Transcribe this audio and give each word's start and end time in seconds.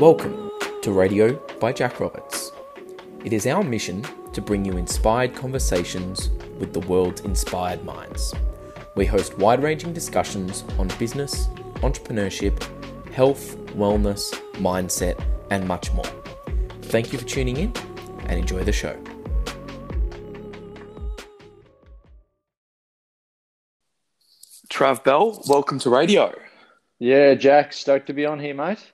Welcome 0.00 0.50
to 0.82 0.92
Radio 0.92 1.36
by 1.58 1.72
Jack 1.72 2.00
Roberts. 2.00 2.52
It 3.24 3.32
is 3.32 3.46
our 3.46 3.64
mission 3.64 4.04
to 4.34 4.42
bring 4.42 4.62
you 4.62 4.76
inspired 4.76 5.34
conversations 5.34 6.28
with 6.58 6.74
the 6.74 6.80
world's 6.80 7.22
inspired 7.22 7.82
minds. 7.82 8.34
We 8.94 9.06
host 9.06 9.38
wide 9.38 9.62
ranging 9.62 9.94
discussions 9.94 10.64
on 10.78 10.88
business, 10.98 11.46
entrepreneurship, 11.76 12.62
health, 13.10 13.56
wellness, 13.68 14.34
mindset, 14.56 15.18
and 15.50 15.66
much 15.66 15.90
more. 15.94 16.04
Thank 16.82 17.14
you 17.14 17.18
for 17.18 17.24
tuning 17.24 17.56
in 17.56 17.72
and 18.26 18.38
enjoy 18.38 18.64
the 18.64 18.72
show. 18.72 19.02
Trav 24.68 25.02
Bell, 25.04 25.42
welcome 25.48 25.78
to 25.78 25.88
radio. 25.88 26.34
Yeah, 26.98 27.32
Jack, 27.32 27.72
stoked 27.72 28.08
to 28.08 28.12
be 28.12 28.26
on 28.26 28.38
here, 28.38 28.54
mate. 28.54 28.92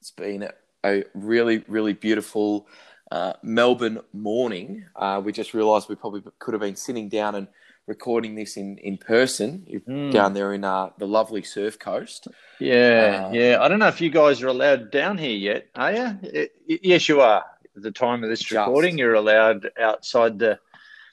It's 0.00 0.10
been 0.10 0.48
a 0.82 1.04
really, 1.12 1.62
really 1.68 1.92
beautiful 1.92 2.66
uh, 3.10 3.34
Melbourne 3.42 4.00
morning. 4.14 4.86
Uh, 4.96 5.20
we 5.22 5.30
just 5.30 5.52
realised 5.52 5.90
we 5.90 5.94
probably 5.94 6.22
could 6.38 6.54
have 6.54 6.62
been 6.62 6.76
sitting 6.76 7.10
down 7.10 7.34
and 7.34 7.48
recording 7.86 8.34
this 8.34 8.56
in, 8.56 8.78
in 8.78 8.96
person 8.96 9.66
mm. 9.86 10.10
down 10.10 10.32
there 10.32 10.54
in 10.54 10.64
uh, 10.64 10.88
the 10.96 11.06
lovely 11.06 11.42
Surf 11.42 11.78
Coast. 11.78 12.28
Yeah, 12.60 13.26
uh, 13.26 13.32
yeah. 13.32 13.58
I 13.60 13.68
don't 13.68 13.78
know 13.78 13.88
if 13.88 14.00
you 14.00 14.08
guys 14.08 14.40
are 14.42 14.48
allowed 14.48 14.90
down 14.90 15.18
here 15.18 15.36
yet, 15.36 15.66
are 15.74 15.92
you? 15.92 16.18
It, 16.22 16.52
yes, 16.66 17.06
you 17.08 17.20
are. 17.20 17.44
At 17.76 17.82
the 17.82 17.90
time 17.90 18.24
of 18.24 18.30
this 18.30 18.40
just. 18.40 18.52
recording, 18.52 18.96
you're 18.96 19.14
allowed 19.14 19.70
outside 19.78 20.38
the 20.38 20.58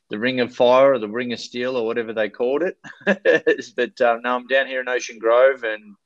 the 0.10 0.18
Ring 0.18 0.40
of 0.40 0.56
Fire 0.56 0.94
or 0.94 1.00
the 1.00 1.10
Ring 1.10 1.34
of 1.34 1.40
Steel 1.42 1.76
or 1.76 1.86
whatever 1.86 2.14
they 2.14 2.30
called 2.30 2.64
it. 2.64 2.78
but 3.76 4.00
um, 4.00 4.22
no, 4.22 4.36
I'm 4.36 4.48
down 4.48 4.68
here 4.68 4.80
in 4.80 4.88
Ocean 4.88 5.20
Grove 5.20 5.66
and 5.66 5.98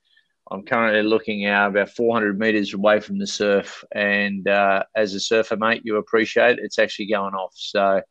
I'm 0.52 0.62
currently 0.64 1.02
looking 1.02 1.46
out 1.46 1.70
about 1.70 1.88
400 1.88 2.38
meters 2.38 2.74
away 2.74 3.00
from 3.00 3.18
the 3.18 3.26
surf. 3.26 3.82
And 3.92 4.46
uh, 4.46 4.82
as 4.94 5.14
a 5.14 5.20
surfer, 5.20 5.56
mate, 5.56 5.80
you 5.84 5.96
appreciate 5.96 6.58
it. 6.58 6.64
it's 6.64 6.78
actually 6.78 7.06
going 7.06 7.34
off. 7.34 7.54
So 7.56 8.02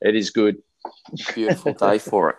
it 0.00 0.16
is 0.16 0.30
good. 0.30 0.56
Beautiful 1.34 1.74
day 1.74 1.98
for 2.10 2.30
it. 2.30 2.36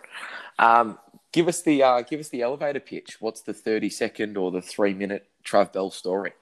Um, 0.58 0.98
give 1.30 1.46
us 1.46 1.62
the 1.62 1.84
uh, 1.84 2.02
give 2.02 2.18
us 2.18 2.30
the 2.30 2.42
elevator 2.42 2.80
pitch. 2.80 3.18
What's 3.20 3.42
the 3.42 3.54
30 3.54 3.90
second 3.90 4.36
or 4.36 4.50
the 4.50 4.60
three 4.60 4.92
minute 4.92 5.28
Trav 5.44 5.72
Bell 5.72 5.92
story? 5.92 6.32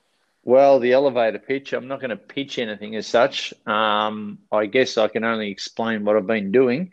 Well, 0.42 0.80
the 0.80 0.92
elevator 0.92 1.38
pitch, 1.38 1.74
I'm 1.74 1.86
not 1.86 2.00
going 2.00 2.10
to 2.10 2.16
pitch 2.16 2.58
anything 2.58 2.96
as 2.96 3.06
such. 3.06 3.52
Um, 3.66 4.38
I 4.50 4.64
guess 4.64 4.96
I 4.96 5.08
can 5.08 5.22
only 5.22 5.50
explain 5.50 6.06
what 6.06 6.16
I've 6.16 6.26
been 6.26 6.50
doing. 6.50 6.92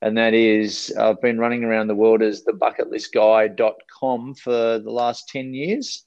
And 0.00 0.16
that 0.16 0.32
is, 0.32 0.94
I've 0.98 1.20
been 1.20 1.38
running 1.38 1.62
around 1.62 1.88
the 1.88 1.94
world 1.94 2.22
as 2.22 2.42
the 2.42 2.52
bucketlistguy.com 2.52 3.74
for 4.00 4.78
the 4.78 4.90
last 4.90 5.28
10 5.28 5.54
years. 5.54 6.04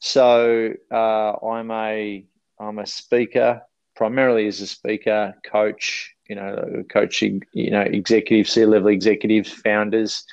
So 0.00 0.74
uh, 0.92 1.32
I'm 1.46 1.70
a 1.70 2.24
I'm 2.60 2.78
a 2.78 2.86
speaker, 2.86 3.62
primarily 3.94 4.46
as 4.46 4.60
a 4.60 4.66
speaker, 4.66 5.34
coach, 5.44 6.14
you 6.28 6.36
know, 6.36 6.84
coaching, 6.90 7.42
you 7.52 7.70
know, 7.70 7.82
executives, 7.82 8.50
C-level 8.52 8.88
executives, 8.88 9.52
founders, 9.52 10.24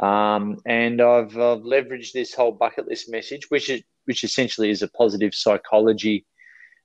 um, 0.00 0.56
and 0.64 1.00
I've, 1.00 1.36
I've 1.36 1.60
leveraged 1.60 2.12
this 2.12 2.34
whole 2.34 2.52
bucket 2.52 2.88
list 2.88 3.10
message, 3.10 3.50
which 3.50 3.68
is 3.68 3.82
which 4.06 4.24
essentially 4.24 4.70
is 4.70 4.82
a 4.82 4.88
positive 4.88 5.34
psychology 5.34 6.26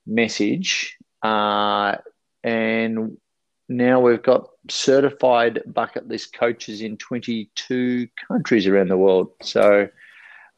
message. 0.06 0.96
Uh, 1.22 1.96
and 2.44 3.16
now 3.68 4.00
we've 4.00 4.22
got 4.22 4.48
certified 4.68 5.62
bucket 5.66 6.08
list 6.08 6.32
coaches 6.34 6.80
in 6.80 6.96
22 6.96 8.08
countries 8.28 8.66
around 8.66 8.88
the 8.88 8.96
world. 8.96 9.30
So, 9.42 9.88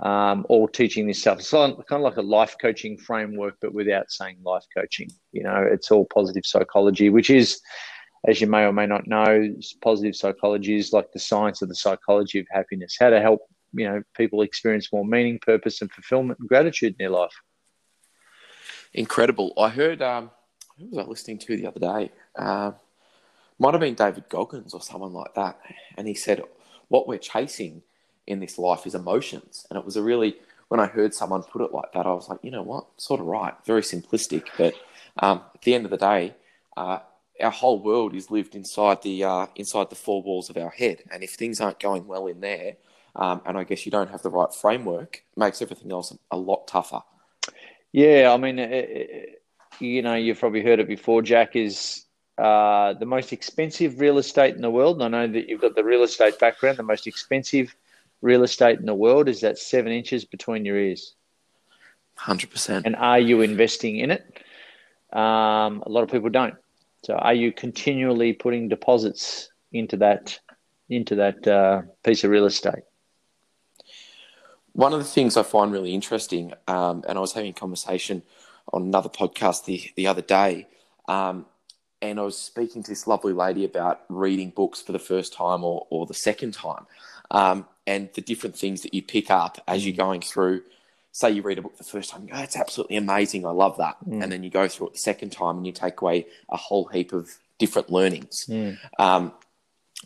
um, 0.01 0.47
all 0.49 0.69
teaching 0.69 1.07
this 1.07 1.21
stuff. 1.21 1.41
It's 1.41 1.51
kind 1.51 1.75
of 1.75 2.01
like 2.01 2.19
a 2.19 2.23
life 2.23 2.57
coaching 2.61 2.97
framework, 2.97 3.57
but 3.61 3.75
without 3.75 4.11
saying 4.11 4.39
life 4.45 4.65
coaching. 4.77 5.11
You 5.33 5.43
know, 5.43 5.67
it's 5.71 5.91
all 5.91 6.07
positive 6.07 6.47
psychology, 6.47 7.11
which 7.11 7.31
is, 7.31 7.61
as 8.27 8.41
you 8.41 8.47
may 8.47 8.65
or 8.65 8.73
may 8.73 8.87
not 8.87 9.09
know, 9.09 9.53
positive 9.83 10.15
psychology 10.15 10.77
is 10.77 10.93
like 10.93 11.11
the 11.13 11.19
science 11.19 11.63
of 11.63 11.69
the 11.69 11.75
psychology 11.75 12.39
of 12.39 12.47
happiness, 12.51 12.97
how 12.99 13.11
to 13.11 13.21
help 13.21 13.41
you 13.75 13.87
know 13.87 14.03
people 14.17 14.43
experience 14.43 14.93
more 14.93 15.05
meaning, 15.05 15.39
purpose, 15.41 15.83
and 15.83 15.91
fulfillment 15.91 16.39
and 16.39 16.49
gratitude 16.49 16.95
in 16.99 17.05
their 17.05 17.11
life. 17.11 17.35
Incredible. 18.95 19.53
I 19.59 19.69
heard. 19.69 20.01
Um, 20.01 20.31
who 20.79 20.87
was 20.91 20.99
I 20.99 21.09
listening 21.09 21.39
to 21.39 21.57
the 21.57 21.67
other 21.67 21.81
day? 21.81 22.13
Uh, 22.39 22.73
might 23.59 23.75
have 23.75 23.81
been 23.81 23.95
David 23.95 24.29
Goggins 24.29 24.75
or 24.75 24.81
someone 24.81 25.13
like 25.13 25.35
that, 25.35 25.59
and 25.97 26.07
he 26.07 26.15
said, 26.15 26.43
"What 26.89 27.09
we're 27.09 27.19
chasing 27.19 27.83
in 28.27 28.41
this 28.41 28.59
life 28.59 28.87
is 28.87 28.95
emotions." 28.95 29.67
And 29.71 29.79
it 29.79 29.85
was 29.85 29.97
a 29.97 30.03
really 30.03 30.37
when 30.69 30.81
I 30.81 30.87
heard 30.87 31.15
someone 31.15 31.43
put 31.43 31.63
it 31.63 31.73
like 31.73 31.93
that, 31.93 32.07
I 32.07 32.13
was 32.13 32.29
like, 32.29 32.41
you 32.43 32.51
know 32.51 32.63
what, 32.63 32.87
sort 32.99 33.21
of 33.21 33.27
right. 33.27 33.55
Very 33.65 33.81
simplistic, 33.81 34.45
but 34.57 34.75
um, 35.19 35.43
at 35.55 35.63
the 35.63 35.75
end 35.75 35.87
of 35.87 35.91
the 35.91 35.97
day, 35.97 36.35
uh, 36.77 36.99
our 37.41 37.51
whole 37.51 37.83
world 37.83 38.15
is 38.15 38.31
lived 38.31 38.55
inside 38.55 39.03
the 39.03 39.25
uh, 39.25 39.47
inside 39.57 39.91
the 39.91 39.97
four 39.97 40.23
walls 40.23 40.51
of 40.51 40.57
our 40.57 40.71
head, 40.71 41.03
and 41.11 41.23
if 41.23 41.35
things 41.35 41.61
aren't 41.61 41.81
going 41.81 42.07
well 42.07 42.27
in 42.27 42.41
there, 42.41 42.77
um, 43.17 43.41
and 43.47 43.57
I 43.57 43.65
guess 43.65 43.87
you 43.87 43.93
don't 43.93 44.11
have 44.11 44.23
the 44.23 44.31
right 44.31 44.53
framework, 44.53 45.23
makes 45.37 45.63
everything 45.63 45.91
else 45.93 46.17
a 46.31 46.37
lot 46.37 46.67
tougher. 46.67 47.01
Yeah, 47.93 48.33
I 48.35 48.37
mean, 48.37 48.59
it, 48.59 48.91
it, 48.91 49.43
you 49.81 50.03
know, 50.03 50.15
you've 50.15 50.39
probably 50.39 50.63
heard 50.63 50.81
it 50.81 50.89
before. 50.89 51.23
Jack 51.23 51.57
is 51.57 52.05
uh, 52.39 52.95
the 52.95 53.07
most 53.07 53.33
expensive 53.33 54.01
real 54.01 54.19
estate 54.19 54.55
in 54.55 54.63
the 54.63 54.71
world. 54.71 55.03
And 55.03 55.15
I 55.15 55.27
know 55.27 55.33
that 55.33 55.49
you've 55.49 55.61
got 55.61 55.75
the 55.75 55.85
real 55.85 56.05
estate 56.05 56.39
background. 56.39 56.79
The 56.79 56.85
most 56.85 57.07
expensive 57.07 57.75
real 58.23 58.45
estate 58.45 58.79
in 58.79 58.87
the 58.87 58.95
world 58.95 59.29
is 59.29 59.41
that 59.41 59.59
seven 59.59 59.93
inches 59.93 60.25
between 60.25 60.65
your 60.65 60.77
ears. 60.77 61.15
Hundred 62.15 62.51
percent. 62.51 62.87
And 62.87 62.97
are 62.97 63.19
you 63.19 63.43
investing 63.43 63.97
in 63.99 64.11
it? 64.11 64.43
Um, 65.13 65.83
a 65.85 65.89
lot 65.89 66.03
of 66.03 66.11
people 66.11 66.29
don't. 66.29 66.55
So, 67.05 67.15
are 67.15 67.35
you 67.35 67.53
continually 67.53 68.33
putting 68.33 68.69
deposits 68.69 69.51
into 69.73 69.97
that 69.99 70.39
into 70.89 71.17
that 71.17 71.47
uh, 71.47 71.83
piece 72.03 72.25
of 72.25 72.31
real 72.31 72.47
estate? 72.47 72.83
One 74.73 74.93
of 74.93 75.01
the 75.01 75.05
things 75.05 75.37
I 75.37 75.43
find 75.43 75.73
really 75.73 75.93
interesting, 75.93 76.53
um, 76.67 77.05
and 77.09 77.19
I 77.19 77.21
was 77.21 77.33
having 77.33 77.51
a 77.51 77.55
conversation 77.55 78.23
on 78.73 78.83
another 78.83 79.09
podcast 79.09 79.65
the, 79.65 79.91
the 79.97 80.07
other 80.07 80.23
day, 80.23 80.69
um, 81.09 81.47
and 82.01 82.19
I 82.19 82.23
was 82.23 82.39
speaking 82.39 82.83
to 82.83 82.91
this 82.91 83.07
lovely 83.07 83.33
lady 83.33 83.65
about 83.65 84.03
reading 84.09 84.51
books 84.51 84.81
for 84.81 84.93
the 84.93 84.99
first 84.99 85.33
time 85.33 85.65
or, 85.65 85.87
or 85.91 86.07
the 86.07 86.15
second 86.15 86.55
time, 86.55 86.87
um, 87.31 87.67
and 87.87 88.09
the 88.15 88.21
different 88.21 88.57
things 88.57 88.83
that 88.83 88.95
you 88.95 89.03
pick 89.03 89.31
up 89.31 89.63
as 89.67 89.87
you're 89.87 89.97
going 89.97 90.21
through. 90.21 90.63
Say 91.11 91.33
you 91.33 91.43
read 91.43 91.59
a 91.59 91.63
book 91.63 91.77
the 91.77 91.85
first 91.85 92.11
time, 92.11 92.23
you 92.23 92.33
go, 92.33 92.39
"It's 92.39 92.57
absolutely 92.57 92.97
amazing, 92.97 93.45
I 93.47 93.51
love 93.51 93.77
that," 93.79 93.97
mm. 94.07 94.23
and 94.23 94.31
then 94.31 94.43
you 94.43 94.51
go 94.51 94.69
through 94.69 94.89
it 94.89 94.93
the 94.93 94.99
second 94.99 95.31
time 95.31 95.57
and 95.57 95.67
you 95.67 95.73
take 95.73 96.01
away 96.01 96.27
a 96.49 96.57
whole 96.57 96.85
heap 96.87 97.13
of 97.13 97.31
different 97.59 97.91
learnings. 97.91 98.47
Mm. 98.49 98.79
Um, 98.99 99.33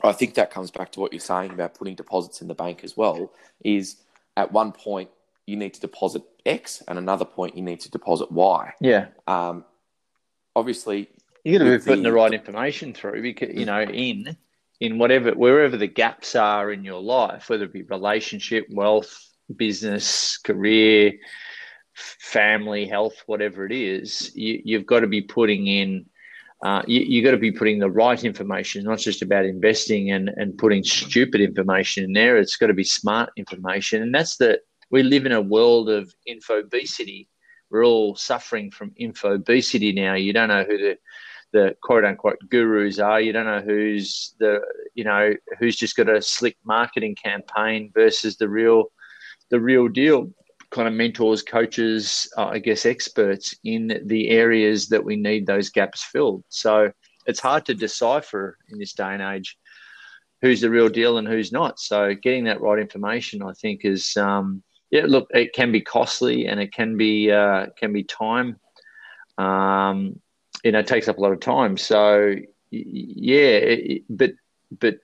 I 0.03 0.13
think 0.13 0.35
that 0.35 0.51
comes 0.51 0.71
back 0.71 0.93
to 0.93 1.01
what 1.01 1.13
you're 1.13 1.21
saying 1.21 1.51
about 1.51 1.75
putting 1.75 1.95
deposits 1.95 2.41
in 2.41 2.49
the 2.49 2.55
bank 2.55 2.83
as 2.83 2.97
well. 2.97 3.33
Is 3.63 3.97
at 4.37 4.53
one 4.53 4.73
point 4.73 5.11
you 5.47 5.57
need 5.57 5.75
to 5.75 5.81
deposit 5.81 6.23
X, 6.47 6.83
and 6.89 6.99
another 6.99 7.25
point 7.25 7.57
you 7.57 7.63
need 7.63 7.81
to 7.81 7.91
deposit 7.91 8.31
Y. 8.33 8.73
Yeah. 8.81 9.09
Um, 9.27 9.65
obviously, 10.57 11.09
you 11.45 11.59
got 11.59 11.65
to 11.65 11.79
be 11.79 11.85
putting 11.85 12.03
the, 12.03 12.11
the 12.11 12.15
right 12.15 12.33
information 12.33 12.95
through 12.95 13.23
because 13.23 13.55
you 13.55 13.67
know 13.67 13.83
in 13.83 14.37
in 14.81 14.99
whatever 14.99 15.33
wherever 15.33 15.77
the 15.77 15.87
gaps 15.87 16.35
are 16.35 16.73
in 16.73 16.85
your 16.85 17.01
life, 17.01 17.49
whether 17.49 17.65
it 17.65 17.73
be 17.73 17.83
relationship, 17.83 18.67
wealth, 18.71 19.17
business, 19.57 20.39
career, 20.39 21.13
family, 21.95 22.87
health, 22.87 23.23
whatever 23.27 23.67
it 23.67 23.73
is, 23.73 24.35
you, 24.35 24.61
you've 24.65 24.87
got 24.87 25.01
to 25.01 25.07
be 25.07 25.23
putting 25.23 25.67
in 25.67 26.07
uh, 26.63 26.83
you, 26.87 27.01
you 27.01 27.25
got 27.25 27.33
to 27.33 27.39
be 27.39 27.51
putting 27.51 27.81
the 27.81 27.91
right 27.91 28.23
information, 28.23 28.85
not 28.85 28.99
just 28.99 29.21
about 29.21 29.45
investing 29.45 30.13
and, 30.13 30.31
and 30.37 30.57
putting 30.57 30.85
stupid 30.85 31.41
information 31.41 32.05
in 32.05 32.13
there. 32.13 32.37
It's 32.37 32.57
got 32.57 32.69
to 32.69 32.75
be 32.75 32.85
smart 32.85 33.31
information. 33.37 34.01
And 34.01 34.15
that's 34.15 34.37
the, 34.37 34.61
we 34.89 35.03
live 35.03 35.27
in 35.27 35.33
a 35.33 35.41
world 35.41 35.91
of 35.91 36.15
infobesity. 36.29 37.27
We're 37.69 37.85
all 37.85 38.15
suffering 38.15 38.71
from 38.71 38.93
infobesity 38.93 39.93
now. 39.93 40.15
You 40.15 40.33
don't 40.33 40.51
know 40.51 40.63
who 40.63 40.79
the, 40.79 40.99
the 41.53 41.77
quote 41.83 42.05
unquote 42.05 42.39
gurus 42.49 42.99
are. 42.99 43.21
You 43.21 43.33
don't 43.33 43.47
know 43.47 43.61
who's 43.61 44.35
the, 44.39 44.61
you 44.95 45.05
know, 45.05 45.35
who's 45.59 45.77
just 45.77 45.97
got 45.97 46.09
a 46.09 46.23
slick 46.23 46.57
marketing 46.65 47.15
campaign 47.15 47.91
versus 47.95 48.37
the 48.37 48.49
real, 48.49 48.87
the 49.51 49.61
real 49.61 49.89
deal 49.89 50.31
kind 50.71 50.89
of 50.89 50.95
mentors, 50.95 51.43
coaches, 51.43 52.33
uh, 52.39 52.47
I 52.47 52.59
guess 52.59 52.87
experts 52.87 53.55
in 53.63 54.01
the 54.07 54.31
areas 54.31 54.89
that 54.89 55.05
we 55.05 55.17
need 55.17 55.47
those 55.47 55.69
gaps 55.69 56.03
filled. 56.03 56.45
So 56.49 56.91
it's 57.27 57.41
hard 57.41 57.67
to 57.67 57.75
decipher 57.75 58.57
in 58.71 58.79
this 58.79 58.95
day 58.95 59.13
and 59.13 59.23
age 59.23 59.59
who's 60.41 60.61
the 60.61 60.71
real 60.71 60.89
deal 60.89 61.19
and 61.19 61.29
who's 61.29 61.53
not. 61.53 61.79
So 61.79 62.15
getting 62.15 62.45
that 62.45 62.61
right 62.61 62.79
information, 62.79 63.43
I 63.43 63.53
think, 63.53 63.85
is 63.85 64.17
um, 64.17 64.63
yeah. 64.91 65.05
Look, 65.07 65.29
it 65.31 65.55
can 65.55 65.73
be 65.73 65.81
costly 65.81 66.47
and 66.47 66.61
it 66.61 66.73
can 66.73 66.97
be 66.97 67.31
uh, 67.31 67.67
can 67.79 67.93
be 67.93 68.05
time. 68.05 68.59
Um, 69.39 70.21
you 70.63 70.73
know, 70.73 70.81
it 70.81 70.87
takes 70.87 71.09
up 71.09 71.19
a 71.19 71.21
lot 71.21 71.33
of 71.33 71.41
time. 71.41 71.77
So 71.77 72.35
yeah, 72.71 73.37
it, 73.37 74.03
but 74.09 74.33
but 74.79 74.97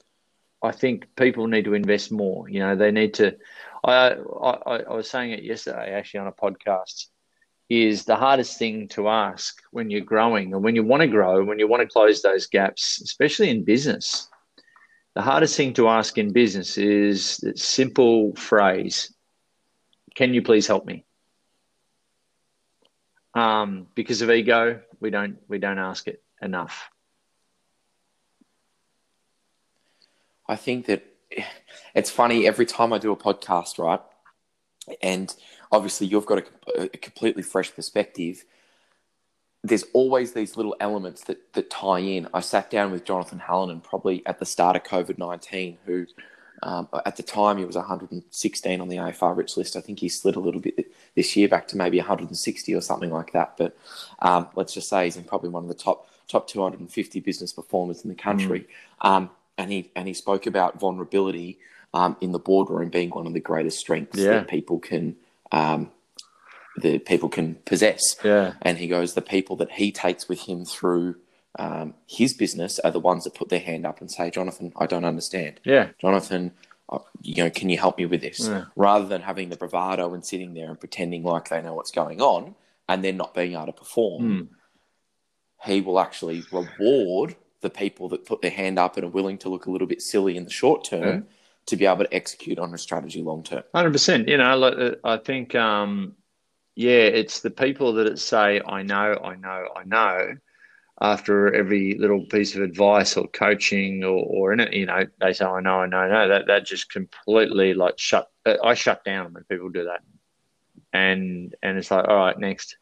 I 0.62 0.72
think 0.72 1.08
people 1.16 1.46
need 1.46 1.66
to 1.66 1.74
invest 1.74 2.10
more. 2.10 2.48
You 2.48 2.60
know, 2.60 2.76
they 2.76 2.90
need 2.90 3.14
to 3.14 3.36
I, 3.84 4.10
I, 4.12 4.78
I 4.90 4.94
was 4.94 5.08
saying 5.08 5.32
it 5.32 5.44
yesterday 5.44 5.92
actually 5.92 6.20
on 6.20 6.26
a 6.26 6.32
podcast. 6.32 7.06
is 7.68 8.04
the 8.04 8.16
hardest 8.16 8.58
thing 8.58 8.88
to 8.88 9.08
ask 9.08 9.60
when 9.72 9.90
you're 9.90 10.00
growing 10.00 10.54
and 10.54 10.62
when 10.64 10.74
you 10.74 10.84
want 10.84 11.02
to 11.02 11.06
grow, 11.08 11.44
when 11.44 11.58
you 11.58 11.68
want 11.68 11.82
to 11.82 11.88
close 11.88 12.22
those 12.22 12.46
gaps, 12.46 13.00
especially 13.02 13.50
in 13.50 13.64
business. 13.64 14.28
The 15.14 15.22
hardest 15.22 15.56
thing 15.56 15.74
to 15.74 15.88
ask 15.88 16.16
in 16.16 16.32
business 16.32 16.78
is 16.78 17.38
that 17.38 17.58
simple 17.58 18.34
phrase 18.36 19.12
Can 20.14 20.34
you 20.34 20.42
please 20.42 20.66
help 20.66 20.86
me? 20.86 21.04
Um, 23.38 23.86
because 23.94 24.20
of 24.20 24.32
ego, 24.32 24.80
we 24.98 25.10
don't 25.10 25.38
we 25.46 25.58
don't 25.60 25.78
ask 25.78 26.08
it 26.08 26.20
enough. 26.42 26.90
I 30.48 30.56
think 30.56 30.86
that 30.86 31.04
it's 31.94 32.10
funny 32.10 32.48
every 32.48 32.66
time 32.66 32.92
I 32.92 32.98
do 32.98 33.12
a 33.12 33.16
podcast, 33.16 33.78
right? 33.78 34.00
And 35.02 35.32
obviously, 35.70 36.08
you've 36.08 36.26
got 36.26 36.38
a, 36.74 36.82
a 36.82 36.88
completely 36.88 37.44
fresh 37.44 37.72
perspective. 37.72 38.44
There's 39.62 39.84
always 39.92 40.32
these 40.32 40.56
little 40.56 40.74
elements 40.80 41.22
that, 41.24 41.52
that 41.52 41.70
tie 41.70 42.00
in. 42.00 42.26
I 42.34 42.40
sat 42.40 42.72
down 42.72 42.90
with 42.90 43.04
Jonathan 43.04 43.38
Hallinan 43.38 43.84
probably 43.84 44.26
at 44.26 44.40
the 44.40 44.46
start 44.46 44.74
of 44.74 44.82
COVID 44.82 45.16
19, 45.16 45.78
who 45.86 46.06
um, 46.62 46.88
at 47.06 47.16
the 47.16 47.22
time 47.22 47.58
he 47.58 47.64
was 47.64 47.76
116 47.76 48.80
on 48.80 48.88
the 48.88 48.96
AFR 48.96 49.36
Rich 49.36 49.56
list. 49.56 49.76
I 49.76 49.80
think 49.80 50.00
he 50.00 50.08
slid 50.08 50.36
a 50.36 50.40
little 50.40 50.60
bit 50.60 50.92
this 51.14 51.36
year 51.36 51.48
back 51.48 51.68
to 51.68 51.76
maybe 51.76 51.98
160 51.98 52.74
or 52.74 52.80
something 52.80 53.10
like 53.10 53.32
that. 53.32 53.56
But 53.56 53.76
um, 54.20 54.48
let's 54.54 54.74
just 54.74 54.88
say 54.88 55.04
he's 55.04 55.16
in 55.16 55.24
probably 55.24 55.50
one 55.50 55.62
of 55.62 55.68
the 55.68 55.74
top 55.74 56.08
top 56.28 56.48
250 56.48 57.20
business 57.20 57.52
performers 57.52 58.02
in 58.02 58.08
the 58.08 58.14
country. 58.14 58.66
Mm. 59.02 59.08
Um, 59.08 59.30
and 59.56 59.72
he 59.72 59.90
and 59.94 60.08
he 60.08 60.14
spoke 60.14 60.46
about 60.46 60.78
vulnerability 60.78 61.58
um, 61.94 62.16
in 62.20 62.32
the 62.32 62.38
boardroom 62.38 62.90
being 62.90 63.10
one 63.10 63.26
of 63.26 63.32
the 63.32 63.40
greatest 63.40 63.78
strengths 63.78 64.18
yeah. 64.18 64.32
that 64.32 64.48
people 64.48 64.78
can 64.78 65.16
um, 65.52 65.90
the 66.80 66.98
people 66.98 67.28
can 67.28 67.56
possess. 67.64 68.16
Yeah. 68.24 68.54
And 68.62 68.78
he 68.78 68.88
goes, 68.88 69.14
the 69.14 69.22
people 69.22 69.56
that 69.56 69.72
he 69.72 69.92
takes 69.92 70.28
with 70.28 70.40
him 70.40 70.64
through 70.64 71.16
um, 71.58 71.94
his 72.06 72.32
business 72.32 72.78
are 72.78 72.90
the 72.90 73.00
ones 73.00 73.24
that 73.24 73.34
put 73.34 73.48
their 73.48 73.60
hand 73.60 73.84
up 73.84 74.00
and 74.00 74.10
say, 74.10 74.30
Jonathan, 74.30 74.72
I 74.76 74.86
don't 74.86 75.04
understand. 75.04 75.60
Yeah. 75.64 75.88
Jonathan, 76.00 76.52
uh, 76.88 77.00
you 77.20 77.42
know, 77.42 77.50
can 77.50 77.68
you 77.68 77.76
help 77.76 77.98
me 77.98 78.06
with 78.06 78.20
this? 78.20 78.48
Yeah. 78.48 78.66
Rather 78.76 79.06
than 79.06 79.22
having 79.22 79.48
the 79.48 79.56
bravado 79.56 80.14
and 80.14 80.24
sitting 80.24 80.54
there 80.54 80.68
and 80.68 80.78
pretending 80.78 81.24
like 81.24 81.48
they 81.48 81.60
know 81.60 81.74
what's 81.74 81.90
going 81.90 82.20
on 82.20 82.54
and 82.88 83.04
then 83.04 83.16
not 83.16 83.34
being 83.34 83.54
able 83.54 83.66
to 83.66 83.72
perform. 83.72 84.22
Mm. 84.22 84.48
He 85.64 85.80
will 85.80 85.98
actually 85.98 86.44
reward 86.52 87.34
the 87.60 87.70
people 87.70 88.08
that 88.10 88.24
put 88.24 88.40
their 88.40 88.52
hand 88.52 88.78
up 88.78 88.96
and 88.96 89.04
are 89.04 89.10
willing 89.10 89.38
to 89.38 89.48
look 89.48 89.66
a 89.66 89.70
little 89.70 89.88
bit 89.88 90.00
silly 90.00 90.36
in 90.36 90.44
the 90.44 90.50
short 90.50 90.84
term 90.84 91.26
to 91.66 91.76
be 91.76 91.84
able 91.84 92.04
to 92.04 92.14
execute 92.14 92.58
on 92.58 92.72
a 92.72 92.78
strategy 92.78 93.22
long 93.22 93.42
term. 93.42 93.64
Hundred 93.74 93.92
percent. 93.92 94.28
You 94.28 94.38
know, 94.38 94.62
uh, 94.62 94.94
I 95.04 95.16
think, 95.18 95.54
um, 95.54 96.14
yeah, 96.76 97.02
it's 97.02 97.40
the 97.40 97.50
people 97.50 97.94
that 97.94 98.18
say, 98.18 98.60
"I 98.64 98.82
know, 98.82 99.18
I 99.22 99.34
know, 99.34 99.68
I 99.76 99.84
know." 99.84 100.36
After 101.00 101.54
every 101.54 101.94
little 101.94 102.24
piece 102.24 102.56
of 102.56 102.62
advice 102.62 103.16
or 103.16 103.28
coaching 103.28 104.02
or, 104.02 104.24
or 104.24 104.52
in 104.52 104.60
it, 104.60 104.72
you 104.72 104.86
know, 104.86 105.06
they 105.20 105.32
say, 105.32 105.44
"I 105.44 105.60
know, 105.60 105.80
I 105.80 105.86
know, 105.86 105.98
I 105.98 106.08
know." 106.08 106.28
That 106.28 106.46
that 106.48 106.66
just 106.66 106.90
completely 106.90 107.72
like 107.74 107.98
shut. 107.98 108.28
I 108.44 108.74
shut 108.74 109.04
down 109.04 109.32
when 109.32 109.44
people 109.44 109.68
do 109.68 109.84
that, 109.84 110.00
and 110.92 111.54
and 111.62 111.78
it's 111.78 111.90
like, 111.90 112.08
all 112.08 112.16
right, 112.16 112.38
next. 112.38 112.76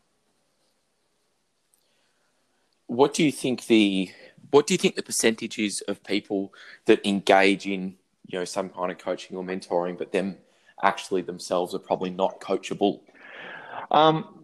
What 2.86 3.12
do 3.12 3.22
you 3.22 3.32
think 3.32 3.66
the 3.66 4.10
what 4.50 4.66
do 4.66 4.74
you 4.74 4.78
think 4.78 4.94
the 4.94 5.02
percentage 5.02 5.58
is 5.58 5.82
of 5.82 6.02
people 6.02 6.54
that 6.86 7.06
engage 7.06 7.66
in 7.66 7.96
you 8.26 8.38
know 8.38 8.44
some 8.44 8.70
kind 8.70 8.90
of 8.90 8.98
coaching 8.98 9.36
or 9.36 9.44
mentoring, 9.44 9.98
but 9.98 10.12
them 10.12 10.38
actually 10.82 11.22
themselves 11.22 11.74
are 11.74 11.80
probably 11.80 12.10
not 12.10 12.40
coachable? 12.40 13.00
Um, 13.90 14.35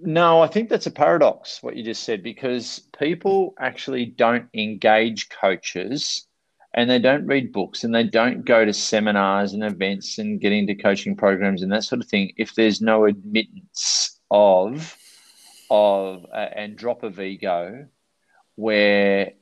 no, 0.00 0.40
I 0.40 0.46
think 0.46 0.68
that's 0.68 0.86
a 0.86 0.90
paradox 0.90 1.62
what 1.62 1.76
you 1.76 1.84
just 1.84 2.02
said 2.02 2.22
because 2.22 2.80
people 2.98 3.54
actually 3.58 4.06
don't 4.06 4.48
engage 4.54 5.28
coaches 5.28 6.26
and 6.74 6.90
they 6.90 6.98
don't 6.98 7.26
read 7.26 7.52
books 7.52 7.84
and 7.84 7.94
they 7.94 8.04
don't 8.04 8.44
go 8.44 8.64
to 8.64 8.72
seminars 8.72 9.52
and 9.52 9.62
events 9.62 10.18
and 10.18 10.40
get 10.40 10.52
into 10.52 10.74
coaching 10.74 11.16
programs 11.16 11.62
and 11.62 11.72
that 11.72 11.84
sort 11.84 12.00
of 12.00 12.08
thing 12.08 12.32
if 12.36 12.54
there's 12.54 12.80
no 12.80 13.04
admittance 13.04 14.20
of 14.30 14.96
of 15.70 16.26
uh, 16.32 16.48
and 16.54 16.76
drop 16.76 17.02
of 17.02 17.20
ego 17.20 17.86
where 18.56 19.32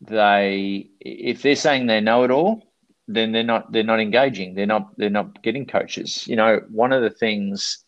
they 0.00 0.90
if 1.00 1.42
they're 1.42 1.56
saying 1.56 1.86
they 1.86 2.00
know 2.00 2.24
it 2.24 2.30
all 2.30 2.62
then 3.08 3.32
they're 3.32 3.42
not 3.42 3.70
they're 3.72 3.82
not 3.82 4.00
engaging. 4.00 4.54
They're 4.54 4.66
not 4.66 4.96
they're 4.96 5.10
not 5.10 5.42
getting 5.42 5.66
coaches. 5.66 6.26
You 6.26 6.36
know 6.36 6.60
one 6.70 6.92
of 6.92 7.02
the 7.02 7.10
things 7.10 7.84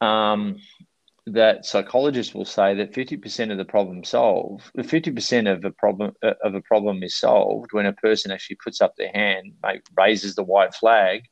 um, 0.00 0.56
that 1.26 1.64
psychologists 1.64 2.34
will 2.34 2.44
say 2.44 2.74
that 2.74 2.92
50% 2.92 3.52
of 3.52 3.58
the 3.58 3.64
problem 3.64 4.02
solved 4.02 4.64
50% 4.76 5.52
of 5.52 5.64
a 5.64 5.70
problem 5.70 6.12
uh, 6.22 6.34
of 6.42 6.56
a 6.56 6.60
problem 6.62 7.02
is 7.04 7.14
solved 7.14 7.72
when 7.72 7.86
a 7.86 7.92
person 7.92 8.32
actually 8.32 8.56
puts 8.56 8.80
up 8.80 8.96
their 8.96 9.12
hand 9.14 9.52
raises 9.96 10.34
the 10.34 10.42
white 10.42 10.74
flag 10.74 11.22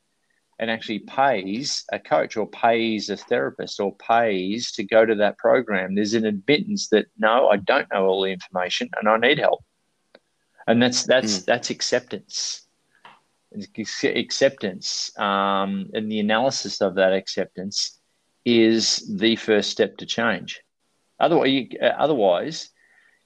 and 0.61 0.69
actually 0.69 0.99
pays 0.99 1.83
a 1.91 1.97
coach 1.97 2.37
or 2.37 2.47
pays 2.47 3.09
a 3.09 3.17
therapist 3.17 3.79
or 3.79 3.95
pays 3.95 4.71
to 4.71 4.83
go 4.83 5.03
to 5.03 5.15
that 5.15 5.39
program, 5.39 5.95
there's 5.95 6.13
an 6.13 6.25
admittance 6.25 6.87
that 6.89 7.07
no, 7.17 7.49
I 7.49 7.57
don't 7.57 7.91
know 7.91 8.05
all 8.05 8.21
the 8.21 8.31
information 8.31 8.87
and 8.97 9.09
I 9.09 9.17
need 9.17 9.39
help. 9.39 9.65
And 10.67 10.79
that's 10.79 11.03
that's 11.03 11.39
mm. 11.39 11.45
that's 11.45 11.71
acceptance. 11.71 12.67
Acceptance 14.03 15.11
um, 15.19 15.89
and 15.93 16.09
the 16.09 16.19
analysis 16.19 16.79
of 16.79 16.95
that 16.95 17.11
acceptance 17.11 17.99
is 18.45 19.17
the 19.17 19.35
first 19.35 19.69
step 19.69 19.97
to 19.97 20.05
change. 20.05 20.61
Otherwise, 21.19 21.49
you, 21.51 21.67
uh, 21.81 21.85
otherwise, 21.97 22.69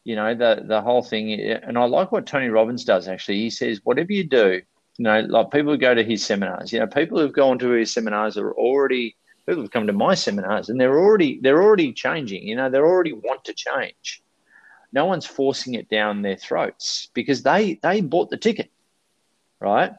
you 0.03 0.15
know 0.15 0.35
the 0.35 0.63
the 0.67 0.81
whole 0.81 1.01
thing. 1.01 1.33
Uh, 1.33 1.59
and 1.63 1.77
I 1.77 1.85
like 1.85 2.11
what 2.11 2.25
Tony 2.25 2.49
Robbins 2.49 2.85
does. 2.85 3.07
Actually, 3.07 3.39
he 3.39 3.49
says, 3.49 3.81
whatever 3.83 4.11
you 4.11 4.23
do, 4.23 4.61
you 4.97 5.03
know, 5.03 5.21
like 5.21 5.51
people 5.51 5.71
who 5.71 5.77
go 5.77 5.93
to 5.93 6.03
his 6.03 6.25
seminars, 6.25 6.71
you 6.71 6.79
know, 6.79 6.87
people 6.87 7.19
who've 7.19 7.33
gone 7.33 7.59
to 7.59 7.69
his 7.69 7.93
seminars 7.93 8.37
are 8.37 8.53
already 8.53 9.15
people 9.45 9.61
have 9.61 9.71
come 9.71 9.87
to 9.87 9.93
my 9.93 10.15
seminars 10.15 10.69
and 10.69 10.79
they're 10.79 10.99
already 10.99 11.39
they're 11.41 11.61
already 11.61 11.93
changing. 11.93 12.47
You 12.47 12.55
know, 12.55 12.69
they 12.69 12.77
already 12.77 13.13
want 13.13 13.45
to 13.45 13.53
change. 13.53 14.23
No 14.91 15.05
one's 15.05 15.25
forcing 15.25 15.73
it 15.73 15.89
down 15.89 16.21
their 16.21 16.37
throats 16.37 17.09
because 17.13 17.43
they 17.43 17.79
they 17.81 18.01
bought 18.01 18.29
the 18.29 18.37
ticket, 18.37 18.71
right? 19.59 19.91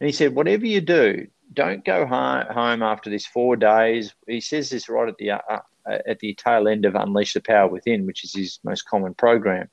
And 0.00 0.06
he 0.06 0.12
said, 0.12 0.34
whatever 0.34 0.66
you 0.66 0.80
do, 0.80 1.26
don't 1.52 1.84
go 1.84 2.06
home 2.06 2.82
after 2.82 3.10
this 3.10 3.26
four 3.26 3.56
days. 3.56 4.14
He 4.26 4.40
says 4.40 4.70
this 4.70 4.88
right 4.88 5.08
at 5.08 5.16
the 5.18 5.32
uh, 5.32 5.38
uh, 5.48 5.98
at 6.06 6.18
the 6.18 6.34
tail 6.34 6.68
end 6.68 6.84
of 6.84 6.94
Unleash 6.94 7.34
the 7.34 7.40
Power 7.40 7.68
Within, 7.68 8.06
which 8.06 8.24
is 8.24 8.34
his 8.34 8.58
most 8.64 8.82
common 8.82 9.14
program. 9.14 9.68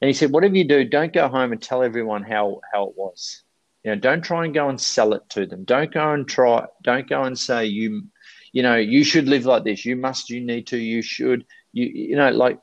And 0.00 0.08
he 0.08 0.12
said, 0.12 0.30
whatever 0.30 0.56
you 0.56 0.64
do, 0.64 0.84
don't 0.84 1.12
go 1.12 1.28
home 1.28 1.52
and 1.52 1.60
tell 1.60 1.82
everyone 1.82 2.22
how 2.22 2.60
how 2.72 2.88
it 2.88 2.96
was 2.96 3.42
you 3.84 3.94
know, 3.94 4.00
don't 4.00 4.22
try 4.22 4.44
and 4.44 4.54
go 4.54 4.68
and 4.68 4.80
sell 4.80 5.14
it 5.14 5.22
to 5.30 5.46
them. 5.46 5.64
Don't 5.64 5.92
go 5.92 6.12
and 6.12 6.28
try. 6.28 6.66
Don't 6.82 7.08
go 7.08 7.22
and 7.22 7.38
say 7.38 7.66
you, 7.66 8.04
you 8.52 8.62
know, 8.62 8.76
you 8.76 9.04
should 9.04 9.28
live 9.28 9.46
like 9.46 9.64
this. 9.64 9.84
You 9.84 9.96
must. 9.96 10.30
You 10.30 10.40
need 10.40 10.66
to. 10.68 10.78
You 10.78 11.02
should. 11.02 11.46
You 11.72 11.86
you 11.86 12.16
know, 12.16 12.30
like 12.30 12.58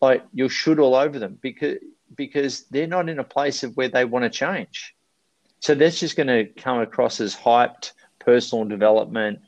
like 0.00 0.24
you 0.32 0.48
should 0.48 0.78
all 0.78 0.94
over 0.94 1.18
them 1.18 1.38
because 1.40 1.78
because 2.14 2.64
they're 2.70 2.86
not 2.86 3.08
in 3.08 3.18
a 3.18 3.24
place 3.24 3.62
of 3.62 3.76
where 3.76 3.88
they 3.88 4.04
want 4.04 4.24
to 4.24 4.30
change. 4.30 4.94
So 5.62 5.74
that's 5.74 5.98
just 5.98 6.16
going 6.16 6.26
to 6.26 6.44
come 6.44 6.80
across 6.80 7.20
as 7.20 7.34
hyped 7.34 7.92
personal 8.18 8.64
development, 8.66 9.40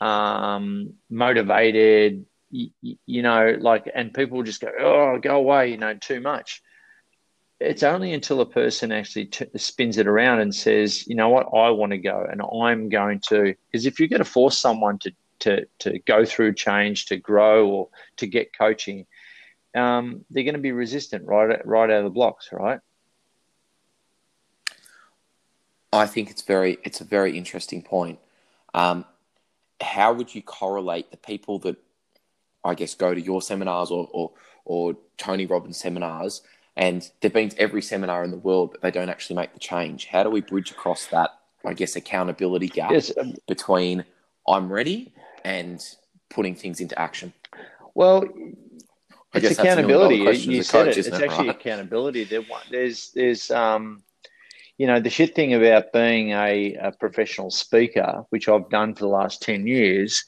um, 0.00 0.94
motivated. 1.10 2.26
You, 2.50 2.70
you 2.80 3.22
know, 3.22 3.56
like, 3.58 3.90
and 3.92 4.14
people 4.14 4.42
just 4.44 4.60
go, 4.60 4.70
oh, 4.78 5.18
go 5.18 5.36
away. 5.36 5.72
You 5.72 5.78
know, 5.78 5.94
too 5.94 6.20
much 6.20 6.62
it's 7.60 7.82
only 7.82 8.12
until 8.12 8.40
a 8.40 8.46
person 8.46 8.92
actually 8.92 9.26
t- 9.26 9.46
spins 9.56 9.98
it 9.98 10.06
around 10.06 10.40
and 10.40 10.54
says, 10.54 11.06
you 11.06 11.14
know 11.14 11.28
what, 11.28 11.48
I 11.54 11.70
want 11.70 11.92
to 11.92 11.98
go 11.98 12.26
and 12.28 12.42
I'm 12.42 12.88
going 12.88 13.20
to, 13.28 13.54
because 13.70 13.86
if 13.86 13.98
you're 13.98 14.08
going 14.08 14.18
to 14.18 14.24
force 14.24 14.58
someone 14.58 14.98
to, 14.98 15.12
to, 15.40 15.66
to 15.80 15.98
go 16.00 16.24
through 16.24 16.54
change, 16.54 17.06
to 17.06 17.16
grow 17.16 17.68
or 17.68 17.88
to 18.16 18.26
get 18.26 18.56
coaching, 18.56 19.06
um, 19.74 20.24
they're 20.30 20.44
going 20.44 20.54
to 20.54 20.60
be 20.60 20.72
resistant 20.72 21.26
right, 21.26 21.64
right 21.66 21.90
out 21.90 21.98
of 21.98 22.04
the 22.04 22.10
blocks, 22.10 22.50
right? 22.52 22.80
I 25.94 26.06
think 26.06 26.30
it's 26.30 26.42
very, 26.42 26.78
it's 26.82 27.00
a 27.00 27.04
very 27.04 27.38
interesting 27.38 27.82
point. 27.82 28.18
Um, 28.74 29.04
how 29.80 30.12
would 30.12 30.34
you 30.34 30.42
correlate 30.42 31.10
the 31.10 31.16
people 31.16 31.58
that 31.60 31.76
I 32.64 32.74
guess 32.74 32.94
go 32.94 33.14
to 33.14 33.20
your 33.20 33.42
seminars 33.42 33.90
or, 33.90 34.08
or, 34.12 34.32
or 34.64 34.96
Tony 35.18 35.46
Robbins 35.46 35.76
seminars 35.76 36.42
and 36.76 37.08
they've 37.20 37.32
been 37.32 37.50
to 37.50 37.58
every 37.60 37.82
seminar 37.82 38.24
in 38.24 38.30
the 38.30 38.36
world, 38.36 38.72
but 38.72 38.82
they 38.82 38.90
don't 38.90 39.08
actually 39.08 39.36
make 39.36 39.52
the 39.52 39.60
change. 39.60 40.06
How 40.06 40.24
do 40.24 40.30
we 40.30 40.40
bridge 40.40 40.72
across 40.72 41.06
that, 41.06 41.30
I 41.64 41.72
guess, 41.72 41.94
accountability 41.94 42.68
gap 42.68 42.90
yes. 42.90 43.12
Um, 43.16 43.34
between 43.46 44.04
I'm 44.48 44.72
ready 44.72 45.12
and 45.44 45.80
putting 46.30 46.56
things 46.56 46.80
into 46.80 46.98
action? 46.98 47.32
Well, 47.94 48.24
it's 49.32 49.58
accountability. 49.58 50.16
You 50.16 50.62
said 50.64 50.86
coach, 50.86 50.96
it. 50.96 51.06
It's 51.06 51.08
it, 51.08 51.22
actually 51.22 51.48
right? 51.48 51.56
accountability. 51.56 52.24
There's, 52.70 53.10
there's, 53.12 53.50
um, 53.52 54.02
you 54.78 54.86
know, 54.86 55.00
the 55.00 55.10
shit 55.10 55.34
thing 55.34 55.54
about 55.54 55.92
being 55.92 56.30
a, 56.30 56.74
a 56.74 56.92
professional 56.92 57.50
speaker, 57.50 58.24
which 58.30 58.48
I've 58.48 58.70
done 58.70 58.94
for 58.94 59.00
the 59.00 59.08
last 59.08 59.42
10 59.42 59.66
years, 59.66 60.24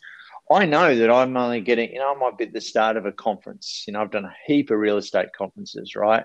I 0.51 0.65
know 0.65 0.95
that 0.95 1.11
I'm 1.11 1.37
only 1.37 1.61
getting, 1.61 1.93
you 1.93 1.99
know, 1.99 2.15
I 2.15 2.19
might 2.19 2.39
be 2.39 2.45
at 2.45 2.53
the 2.53 2.61
start 2.61 2.97
of 2.97 3.07
a 3.07 3.13
conference. 3.13 3.85
You 3.87 3.93
know, 3.93 4.03
I've 4.03 4.13
done 4.13 4.25
a 4.25 4.35
heap 4.47 4.71
of 4.71 4.79
real 4.79 4.97
estate 4.97 5.33
conferences, 5.37 5.97
right? 5.97 6.25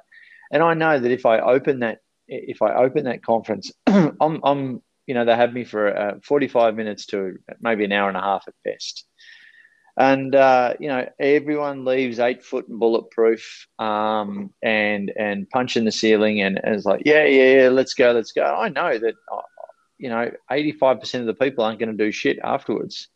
And 0.51 0.61
I 0.61 0.75
know 0.75 0.99
that 0.99 1.11
if 1.11 1.25
I 1.25 1.39
open 1.39 1.79
that, 1.79 1.99
if 2.27 2.61
I 2.61 2.75
open 2.75 3.05
that 3.05 3.23
conference, 3.23 3.71
I'm, 3.87 4.39
I'm, 4.43 4.81
you 5.07 5.15
know, 5.15 5.25
they 5.25 5.35
have 5.35 5.53
me 5.53 5.63
for 5.63 5.97
uh, 5.97 6.13
45 6.23 6.75
minutes 6.75 7.07
to 7.07 7.37
maybe 7.59 7.85
an 7.85 7.91
hour 7.91 8.09
and 8.09 8.17
a 8.17 8.21
half 8.21 8.43
at 8.47 8.53
best. 8.63 9.05
And 9.97 10.33
uh, 10.33 10.75
you 10.79 10.87
know, 10.87 11.07
everyone 11.19 11.85
leaves 11.85 12.19
eight 12.19 12.43
foot 12.43 12.67
and 12.67 12.79
bulletproof, 12.79 13.67
um, 13.77 14.53
and 14.63 15.11
and 15.17 15.49
punching 15.49 15.85
the 15.85 15.91
ceiling, 15.91 16.41
and, 16.41 16.59
and 16.63 16.75
it's 16.75 16.85
like, 16.85 17.03
yeah, 17.05 17.25
yeah, 17.25 17.63
yeah, 17.63 17.69
let's 17.69 17.93
go, 17.93 18.11
let's 18.11 18.31
go. 18.31 18.43
I 18.43 18.69
know 18.69 18.97
that, 18.97 19.15
uh, 19.31 19.41
you 19.97 20.09
know, 20.09 20.31
85% 20.49 21.19
of 21.19 21.25
the 21.25 21.33
people 21.33 21.63
aren't 21.63 21.79
going 21.79 21.95
to 21.95 22.03
do 22.05 22.11
shit 22.11 22.39
afterwards 22.43 23.09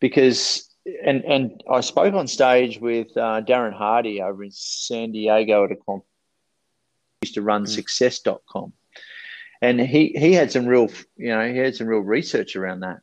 because 0.00 0.74
and 1.04 1.24
and 1.24 1.62
I 1.70 1.80
spoke 1.80 2.14
on 2.14 2.28
stage 2.28 2.78
with 2.78 3.08
uh, 3.16 3.42
Darren 3.42 3.72
Hardy 3.72 4.20
over 4.20 4.44
in 4.44 4.50
San 4.50 5.12
Diego 5.12 5.64
at 5.64 5.72
a 5.72 5.76
comp 5.76 6.04
Used 7.22 7.34
to 7.34 7.42
run 7.42 7.64
mm. 7.64 7.68
success.com. 7.68 8.72
And 9.62 9.80
he 9.80 10.08
he 10.08 10.34
had 10.34 10.52
some 10.52 10.66
real 10.66 10.88
you 11.16 11.28
know 11.28 11.50
he 11.50 11.56
had 11.56 11.74
some 11.74 11.86
real 11.86 12.00
research 12.00 12.54
around 12.54 12.80
that. 12.80 12.98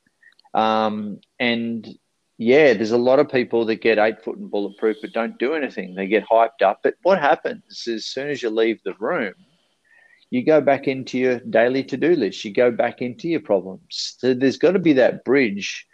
Um, 0.54 1.22
and 1.40 1.88
yeah, 2.42 2.74
there's 2.74 2.92
a 2.92 2.98
lot 2.98 3.20
of 3.20 3.30
people 3.30 3.66
that 3.66 3.82
get 3.82 4.00
eight 4.00 4.24
foot 4.24 4.38
and 4.38 4.50
bulletproof 4.50 4.98
but 5.02 5.14
don't 5.14 5.38
do 5.38 5.54
anything. 5.54 5.94
They 5.94 6.08
get 6.08 6.26
hyped 6.28 6.64
up. 6.64 6.80
But 6.84 6.96
what 7.04 7.20
happens 7.20 7.88
as 7.88 8.06
soon 8.06 8.30
as 8.30 8.42
you 8.42 8.50
leave 8.50 8.82
the 8.84 8.96
room, 9.00 9.36
you 10.32 10.44
go 10.46 10.62
back 10.62 10.88
into 10.88 11.20
your 11.20 11.40
daily 11.42 11.84
to 11.86 11.98
do 11.98 12.16
list. 12.16 12.44
You 12.46 12.54
go 12.54 12.72
back 12.72 13.02
into 13.02 13.28
your 13.28 13.42
problems. 13.42 14.16
So 14.20 14.34
there's 14.34 14.58
got 14.58 14.72
to 14.72 14.80
be 14.80 14.94
that 14.94 15.24
bridge 15.26 15.86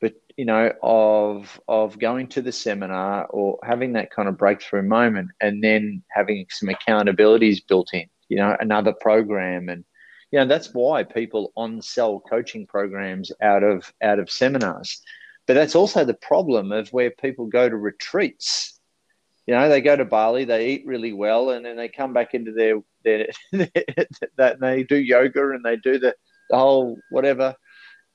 But 0.00 0.14
you 0.36 0.44
know, 0.44 0.72
of 0.82 1.60
of 1.68 1.98
going 1.98 2.28
to 2.30 2.42
the 2.42 2.52
seminar 2.52 3.26
or 3.26 3.58
having 3.64 3.94
that 3.94 4.10
kind 4.10 4.28
of 4.28 4.38
breakthrough 4.38 4.82
moment, 4.82 5.30
and 5.40 5.62
then 5.64 6.02
having 6.10 6.46
some 6.50 6.68
accountabilities 6.68 7.66
built 7.66 7.94
in. 7.94 8.06
You 8.28 8.38
know, 8.38 8.56
another 8.60 8.92
program, 9.00 9.68
and 9.70 9.84
you 10.32 10.38
know 10.40 10.46
that's 10.46 10.74
why 10.74 11.04
people 11.04 11.52
on 11.56 11.82
sell 11.82 12.20
coaching 12.20 12.66
programs 12.66 13.32
out 13.42 13.62
of 13.62 13.92
out 14.02 14.18
of 14.18 14.30
seminars. 14.30 15.02
But 15.46 15.54
that's 15.54 15.74
also 15.74 16.04
the 16.04 16.14
problem 16.14 16.72
of 16.72 16.88
where 16.88 17.10
people 17.10 17.46
go 17.46 17.68
to 17.68 17.76
retreats. 17.76 18.80
You 19.46 19.54
know, 19.54 19.68
they 19.68 19.82
go 19.82 19.94
to 19.94 20.06
Bali, 20.06 20.44
they 20.44 20.68
eat 20.68 20.86
really 20.86 21.12
well, 21.12 21.50
and 21.50 21.66
then 21.66 21.76
they 21.76 21.88
come 21.88 22.12
back 22.12 22.34
into 22.34 22.52
their 22.52 22.80
their 23.04 23.26
that 24.38 24.58
they 24.60 24.84
do 24.84 24.96
yoga 24.96 25.50
and 25.50 25.62
they 25.62 25.76
do 25.76 25.98
the, 25.98 26.14
the 26.48 26.56
whole 26.56 26.96
whatever 27.10 27.54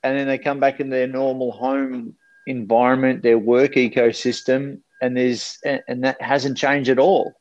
and 0.04 0.18
then 0.18 0.28
they 0.28 0.38
come 0.38 0.60
back 0.60 0.80
in 0.80 0.90
their 0.90 1.08
normal 1.08 1.52
home 1.52 2.16
environment, 2.48 3.22
their 3.22 3.38
work 3.38 3.74
ecosystem, 3.74 4.80
and 5.02 5.16
there's 5.16 5.58
and 5.66 6.04
that 6.04 6.22
hasn't 6.22 6.58
changed 6.58 6.90
at 6.90 7.00
all. 7.00 7.34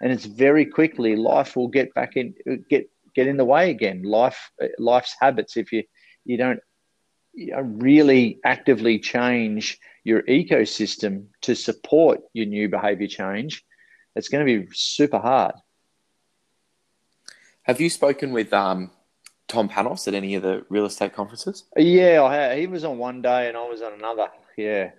And 0.00 0.12
it's 0.12 0.24
very 0.24 0.66
quickly 0.66 1.16
life 1.16 1.56
will 1.56 1.68
get 1.68 1.92
back 1.94 2.16
in 2.16 2.34
get 2.68 2.88
get 3.14 3.26
in 3.26 3.36
the 3.36 3.44
way 3.44 3.70
again. 3.70 4.02
Life 4.02 4.50
life's 4.78 5.14
habits 5.20 5.56
if 5.56 5.72
you 5.72 5.82
you 6.24 6.36
don't 6.36 6.60
really 7.62 8.40
actively 8.44 8.98
change 8.98 9.78
your 10.04 10.22
ecosystem 10.22 11.26
to 11.42 11.54
support 11.54 12.20
your 12.32 12.46
new 12.46 12.68
behavior 12.68 13.08
change, 13.08 13.64
it's 14.14 14.28
going 14.28 14.46
to 14.46 14.60
be 14.60 14.68
super 14.72 15.18
hard. 15.18 15.54
Have 17.62 17.80
you 17.80 17.88
spoken 17.88 18.32
with 18.32 18.52
um, 18.52 18.90
Tom 19.48 19.68
Panos 19.68 20.06
at 20.06 20.14
any 20.14 20.34
of 20.34 20.42
the 20.42 20.64
real 20.68 20.84
estate 20.84 21.14
conferences? 21.14 21.64
Yeah, 21.76 22.22
I, 22.22 22.60
he 22.60 22.66
was 22.66 22.84
on 22.84 22.98
one 22.98 23.22
day 23.22 23.48
and 23.48 23.56
I 23.56 23.66
was 23.66 23.82
on 23.82 23.94
another. 23.94 24.28
Yeah. 24.56 24.90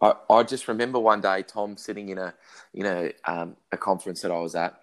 I, 0.00 0.14
I 0.30 0.42
just 0.42 0.68
remember 0.68 0.98
one 0.98 1.20
day 1.20 1.42
Tom 1.42 1.76
sitting 1.76 2.10
in 2.10 2.18
a 2.18 2.34
in 2.74 2.86
a 2.86 3.12
um, 3.24 3.56
a 3.72 3.76
conference 3.76 4.20
that 4.22 4.30
I 4.30 4.38
was 4.38 4.54
at, 4.54 4.74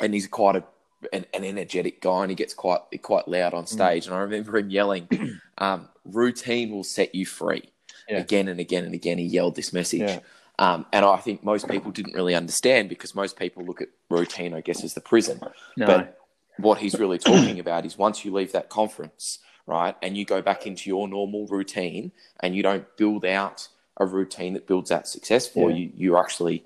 and 0.00 0.14
he's 0.14 0.26
quite 0.26 0.56
a 0.56 0.64
an, 1.12 1.26
an, 1.34 1.44
energetic 1.44 2.00
guy, 2.00 2.22
and 2.22 2.30
he 2.30 2.34
gets 2.34 2.54
quite 2.54 2.80
quite 3.02 3.28
loud 3.28 3.54
on 3.54 3.64
mm. 3.64 3.68
stage. 3.68 4.04
Mm. 4.04 4.08
And 4.08 4.16
I 4.16 4.20
remember 4.20 4.56
him 4.56 4.70
yelling, 4.70 5.40
um, 5.58 5.88
"Routine 6.04 6.70
will 6.70 6.84
set 6.84 7.14
you 7.14 7.26
free." 7.26 7.70
Yeah. 8.08 8.18
Again 8.18 8.48
and 8.48 8.58
again 8.58 8.84
and 8.84 8.94
again, 8.94 9.18
he 9.18 9.24
yelled 9.24 9.54
this 9.54 9.72
message. 9.72 10.00
Yeah. 10.00 10.20
Um, 10.58 10.86
and 10.92 11.04
I 11.04 11.16
think 11.16 11.42
most 11.42 11.68
people 11.68 11.90
didn't 11.90 12.14
really 12.14 12.34
understand 12.34 12.88
because 12.88 13.14
most 13.14 13.38
people 13.38 13.64
look 13.64 13.80
at 13.80 13.88
routine, 14.10 14.54
I 14.54 14.60
guess, 14.60 14.84
as 14.84 14.94
the 14.94 15.00
prison. 15.00 15.40
No. 15.76 15.86
But 15.86 16.18
what 16.58 16.78
he's 16.78 16.98
really 16.98 17.18
talking 17.18 17.58
about 17.60 17.86
is 17.86 17.96
once 17.96 18.24
you 18.24 18.32
leave 18.32 18.52
that 18.52 18.68
conference, 18.68 19.38
right, 19.66 19.96
and 20.02 20.16
you 20.16 20.24
go 20.24 20.42
back 20.42 20.66
into 20.66 20.90
your 20.90 21.08
normal 21.08 21.46
routine 21.46 22.12
and 22.40 22.54
you 22.54 22.62
don't 22.62 22.84
build 22.96 23.24
out 23.24 23.68
a 23.96 24.06
routine 24.06 24.54
that 24.54 24.66
builds 24.66 24.90
that 24.90 25.08
success 25.08 25.46
for 25.46 25.70
yeah. 25.70 25.76
you, 25.76 25.92
you 25.96 26.16
actually, 26.16 26.64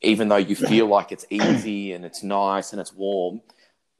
even 0.00 0.28
though 0.28 0.36
you 0.36 0.56
feel 0.56 0.86
like 0.86 1.12
it's 1.12 1.26
easy 1.30 1.92
and 1.92 2.04
it's 2.04 2.22
nice 2.22 2.72
and 2.72 2.80
it's 2.80 2.92
warm, 2.92 3.40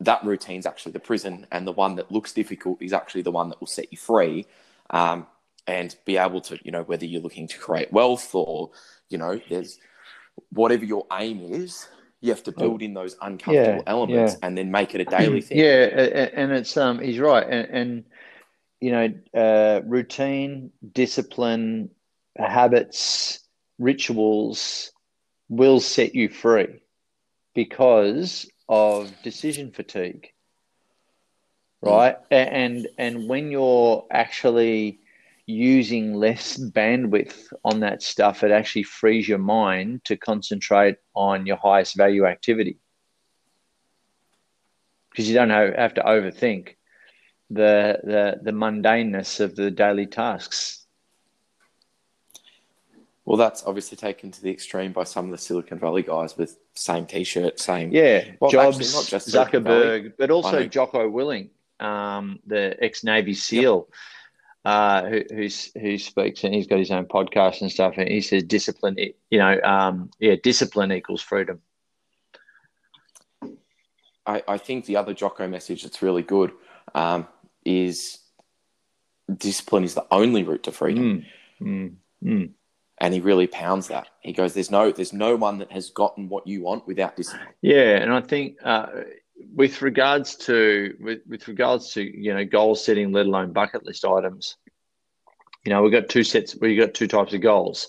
that 0.01 0.25
routine's 0.25 0.67
actually 0.67 0.93
the 0.93 1.01
prison, 1.01 1.47
and 1.53 1.67
the 1.67 1.73
one 1.73 1.97
that 1.97 2.11
looks 2.11 2.33
difficult 2.33 2.83
is 2.83 2.93
actually 2.93 3.23
the 3.23 3.31
one 3.31 3.49
that 3.49 3.61
will 3.61 3.67
set 3.67 3.91
you 3.93 3.99
free. 3.99 4.47
Um, 4.91 5.27
and 5.67 5.97
be 6.05 6.17
able 6.19 6.41
to, 6.43 6.59
you 6.63 6.71
know, 6.71 6.83
whether 6.83 7.07
you're 7.07 7.23
looking 7.23 7.49
to 7.49 7.59
create 7.59 7.91
wealth 7.93 8.35
or, 8.35 8.71
you 9.09 9.19
know, 9.19 9.41
there's 9.49 9.79
whatever 10.51 10.85
your 10.85 11.07
aim 11.13 11.41
is, 11.41 11.89
you 12.21 12.31
have 12.31 12.43
to 12.43 12.53
build 12.53 12.83
in 12.83 12.95
those 12.95 13.17
uncomfortable 13.21 13.83
yeah, 13.87 13.93
elements 13.93 14.35
yeah. 14.35 14.47
and 14.47 14.57
then 14.57 14.71
make 14.71 14.95
it 14.95 15.01
a 15.01 15.05
daily 15.05 15.41
thing. 15.43 15.59
Yeah, 15.59 16.29
and 16.35 16.53
it's 16.53 16.77
um, 16.77 16.99
he's 16.99 17.19
right, 17.19 17.47
and, 17.49 17.69
and 17.69 18.05
you 18.81 18.93
know, 18.93 19.15
uh, 19.35 19.81
routine, 19.85 20.71
discipline, 20.93 21.91
habits, 22.37 23.41
rituals 23.79 24.93
will 25.49 25.81
set 25.81 26.15
you 26.15 26.29
free 26.29 26.83
because 27.55 28.51
of 28.69 29.13
decision 29.23 29.71
fatigue, 29.73 30.29
right? 31.83 32.17
Mm. 32.31 32.53
And 32.53 32.89
and 32.99 33.29
when 33.29 33.51
you're 33.51 34.07
actually 34.11 35.01
using 35.47 36.15
less 36.15 36.57
bandwidth 36.57 37.53
on 37.65 37.81
that 37.81 38.03
stuff, 38.03 38.43
it 38.43 38.51
actually 38.51 38.85
frees 38.85 39.29
your 39.29 39.39
mind 39.39 40.05
to 40.05 40.17
concentrate 40.17 40.97
on 41.15 41.47
your 41.47 41.57
highest 41.57 41.97
value 41.97 42.25
activity. 42.25 42.79
Because 45.11 45.29
you 45.29 45.35
don't 45.35 45.51
have 45.51 45.95
to 45.95 46.03
overthink 46.03 46.77
the, 47.51 48.01
the, 48.03 48.41
the 48.43 48.51
mundaneness 48.51 49.39
of 49.41 49.55
the 49.55 49.71
daily 49.71 50.07
tasks. 50.07 50.84
Well, 53.25 53.39
that's 53.39 53.65
obviously 53.65 53.97
taken 53.97 54.31
to 54.33 54.43
the 54.43 54.51
extreme 54.51 54.93
by 54.93 55.05
some 55.05 55.25
of 55.25 55.31
the 55.31 55.39
Silicon 55.39 55.79
Valley 55.79 56.03
guys 56.03 56.37
with 56.37 56.59
same 56.75 57.07
T-shirt, 57.07 57.59
same 57.59 57.91
yeah, 57.91 58.33
well, 58.39 58.51
Jobs, 58.51 58.77
actually, 58.79 58.93
not 58.93 59.07
just 59.07 59.29
Zuckerberg, 59.29 60.13
but 60.19 60.31
also 60.31 60.67
Jocko 60.67 61.11
Willink, 61.11 61.49
um, 61.81 62.41
the 62.47 62.77
ex-Navy 62.81 63.35
SEAL. 63.35 63.87
Yep 63.89 63.97
uh, 64.65 65.07
who, 65.07 65.23
who's, 65.31 65.71
who 65.75 65.99
speaks 65.99 66.45
and 66.45 66.55
he's 66.55 66.67
got 66.67 66.79
his 66.79 66.91
own 66.91 67.07
podcast 67.07 67.61
and 67.61 67.71
stuff. 67.71 67.95
And 67.99 68.09
he 68.09 68.21
says 68.21 68.43
discipline, 68.45 68.97
you 69.31 69.39
know, 69.39 69.61
um, 69.63 70.11
yeah, 70.19 70.37
discipline 70.43 70.93
equals 70.93 71.23
freedom. 71.23 71.61
I, 74.27 74.43
I 74.49 74.59
think 74.59 74.87
the 74.87 74.97
other 74.97 75.13
Jocko 75.13 75.47
message 75.49 75.83
that's 75.83 76.01
really 76.01 76.23
good 76.23 76.53
um, 76.95 77.29
is 77.65 78.21
discipline 79.37 79.85
is 79.85 79.95
the 79.95 80.07
only 80.11 80.45
route 80.45 80.63
to 80.63 80.73
freedom. 80.73 81.27
Mm, 81.61 81.67
mm, 81.67 81.95
mm. 82.25 82.51
And 82.99 83.13
he 83.13 83.21
really 83.21 83.47
pounds 83.49 83.89
that. 83.89 84.09
He 84.21 84.33
goes, 84.33 84.55
"There's 84.55 84.71
no, 84.71 84.93
there's 84.93 85.13
no 85.13 85.35
one 85.35 85.59
that 85.59 85.73
has 85.73 85.91
gotten 85.91 86.29
what 86.29 86.47
you 86.47 86.63
want 86.63 86.87
without 86.87 87.17
discipline." 87.17 87.49
Yeah, 87.61 87.97
and 87.97 88.13
I 88.13 88.21
think 88.21 88.57
uh, 88.63 88.87
with 89.55 89.83
regards 89.83 90.37
to 90.37 90.95
with, 91.01 91.21
with 91.29 91.49
regards 91.49 91.93
to 91.95 92.03
you 92.03 92.33
know 92.35 92.45
goal 92.45 92.75
setting, 92.75 93.13
let 93.13 93.27
alone 93.27 93.53
bucket 93.53 93.85
list 93.85 94.05
items, 94.05 94.57
you 95.65 95.71
know 95.71 95.83
we've 95.83 95.93
got 95.93 96.09
two 96.09 96.25
sets. 96.25 96.57
We've 96.61 96.79
got 96.79 96.95
two 96.95 97.09
types 97.09 97.35
of 97.35 97.41
goals. 97.41 97.89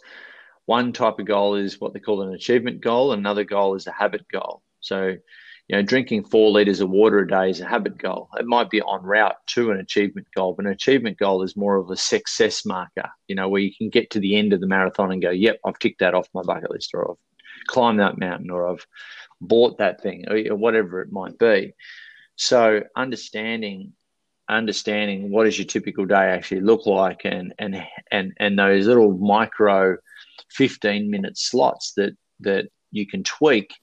One 0.66 0.94
type 0.94 1.20
of 1.20 1.28
goal 1.28 1.56
is 1.56 1.80
what 1.80 1.94
they 1.94 2.00
call 2.00 2.24
an 2.24 2.34
achievement 2.34 2.82
goal. 2.82 3.12
Another 3.12 3.44
goal 3.44 3.76
is 3.76 3.86
a 3.86 3.92
habit 3.92 4.28
goal. 4.28 4.64
So, 4.80 5.16
you 5.67 5.75
know, 5.75 5.81
drinking 5.81 6.25
four 6.25 6.51
liters 6.51 6.79
of 6.79 6.89
water 6.89 7.19
a 7.19 7.27
day 7.27 7.50
is 7.50 7.60
a 7.60 7.65
habit 7.65 7.98
goal. 7.98 8.29
It 8.38 8.45
might 8.45 8.69
be 8.69 8.81
on 8.81 9.03
route 9.03 9.38
to 9.48 9.72
an 9.72 9.79
achievement 9.79 10.27
goal, 10.36 10.53
but 10.53 10.65
an 10.65 10.72
achievement 10.72 11.17
goal 11.17 11.41
is 11.41 11.57
more 11.57 11.77
of 11.77 11.89
a 11.89 11.98
success 11.98 12.65
marker. 12.65 13.10
You 13.27 13.36
know, 13.36 13.50
where 13.50 13.62
you 13.62 13.74
can 13.75 13.89
get 13.89 14.12
to 14.12 14.19
the 14.19 14.36
end 14.36 14.53
of 14.53 14.62
the 14.62 14.67
marathon 14.67 15.12
and 15.12 15.22
go, 15.22 15.31
"Yep, 15.31 15.60
I've 15.65 15.79
ticked 15.79 16.00
that 16.00 16.13
off 16.13 16.29
my 16.34 16.43
bucket 16.43 16.69
list," 16.69 16.91
or 16.93 17.12
"I've 17.12 17.67
climbed 17.67 18.00
that 18.00 18.19
mountain," 18.19 18.51
or 18.51 18.67
"I've 18.67 18.86
bought 19.41 19.79
that 19.79 20.01
thing 20.01 20.25
or 20.29 20.55
whatever 20.55 21.01
it 21.01 21.12
might 21.12 21.38
be. 21.39 21.74
So 22.36 22.84
understanding 22.95 23.93
understanding 24.48 25.31
what 25.31 25.45
does 25.45 25.57
your 25.57 25.65
typical 25.65 26.05
day 26.05 26.15
actually 26.15 26.62
look 26.62 26.86
like 26.86 27.22
and 27.25 27.53
and 27.57 27.84
and 28.12 28.34
and 28.38 28.60
those 28.60 28.86
little 28.86 29.17
micro 29.17 29.98
15 30.51 31.10
minute 31.10 31.36
slots 31.36 31.93
that 31.93 32.15
that 32.41 32.67
you 32.91 33.07
can 33.07 33.24
tweak 33.24 33.74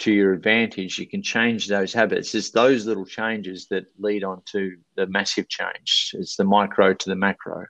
to 0.00 0.12
your 0.12 0.32
advantage 0.32 0.98
you 0.98 1.06
can 1.06 1.22
change 1.22 1.68
those 1.68 1.92
habits 1.92 2.34
it's 2.34 2.50
those 2.50 2.86
little 2.86 3.06
changes 3.06 3.66
that 3.68 3.84
lead 3.98 4.24
on 4.24 4.42
to 4.44 4.76
the 4.96 5.06
massive 5.06 5.48
change 5.48 6.14
it's 6.14 6.36
the 6.36 6.44
micro 6.44 6.92
to 6.92 7.08
the 7.08 7.16
macro 7.16 7.64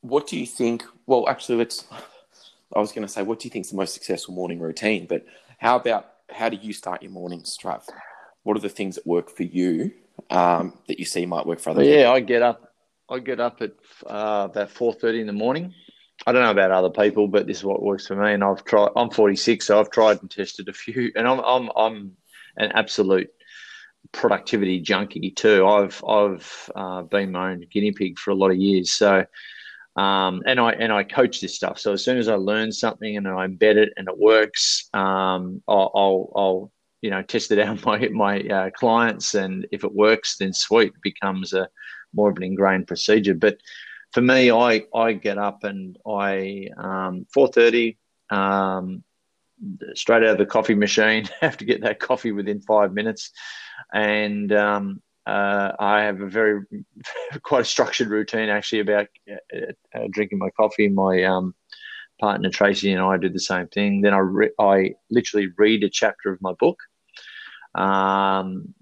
what 0.00 0.26
do 0.26 0.38
you 0.38 0.46
think? 0.46 0.84
Well, 1.06 1.28
actually, 1.28 1.58
let's. 1.58 1.86
I 2.74 2.80
was 2.80 2.92
going 2.92 3.06
to 3.06 3.12
say, 3.12 3.22
what 3.22 3.40
do 3.40 3.46
you 3.48 3.50
think 3.50 3.64
is 3.64 3.70
the 3.70 3.76
most 3.76 3.94
successful 3.94 4.34
morning 4.34 4.60
routine? 4.60 5.06
But 5.08 5.24
how 5.58 5.76
about 5.76 6.10
how 6.30 6.48
do 6.48 6.56
you 6.56 6.72
start 6.72 7.02
your 7.02 7.12
mornings, 7.12 7.56
Trav? 7.60 7.82
What 8.42 8.56
are 8.56 8.60
the 8.60 8.68
things 8.68 8.96
that 8.96 9.06
work 9.06 9.30
for 9.30 9.42
you 9.42 9.92
um, 10.30 10.78
that 10.86 10.98
you 10.98 11.04
see 11.04 11.26
might 11.26 11.46
work 11.46 11.60
for 11.60 11.70
other 11.70 11.80
well, 11.80 11.86
people? 11.86 12.00
Yeah, 12.00 12.10
I 12.10 12.20
get 12.20 12.42
up. 12.42 12.72
I 13.10 13.18
get 13.20 13.40
up 13.40 13.62
at 13.62 13.72
uh, 14.06 14.48
about 14.50 14.70
four 14.70 14.92
thirty 14.92 15.20
in 15.20 15.26
the 15.26 15.32
morning. 15.32 15.74
I 16.26 16.32
don't 16.32 16.42
know 16.42 16.50
about 16.50 16.70
other 16.72 16.90
people, 16.90 17.28
but 17.28 17.46
this 17.46 17.58
is 17.58 17.64
what 17.64 17.82
works 17.82 18.06
for 18.06 18.16
me. 18.16 18.32
And 18.32 18.42
I've 18.42 18.64
tried. 18.64 18.90
I'm 18.96 19.10
46, 19.10 19.66
so 19.66 19.80
I've 19.80 19.90
tried 19.90 20.20
and 20.20 20.30
tested 20.30 20.68
a 20.68 20.72
few, 20.72 21.12
and 21.16 21.26
I'm 21.26 21.40
I'm 21.40 21.70
I'm 21.76 22.16
an 22.56 22.72
absolute 22.72 23.30
productivity 24.12 24.80
junkie 24.80 25.30
too. 25.30 25.66
I've 25.66 26.02
I've 26.04 26.70
uh, 26.74 27.02
been 27.02 27.32
my 27.32 27.52
own 27.52 27.64
guinea 27.70 27.92
pig 27.92 28.18
for 28.18 28.30
a 28.30 28.34
lot 28.34 28.50
of 28.50 28.56
years. 28.56 28.92
So, 28.92 29.24
um, 29.96 30.42
and 30.46 30.58
I 30.58 30.72
and 30.72 30.92
I 30.92 31.04
coach 31.04 31.40
this 31.40 31.54
stuff. 31.54 31.78
So 31.78 31.92
as 31.92 32.04
soon 32.04 32.18
as 32.18 32.28
I 32.28 32.34
learn 32.34 32.72
something 32.72 33.16
and 33.16 33.28
I 33.28 33.46
embed 33.46 33.76
it 33.76 33.92
and 33.96 34.08
it 34.08 34.18
works, 34.18 34.88
um, 34.94 35.62
I'll, 35.68 35.90
I'll, 35.94 36.32
I'll 36.34 36.72
you 37.00 37.10
know 37.10 37.22
test 37.22 37.52
it 37.52 37.58
out 37.66 37.84
my 37.84 38.08
my 38.08 38.40
uh, 38.40 38.70
clients, 38.70 39.34
and 39.34 39.66
if 39.72 39.84
it 39.84 39.94
works, 39.94 40.36
then 40.38 40.52
sweet, 40.52 40.92
becomes 41.02 41.52
a 41.52 41.68
more 42.14 42.30
of 42.30 42.36
an 42.36 42.42
ingrained 42.42 42.86
procedure. 42.86 43.34
But 43.34 43.58
for 44.12 44.20
me, 44.20 44.50
I 44.50 44.84
I 44.94 45.12
get 45.12 45.38
up 45.38 45.64
and 45.64 45.96
I 46.06 46.68
um, 46.76 47.26
four 47.32 47.48
thirty. 47.48 47.98
Um, 48.30 49.04
straight 49.94 50.22
out 50.22 50.30
of 50.30 50.38
the 50.38 50.46
coffee 50.46 50.74
machine. 50.74 51.28
have 51.40 51.56
to 51.58 51.64
get 51.64 51.82
that 51.82 52.00
coffee 52.00 52.32
within 52.32 52.60
five 52.60 52.92
minutes, 52.92 53.32
and 53.92 54.52
um, 54.52 55.02
uh, 55.26 55.72
I 55.78 56.02
have 56.02 56.20
a 56.20 56.28
very 56.28 56.62
quite 57.42 57.62
a 57.62 57.64
structured 57.64 58.08
routine 58.08 58.48
actually 58.48 58.80
about 58.80 59.08
uh, 59.30 59.72
uh, 59.94 60.06
drinking 60.10 60.38
my 60.38 60.50
coffee. 60.50 60.88
My 60.88 61.24
um, 61.24 61.54
partner 62.20 62.50
Tracy 62.50 62.92
and 62.92 63.02
I 63.02 63.16
do 63.16 63.28
the 63.28 63.38
same 63.38 63.68
thing. 63.68 64.00
Then 64.00 64.14
I 64.14 64.18
re- 64.18 64.54
I 64.58 64.94
literally 65.10 65.48
read 65.56 65.84
a 65.84 65.90
chapter 65.90 66.32
of 66.32 66.40
my 66.40 66.52
book, 66.58 66.78
um, 67.74 68.74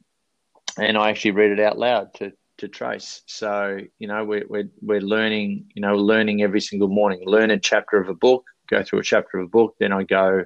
and 0.79 0.97
I 0.97 1.11
actually 1.11 1.33
read 1.33 1.53
it 1.53 1.61
out 1.61 1.79
loud 1.79 2.15
to 2.15 2.33
to 2.59 2.69
Trace. 2.69 3.23
So 3.27 3.79
you 3.99 4.09
know 4.09 4.25
we're 4.25 4.47
we're 4.49 4.69
we're 4.81 5.01
learning 5.01 5.67
you 5.75 5.83
know 5.83 5.97
learning 5.97 6.43
every 6.43 6.61
single 6.61 6.89
morning. 6.89 7.23
Learn 7.25 7.51
a 7.51 7.59
chapter 7.59 7.99
of 7.99 8.09
a 8.09 8.15
book. 8.15 8.45
Go 8.69 8.83
through 8.83 9.01
a 9.01 9.05
chapter 9.05 9.39
of 9.39 9.47
a 9.47 9.49
book. 9.49 9.75
Then 9.79 9.93
I 9.93 10.03
go 10.03 10.45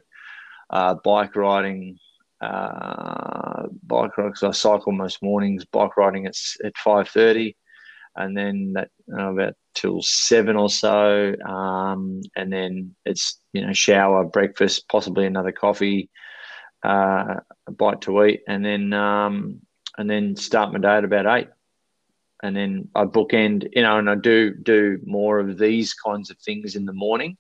uh, 0.71 0.95
bike 1.05 1.37
riding, 1.37 1.99
uh, 2.41 3.67
bike 3.85 4.11
because 4.17 4.43
I 4.43 4.51
cycle 4.53 4.93
most 4.93 5.23
mornings. 5.23 5.65
Bike 5.65 5.97
riding 5.97 6.27
at 6.27 6.37
at 6.65 6.77
five 6.77 7.09
thirty, 7.09 7.57
and 8.17 8.37
then 8.37 8.73
that 8.75 8.91
uh, 9.13 9.33
about 9.33 9.55
till 9.75 10.03
seven 10.03 10.57
or 10.57 10.69
so, 10.69 11.35
um, 11.47 12.21
and 12.37 12.53
then 12.53 12.95
it's 13.05 13.41
you 13.53 13.67
know 13.67 13.73
shower, 13.73 14.25
breakfast, 14.25 14.89
possibly 14.89 15.27
another 15.27 15.53
coffee, 15.53 16.11
uh, 16.85 17.37
a 17.67 17.73
bite 17.73 18.01
to 18.03 18.25
eat, 18.25 18.43
and 18.49 18.65
then 18.65 18.93
um, 18.93 19.61
and 19.99 20.09
then 20.09 20.37
start 20.37 20.73
my 20.73 20.79
day 20.79 20.97
at 20.97 21.05
about 21.05 21.39
eight. 21.39 21.49
And 22.43 22.57
then 22.57 22.89
I 22.95 23.05
bookend, 23.05 23.69
you 23.73 23.83
know, 23.83 23.99
and 23.99 24.09
I 24.09 24.15
do 24.15 24.55
do 24.55 24.99
more 25.05 25.39
of 25.39 25.59
these 25.59 25.93
kinds 25.95 26.31
of 26.31 26.39
things 26.39 26.75
in 26.75 26.87
the 26.87 26.93
morning, 26.93 27.37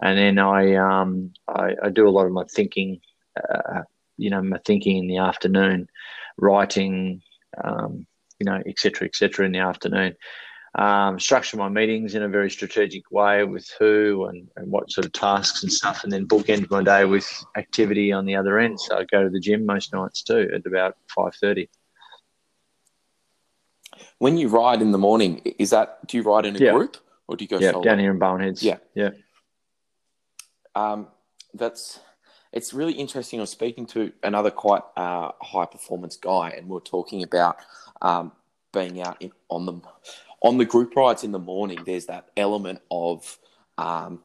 and 0.00 0.16
then 0.16 0.38
I 0.38 0.74
um, 0.76 1.32
I, 1.48 1.74
I, 1.82 1.88
do 1.90 2.08
a 2.08 2.10
lot 2.10 2.26
of 2.26 2.32
my 2.32 2.44
thinking, 2.44 3.00
uh, 3.36 3.82
you 4.16 4.30
know, 4.30 4.42
my 4.42 4.58
thinking 4.64 4.98
in 4.98 5.08
the 5.08 5.18
afternoon, 5.18 5.88
writing, 6.36 7.20
um, 7.62 8.06
you 8.38 8.44
know, 8.44 8.62
etc. 8.66 9.08
etc. 9.08 9.46
in 9.46 9.52
the 9.52 9.58
afternoon. 9.58 10.14
Um, 10.74 11.18
structure 11.18 11.56
my 11.56 11.68
meetings 11.68 12.14
in 12.14 12.22
a 12.22 12.28
very 12.28 12.50
strategic 12.50 13.10
way 13.10 13.42
with 13.42 13.68
who 13.80 14.26
and, 14.26 14.48
and 14.54 14.70
what 14.70 14.90
sort 14.92 15.06
of 15.06 15.12
tasks 15.12 15.62
and 15.62 15.72
stuff, 15.72 16.04
and 16.04 16.12
then 16.12 16.28
bookend 16.28 16.70
my 16.70 16.82
day 16.82 17.04
with 17.04 17.26
activity 17.56 18.12
on 18.12 18.26
the 18.26 18.36
other 18.36 18.58
end. 18.58 18.78
So 18.78 18.98
I 18.98 19.04
go 19.04 19.24
to 19.24 19.30
the 19.30 19.40
gym 19.40 19.66
most 19.66 19.92
nights 19.92 20.22
too 20.22 20.48
at 20.54 20.66
about 20.66 20.96
five 21.12 21.34
thirty. 21.34 21.68
When 24.18 24.36
you 24.36 24.48
ride 24.48 24.82
in 24.82 24.92
the 24.92 24.98
morning, 24.98 25.40
is 25.58 25.70
that 25.70 26.06
do 26.06 26.16
you 26.16 26.22
ride 26.22 26.46
in 26.46 26.56
a 26.56 26.58
yeah. 26.58 26.72
group 26.72 26.96
or 27.26 27.36
do 27.36 27.44
you 27.44 27.48
go 27.48 27.58
yeah, 27.58 27.72
solo? 27.72 27.84
down 27.84 27.98
here 27.98 28.10
in 28.10 28.18
Boneheads. 28.18 28.62
Yeah, 28.62 28.78
yeah 28.94 29.10
um, 30.78 31.08
that's 31.54 32.00
it's 32.52 32.72
really 32.72 32.92
interesting. 32.92 33.40
I 33.40 33.42
was 33.42 33.50
speaking 33.50 33.86
to 33.86 34.12
another 34.22 34.50
quite 34.50 34.82
uh, 34.96 35.32
high 35.40 35.66
performance 35.66 36.16
guy, 36.16 36.50
and 36.50 36.68
we 36.68 36.76
are 36.76 36.80
talking 36.80 37.22
about 37.22 37.56
um, 38.00 38.32
being 38.72 39.02
out 39.02 39.20
in, 39.20 39.32
on 39.48 39.66
the 39.66 39.80
on 40.42 40.58
the 40.58 40.64
group 40.64 40.94
rides 40.96 41.24
in 41.24 41.32
the 41.32 41.38
morning. 41.38 41.80
There's 41.84 42.06
that 42.06 42.28
element 42.36 42.80
of 42.90 43.38
um, 43.76 44.20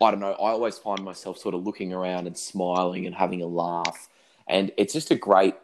I 0.00 0.10
don't 0.10 0.20
know. 0.20 0.32
I 0.32 0.50
always 0.50 0.78
find 0.78 1.02
myself 1.04 1.38
sort 1.38 1.54
of 1.54 1.64
looking 1.64 1.92
around 1.92 2.26
and 2.26 2.36
smiling 2.36 3.06
and 3.06 3.14
having 3.14 3.42
a 3.42 3.46
laugh, 3.46 4.08
and 4.46 4.70
it's 4.76 4.92
just 4.92 5.10
a 5.10 5.16
great 5.16 5.56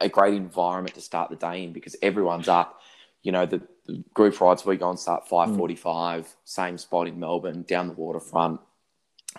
a 0.00 0.08
great 0.08 0.34
environment 0.34 0.94
to 0.94 1.00
start 1.00 1.30
the 1.30 1.36
day 1.36 1.64
in 1.64 1.72
because 1.72 1.96
everyone's 2.02 2.48
up. 2.48 2.79
You 3.22 3.32
know, 3.32 3.46
the, 3.46 3.60
the 3.86 4.02
group 4.14 4.40
rides 4.40 4.64
we 4.64 4.76
go 4.76 4.90
and 4.90 4.98
start 4.98 5.28
five 5.28 5.54
forty 5.56 5.76
five, 5.76 6.24
mm. 6.24 6.34
same 6.44 6.78
spot 6.78 7.08
in 7.08 7.18
Melbourne, 7.20 7.64
down 7.68 7.88
the 7.88 7.94
waterfront 7.94 8.60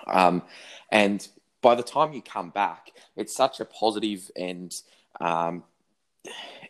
um, 0.07 0.43
and 0.91 1.27
by 1.61 1.75
the 1.75 1.83
time 1.83 2.13
you 2.13 2.21
come 2.21 2.49
back, 2.49 2.91
it's 3.15 3.35
such 3.35 3.59
a 3.59 3.65
positive 3.65 4.31
and 4.35 4.73
um, 5.19 5.63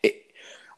it, 0.03 0.15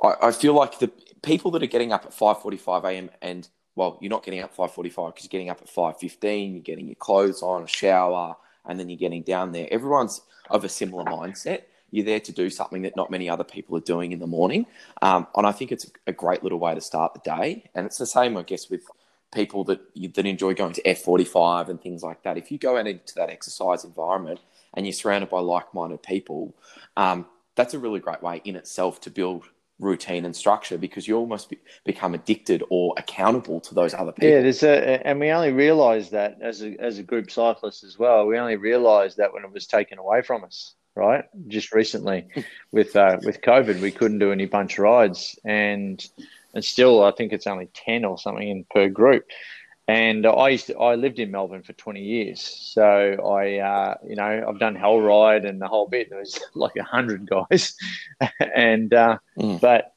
I, 0.03 0.27
I, 0.27 0.31
feel 0.31 0.53
like 0.53 0.79
the 0.79 0.91
people 1.21 1.51
that 1.51 1.63
are 1.63 1.67
getting 1.67 1.91
up 1.91 2.05
at 2.05 2.11
5.45 2.11 2.83
a.m. 2.83 3.09
and 3.21 3.47
well, 3.75 3.97
you're 4.01 4.09
not 4.09 4.23
getting 4.23 4.41
up 4.41 4.55
5.45 4.55 4.83
because 4.83 5.23
you're 5.23 5.29
getting 5.29 5.49
up 5.49 5.61
at 5.61 5.67
5.15, 5.67 6.53
you're 6.53 6.61
getting 6.61 6.87
your 6.87 6.95
clothes 6.95 7.41
on, 7.41 7.63
a 7.63 7.67
shower, 7.67 8.35
and 8.65 8.79
then 8.79 8.89
you're 8.89 8.99
getting 8.99 9.23
down 9.23 9.51
there. 9.51 9.67
Everyone's 9.71 10.21
of 10.49 10.63
a 10.63 10.69
similar 10.69 11.05
mindset. 11.05 11.63
You're 11.93 12.05
there 12.05 12.19
to 12.19 12.31
do 12.31 12.49
something 12.49 12.81
that 12.81 12.95
not 12.95 13.09
many 13.09 13.29
other 13.29 13.43
people 13.43 13.77
are 13.77 13.81
doing 13.81 14.11
in 14.11 14.19
the 14.19 14.27
morning. 14.27 14.65
Um, 15.01 15.27
and 15.35 15.47
I 15.47 15.51
think 15.51 15.71
it's 15.71 15.89
a 16.07 16.11
great 16.11 16.43
little 16.43 16.59
way 16.59 16.73
to 16.75 16.81
start 16.81 17.13
the 17.13 17.21
day. 17.23 17.69
And 17.75 17.85
it's 17.85 17.97
the 17.97 18.05
same, 18.05 18.35
I 18.35 18.43
guess, 18.43 18.69
with– 18.69 18.81
people 19.33 19.63
that 19.65 19.81
that 20.15 20.25
enjoy 20.25 20.53
going 20.53 20.73
to 20.73 20.81
F45 20.83 21.69
and 21.69 21.81
things 21.81 22.03
like 22.03 22.23
that. 22.23 22.37
If 22.37 22.51
you 22.51 22.57
go 22.57 22.77
out 22.77 22.87
into 22.87 23.15
that 23.15 23.29
exercise 23.29 23.83
environment 23.83 24.39
and 24.73 24.85
you're 24.85 24.93
surrounded 24.93 25.29
by 25.29 25.39
like-minded 25.39 26.03
people, 26.03 26.55
um, 26.95 27.25
that's 27.55 27.73
a 27.73 27.79
really 27.79 27.99
great 27.99 28.21
way 28.21 28.41
in 28.45 28.55
itself 28.55 29.01
to 29.01 29.09
build 29.09 29.45
routine 29.79 30.23
and 30.23 30.35
structure 30.35 30.77
because 30.77 31.07
you 31.07 31.17
almost 31.17 31.49
be, 31.49 31.57
become 31.83 32.13
addicted 32.13 32.63
or 32.69 32.93
accountable 32.97 33.59
to 33.59 33.73
those 33.73 33.93
other 33.93 34.11
people. 34.11 34.29
Yeah, 34.29 34.41
there's 34.41 34.63
a, 34.63 35.05
and 35.05 35.19
we 35.19 35.31
only 35.31 35.51
realised 35.51 36.11
that 36.11 36.37
as 36.41 36.61
a 36.61 36.75
as 36.79 36.99
a 36.99 37.03
group 37.03 37.31
cyclist 37.31 37.83
as 37.83 37.97
well. 37.97 38.25
We 38.25 38.37
only 38.37 38.55
realised 38.55 39.17
that 39.17 39.33
when 39.33 39.43
it 39.43 39.51
was 39.51 39.67
taken 39.67 39.97
away 39.97 40.21
from 40.21 40.43
us, 40.43 40.75
right? 40.95 41.25
Just 41.47 41.73
recently, 41.73 42.27
with 42.71 42.95
uh, 42.95 43.19
with 43.23 43.41
COVID, 43.41 43.81
we 43.81 43.91
couldn't 43.91 44.19
do 44.19 44.31
any 44.31 44.45
bunch 44.45 44.77
rides, 44.77 45.37
and 45.43 46.05
and 46.53 46.63
still 46.63 47.03
I 47.03 47.11
think 47.11 47.33
it's 47.33 47.47
only 47.47 47.69
ten 47.73 48.05
or 48.05 48.17
something 48.17 48.47
in 48.47 48.65
per 48.69 48.89
group. 48.89 49.25
And 49.85 50.25
I 50.25 50.49
used 50.49 50.67
to, 50.67 50.77
I 50.77 50.95
lived 50.95 51.19
in 51.19 51.29
Melbourne 51.29 51.61
for 51.61 51.73
20 51.73 52.01
years, 52.01 52.41
so 52.41 52.83
I 52.83 53.57
uh, 53.57 53.95
you 54.07 54.15
know 54.15 54.45
I've 54.47 54.59
done 54.59 54.75
Hell 54.75 55.01
Ride 55.01 55.43
and 55.43 55.61
the 55.61 55.67
whole 55.67 55.87
bit. 55.87 56.09
There 56.09 56.19
was 56.19 56.39
like 56.55 56.75
a 56.77 56.83
hundred 56.83 57.27
guys, 57.27 57.75
and 58.55 58.93
uh, 58.93 59.17
mm. 59.37 59.59
but 59.59 59.93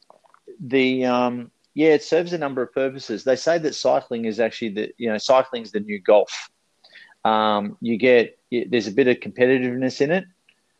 the 0.61 1.05
um, 1.05 1.51
yeah, 1.75 1.91
it 1.91 2.03
serves 2.03 2.33
a 2.33 2.39
number 2.39 2.63
of 2.63 2.73
purposes. 2.73 3.23
They 3.23 3.37
say 3.37 3.59
that 3.59 3.75
cycling 3.75 4.25
is 4.25 4.41
actually 4.41 4.71
the 4.71 4.91
you 4.99 5.09
know 5.09 5.19
cycling 5.19 5.63
is 5.63 5.73
the 5.73 5.81
new 5.81 6.01
golf. 6.01 6.51
Um, 7.25 7.77
you 7.81 7.97
get 7.97 8.39
there's 8.51 8.87
a 8.87 8.93
bit 8.93 9.09
of 9.09 9.19
competitiveness 9.19 10.01
in 10.01 10.11
it, 10.11 10.25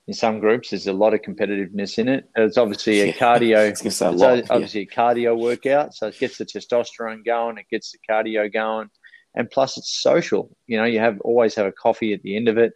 in 0.07 0.15
some 0.15 0.41
groups. 0.41 0.71
There's 0.71 0.87
a 0.87 0.93
lot 0.93 1.15
of 1.15 1.23
competitiveness 1.23 1.99
in 1.99 2.09
it. 2.09 2.29
It's 2.37 2.59
obviously 2.59 3.01
a 3.01 3.13
cardio. 3.13 3.69
it's 3.69 4.01
a 4.01 4.11
lot, 4.11 4.45
obviously 4.51 4.83
yeah. 4.83 4.87
a 4.93 4.97
cardio 4.97 5.39
workout, 5.39 5.95
so 5.95 6.09
it 6.09 6.19
gets 6.19 6.39
the 6.39 6.47
testosterone 6.47 7.25
going, 7.25 7.59
it 7.59 7.67
gets 7.71 7.93
the 7.93 7.99
cardio 8.09 8.53
going, 8.53 8.89
and 9.35 9.51
plus 9.51 9.77
it's 9.77 10.01
social. 10.01 10.57
You 10.67 10.79
know, 10.79 10.85
you 10.85 11.01
have 11.01 11.21
always 11.21 11.55
have 11.57 11.67
a 11.67 11.73
coffee 11.73 12.13
at 12.13 12.23
the 12.23 12.37
end 12.37 12.49
of 12.49 12.59
it, 12.59 12.73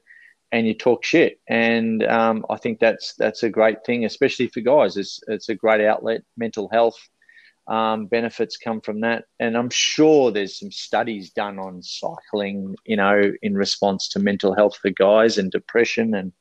and 0.52 0.66
you 0.66 0.74
talk 0.74 1.04
shit. 1.04 1.40
And 1.48 2.02
um, 2.04 2.44
I 2.50 2.56
think 2.56 2.80
that's 2.80 3.14
that's 3.16 3.42
a 3.42 3.50
great 3.50 3.84
thing, 3.84 4.04
especially 4.04 4.48
for 4.48 4.60
guys. 4.60 4.96
It's 4.96 5.20
it's 5.28 5.48
a 5.48 5.54
great 5.54 5.84
outlet. 5.84 6.22
Mental 6.36 6.68
health 6.72 6.98
um, 7.68 8.06
benefits 8.06 8.56
come 8.56 8.80
from 8.80 9.02
that, 9.02 9.24
and 9.38 9.56
I'm 9.56 9.70
sure 9.70 10.32
there's 10.32 10.58
some 10.58 10.72
studies 10.72 11.30
done 11.30 11.60
on 11.60 11.82
cycling. 11.82 12.74
You 12.84 12.96
know, 12.96 13.22
in 13.42 13.54
response 13.54 14.08
to 14.08 14.18
mental 14.18 14.56
health 14.56 14.76
for 14.82 14.90
guys 14.90 15.38
and 15.38 15.52
depression 15.52 16.14
and 16.14 16.32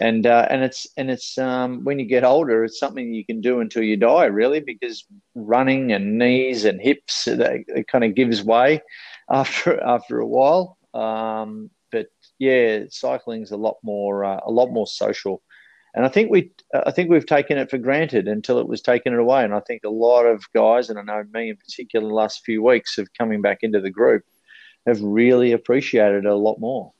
and 0.00 0.26
uh, 0.26 0.46
and 0.50 0.62
it's 0.64 0.86
and 0.96 1.10
it's 1.10 1.38
um, 1.38 1.84
when 1.84 1.98
you 1.98 2.06
get 2.06 2.24
older, 2.24 2.64
it's 2.64 2.78
something 2.78 3.14
you 3.14 3.24
can 3.24 3.40
do 3.40 3.60
until 3.60 3.82
you 3.82 3.96
die, 3.96 4.26
really, 4.26 4.60
because 4.60 5.04
running 5.34 5.92
and 5.92 6.18
knees 6.18 6.64
and 6.64 6.80
hips 6.80 7.24
they, 7.26 7.64
it 7.68 7.88
kind 7.88 8.04
of 8.04 8.14
gives 8.14 8.42
way 8.42 8.82
after 9.30 9.82
after 9.86 10.20
a 10.20 10.26
while. 10.26 10.78
Um, 10.94 11.70
but 11.92 12.08
yeah, 12.38 12.84
cycling's 12.90 13.52
a 13.52 13.56
lot 13.56 13.76
more 13.82 14.24
uh, 14.24 14.40
a 14.46 14.50
lot 14.50 14.70
more 14.72 14.86
social, 14.86 15.42
And 15.94 16.04
I 16.04 16.08
think 16.08 16.30
we, 16.30 16.52
I 16.74 16.90
think 16.92 17.10
we've 17.10 17.26
taken 17.26 17.58
it 17.58 17.70
for 17.70 17.78
granted 17.78 18.28
until 18.28 18.58
it 18.60 18.68
was 18.68 18.82
taken 18.82 19.12
it 19.14 19.20
away. 19.20 19.44
And 19.44 19.54
I 19.54 19.60
think 19.60 19.82
a 19.84 19.90
lot 19.90 20.24
of 20.26 20.44
guys, 20.54 20.90
and 20.90 20.98
I 20.98 21.02
know 21.02 21.24
me 21.32 21.50
in 21.50 21.56
particular, 21.56 22.08
the 22.08 22.14
last 22.14 22.44
few 22.44 22.62
weeks 22.64 22.98
of 22.98 23.08
coming 23.18 23.42
back 23.42 23.58
into 23.62 23.80
the 23.80 23.90
group, 23.90 24.24
have 24.86 25.00
really 25.02 25.52
appreciated 25.52 26.24
it 26.26 26.30
a 26.30 26.36
lot 26.36 26.58
more. 26.60 26.93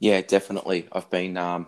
Yeah, 0.00 0.20
definitely. 0.20 0.88
I've 0.92 1.10
been 1.10 1.36
um, 1.36 1.66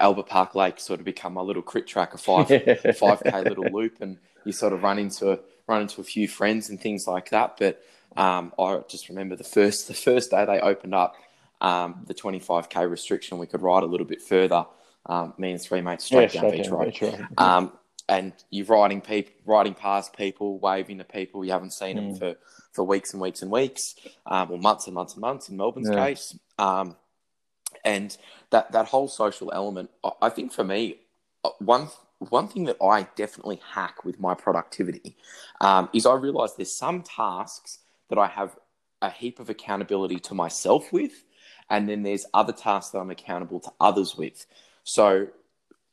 Albert 0.00 0.26
Park 0.26 0.54
Lake 0.54 0.80
sort 0.80 1.00
of 1.00 1.04
become 1.04 1.34
my 1.34 1.42
little 1.42 1.62
crit 1.62 1.86
track, 1.86 2.14
a 2.14 2.18
five 2.18 2.48
five 2.98 3.22
k 3.22 3.42
little 3.42 3.64
loop, 3.64 3.98
and 4.00 4.18
you 4.44 4.52
sort 4.52 4.72
of 4.72 4.82
run 4.82 4.98
into 4.98 5.40
run 5.66 5.82
into 5.82 6.00
a 6.00 6.04
few 6.04 6.28
friends 6.28 6.68
and 6.68 6.80
things 6.80 7.06
like 7.06 7.30
that. 7.30 7.56
But 7.58 7.82
um, 8.16 8.52
I 8.58 8.80
just 8.88 9.08
remember 9.08 9.36
the 9.36 9.44
first 9.44 9.88
the 9.88 9.94
first 9.94 10.30
day 10.30 10.44
they 10.44 10.60
opened 10.60 10.94
up 10.94 11.16
um, 11.60 12.04
the 12.06 12.14
twenty 12.14 12.40
five 12.40 12.68
k 12.68 12.86
restriction, 12.86 13.38
we 13.38 13.46
could 13.46 13.62
ride 13.62 13.82
a 13.82 13.86
little 13.86 14.06
bit 14.06 14.22
further. 14.22 14.66
Um, 15.06 15.34
me 15.36 15.50
and 15.50 15.60
three 15.60 15.82
mates 15.82 16.04
straight 16.04 16.32
down 16.32 16.50
Beach 16.50 16.68
Road. 16.68 17.28
Um, 17.38 17.72
and 18.08 18.32
you're 18.50 18.66
riding 18.66 19.00
people, 19.00 19.32
riding 19.46 19.74
past 19.74 20.16
people, 20.16 20.58
waving 20.58 20.98
to 20.98 21.04
people 21.04 21.44
you 21.44 21.52
haven't 21.52 21.72
seen 21.72 21.96
mm. 21.96 22.10
them 22.10 22.16
for, 22.16 22.38
for 22.72 22.84
weeks 22.84 23.12
and 23.14 23.22
weeks 23.22 23.40
and 23.40 23.50
weeks, 23.50 23.94
um, 24.26 24.50
or 24.50 24.58
months 24.58 24.86
and 24.86 24.94
months 24.94 25.14
and 25.14 25.22
months. 25.22 25.48
In 25.48 25.56
Melbourne's 25.56 25.88
yeah. 25.90 26.06
case, 26.06 26.38
um, 26.58 26.96
and 27.84 28.16
that 28.50 28.72
that 28.72 28.86
whole 28.86 29.08
social 29.08 29.52
element. 29.52 29.90
I 30.20 30.28
think 30.28 30.52
for 30.52 30.64
me, 30.64 30.96
uh, 31.44 31.50
one 31.58 31.88
one 32.18 32.48
thing 32.48 32.64
that 32.64 32.76
I 32.82 33.06
definitely 33.16 33.60
hack 33.74 34.04
with 34.04 34.18
my 34.18 34.34
productivity 34.34 35.16
um, 35.60 35.88
is 35.92 36.06
I 36.06 36.14
realize 36.14 36.54
there's 36.54 36.72
some 36.72 37.02
tasks 37.02 37.80
that 38.08 38.18
I 38.18 38.26
have 38.26 38.56
a 39.02 39.10
heap 39.10 39.40
of 39.40 39.50
accountability 39.50 40.18
to 40.20 40.34
myself 40.34 40.92
with, 40.92 41.24
and 41.68 41.88
then 41.88 42.02
there's 42.02 42.26
other 42.32 42.52
tasks 42.52 42.92
that 42.92 42.98
I'm 42.98 43.10
accountable 43.10 43.60
to 43.60 43.72
others 43.80 44.16
with. 44.16 44.46
So 44.84 45.28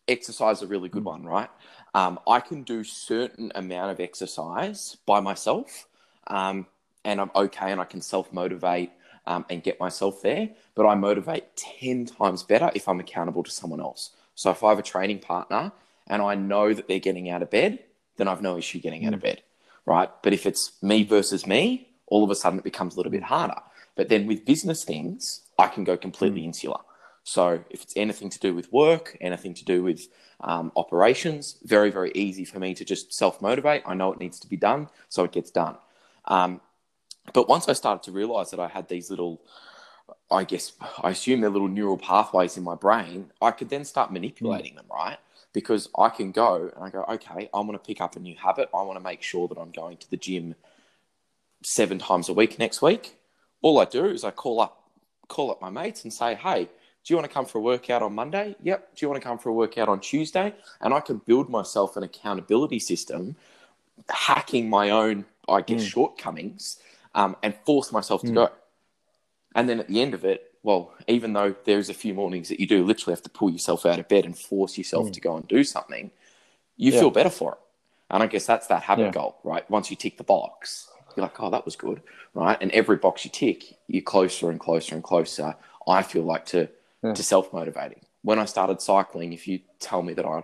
exercise 0.07 0.57
is 0.57 0.63
a 0.63 0.67
really 0.67 0.89
good 0.89 1.03
mm. 1.03 1.07
one, 1.07 1.23
right? 1.23 1.49
Um, 1.93 2.19
I 2.27 2.39
can 2.39 2.63
do 2.63 2.83
certain 2.83 3.51
amount 3.55 3.91
of 3.91 3.99
exercise 3.99 4.97
by 5.05 5.19
myself, 5.19 5.87
um, 6.27 6.67
and 7.03 7.19
I'm 7.19 7.31
okay, 7.35 7.71
and 7.71 7.81
I 7.81 7.85
can 7.85 8.01
self 8.01 8.31
motivate 8.31 8.91
um, 9.25 9.45
and 9.49 9.63
get 9.63 9.79
myself 9.79 10.21
there. 10.21 10.49
But 10.75 10.85
I 10.85 10.95
motivate 10.95 11.55
10 11.55 12.05
times 12.05 12.43
better 12.43 12.71
if 12.75 12.87
I'm 12.87 12.99
accountable 12.99 13.43
to 13.43 13.51
someone 13.51 13.79
else. 13.79 14.11
So 14.35 14.51
if 14.51 14.63
I 14.63 14.69
have 14.69 14.79
a 14.79 14.83
training 14.83 15.19
partner 15.19 15.71
and 16.07 16.21
I 16.21 16.35
know 16.35 16.73
that 16.73 16.87
they're 16.87 16.99
getting 16.99 17.29
out 17.29 17.41
of 17.41 17.49
bed, 17.49 17.79
then 18.17 18.27
I've 18.27 18.41
no 18.41 18.57
issue 18.57 18.79
getting 18.79 19.05
out 19.05 19.13
of 19.13 19.19
mm. 19.19 19.23
bed, 19.23 19.43
right? 19.85 20.09
But 20.23 20.33
if 20.33 20.45
it's 20.45 20.73
me 20.81 21.03
versus 21.03 21.45
me, 21.45 21.89
all 22.07 22.23
of 22.23 22.29
a 22.29 22.35
sudden 22.35 22.59
it 22.59 22.65
becomes 22.65 22.95
a 22.95 22.97
little 22.97 23.11
bit 23.11 23.23
harder. 23.23 23.61
But 23.95 24.09
then 24.09 24.27
with 24.27 24.45
business 24.45 24.83
things, 24.83 25.41
I 25.57 25.67
can 25.67 25.83
go 25.83 25.97
completely 25.97 26.41
mm. 26.41 26.45
insular. 26.45 26.79
So 27.23 27.63
if 27.69 27.83
it's 27.83 27.93
anything 27.95 28.29
to 28.31 28.39
do 28.39 28.55
with 28.55 28.71
work, 28.71 29.17
anything 29.21 29.53
to 29.53 29.65
do 29.65 29.83
with 29.83 30.07
um, 30.39 30.71
operations, 30.75 31.57
very, 31.63 31.91
very 31.91 32.11
easy 32.15 32.45
for 32.45 32.59
me 32.59 32.73
to 32.73 32.83
just 32.83 33.13
self 33.13 33.41
motivate. 33.41 33.83
I 33.85 33.93
know 33.93 34.11
it 34.11 34.19
needs 34.19 34.39
to 34.39 34.47
be 34.47 34.57
done, 34.57 34.89
so 35.07 35.23
it 35.23 35.31
gets 35.31 35.51
done. 35.51 35.77
Um, 36.25 36.61
but 37.33 37.47
once 37.47 37.69
I 37.69 37.73
started 37.73 38.03
to 38.03 38.11
realize 38.11 38.51
that 38.51 38.59
I 38.59 38.67
had 38.67 38.87
these 38.87 39.09
little, 39.09 39.41
I 40.29 40.43
guess, 40.43 40.73
I 41.01 41.11
assume 41.11 41.41
they're 41.41 41.49
little 41.49 41.67
neural 41.67 41.97
pathways 41.97 42.57
in 42.57 42.63
my 42.63 42.75
brain, 42.75 43.31
I 43.41 43.51
could 43.51 43.69
then 43.69 43.85
start 43.85 44.11
manipulating 44.11 44.73
mm. 44.73 44.77
them, 44.77 44.85
right? 44.91 45.17
Because 45.53 45.89
I 45.97 46.09
can 46.09 46.31
go 46.31 46.71
and 46.75 46.83
I 46.83 46.89
go, 46.89 47.03
okay, 47.09 47.49
I 47.53 47.59
want 47.59 47.73
to 47.73 47.79
pick 47.79 48.01
up 48.01 48.15
a 48.15 48.19
new 48.19 48.35
habit. 48.35 48.69
I 48.73 48.81
want 48.81 48.97
to 48.97 49.03
make 49.03 49.21
sure 49.21 49.47
that 49.47 49.57
I'm 49.57 49.71
going 49.71 49.97
to 49.97 50.09
the 50.09 50.17
gym 50.17 50.55
seven 51.63 51.99
times 51.99 52.29
a 52.29 52.33
week 52.33 52.57
next 52.57 52.81
week. 52.81 53.15
All 53.61 53.79
I 53.79 53.85
do 53.85 54.05
is 54.05 54.23
I 54.23 54.31
call 54.31 54.59
up 54.59 54.77
call 55.27 55.49
up 55.49 55.61
my 55.61 55.69
mates 55.69 56.03
and 56.03 56.11
say, 56.11 56.35
hey, 56.35 56.65
do 56.65 57.13
you 57.13 57.15
want 57.15 57.27
to 57.27 57.33
come 57.33 57.45
for 57.45 57.59
a 57.59 57.61
workout 57.61 58.01
on 58.01 58.13
Monday? 58.13 58.53
Yep. 58.63 58.95
Do 58.95 59.05
you 59.05 59.09
want 59.09 59.21
to 59.21 59.25
come 59.25 59.37
for 59.37 59.47
a 59.47 59.53
workout 59.53 59.87
on 59.87 60.01
Tuesday? 60.01 60.53
And 60.81 60.93
I 60.93 60.99
can 60.99 61.19
build 61.19 61.49
myself 61.49 61.95
an 61.95 62.03
accountability 62.03 62.79
system, 62.79 63.37
hacking 64.09 64.69
my 64.69 64.89
own, 64.89 65.23
I 65.47 65.61
guess, 65.61 65.83
mm. 65.83 65.87
shortcomings 65.87 66.79
um, 67.15 67.35
and 67.43 67.55
force 67.65 67.91
myself 67.91 68.21
to 68.21 68.27
mm. 68.27 68.35
go. 68.35 68.49
And 69.55 69.67
then 69.67 69.79
at 69.79 69.87
the 69.87 70.01
end 70.01 70.13
of 70.13 70.23
it, 70.23 70.53
well, 70.63 70.93
even 71.07 71.33
though 71.33 71.55
there's 71.65 71.89
a 71.89 71.93
few 71.93 72.13
mornings 72.13 72.49
that 72.49 72.59
you 72.59 72.67
do 72.67 72.85
literally 72.85 73.13
have 73.13 73.23
to 73.23 73.29
pull 73.29 73.49
yourself 73.49 73.85
out 73.85 73.99
of 73.99 74.07
bed 74.07 74.25
and 74.25 74.37
force 74.37 74.77
yourself 74.77 75.07
mm. 75.07 75.13
to 75.13 75.21
go 75.21 75.35
and 75.35 75.47
do 75.47 75.63
something, 75.63 76.11
you 76.77 76.91
yeah. 76.91 76.99
feel 76.99 77.11
better 77.11 77.29
for 77.29 77.53
it. 77.53 77.57
And 78.09 78.21
I 78.21 78.27
guess 78.27 78.45
that's 78.45 78.67
that 78.67 78.83
habit 78.83 79.05
yeah. 79.05 79.11
goal, 79.11 79.37
right? 79.43 79.69
Once 79.69 79.89
you 79.89 79.95
tick 79.95 80.17
the 80.17 80.23
box, 80.23 80.89
you're 81.15 81.25
like, 81.25 81.39
oh, 81.39 81.49
that 81.49 81.65
was 81.65 81.75
good, 81.75 82.01
right? 82.33 82.57
And 82.61 82.71
every 82.71 82.97
box 82.97 83.25
you 83.25 83.31
tick, 83.31 83.77
you're 83.87 84.01
closer 84.01 84.49
and 84.49 84.59
closer 84.59 84.95
and 84.95 85.03
closer. 85.03 85.55
I 85.87 86.03
feel 86.03 86.23
like 86.23 86.45
to 86.47 86.69
yeah. 87.03 87.13
to 87.13 87.23
self 87.23 87.51
motivating. 87.53 88.01
When 88.23 88.39
I 88.39 88.45
started 88.45 88.81
cycling, 88.81 89.33
if 89.33 89.47
you 89.47 89.61
tell 89.79 90.03
me 90.03 90.13
that 90.13 90.25
I 90.25 90.43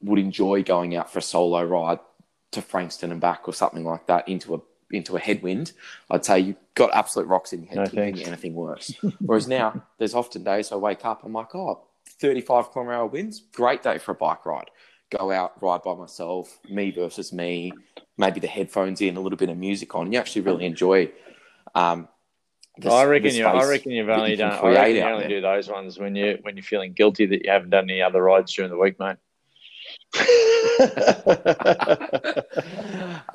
would 0.00 0.18
enjoy 0.18 0.62
going 0.62 0.96
out 0.96 1.12
for 1.12 1.18
a 1.18 1.22
solo 1.22 1.62
ride 1.62 1.98
to 2.52 2.62
Frankston 2.62 3.12
and 3.12 3.20
back 3.20 3.46
or 3.46 3.54
something 3.54 3.84
like 3.84 4.06
that 4.06 4.28
into 4.28 4.54
a 4.54 4.60
into 4.94 5.16
a 5.16 5.20
headwind, 5.20 5.72
I'd 6.10 6.24
say 6.24 6.40
you've 6.40 6.56
got 6.74 6.94
absolute 6.94 7.26
rocks 7.26 7.52
in 7.52 7.62
your 7.62 7.84
head 7.84 7.94
no, 7.94 8.02
anything 8.02 8.54
worse. 8.54 8.94
Whereas 9.20 9.48
now, 9.48 9.84
there's 9.98 10.14
often 10.14 10.44
days 10.44 10.72
I 10.72 10.76
wake 10.76 11.04
up, 11.04 11.24
I'm 11.24 11.32
like, 11.32 11.54
oh, 11.54 11.84
35 12.20 12.72
kilometer 12.72 12.94
hour 12.94 13.06
winds, 13.06 13.42
great 13.52 13.82
day 13.82 13.98
for 13.98 14.12
a 14.12 14.14
bike 14.14 14.44
ride. 14.46 14.70
Go 15.10 15.30
out, 15.30 15.62
ride 15.62 15.82
by 15.82 15.94
myself, 15.94 16.58
me 16.70 16.90
versus 16.90 17.32
me, 17.32 17.72
maybe 18.16 18.40
the 18.40 18.46
headphones 18.46 19.00
in, 19.00 19.16
a 19.16 19.20
little 19.20 19.36
bit 19.36 19.50
of 19.50 19.58
music 19.58 19.94
on. 19.94 20.12
You 20.12 20.18
actually 20.18 20.42
really 20.42 20.64
enjoy. 20.64 21.10
Um, 21.74 22.08
I 22.88 23.04
reckon 23.04 23.34
you. 23.34 23.44
I 23.44 23.68
reckon 23.68 23.92
you've 23.92 24.08
only 24.08 24.36
done. 24.36 24.52
I 24.52 24.68
reckon 24.72 24.96
you 24.96 25.02
only 25.02 25.20
there. 25.20 25.28
do 25.28 25.40
those 25.42 25.68
ones 25.68 25.98
when 25.98 26.16
you 26.16 26.38
when 26.40 26.56
you're 26.56 26.62
feeling 26.62 26.94
guilty 26.94 27.26
that 27.26 27.44
you 27.44 27.50
haven't 27.50 27.70
done 27.70 27.84
any 27.84 28.00
other 28.00 28.22
rides 28.22 28.54
during 28.54 28.70
the 28.70 28.78
week, 28.78 28.98
mate. 28.98 29.16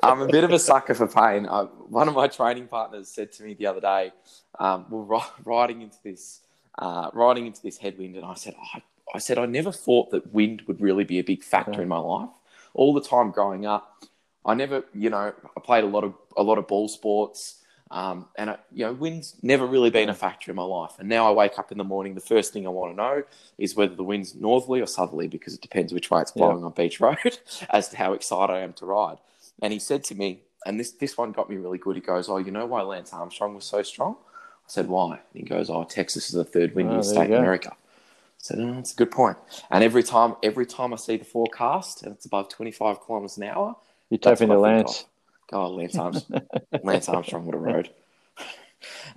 I'm 0.02 0.20
a 0.20 0.28
bit 0.30 0.44
of 0.44 0.52
a 0.52 0.58
sucker 0.58 0.94
for 0.94 1.06
pain. 1.08 1.46
I, 1.46 1.62
one 1.62 2.08
of 2.08 2.14
my 2.14 2.28
training 2.28 2.68
partners 2.68 3.08
said 3.08 3.32
to 3.32 3.42
me 3.42 3.54
the 3.54 3.66
other 3.66 3.80
day, 3.80 4.12
um, 4.58 4.86
"We're 4.90 5.20
riding 5.44 5.82
into 5.82 5.98
this, 6.04 6.40
uh, 6.78 7.10
riding 7.12 7.46
into 7.46 7.62
this 7.62 7.78
headwind," 7.78 8.16
and 8.16 8.24
I 8.24 8.34
said, 8.34 8.54
oh, 8.58 8.80
"I 9.14 9.18
said 9.18 9.38
I 9.38 9.46
never 9.46 9.72
thought 9.72 10.10
that 10.10 10.32
wind 10.32 10.62
would 10.66 10.80
really 10.80 11.04
be 11.04 11.18
a 11.18 11.24
big 11.24 11.42
factor 11.42 11.72
yeah. 11.72 11.82
in 11.82 11.88
my 11.88 11.98
life. 11.98 12.30
All 12.74 12.94
the 12.94 13.00
time 13.02 13.30
growing 13.30 13.66
up, 13.66 14.04
I 14.44 14.54
never, 14.54 14.84
you 14.94 15.10
know, 15.10 15.32
I 15.56 15.60
played 15.60 15.84
a 15.84 15.88
lot 15.88 16.04
of 16.04 16.14
a 16.36 16.42
lot 16.42 16.58
of 16.58 16.68
ball 16.68 16.88
sports." 16.88 17.56
Um, 17.90 18.26
and, 18.36 18.50
I, 18.50 18.58
you 18.72 18.84
know, 18.84 18.92
wind's 18.92 19.36
never 19.42 19.66
really 19.66 19.90
been 19.90 20.08
a 20.10 20.14
factor 20.14 20.50
in 20.50 20.56
my 20.56 20.62
life. 20.62 20.92
And 20.98 21.08
now 21.08 21.26
I 21.26 21.32
wake 21.32 21.58
up 21.58 21.72
in 21.72 21.78
the 21.78 21.84
morning, 21.84 22.14
the 22.14 22.20
first 22.20 22.52
thing 22.52 22.66
I 22.66 22.70
want 22.70 22.92
to 22.92 22.96
know 22.96 23.22
is 23.56 23.74
whether 23.74 23.94
the 23.94 24.04
wind's 24.04 24.34
northerly 24.34 24.80
or 24.80 24.86
southerly 24.86 25.26
because 25.26 25.54
it 25.54 25.62
depends 25.62 25.92
which 25.92 26.10
way 26.10 26.20
it's 26.20 26.32
blowing 26.32 26.60
yeah. 26.60 26.66
on 26.66 26.72
Beach 26.72 27.00
Road 27.00 27.38
as 27.70 27.88
to 27.90 27.96
how 27.96 28.12
excited 28.12 28.52
I 28.52 28.60
am 28.60 28.74
to 28.74 28.86
ride. 28.86 29.18
And 29.62 29.72
he 29.72 29.78
said 29.78 30.04
to 30.04 30.14
me, 30.14 30.40
and 30.66 30.78
this, 30.78 30.90
this 30.92 31.16
one 31.16 31.32
got 31.32 31.48
me 31.48 31.56
really 31.56 31.78
good. 31.78 31.96
He 31.96 32.02
goes, 32.02 32.28
Oh, 32.28 32.38
you 32.38 32.50
know 32.50 32.66
why 32.66 32.82
Lance 32.82 33.12
Armstrong 33.12 33.54
was 33.54 33.64
so 33.64 33.82
strong? 33.82 34.16
I 34.20 34.68
said, 34.70 34.88
Why? 34.88 35.12
And 35.12 35.20
he 35.32 35.42
goes, 35.42 35.70
Oh, 35.70 35.84
Texas 35.84 36.28
is 36.28 36.34
the 36.34 36.44
third 36.44 36.74
windiest 36.74 37.10
oh, 37.10 37.14
state 37.14 37.30
in 37.30 37.36
America. 37.36 37.72
I 37.72 38.40
said, 38.40 38.60
oh, 38.60 38.74
that's 38.74 38.92
a 38.92 38.96
good 38.96 39.10
point. 39.10 39.36
And 39.70 39.82
every 39.82 40.04
time, 40.04 40.36
every 40.44 40.64
time 40.64 40.92
I 40.92 40.96
see 40.96 41.16
the 41.16 41.24
forecast 41.24 42.04
and 42.04 42.12
it's 42.12 42.24
above 42.24 42.48
25 42.48 43.00
kilometers 43.00 43.36
an 43.36 43.44
hour, 43.44 43.76
you 44.10 44.18
tap 44.18 44.40
into 44.40 44.58
Lance. 44.58 45.06
God, 45.50 45.72
Lance 45.72 45.96
Armstrong, 45.96 46.42
Lance 46.82 47.08
Armstrong 47.08 47.46
would 47.46 47.54
have 47.54 47.62
rode. 47.62 47.90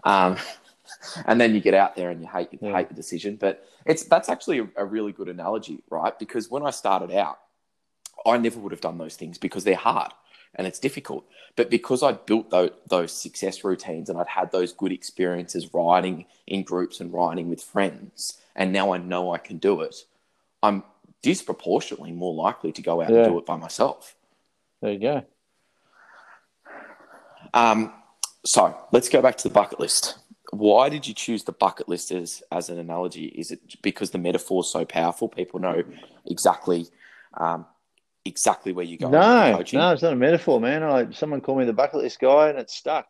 Um, 0.04 0.38
and 1.26 1.40
then 1.40 1.54
you 1.54 1.62
get 1.62 1.74
out 1.74 1.96
there 1.96 2.10
and 2.10 2.22
you 2.22 2.28
hate 2.28 2.50
you 2.52 2.60
yeah. 2.62 2.78
hate 2.78 2.90
the 2.90 2.96
decision. 2.96 3.36
But 3.36 3.66
it's 3.86 4.04
that's 4.04 4.30
actually 4.30 4.60
a, 4.60 4.68
a, 4.78 4.86
really 4.86 5.12
good 5.12 5.30
analogy, 5.30 5.84
right? 5.90 6.18
Because 6.18 6.50
when 6.50 6.66
I 6.66 6.70
started 6.72 7.12
out, 7.12 7.40
I 8.26 8.38
never 8.38 8.60
would 8.60 8.72
have 8.72 8.82
done 8.82 8.98
those 8.98 9.16
things 9.16 9.38
because 9.38 9.64
they're 9.64 9.76
hard 9.76 10.12
and 10.56 10.68
it's 10.68 10.80
difficult. 10.80 11.26
But 11.56 11.70
because 11.70 12.04
I'd 12.04 12.26
built 12.26 12.50
those, 12.50 12.72
those 12.88 13.12
success 13.12 13.64
routines 13.64 14.10
and 14.10 14.20
I'd 14.20 14.28
had 14.28 14.52
those 14.52 14.74
good 14.74 14.92
experiences 14.92 15.74
riding 15.74 16.26
in 16.48 16.64
groups 16.64 17.00
and 17.00 17.14
riding 17.14 17.50
with 17.50 17.64
friends, 17.64 18.38
and 18.56 18.72
now 18.74 18.94
I 18.94 18.98
know 18.98 19.34
I 19.34 19.38
can 19.38 19.58
do 19.58 19.82
it, 19.82 20.04
I'm 20.62 20.84
disproportionately 21.22 22.12
more 22.12 22.34
likely 22.34 22.72
to 22.74 22.82
go 22.82 23.02
out 23.02 23.10
yeah. 23.10 23.18
and 23.18 23.28
do 23.28 23.38
it 23.38 23.46
by 23.46 23.58
myself. 23.58 24.16
There 24.82 24.92
you 24.92 25.00
go. 25.00 25.26
Um, 27.54 27.94
so 28.46 28.76
let's 28.92 29.10
go 29.10 29.22
back 29.22 29.38
to 29.38 29.48
the 29.48 29.54
bucket 29.54 29.80
list. 29.80 30.18
Why 30.52 30.90
did 30.90 31.08
you 31.08 31.14
choose 31.14 31.44
the 31.44 31.54
bucket 31.54 31.88
list 31.88 32.12
as, 32.12 32.44
as 32.52 32.70
an 32.70 32.80
analogy? 32.80 33.26
Is 33.26 33.52
it 33.52 33.82
because 33.82 34.12
the 34.12 34.18
metaphor 34.18 34.62
is 34.62 34.72
so 34.72 34.84
powerful? 34.86 35.30
People 35.30 35.60
know 35.60 35.84
exactly 36.26 36.88
um, 37.36 37.66
exactly 38.26 38.74
where 38.74 38.86
you're 38.86 38.98
going. 38.98 39.14
No, 39.14 39.52
no, 39.52 39.92
it's 39.92 40.02
not 40.02 40.14
a 40.14 40.18
metaphor, 40.18 40.60
man. 40.60 40.84
I, 40.84 41.12
someone 41.12 41.42
called 41.42 41.60
me 41.60 41.66
the 41.66 41.74
bucket 41.74 42.02
list 42.02 42.20
guy, 42.20 42.50
and 42.50 42.60
it 42.60 42.70
stuck. 42.70 43.08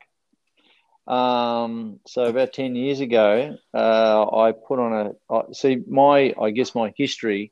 Um, 1.08 1.99
so 2.06 2.23
about 2.23 2.54
ten 2.54 2.75
years 2.75 2.99
ago, 2.99 3.58
uh, 3.73 4.38
I 4.38 4.51
put 4.51 4.80
on 4.80 5.15
a 5.30 5.54
see 5.54 5.84
my 5.88 6.34
I 6.39 6.51
guess 6.51 6.75
my 6.75 6.93
history 6.95 7.51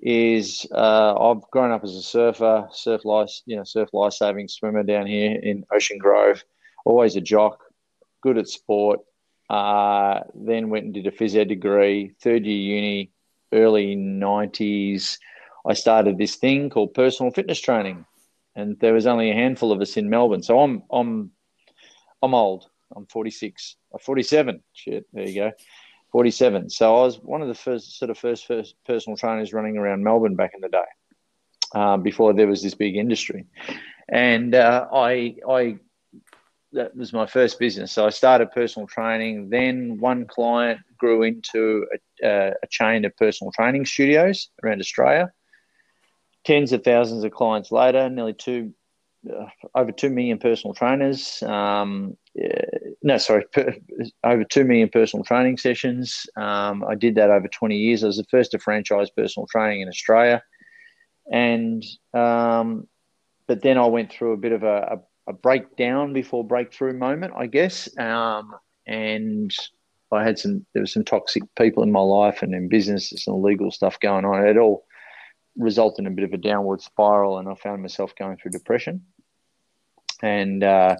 is 0.00 0.66
uh, 0.72 1.14
I've 1.14 1.42
grown 1.50 1.72
up 1.72 1.84
as 1.84 1.94
a 1.94 2.02
surfer, 2.02 2.68
surf 2.72 3.04
life, 3.04 3.30
you 3.46 3.56
know, 3.56 3.64
surf 3.64 3.88
life 3.92 4.12
saving 4.12 4.48
swimmer 4.48 4.82
down 4.82 5.06
here 5.06 5.38
in 5.42 5.64
Ocean 5.72 5.98
Grove. 5.98 6.44
Always 6.84 7.16
a 7.16 7.20
jock, 7.20 7.64
good 8.22 8.38
at 8.38 8.48
sport. 8.48 9.00
Uh, 9.50 10.20
then 10.34 10.70
went 10.70 10.84
and 10.84 10.94
did 10.94 11.06
a 11.06 11.10
phys 11.10 11.34
ed 11.34 11.48
degree, 11.48 12.12
third 12.20 12.44
year 12.44 12.76
uni, 12.76 13.10
early 13.52 13.96
90s, 13.96 15.18
I 15.66 15.74
started 15.74 16.18
this 16.18 16.36
thing 16.36 16.70
called 16.70 16.94
personal 16.94 17.30
fitness 17.30 17.60
training. 17.60 18.06
And 18.56 18.78
there 18.80 18.94
was 18.94 19.06
only 19.06 19.30
a 19.30 19.34
handful 19.34 19.70
of 19.70 19.80
us 19.80 19.96
in 19.96 20.08
Melbourne. 20.08 20.42
So 20.42 20.58
I'm 20.58 20.82
I'm 20.90 21.30
I'm 22.22 22.34
old. 22.34 22.68
I'm 22.96 23.06
46. 23.06 23.76
I'm 23.92 24.00
47. 24.00 24.62
Shit, 24.72 25.06
there 25.12 25.28
you 25.28 25.34
go. 25.34 25.52
47. 26.10 26.70
So 26.70 26.96
I 26.96 27.00
was 27.02 27.18
one 27.20 27.42
of 27.42 27.48
the 27.48 27.54
first 27.54 27.98
sort 27.98 28.10
of 28.10 28.18
first, 28.18 28.46
first 28.46 28.74
personal 28.86 29.16
trainers 29.16 29.52
running 29.52 29.76
around 29.76 30.02
Melbourne 30.02 30.36
back 30.36 30.52
in 30.54 30.60
the 30.60 30.68
day, 30.68 30.84
uh, 31.74 31.96
before 31.96 32.32
there 32.32 32.46
was 32.46 32.62
this 32.62 32.74
big 32.74 32.96
industry. 32.96 33.46
And 34.08 34.54
uh, 34.54 34.86
I 34.92 35.36
I 35.48 35.78
that 36.72 36.94
was 36.96 37.12
my 37.12 37.26
first 37.26 37.58
business. 37.58 37.92
So 37.92 38.06
I 38.06 38.10
started 38.10 38.52
personal 38.52 38.86
training. 38.86 39.50
Then 39.50 39.98
one 39.98 40.26
client 40.26 40.80
grew 40.98 41.22
into 41.22 41.86
a, 42.22 42.52
a 42.62 42.66
chain 42.68 43.04
of 43.04 43.16
personal 43.16 43.52
training 43.52 43.86
studios 43.86 44.50
around 44.62 44.80
Australia. 44.80 45.32
Tens 46.44 46.72
of 46.72 46.84
thousands 46.84 47.24
of 47.24 47.32
clients 47.32 47.72
later, 47.72 48.08
nearly 48.08 48.34
two, 48.34 48.72
uh, 49.28 49.46
over 49.74 49.92
two 49.92 50.10
million 50.10 50.38
personal 50.38 50.74
trainers. 50.74 51.42
Um, 51.42 52.16
no, 53.02 53.18
sorry, 53.18 53.44
per, 53.52 53.74
over 54.24 54.44
two 54.44 54.64
million 54.64 54.88
personal 54.88 55.24
training 55.24 55.58
sessions. 55.58 56.26
Um, 56.36 56.84
I 56.88 56.94
did 56.94 57.14
that 57.16 57.30
over 57.30 57.48
twenty 57.48 57.76
years. 57.76 58.02
I 58.02 58.06
was 58.08 58.16
the 58.16 58.24
first 58.30 58.52
to 58.52 58.58
franchise 58.58 59.10
personal 59.10 59.46
training 59.46 59.80
in 59.82 59.88
Australia, 59.88 60.42
and 61.32 61.84
um, 62.14 62.86
but 63.46 63.62
then 63.62 63.78
I 63.78 63.86
went 63.86 64.12
through 64.12 64.32
a 64.32 64.36
bit 64.36 64.52
of 64.52 64.62
a, 64.62 64.76
a 64.92 64.98
a 65.28 65.32
breakdown 65.34 66.14
before 66.14 66.42
breakthrough 66.42 66.94
moment, 66.94 67.34
I 67.36 67.46
guess. 67.46 67.86
Um, 67.98 68.54
and 68.86 69.54
I 70.10 70.24
had 70.24 70.38
some, 70.38 70.64
there 70.72 70.80
was 70.80 70.94
some 70.94 71.04
toxic 71.04 71.42
people 71.54 71.82
in 71.82 71.92
my 71.92 72.00
life 72.00 72.40
and 72.40 72.54
in 72.54 72.68
business, 72.68 73.12
some 73.14 73.42
legal 73.42 73.70
stuff 73.70 74.00
going 74.00 74.24
on. 74.24 74.46
It 74.46 74.56
all 74.56 74.86
resulted 75.56 76.06
in 76.06 76.12
a 76.12 76.14
bit 76.14 76.24
of 76.24 76.32
a 76.32 76.38
downward 76.38 76.80
spiral, 76.80 77.36
and 77.36 77.46
I 77.46 77.54
found 77.56 77.82
myself 77.82 78.14
going 78.18 78.38
through 78.38 78.52
depression. 78.52 79.04
And 80.22 80.64
uh, 80.64 80.96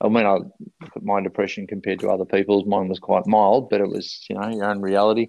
I 0.00 0.08
mean, 0.08 0.24
I 0.24 0.34
look 0.34 0.96
at 0.96 1.02
my 1.02 1.20
depression 1.20 1.66
compared 1.66 2.00
to 2.00 2.10
other 2.10 2.24
people's, 2.24 2.66
mine 2.66 2.88
was 2.88 2.98
quite 2.98 3.26
mild, 3.26 3.68
but 3.68 3.80
it 3.80 3.88
was, 3.88 4.24
you 4.28 4.36
know, 4.36 4.48
your 4.48 4.64
own 4.64 4.80
reality. 4.80 5.28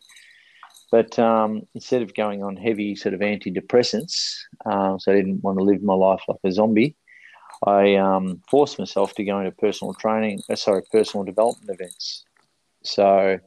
But 0.91 1.17
um, 1.19 1.63
instead 1.73 2.01
of 2.01 2.13
going 2.13 2.43
on 2.43 2.55
heavy 2.55 2.95
sort 2.95 3.13
of 3.13 3.21
antidepressants, 3.21 4.35
uh, 4.65 4.97
so 4.97 5.11
I 5.11 5.15
didn't 5.15 5.43
want 5.43 5.57
to 5.57 5.63
live 5.63 5.81
my 5.81 5.93
life 5.93 6.21
like 6.27 6.39
a 6.43 6.51
zombie, 6.51 6.95
I 7.65 7.95
um, 7.95 8.41
forced 8.49 8.79
myself 8.79 9.13
to 9.15 9.23
go 9.23 9.39
into 9.39 9.51
personal 9.51 9.93
training, 9.93 10.41
uh, 10.49 10.55
sorry, 10.55 10.81
personal 10.91 11.23
development 11.23 11.69
events. 11.69 12.25
So 12.83 13.39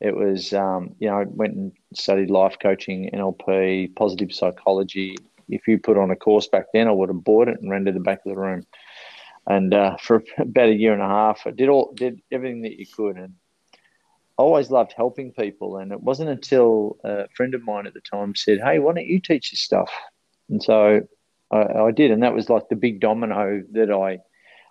it 0.00 0.16
was, 0.16 0.52
um, 0.52 0.94
you 0.98 1.08
know, 1.08 1.20
I 1.20 1.24
went 1.24 1.54
and 1.54 1.72
studied 1.94 2.30
life 2.30 2.56
coaching, 2.60 3.10
NLP, 3.12 3.94
positive 3.96 4.32
psychology. 4.32 5.16
If 5.48 5.66
you 5.66 5.78
put 5.78 5.98
on 5.98 6.10
a 6.10 6.16
course 6.16 6.48
back 6.48 6.66
then, 6.72 6.88
I 6.88 6.92
would 6.92 7.08
have 7.08 7.24
bought 7.24 7.48
it 7.48 7.60
and 7.60 7.70
ran 7.70 7.84
to 7.84 7.92
the 7.92 8.00
back 8.00 8.20
of 8.24 8.32
the 8.34 8.40
room. 8.40 8.64
And 9.46 9.74
uh, 9.74 9.96
for 9.96 10.22
about 10.38 10.68
a 10.68 10.74
year 10.74 10.92
and 10.92 11.02
a 11.02 11.06
half, 11.06 11.42
I 11.46 11.50
did 11.50 11.68
all 11.68 11.92
did 11.94 12.20
everything 12.30 12.62
that 12.62 12.78
you 12.78 12.86
could, 12.86 13.16
and 13.16 13.34
I 14.38 14.42
always 14.42 14.70
loved 14.70 14.94
helping 14.96 15.32
people. 15.32 15.78
And 15.78 15.92
it 15.92 16.00
wasn't 16.00 16.30
until 16.30 16.98
a 17.04 17.28
friend 17.36 17.54
of 17.54 17.64
mine 17.64 17.86
at 17.86 17.94
the 17.94 18.00
time 18.00 18.34
said, 18.34 18.60
"Hey, 18.64 18.78
why 18.78 18.94
don't 18.94 19.06
you 19.06 19.20
teach 19.20 19.50
this 19.50 19.60
stuff?" 19.60 19.92
And 20.48 20.62
so 20.62 21.00
I, 21.50 21.56
I 21.56 21.90
did, 21.90 22.10
and 22.10 22.22
that 22.22 22.34
was 22.34 22.48
like 22.48 22.68
the 22.68 22.76
big 22.76 23.00
domino 23.00 23.62
that 23.72 23.90
I, 23.90 24.18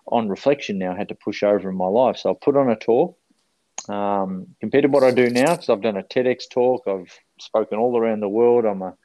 on 0.08 0.30
reflection 0.30 0.78
now, 0.78 0.96
had 0.96 1.10
to 1.10 1.16
push 1.16 1.44
over 1.44 1.70
in 1.70 1.76
my 1.76 1.88
life. 1.88 2.18
So 2.18 2.32
I 2.32 2.34
put 2.42 2.58
on 2.58 2.70
a 2.70 2.76
talk. 2.76 3.18
Um, 3.90 4.48
compared 4.60 4.84
to 4.84 4.90
what 4.90 5.04
I 5.04 5.10
do 5.12 5.30
now, 5.30 5.56
because 5.56 5.70
I've 5.70 5.82
done 5.82 5.98
a 5.98 6.04
TEDx 6.04 6.44
talk, 6.50 6.84
I've 6.88 7.12
spoken 7.40 7.80
all 7.80 7.98
around 7.98 8.20
the 8.20 8.30
world. 8.30 8.64
I'm 8.64 8.84
a 8.84 8.96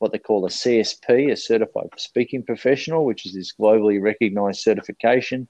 what 0.00 0.12
they 0.12 0.18
call 0.18 0.44
a 0.44 0.48
CSP, 0.48 1.30
a 1.30 1.36
Certified 1.36 1.90
Speaking 1.96 2.42
Professional, 2.42 3.04
which 3.04 3.24
is 3.24 3.34
this 3.34 3.54
globally 3.58 4.02
recognized 4.02 4.60
certification. 4.60 5.46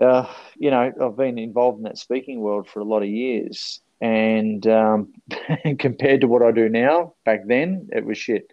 Uh, 0.00 0.26
you 0.56 0.70
know, 0.70 0.90
I've 1.00 1.16
been 1.16 1.38
involved 1.38 1.78
in 1.78 1.84
that 1.84 1.98
speaking 1.98 2.40
world 2.40 2.68
for 2.68 2.80
a 2.80 2.84
lot 2.84 3.02
of 3.02 3.08
years. 3.08 3.80
And 4.00 4.66
um, 4.66 5.12
compared 5.78 6.22
to 6.22 6.28
what 6.28 6.42
I 6.42 6.52
do 6.52 6.68
now, 6.68 7.14
back 7.24 7.40
then, 7.46 7.88
it 7.92 8.04
was 8.04 8.16
shit 8.16 8.50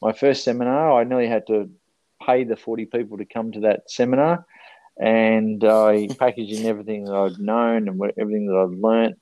my 0.00 0.12
first 0.12 0.44
seminar, 0.44 0.92
I 0.98 1.04
nearly 1.04 1.28
had 1.28 1.46
to 1.48 1.70
pay 2.24 2.44
the 2.44 2.56
40 2.56 2.86
people 2.86 3.18
to 3.18 3.24
come 3.24 3.52
to 3.52 3.60
that 3.60 3.90
seminar. 3.90 4.46
And 5.00 5.62
I 5.64 6.08
packaged 6.18 6.60
in 6.60 6.66
everything 6.66 7.04
that 7.04 7.14
I'd 7.14 7.38
known 7.38 7.88
and 7.88 8.00
everything 8.18 8.46
that 8.46 8.56
I'd 8.56 8.78
learnt. 8.78 9.18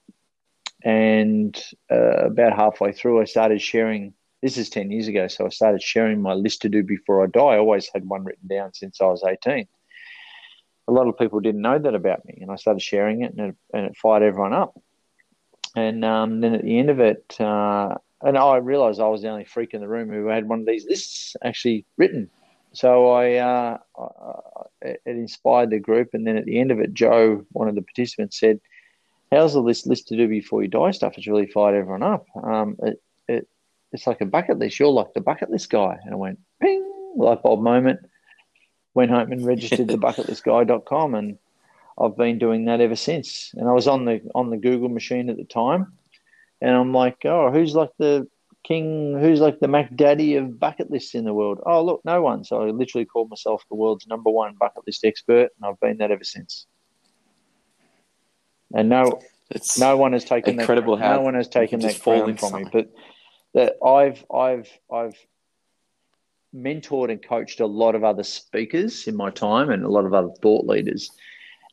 And 0.84 1.56
uh, 1.90 2.26
about 2.26 2.56
halfway 2.56 2.92
through, 2.92 3.20
I 3.20 3.24
started 3.24 3.60
sharing. 3.60 4.14
This 4.46 4.58
is 4.58 4.70
10 4.70 4.92
years 4.92 5.08
ago. 5.08 5.26
So 5.26 5.44
I 5.44 5.48
started 5.48 5.82
sharing 5.82 6.22
my 6.22 6.32
list 6.32 6.62
to 6.62 6.68
do 6.68 6.84
before 6.84 7.20
I 7.20 7.26
die. 7.26 7.54
I 7.54 7.58
always 7.58 7.90
had 7.92 8.08
one 8.08 8.22
written 8.22 8.46
down 8.46 8.72
since 8.74 9.00
I 9.00 9.06
was 9.06 9.24
18. 9.24 9.66
A 10.86 10.92
lot 10.92 11.08
of 11.08 11.18
people 11.18 11.40
didn't 11.40 11.62
know 11.62 11.80
that 11.80 11.96
about 11.96 12.24
me. 12.24 12.38
And 12.42 12.52
I 12.52 12.54
started 12.54 12.80
sharing 12.80 13.22
it, 13.22 13.32
and 13.32 13.40
it, 13.40 13.56
and 13.74 13.86
it 13.86 13.96
fired 13.96 14.22
everyone 14.22 14.52
up. 14.52 14.80
And 15.74 16.04
um, 16.04 16.42
then 16.42 16.54
at 16.54 16.62
the 16.62 16.78
end 16.78 16.90
of 16.90 17.00
it, 17.00 17.34
uh, 17.40 17.96
and 18.22 18.38
I 18.38 18.58
realised 18.58 19.00
I 19.00 19.08
was 19.08 19.22
the 19.22 19.30
only 19.30 19.46
freak 19.46 19.74
in 19.74 19.80
the 19.80 19.88
room 19.88 20.10
who 20.10 20.28
had 20.28 20.48
one 20.48 20.60
of 20.60 20.66
these 20.66 20.86
lists 20.86 21.34
actually 21.42 21.84
written. 21.96 22.30
So 22.72 23.10
I, 23.10 23.38
uh, 23.38 23.78
it 24.80 25.00
inspired 25.06 25.70
the 25.70 25.80
group, 25.80 26.10
and 26.12 26.24
then 26.24 26.36
at 26.36 26.44
the 26.44 26.60
end 26.60 26.70
of 26.70 26.78
it, 26.78 26.94
Joe, 26.94 27.44
one 27.50 27.66
of 27.66 27.74
the 27.74 27.82
participants, 27.82 28.38
said, 28.38 28.60
"How's 29.32 29.54
the 29.54 29.60
list 29.60 29.88
list 29.88 30.06
to 30.06 30.16
do 30.16 30.28
before 30.28 30.62
you 30.62 30.68
die 30.68 30.92
stuff? 30.92 31.18
It's 31.18 31.26
really 31.26 31.48
fired 31.48 31.74
everyone 31.74 32.04
up. 32.04 32.26
Um, 32.40 32.76
it, 32.84 33.02
it's 33.96 34.06
like 34.06 34.20
a 34.20 34.26
bucket 34.26 34.58
list. 34.58 34.78
You're 34.78 34.88
like 34.88 35.12
the 35.14 35.20
bucket 35.20 35.50
list 35.50 35.70
guy." 35.70 35.98
And 36.04 36.12
I 36.12 36.16
went, 36.16 36.38
"Ping!" 36.60 36.84
Light 37.16 37.42
bulb 37.42 37.62
moment. 37.62 38.00
Went 38.94 39.10
home 39.10 39.32
and 39.32 39.44
registered 39.44 39.88
the 39.88 39.98
bucketlistguy.com, 39.98 41.14
and 41.14 41.38
I've 41.98 42.16
been 42.16 42.38
doing 42.38 42.66
that 42.66 42.80
ever 42.80 42.96
since. 42.96 43.52
And 43.54 43.68
I 43.68 43.72
was 43.72 43.88
on 43.88 44.04
the 44.04 44.20
on 44.34 44.50
the 44.50 44.56
Google 44.56 44.88
machine 44.88 45.28
at 45.28 45.36
the 45.36 45.44
time 45.44 45.92
and 46.60 46.74
I'm 46.74 46.92
like, 46.92 47.18
oh, 47.24 47.50
who's 47.50 47.74
like 47.74 47.90
the 47.98 48.28
king? 48.64 49.18
Who's 49.18 49.40
like 49.40 49.60
the 49.60 49.68
Mac 49.68 49.94
Daddy 49.94 50.36
of 50.36 50.58
bucket 50.58 50.90
lists 50.90 51.14
in 51.14 51.24
the 51.24 51.34
world? 51.34 51.60
Oh, 51.66 51.84
look, 51.84 52.02
no 52.04 52.22
one. 52.22 52.44
So 52.44 52.62
I 52.62 52.70
literally 52.70 53.04
called 53.04 53.30
myself 53.30 53.64
the 53.68 53.76
world's 53.76 54.06
number 54.06 54.30
one 54.30 54.54
bucket 54.58 54.86
list 54.86 55.04
expert, 55.04 55.50
and 55.56 55.64
I've 55.64 55.80
been 55.80 55.98
that 55.98 56.10
ever 56.10 56.24
since. 56.24 56.66
And 58.74 58.88
no, 58.88 59.20
it's 59.50 59.78
no 59.78 59.96
one 59.96 60.12
has 60.12 60.24
taken 60.24 60.58
incredible. 60.58 60.96
That, 60.96 61.16
no 61.16 61.20
one 61.20 61.34
has 61.34 61.48
taken 61.48 61.80
that 61.80 62.00
crown 62.00 62.36
from 62.36 62.54
me. 62.54 62.64
But 62.72 62.90
that 63.56 63.82
I've 63.82 64.22
I've 64.32 64.70
I've 64.92 65.16
mentored 66.54 67.10
and 67.10 67.26
coached 67.26 67.60
a 67.60 67.66
lot 67.66 67.94
of 67.94 68.04
other 68.04 68.22
speakers 68.22 69.08
in 69.08 69.16
my 69.16 69.30
time, 69.30 69.70
and 69.70 69.82
a 69.82 69.88
lot 69.88 70.04
of 70.04 70.12
other 70.12 70.30
thought 70.42 70.66
leaders. 70.66 71.10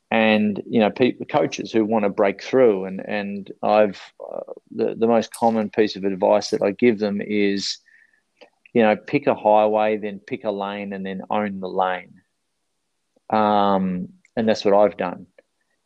And 0.10 0.64
you 0.66 0.80
know 0.80 0.90
people 0.90 1.26
coaches 1.26 1.74
who 1.74 1.84
want 1.84 2.06
to 2.06 2.10
break 2.10 2.42
through. 2.42 2.86
And 2.86 3.02
and 3.06 3.52
i've 3.62 4.02
uh, 4.20 4.54
the, 4.72 4.96
the 4.96 5.08
most 5.08 5.34
common 5.34 5.70
piece 5.70 5.96
of 5.96 6.06
advice 6.06 6.52
that 6.52 6.62
i 6.62 6.72
give 6.72 7.00
them 7.00 7.20
is 7.20 7.80
you 8.74 8.82
know 8.82 8.96
pick 8.96 9.28
a 9.28 9.36
highway 9.36 9.98
then 9.98 10.20
pick 10.20 10.46
a 10.46 10.52
lane 10.52 10.94
and 10.94 11.06
then 11.06 11.22
own 11.30 11.60
the 11.60 11.68
lane. 11.68 12.22
Um, 13.30 14.10
and 14.38 14.48
that's 14.48 14.64
what 14.64 14.74
i've 14.74 14.98
done. 14.98 15.28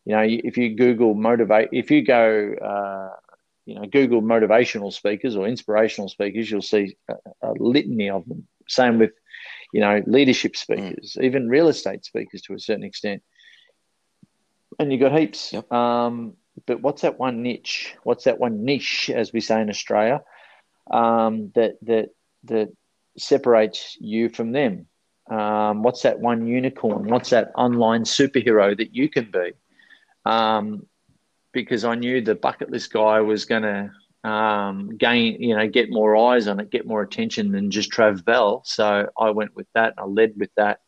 You 0.05 0.15
know 0.15 0.25
if 0.27 0.57
you 0.57 0.75
google 0.75 1.15
motivate 1.15 1.69
if 1.71 1.89
you 1.89 2.03
go 2.03 2.53
uh, 2.53 3.26
you 3.67 3.75
know 3.75 3.85
google 3.85 4.21
motivational 4.21 4.91
speakers 4.91 5.35
or 5.35 5.47
inspirational 5.47 6.09
speakers 6.09 6.49
you'll 6.49 6.61
see 6.61 6.95
a, 7.09 7.15
a 7.43 7.51
litany 7.59 8.09
of 8.09 8.27
them 8.27 8.47
same 8.67 8.97
with 8.97 9.11
you 9.73 9.81
know 9.81 10.01
leadership 10.07 10.55
speakers 10.55 11.15
mm. 11.17 11.23
even 11.23 11.47
real 11.49 11.67
estate 11.67 12.03
speakers 12.03 12.41
to 12.41 12.53
a 12.53 12.59
certain 12.59 12.83
extent 12.83 13.21
and 14.79 14.91
you've 14.91 15.01
got 15.01 15.17
heaps. 15.17 15.53
Yep. 15.53 15.71
Um, 15.71 16.33
but 16.65 16.81
what's 16.81 17.01
that 17.03 17.19
one 17.19 17.43
niche? 17.43 17.95
What's 18.03 18.25
that 18.25 18.39
one 18.39 18.65
niche, 18.65 19.09
as 19.09 19.31
we 19.31 19.41
say 19.41 19.61
in 19.61 19.69
Australia, 19.69 20.23
um, 20.89 21.51
that 21.55 21.75
that 21.83 22.09
that 22.45 22.69
separates 23.17 23.97
you 23.99 24.29
from 24.29 24.51
them? 24.51 24.87
Um, 25.29 25.83
what's 25.83 26.03
that 26.03 26.19
one 26.19 26.47
unicorn? 26.47 27.09
What's 27.09 27.31
that 27.31 27.51
online 27.55 28.03
superhero 28.03 28.75
that 28.77 28.95
you 28.95 29.09
can 29.09 29.29
be? 29.29 29.51
Um, 30.25 30.87
because 31.53 31.83
I 31.83 31.95
knew 31.95 32.21
the 32.21 32.35
bucket 32.35 32.69
list 32.69 32.91
guy 32.93 33.21
was 33.21 33.45
going 33.45 33.63
to 33.63 33.91
um, 34.27 34.97
gain, 34.97 35.41
you 35.41 35.55
know, 35.55 35.67
get 35.67 35.89
more 35.89 36.15
eyes 36.15 36.47
on 36.47 36.59
it, 36.59 36.69
get 36.69 36.87
more 36.87 37.01
attention 37.01 37.51
than 37.51 37.71
just 37.71 37.91
Trav 37.91 38.25
Bell. 38.25 38.61
So 38.65 39.09
I 39.17 39.29
went 39.29 39.55
with 39.55 39.67
that. 39.73 39.93
I 39.97 40.03
led 40.05 40.33
with 40.37 40.49
that, 40.57 40.79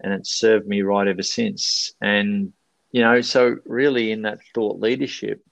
and 0.00 0.12
it 0.12 0.26
served 0.26 0.66
me 0.66 0.82
right 0.82 1.06
ever 1.06 1.22
since. 1.22 1.92
And 2.00 2.52
you 2.90 3.00
know, 3.00 3.20
so 3.20 3.56
really 3.64 4.12
in 4.12 4.22
that 4.22 4.40
thought 4.54 4.80
leadership, 4.80 5.42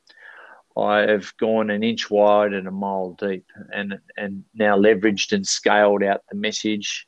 I 0.77 1.01
have 1.01 1.37
gone 1.39 1.71
an 1.71 1.83
inch 1.83 2.11
wide 2.11 2.53
and 2.53 2.69
a 2.69 2.73
mile 2.73 3.17
deep, 3.19 3.47
and 3.73 3.99
and 4.17 4.45
now 4.55 4.77
leveraged 4.77 5.33
and 5.33 5.47
scaled 5.47 6.03
out 6.03 6.23
the 6.31 6.37
message, 6.37 7.07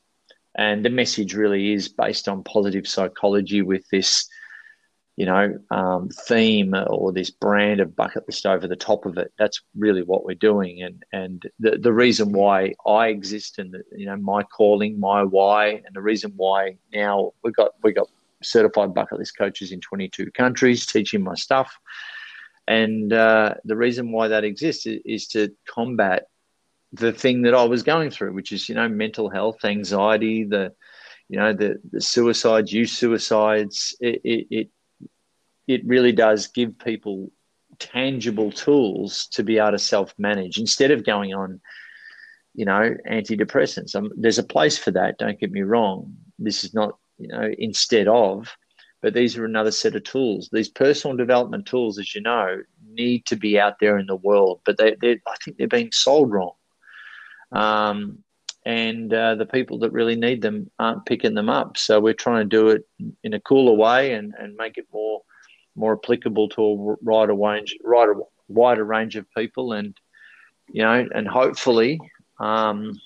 and 0.54 0.84
the 0.84 0.90
message 0.90 1.34
really 1.34 1.72
is 1.72 1.88
based 1.88 2.28
on 2.28 2.44
positive 2.44 2.86
psychology 2.86 3.62
with 3.62 3.84
this, 3.90 4.28
you 5.22 5.26
know, 5.26 5.56
um, 5.70 6.08
theme 6.08 6.74
or 6.74 7.12
this 7.12 7.30
brand 7.30 7.78
of 7.78 7.94
bucket 7.94 8.24
list 8.26 8.44
over 8.44 8.66
the 8.66 8.74
top 8.74 9.06
of 9.06 9.18
it. 9.18 9.32
That's 9.38 9.60
really 9.76 10.02
what 10.02 10.24
we're 10.24 10.34
doing, 10.34 10.82
and 10.82 11.04
and 11.12 11.40
the 11.60 11.78
the 11.78 11.92
reason 11.92 12.32
why 12.32 12.74
I 12.84 13.06
exist 13.06 13.60
and 13.60 13.72
the, 13.72 13.84
you 13.96 14.06
know 14.06 14.16
my 14.16 14.42
calling, 14.42 14.98
my 14.98 15.22
why, 15.22 15.80
and 15.86 15.94
the 15.94 16.02
reason 16.02 16.32
why 16.34 16.76
now 16.92 17.34
we 17.44 17.52
got 17.52 17.70
we 17.84 17.92
got 17.92 18.08
certified 18.42 18.94
bucket 18.94 19.20
list 19.20 19.38
coaches 19.38 19.70
in 19.70 19.80
22 19.80 20.32
countries 20.32 20.86
teaching 20.86 21.22
my 21.22 21.36
stuff, 21.36 21.72
and 22.66 23.12
uh, 23.12 23.54
the 23.64 23.76
reason 23.76 24.10
why 24.10 24.26
that 24.26 24.42
exists 24.42 24.86
is, 24.86 25.02
is 25.04 25.28
to 25.28 25.54
combat 25.68 26.24
the 26.92 27.12
thing 27.12 27.42
that 27.42 27.54
I 27.54 27.62
was 27.62 27.84
going 27.84 28.10
through, 28.10 28.32
which 28.32 28.50
is 28.50 28.68
you 28.68 28.74
know 28.74 28.88
mental 28.88 29.30
health, 29.30 29.64
anxiety, 29.64 30.42
the 30.42 30.72
you 31.28 31.38
know 31.38 31.52
the 31.52 31.76
the 31.92 32.00
suicides, 32.00 32.72
youth 32.72 32.90
suicides. 32.90 33.94
It, 34.00 34.20
it, 34.24 34.46
it 34.50 34.70
it 35.66 35.86
really 35.86 36.12
does 36.12 36.48
give 36.48 36.78
people 36.78 37.30
tangible 37.78 38.52
tools 38.52 39.26
to 39.28 39.42
be 39.42 39.58
able 39.58 39.72
to 39.72 39.78
self 39.78 40.14
manage 40.18 40.58
instead 40.58 40.90
of 40.90 41.04
going 41.04 41.34
on, 41.34 41.60
you 42.54 42.64
know, 42.64 42.94
antidepressants. 43.10 43.94
Um, 43.94 44.10
there's 44.16 44.38
a 44.38 44.44
place 44.44 44.78
for 44.78 44.90
that. 44.92 45.18
Don't 45.18 45.38
get 45.38 45.52
me 45.52 45.62
wrong. 45.62 46.14
This 46.38 46.64
is 46.64 46.74
not, 46.74 46.96
you 47.18 47.28
know, 47.28 47.50
instead 47.58 48.08
of, 48.08 48.54
but 49.00 49.14
these 49.14 49.36
are 49.36 49.44
another 49.44 49.72
set 49.72 49.96
of 49.96 50.04
tools. 50.04 50.48
These 50.52 50.68
personal 50.68 51.16
development 51.16 51.66
tools, 51.66 51.98
as 51.98 52.14
you 52.14 52.20
know, 52.20 52.62
need 52.88 53.26
to 53.26 53.36
be 53.36 53.58
out 53.58 53.74
there 53.80 53.98
in 53.98 54.06
the 54.06 54.16
world, 54.16 54.60
but 54.64 54.78
they, 54.78 54.94
I 55.02 55.34
think 55.44 55.56
they're 55.56 55.68
being 55.68 55.92
sold 55.92 56.30
wrong. 56.30 56.52
Um, 57.50 58.22
and 58.64 59.12
uh, 59.12 59.34
the 59.34 59.46
people 59.46 59.80
that 59.80 59.92
really 59.92 60.14
need 60.14 60.40
them 60.40 60.70
aren't 60.78 61.04
picking 61.04 61.34
them 61.34 61.48
up. 61.48 61.76
So 61.76 62.00
we're 62.00 62.14
trying 62.14 62.48
to 62.48 62.56
do 62.56 62.68
it 62.68 62.86
in 63.24 63.34
a 63.34 63.40
cooler 63.40 63.72
way 63.72 64.12
and, 64.12 64.34
and 64.38 64.56
make 64.56 64.78
it 64.78 64.86
more 64.92 65.22
more 65.74 65.94
applicable 65.94 66.48
to 66.50 66.62
a 66.62 66.96
wider 67.02 67.34
range, 67.34 67.76
wider, 67.82 68.16
wider 68.48 68.84
range 68.84 69.16
of 69.16 69.26
people, 69.36 69.72
and 69.72 69.96
you 70.68 70.82
know, 70.82 71.06
and 71.14 71.26
hopefully, 71.28 72.00
um, 72.38 72.98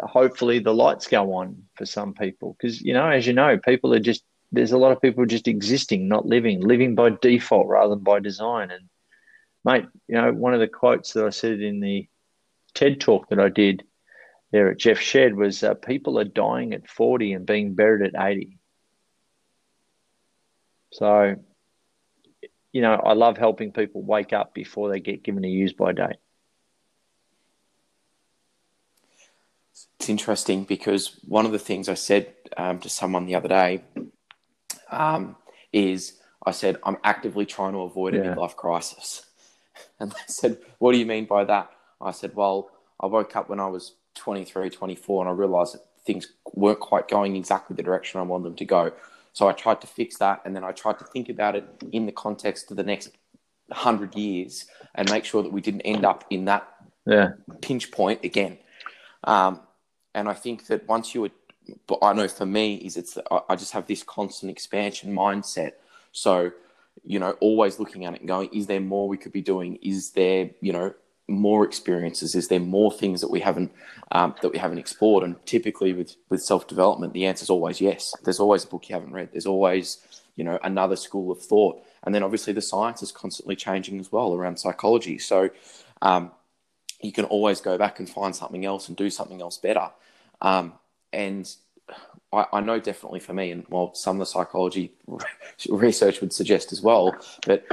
hopefully 0.00 0.58
the 0.58 0.74
lights 0.74 1.06
go 1.06 1.34
on 1.34 1.64
for 1.74 1.86
some 1.86 2.14
people 2.14 2.56
because 2.58 2.80
you 2.80 2.92
know, 2.92 3.08
as 3.08 3.26
you 3.26 3.32
know, 3.32 3.58
people 3.58 3.94
are 3.94 4.00
just 4.00 4.24
there's 4.52 4.72
a 4.72 4.78
lot 4.78 4.92
of 4.92 5.00
people 5.00 5.24
just 5.26 5.48
existing, 5.48 6.08
not 6.08 6.26
living, 6.26 6.60
living 6.60 6.94
by 6.94 7.10
default 7.22 7.68
rather 7.68 7.90
than 7.90 8.02
by 8.02 8.18
design. 8.18 8.70
And 8.70 8.88
mate, 9.64 9.86
you 10.08 10.16
know, 10.16 10.32
one 10.32 10.54
of 10.54 10.60
the 10.60 10.68
quotes 10.68 11.12
that 11.12 11.24
I 11.24 11.30
said 11.30 11.60
in 11.60 11.80
the 11.80 12.08
TED 12.74 13.00
talk 13.00 13.28
that 13.28 13.38
I 13.38 13.48
did 13.48 13.84
there 14.50 14.70
at 14.70 14.78
Jeff 14.78 14.98
Shed 14.98 15.36
was 15.36 15.62
uh, 15.62 15.74
people 15.74 16.18
are 16.18 16.24
dying 16.24 16.72
at 16.72 16.88
40 16.88 17.32
and 17.32 17.46
being 17.46 17.74
buried 17.74 18.14
at 18.14 18.20
80. 18.20 18.58
So 20.92 21.36
you 22.72 22.82
know, 22.82 22.94
I 22.94 23.14
love 23.14 23.36
helping 23.36 23.72
people 23.72 24.02
wake 24.02 24.32
up 24.32 24.54
before 24.54 24.90
they 24.90 25.00
get 25.00 25.22
given 25.22 25.44
a 25.44 25.48
use 25.48 25.72
by 25.72 25.92
date. 25.92 26.16
It's 29.72 30.08
interesting 30.08 30.64
because 30.64 31.18
one 31.26 31.46
of 31.46 31.52
the 31.52 31.58
things 31.58 31.88
I 31.88 31.94
said 31.94 32.32
um, 32.56 32.78
to 32.80 32.88
someone 32.88 33.26
the 33.26 33.34
other 33.34 33.48
day 33.48 33.82
um, 34.90 35.36
is 35.72 36.18
I 36.44 36.52
said, 36.52 36.78
I'm 36.84 36.96
actively 37.04 37.44
trying 37.46 37.72
to 37.72 37.80
avoid 37.80 38.14
a 38.14 38.18
yeah. 38.18 38.34
midlife 38.34 38.56
crisis. 38.56 39.26
And 39.98 40.12
they 40.12 40.18
said, 40.26 40.58
What 40.78 40.92
do 40.92 40.98
you 40.98 41.04
mean 41.04 41.26
by 41.26 41.44
that? 41.44 41.70
I 42.00 42.10
said, 42.10 42.34
Well, 42.34 42.70
I 42.98 43.06
woke 43.06 43.36
up 43.36 43.50
when 43.50 43.60
I 43.60 43.66
was 43.66 43.94
23, 44.14 44.70
24, 44.70 45.22
and 45.22 45.28
I 45.28 45.32
realized 45.32 45.74
that 45.74 45.84
things 46.04 46.32
weren't 46.54 46.80
quite 46.80 47.08
going 47.08 47.36
exactly 47.36 47.76
the 47.76 47.82
direction 47.82 48.18
I 48.18 48.24
wanted 48.24 48.44
them 48.44 48.56
to 48.56 48.64
go. 48.64 48.92
So 49.32 49.48
I 49.48 49.52
tried 49.52 49.80
to 49.82 49.86
fix 49.86 50.18
that, 50.18 50.42
and 50.44 50.54
then 50.54 50.64
I 50.64 50.72
tried 50.72 50.98
to 50.98 51.04
think 51.04 51.28
about 51.28 51.56
it 51.56 51.64
in 51.92 52.06
the 52.06 52.12
context 52.12 52.70
of 52.70 52.76
the 52.76 52.82
next 52.82 53.10
hundred 53.70 54.14
years, 54.16 54.66
and 54.94 55.10
make 55.10 55.24
sure 55.24 55.42
that 55.42 55.52
we 55.52 55.60
didn't 55.60 55.82
end 55.82 56.04
up 56.04 56.24
in 56.30 56.46
that 56.46 56.68
yeah. 57.06 57.30
pinch 57.60 57.90
point 57.92 58.24
again. 58.24 58.58
Um, 59.24 59.60
and 60.14 60.28
I 60.28 60.34
think 60.34 60.66
that 60.66 60.88
once 60.88 61.14
you, 61.14 61.30
but 61.86 61.98
I 62.02 62.12
know 62.12 62.26
for 62.28 62.46
me 62.46 62.76
is 62.76 62.96
it's 62.96 63.18
I 63.48 63.56
just 63.56 63.72
have 63.72 63.86
this 63.86 64.02
constant 64.02 64.50
expansion 64.50 65.14
mindset. 65.14 65.72
So 66.12 66.50
you 67.04 67.18
know, 67.18 67.32
always 67.40 67.78
looking 67.78 68.04
at 68.04 68.14
it 68.14 68.20
and 68.20 68.28
going, 68.28 68.50
is 68.52 68.66
there 68.66 68.80
more 68.80 69.08
we 69.08 69.16
could 69.16 69.32
be 69.32 69.42
doing? 69.42 69.76
Is 69.82 70.10
there 70.10 70.50
you 70.60 70.72
know 70.72 70.94
more 71.30 71.64
experiences? 71.64 72.34
Is 72.34 72.48
there 72.48 72.60
more 72.60 72.92
things 72.92 73.20
that 73.20 73.30
we 73.30 73.40
haven't 73.40 73.72
um, 74.12 74.34
that 74.42 74.52
we 74.52 74.58
haven't 74.58 74.78
explored? 74.78 75.24
And 75.24 75.36
typically 75.46 75.92
with 75.92 76.16
with 76.28 76.42
self 76.42 76.66
development, 76.66 77.12
the 77.12 77.26
answer 77.26 77.44
is 77.44 77.50
always 77.50 77.80
yes. 77.80 78.14
There's 78.24 78.40
always 78.40 78.64
a 78.64 78.66
book 78.66 78.88
you 78.88 78.94
haven't 78.94 79.12
read. 79.12 79.30
There's 79.32 79.46
always 79.46 79.98
you 80.36 80.44
know 80.44 80.58
another 80.62 80.96
school 80.96 81.30
of 81.30 81.40
thought, 81.40 81.82
and 82.02 82.14
then 82.14 82.22
obviously 82.22 82.52
the 82.52 82.62
science 82.62 83.02
is 83.02 83.12
constantly 83.12 83.56
changing 83.56 84.00
as 84.00 84.12
well 84.12 84.34
around 84.34 84.58
psychology. 84.58 85.18
So 85.18 85.50
um, 86.02 86.32
you 87.00 87.12
can 87.12 87.24
always 87.26 87.60
go 87.60 87.78
back 87.78 87.98
and 87.98 88.08
find 88.08 88.34
something 88.34 88.64
else 88.64 88.88
and 88.88 88.96
do 88.96 89.10
something 89.10 89.40
else 89.40 89.56
better. 89.56 89.90
Um, 90.42 90.74
and 91.12 91.52
I, 92.32 92.46
I, 92.52 92.60
know 92.60 92.78
definitely 92.78 93.20
for 93.20 93.32
me, 93.34 93.50
and 93.50 93.64
well, 93.68 93.94
some 93.94 94.16
of 94.16 94.20
the 94.20 94.26
psychology 94.26 94.92
research 95.68 96.20
would 96.20 96.32
suggest 96.32 96.72
as 96.72 96.80
well, 96.80 97.14
that 97.46 97.66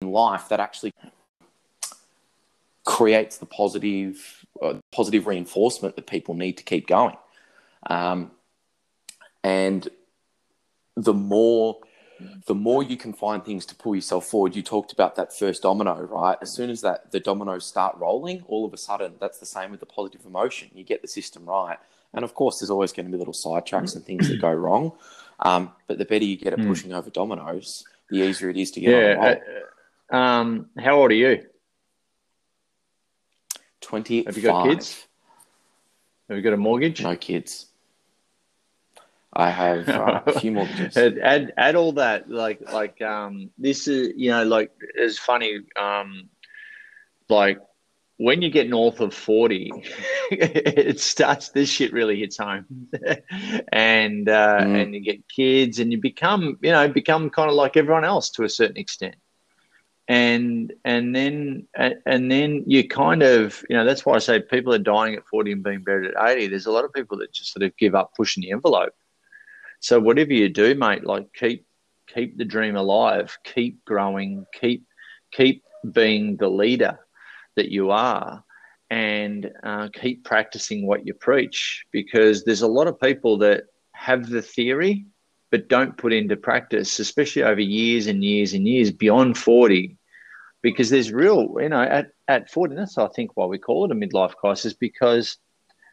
in 0.00 0.10
life 0.10 0.48
that 0.48 0.60
actually 0.60 0.94
creates 2.90 3.38
the 3.38 3.46
positive 3.46 4.44
uh, 4.60 4.74
positive 4.90 5.28
reinforcement 5.28 5.94
that 5.94 6.08
people 6.08 6.34
need 6.34 6.56
to 6.56 6.64
keep 6.64 6.88
going. 6.88 7.16
Um, 7.86 8.32
and 9.44 9.88
the 10.96 11.14
more 11.14 11.78
the 12.46 12.54
more 12.54 12.82
you 12.82 12.96
can 12.96 13.12
find 13.12 13.44
things 13.44 13.64
to 13.66 13.76
pull 13.76 13.94
yourself 13.94 14.26
forward. 14.26 14.54
You 14.56 14.62
talked 14.62 14.92
about 14.92 15.14
that 15.14 15.32
first 15.32 15.62
domino, 15.62 16.02
right? 16.02 16.36
As 16.42 16.52
soon 16.52 16.68
as 16.68 16.80
that 16.82 17.12
the 17.12 17.20
dominoes 17.20 17.64
start 17.64 17.96
rolling, 17.96 18.42
all 18.48 18.66
of 18.66 18.74
a 18.74 18.76
sudden 18.76 19.14
that's 19.20 19.38
the 19.38 19.46
same 19.46 19.70
with 19.70 19.80
the 19.80 19.86
positive 19.86 20.26
emotion. 20.26 20.68
You 20.74 20.82
get 20.82 21.00
the 21.00 21.08
system 21.08 21.46
right, 21.46 21.78
and 22.12 22.24
of 22.24 22.34
course, 22.34 22.58
there's 22.58 22.70
always 22.70 22.92
going 22.92 23.06
to 23.06 23.12
be 23.12 23.18
little 23.18 23.32
sidetracks 23.32 23.94
and 23.94 24.04
things 24.04 24.28
that 24.28 24.40
go 24.40 24.52
wrong. 24.52 24.92
Um, 25.38 25.70
but 25.86 25.96
the 25.96 26.04
better 26.04 26.24
you 26.24 26.36
get 26.36 26.52
at 26.52 26.58
hmm. 26.58 26.66
pushing 26.66 26.92
over 26.92 27.08
dominoes, 27.08 27.84
the 28.10 28.18
easier 28.18 28.50
it 28.50 28.56
is 28.56 28.72
to 28.72 28.80
get 28.80 28.90
yeah, 28.90 29.36
uh, 30.10 30.14
um, 30.14 30.68
how 30.76 30.96
old 30.96 31.12
are 31.12 31.14
you? 31.14 31.46
25. 33.90 34.26
Have 34.26 34.36
you 34.36 34.42
got 34.44 34.68
kids? 34.68 35.04
Have 36.28 36.36
you 36.36 36.44
got 36.44 36.52
a 36.52 36.56
mortgage? 36.56 37.02
No 37.02 37.16
kids. 37.16 37.66
I 39.32 39.50
have 39.50 39.88
uh, 39.88 40.22
a 40.26 40.32
few 40.40 40.52
mortgages. 40.52 40.96
add, 40.96 41.52
add 41.56 41.74
all 41.74 41.92
that. 41.94 42.30
Like, 42.30 42.70
like, 42.72 43.02
um, 43.02 43.50
this 43.58 43.88
is, 43.88 44.12
you 44.16 44.30
know, 44.30 44.44
like, 44.44 44.70
it's 44.94 45.18
funny. 45.18 45.58
Um, 45.76 46.28
like, 47.28 47.58
when 48.18 48.42
you 48.42 48.50
get 48.50 48.68
north 48.68 49.00
of 49.00 49.12
40, 49.12 49.72
it 50.30 51.00
starts, 51.00 51.48
this 51.48 51.68
shit 51.68 51.92
really 51.92 52.20
hits 52.20 52.38
home. 52.38 52.66
and, 53.72 54.28
uh, 54.28 54.60
mm. 54.60 54.82
and 54.82 54.94
you 54.94 55.00
get 55.00 55.28
kids 55.28 55.80
and 55.80 55.90
you 55.90 55.98
become, 55.98 56.58
you 56.62 56.70
know, 56.70 56.88
become 56.88 57.28
kind 57.28 57.50
of 57.50 57.56
like 57.56 57.76
everyone 57.76 58.04
else 58.04 58.30
to 58.30 58.44
a 58.44 58.48
certain 58.48 58.76
extent 58.76 59.16
and 60.10 60.72
and 60.84 61.14
then 61.14 61.68
and 62.04 62.32
then 62.32 62.64
you 62.66 62.86
kind 62.88 63.22
of 63.22 63.62
you 63.70 63.76
know 63.76 63.84
that's 63.84 64.04
why 64.04 64.14
I 64.16 64.18
say 64.18 64.40
people 64.40 64.74
are 64.74 64.78
dying 64.78 65.14
at 65.14 65.24
40 65.28 65.52
and 65.52 65.62
being 65.62 65.84
buried 65.84 66.10
at 66.10 66.30
80 66.30 66.48
there's 66.48 66.66
a 66.66 66.72
lot 66.72 66.84
of 66.84 66.92
people 66.92 67.16
that 67.18 67.32
just 67.32 67.52
sort 67.52 67.62
of 67.62 67.76
give 67.76 67.94
up 67.94 68.10
pushing 68.16 68.42
the 68.42 68.50
envelope. 68.50 68.92
So 69.78 70.00
whatever 70.00 70.32
you 70.32 70.48
do 70.48 70.74
mate 70.74 71.06
like 71.06 71.32
keep 71.32 71.64
keep 72.12 72.36
the 72.36 72.44
dream 72.44 72.74
alive. 72.74 73.38
Keep 73.44 73.84
growing. 73.84 74.46
Keep 74.52 74.84
keep 75.30 75.62
being 75.92 76.36
the 76.38 76.48
leader 76.48 76.98
that 77.54 77.70
you 77.70 77.92
are. 77.92 78.42
And 78.90 79.48
uh, 79.62 79.90
keep 79.92 80.24
practicing 80.24 80.88
what 80.88 81.06
you 81.06 81.14
preach. 81.14 81.84
Because 81.92 82.42
there's 82.42 82.62
a 82.62 82.66
lot 82.66 82.88
of 82.88 82.98
people 82.98 83.38
that 83.38 83.66
have 83.92 84.28
the 84.28 84.42
theory 84.42 85.06
but 85.52 85.68
don't 85.68 85.96
put 85.96 86.12
into 86.12 86.36
practice 86.36 87.00
especially 87.00 87.42
over 87.42 87.60
years 87.60 88.06
and 88.06 88.24
years 88.24 88.54
and 88.54 88.66
years 88.66 88.90
beyond 88.90 89.36
40 89.36 89.98
because 90.62 90.90
there's 90.90 91.12
real, 91.12 91.56
you 91.60 91.68
know, 91.68 91.80
at, 91.80 92.08
at 92.28 92.50
40, 92.50 92.74
that's 92.74 92.98
I 92.98 93.08
think 93.08 93.36
why 93.36 93.46
we 93.46 93.58
call 93.58 93.84
it 93.84 93.92
a 93.92 93.94
midlife 93.94 94.34
crisis 94.34 94.74
because 94.74 95.38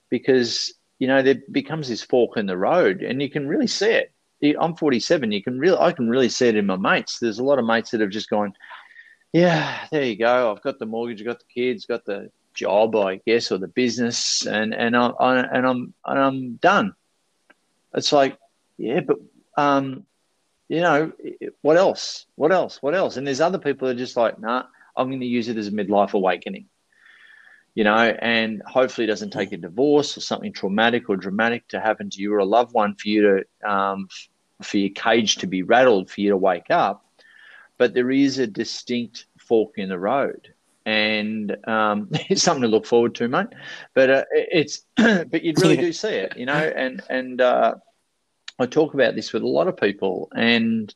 because 0.10 0.74
you 1.00 1.08
know 1.08 1.22
there 1.22 1.42
becomes 1.52 1.90
this 1.90 2.04
fork 2.04 2.38
in 2.38 2.46
the 2.46 2.58
road, 2.58 3.02
and 3.02 3.22
you 3.22 3.30
can 3.30 3.48
really 3.48 3.68
see 3.68 3.92
it. 3.92 4.14
I'm 4.60 4.76
47. 4.76 5.32
You 5.32 5.42
can 5.42 5.60
really, 5.60 5.78
I 5.78 5.92
can 5.92 6.10
really 6.10 6.30
see 6.30 6.48
it 6.48 6.56
in 6.56 6.66
my 6.68 6.76
mates. 6.76 7.20
There's 7.20 7.40
a 7.40 7.44
lot 7.44 7.60
of 7.60 7.66
mates 7.66 7.92
that 7.92 8.02
have 8.02 8.12
just 8.12 8.30
gone, 8.30 8.54
yeah, 9.34 9.86
there 9.92 10.04
you 10.04 10.16
go. 10.16 10.52
I've 10.52 10.62
got 10.62 10.80
the 10.80 10.86
mortgage, 10.86 11.22
I've 11.22 11.28
got 11.28 11.40
the 11.40 11.54
kids, 11.54 11.86
got 11.86 12.06
the 12.06 12.32
job, 12.54 12.96
I 12.96 13.18
guess, 13.18 13.52
or 13.52 13.58
the 13.58 13.68
business, 13.68 14.46
and 14.46 14.74
and 14.74 14.96
I, 14.96 15.08
I 15.08 15.40
and 15.40 15.66
I'm 15.66 15.94
and 16.06 16.20
I'm 16.20 16.56
done. 16.56 16.94
It's 17.94 18.12
like, 18.12 18.38
yeah, 18.78 19.02
but 19.02 19.18
um, 19.58 20.06
you 20.70 20.82
know, 20.82 21.12
what 21.62 21.78
else? 21.78 22.26
What 22.36 22.52
else? 22.52 22.82
What 22.82 22.96
else? 22.96 23.18
And 23.18 23.26
there's 23.26 23.42
other 23.42 23.60
people 23.60 23.88
that 23.88 23.96
are 23.96 24.00
just 24.00 24.18
like, 24.18 24.40
nah, 24.40 24.64
I'm 24.96 25.08
going 25.08 25.22
to 25.22 25.26
use 25.26 25.48
it 25.48 25.58
as 25.58 25.68
a 25.68 25.72
midlife 25.72 26.14
awakening. 26.14 26.68
You 27.76 27.84
know, 27.84 27.96
and 27.96 28.64
hopefully 28.66 29.06
it 29.06 29.08
doesn't 29.08 29.30
take 29.30 29.52
a 29.52 29.58
divorce 29.58 30.18
or 30.18 30.22
something 30.22 30.52
traumatic 30.52 31.10
or 31.10 31.16
dramatic 31.16 31.68
to 31.70 31.80
happen 31.80 32.10
to 32.10 32.22
you 32.22 32.34
or 32.34 32.40
a 32.40 32.46
loved 32.46 32.74
one 32.74 32.96
for 32.96 33.08
you 33.08 33.22
to 33.62 33.70
um, 33.70 34.08
for 34.64 34.78
your 34.78 34.90
cage 34.90 35.38
to 35.38 35.48
be 35.48 35.62
rattled 35.62 36.10
for 36.10 36.22
you 36.22 36.32
to 36.32 36.38
wake 36.38 36.72
up, 36.72 37.06
but 37.78 37.94
there 37.94 38.10
is 38.10 38.40
a 38.40 38.48
distinct 38.48 39.26
fork 39.38 39.74
in 39.78 39.90
the 39.90 40.00
road. 40.00 40.54
And 40.86 41.56
um, 41.68 42.10
it's 42.30 42.42
something 42.42 42.64
to 42.64 42.68
look 42.68 42.86
forward 42.86 43.16
to, 43.16 43.28
mate. 43.28 43.48
But 43.94 44.10
uh, 44.10 44.26
it's, 44.32 44.86
but 44.96 45.44
you 45.44 45.54
really 45.58 45.78
do 45.78 45.94
see 45.94 46.10
it, 46.10 46.38
you 46.38 46.46
know. 46.46 46.54
And 46.54 47.02
and 47.10 47.42
uh, 47.42 47.76
I 48.60 48.66
talk 48.66 48.94
about 48.94 49.16
this 49.16 49.34
with 49.34 49.44
a 49.44 49.48
lot 49.48 49.68
of 49.68 49.78
people, 49.78 50.30
and 50.36 50.94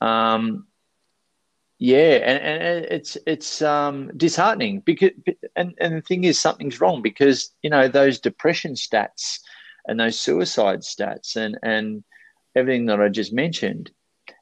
um, 0.00 0.66
yeah, 1.78 2.16
and, 2.24 2.42
and 2.42 2.84
it's 2.86 3.18
it's 3.26 3.60
um, 3.60 4.10
disheartening 4.16 4.80
because 4.80 5.10
and, 5.56 5.74
and 5.78 5.96
the 5.96 6.00
thing 6.00 6.24
is 6.24 6.38
something's 6.38 6.80
wrong 6.80 7.02
because 7.02 7.50
you 7.62 7.68
know 7.68 7.88
those 7.88 8.18
depression 8.18 8.74
stats 8.74 9.40
and 9.86 10.00
those 10.00 10.18
suicide 10.18 10.80
stats 10.80 11.36
and 11.36 11.58
and 11.62 12.02
everything 12.54 12.86
that 12.86 13.00
I 13.00 13.10
just 13.10 13.32
mentioned, 13.34 13.90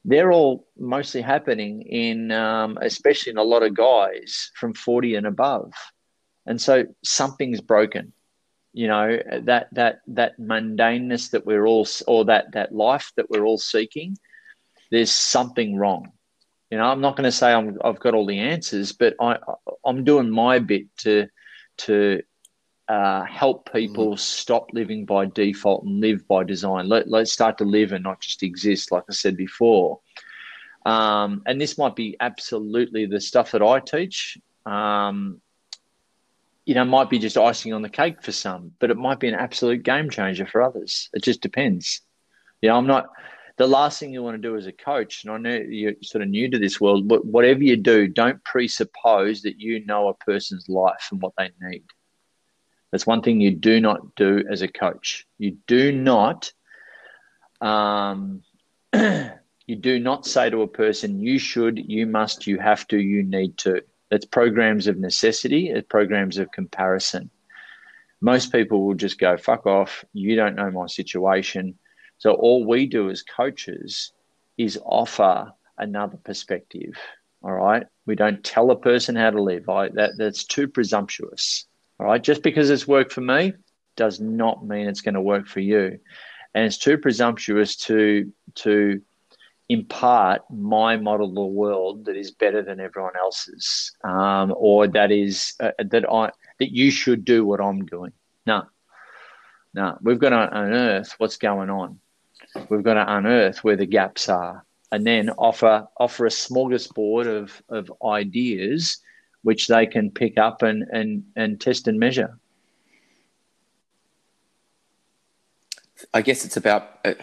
they're 0.05 0.30
all 0.30 0.68
mostly 0.78 1.22
happening 1.22 1.82
in 1.82 2.30
um, 2.30 2.78
especially 2.80 3.30
in 3.32 3.38
a 3.38 3.42
lot 3.42 3.64
of 3.64 3.74
guys 3.74 4.52
from 4.55 4.74
forty 4.74 5.16
and 5.16 5.26
above, 5.26 5.72
and 6.46 6.61
so 6.61 6.84
something's 7.02 7.61
broken. 7.61 8.12
You 8.74 8.88
know 8.88 9.18
that 9.44 9.68
that 9.72 10.00
that 10.08 10.38
mundaneness 10.38 11.30
that 11.30 11.46
we're 11.46 11.64
all 11.64 11.86
or 12.06 12.26
that 12.26 12.52
that 12.52 12.74
life 12.74 13.12
that 13.16 13.30
we're 13.30 13.44
all 13.44 13.58
seeking. 13.58 14.18
There's 14.90 15.10
something 15.10 15.76
wrong 15.76 16.12
you 16.74 16.78
know, 16.78 16.86
I'm 16.86 17.00
not 17.00 17.16
going 17.16 17.24
to 17.24 17.30
say 17.30 17.52
I'm, 17.52 17.78
I've 17.84 18.00
got 18.00 18.14
all 18.14 18.26
the 18.26 18.40
answers, 18.40 18.90
but 18.90 19.14
I, 19.20 19.38
I'm 19.84 20.02
doing 20.02 20.28
my 20.28 20.58
bit 20.58 20.86
to 20.98 21.28
to 21.76 22.22
uh, 22.88 23.22
help 23.24 23.72
people 23.72 24.14
mm. 24.14 24.18
stop 24.18 24.70
living 24.72 25.04
by 25.04 25.26
default 25.26 25.84
and 25.84 26.00
live 26.00 26.26
by 26.26 26.42
design. 26.42 26.88
Let, 26.88 27.08
let's 27.08 27.32
start 27.32 27.58
to 27.58 27.64
live 27.64 27.92
and 27.92 28.02
not 28.02 28.20
just 28.20 28.42
exist, 28.42 28.90
like 28.90 29.04
I 29.08 29.12
said 29.12 29.36
before. 29.36 30.00
Um, 30.84 31.42
and 31.46 31.60
this 31.60 31.78
might 31.78 31.94
be 31.94 32.16
absolutely 32.18 33.06
the 33.06 33.20
stuff 33.20 33.52
that 33.52 33.62
I 33.62 33.78
teach. 33.78 34.36
Um, 34.66 35.40
you 36.66 36.74
know, 36.74 36.84
might 36.84 37.10
be 37.10 37.18
just 37.18 37.36
icing 37.36 37.72
on 37.72 37.82
the 37.82 37.88
cake 37.88 38.22
for 38.22 38.32
some, 38.32 38.72
but 38.78 38.90
it 38.90 38.96
might 38.96 39.20
be 39.20 39.28
an 39.28 39.34
absolute 39.34 39.82
game 39.82 40.08
changer 40.08 40.46
for 40.46 40.62
others. 40.62 41.10
It 41.12 41.22
just 41.22 41.42
depends. 41.42 42.00
You 42.62 42.70
know, 42.70 42.76
I'm 42.76 42.86
not 42.86 43.08
the 43.56 43.66
last 43.66 44.00
thing 44.00 44.12
you 44.12 44.22
want 44.22 44.34
to 44.40 44.48
do 44.48 44.56
as 44.56 44.66
a 44.66 44.72
coach, 44.72 45.24
and 45.24 45.32
I 45.32 45.38
know 45.38 45.54
you're 45.54 45.92
sort 46.02 46.22
of 46.22 46.28
new 46.28 46.50
to 46.50 46.58
this 46.58 46.80
world, 46.80 47.06
but 47.06 47.24
whatever 47.24 47.62
you 47.62 47.76
do, 47.76 48.08
don't 48.08 48.42
presuppose 48.44 49.42
that 49.42 49.60
you 49.60 49.84
know 49.84 50.08
a 50.08 50.14
person's 50.14 50.68
life 50.68 51.08
and 51.12 51.20
what 51.20 51.34
they 51.36 51.50
need. 51.60 51.84
That's 52.90 53.06
one 53.06 53.22
thing 53.22 53.40
you 53.40 53.50
do 53.50 53.80
not 53.80 54.14
do 54.14 54.44
as 54.50 54.62
a 54.62 54.68
coach. 54.68 55.26
You 55.38 55.58
do 55.66 55.92
not, 55.92 56.52
um, 57.60 58.42
you 58.94 59.76
do 59.78 59.98
not 59.98 60.26
say 60.26 60.48
to 60.48 60.62
a 60.62 60.68
person, 60.68 61.20
"You 61.20 61.38
should, 61.38 61.78
you 61.78 62.06
must, 62.06 62.46
you 62.46 62.58
have 62.58 62.86
to, 62.88 62.98
you 62.98 63.22
need 63.22 63.58
to." 63.58 63.82
That's 64.11 64.26
programs 64.26 64.86
of 64.86 64.98
necessity. 64.98 65.70
It's 65.70 65.86
programs 65.88 66.38
of 66.38 66.52
comparison. 66.52 67.30
Most 68.20 68.52
people 68.52 68.86
will 68.86 68.94
just 68.94 69.18
go, 69.18 69.36
"Fuck 69.36 69.66
off! 69.66 70.05
You 70.12 70.36
don't 70.36 70.57
know 70.57 70.70
my 70.70 70.86
situation." 70.86 71.78
So 72.18 72.32
all 72.32 72.64
we 72.64 72.86
do 72.86 73.11
as 73.11 73.22
coaches 73.22 74.12
is 74.57 74.78
offer 74.84 75.52
another 75.78 76.16
perspective. 76.16 76.96
All 77.42 77.52
right. 77.52 77.86
We 78.07 78.14
don't 78.14 78.42
tell 78.42 78.70
a 78.70 78.76
person 78.76 79.16
how 79.16 79.30
to 79.30 79.42
live. 79.42 79.68
I, 79.68 79.88
that, 79.90 80.12
that's 80.16 80.44
too 80.44 80.68
presumptuous. 80.68 81.66
All 81.98 82.07
right. 82.07 82.22
Just 82.22 82.42
because 82.42 82.70
it's 82.70 82.88
worked 82.88 83.12
for 83.12 83.20
me 83.20 83.52
does 83.96 84.20
not 84.20 84.66
mean 84.66 84.88
it's 84.88 85.02
going 85.02 85.14
to 85.14 85.20
work 85.20 85.46
for 85.46 85.61
you. 85.61 85.98
And 86.55 86.64
it's 86.64 86.78
too 86.78 86.96
presumptuous 86.96 87.76
to, 87.76 88.32
to 88.57 89.02
impart 89.68 90.42
my 90.50 90.96
model 90.96 91.28
of 91.28 91.34
the 91.34 91.44
world 91.44 92.04
that 92.04 92.16
is 92.16 92.30
better 92.30 92.62
than 92.62 92.80
everyone 92.80 93.16
else's, 93.16 93.92
um, 94.04 94.54
or 94.56 94.86
that 94.88 95.10
is 95.10 95.54
uh, 95.60 95.70
that 95.78 96.10
I 96.10 96.30
that 96.58 96.72
you 96.72 96.90
should 96.90 97.24
do 97.24 97.44
what 97.44 97.60
I'm 97.60 97.84
doing. 97.86 98.12
No, 98.46 98.64
no, 99.72 99.98
we've 100.02 100.18
got 100.18 100.30
to 100.30 100.48
unearth 100.52 101.14
what's 101.18 101.36
going 101.36 101.70
on. 101.70 101.98
We've 102.68 102.82
got 102.82 102.94
to 102.94 103.16
unearth 103.16 103.64
where 103.64 103.76
the 103.76 103.86
gaps 103.86 104.28
are 104.28 104.64
and 104.92 105.04
then 105.04 105.30
offer 105.30 105.86
offer 105.98 106.26
a 106.26 106.30
smorgasbord 106.30 107.26
of, 107.26 107.60
of 107.68 107.92
ideas 108.04 108.98
which 109.42 109.66
they 109.66 109.86
can 109.86 110.10
pick 110.10 110.38
up 110.38 110.62
and, 110.62 110.84
and, 110.92 111.24
and 111.34 111.60
test 111.60 111.88
and 111.88 111.98
measure. 111.98 112.38
I 116.12 116.22
guess 116.22 116.44
it's 116.44 116.56
about 116.56 117.00
uh, 117.04 117.14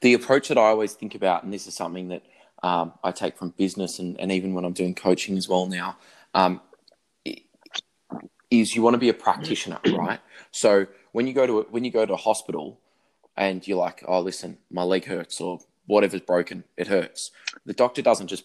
the 0.00 0.14
approach 0.14 0.48
that 0.48 0.58
I 0.58 0.62
always 0.62 0.94
think 0.94 1.14
about, 1.14 1.44
and 1.44 1.52
this 1.52 1.66
is 1.66 1.74
something 1.74 2.08
that 2.08 2.22
um, 2.62 2.92
I 3.02 3.10
take 3.10 3.36
from 3.38 3.50
business 3.50 3.98
and, 3.98 4.18
and 4.20 4.32
even 4.32 4.54
when 4.54 4.64
I'm 4.64 4.72
doing 4.72 4.94
coaching 4.94 5.36
as 5.36 5.48
well 5.48 5.66
now, 5.66 5.96
um, 6.34 6.60
is 8.50 8.74
you 8.74 8.82
want 8.82 8.94
to 8.94 8.98
be 8.98 9.08
a 9.08 9.14
practitioner, 9.14 9.78
right? 9.86 10.20
So 10.50 10.86
when 11.12 11.26
you 11.26 11.32
go 11.32 11.46
to 11.46 11.60
a, 11.60 11.62
when 11.64 11.84
you 11.84 11.90
go 11.90 12.04
to 12.04 12.14
a 12.14 12.16
hospital, 12.16 12.80
and 13.36 13.66
you're 13.66 13.78
like, 13.78 14.04
oh, 14.06 14.20
listen, 14.20 14.58
my 14.70 14.82
leg 14.82 15.04
hurts 15.06 15.40
or 15.40 15.60
whatever's 15.86 16.20
broken, 16.20 16.64
it 16.76 16.88
hurts. 16.88 17.30
The 17.64 17.72
doctor 17.72 18.02
doesn't 18.02 18.26
just 18.26 18.44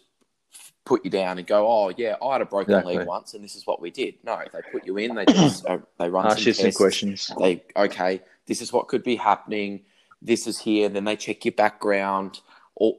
put 0.85 1.03
you 1.03 1.11
down 1.11 1.37
and 1.37 1.45
go, 1.45 1.67
oh 1.67 1.91
yeah, 1.97 2.15
I 2.23 2.33
had 2.33 2.41
a 2.41 2.45
broken 2.45 2.75
exactly. 2.75 2.97
leg 2.97 3.07
once, 3.07 3.33
and 3.33 3.43
this 3.43 3.55
is 3.55 3.65
what 3.67 3.81
we 3.81 3.89
did. 3.89 4.15
No, 4.23 4.39
they 4.53 4.59
put 4.71 4.85
you 4.85 4.97
in, 4.97 5.15
they 5.15 5.25
just, 5.25 5.65
uh, 5.65 5.79
they 5.99 6.09
run 6.09 6.27
Ask 6.27 6.37
some, 6.37 6.45
tests, 6.45 6.61
some 6.61 6.71
questions. 6.71 7.31
They 7.39 7.63
okay, 7.75 8.21
this 8.45 8.61
is 8.61 8.71
what 8.71 8.87
could 8.87 9.03
be 9.03 9.15
happening. 9.15 9.81
This 10.21 10.47
is 10.47 10.59
here. 10.59 10.89
Then 10.89 11.05
they 11.05 11.15
check 11.15 11.45
your 11.45 11.53
background, 11.53 12.41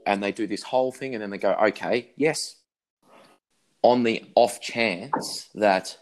and 0.07 0.23
they 0.23 0.33
do 0.33 0.47
this 0.47 0.63
whole 0.63 0.93
thing, 0.93 1.15
and 1.15 1.23
then 1.23 1.31
they 1.31 1.39
go, 1.39 1.53
okay, 1.53 2.11
yes. 2.17 2.57
On 3.83 4.03
the 4.03 4.25
off 4.35 4.61
chance 4.61 5.49
that 5.55 5.99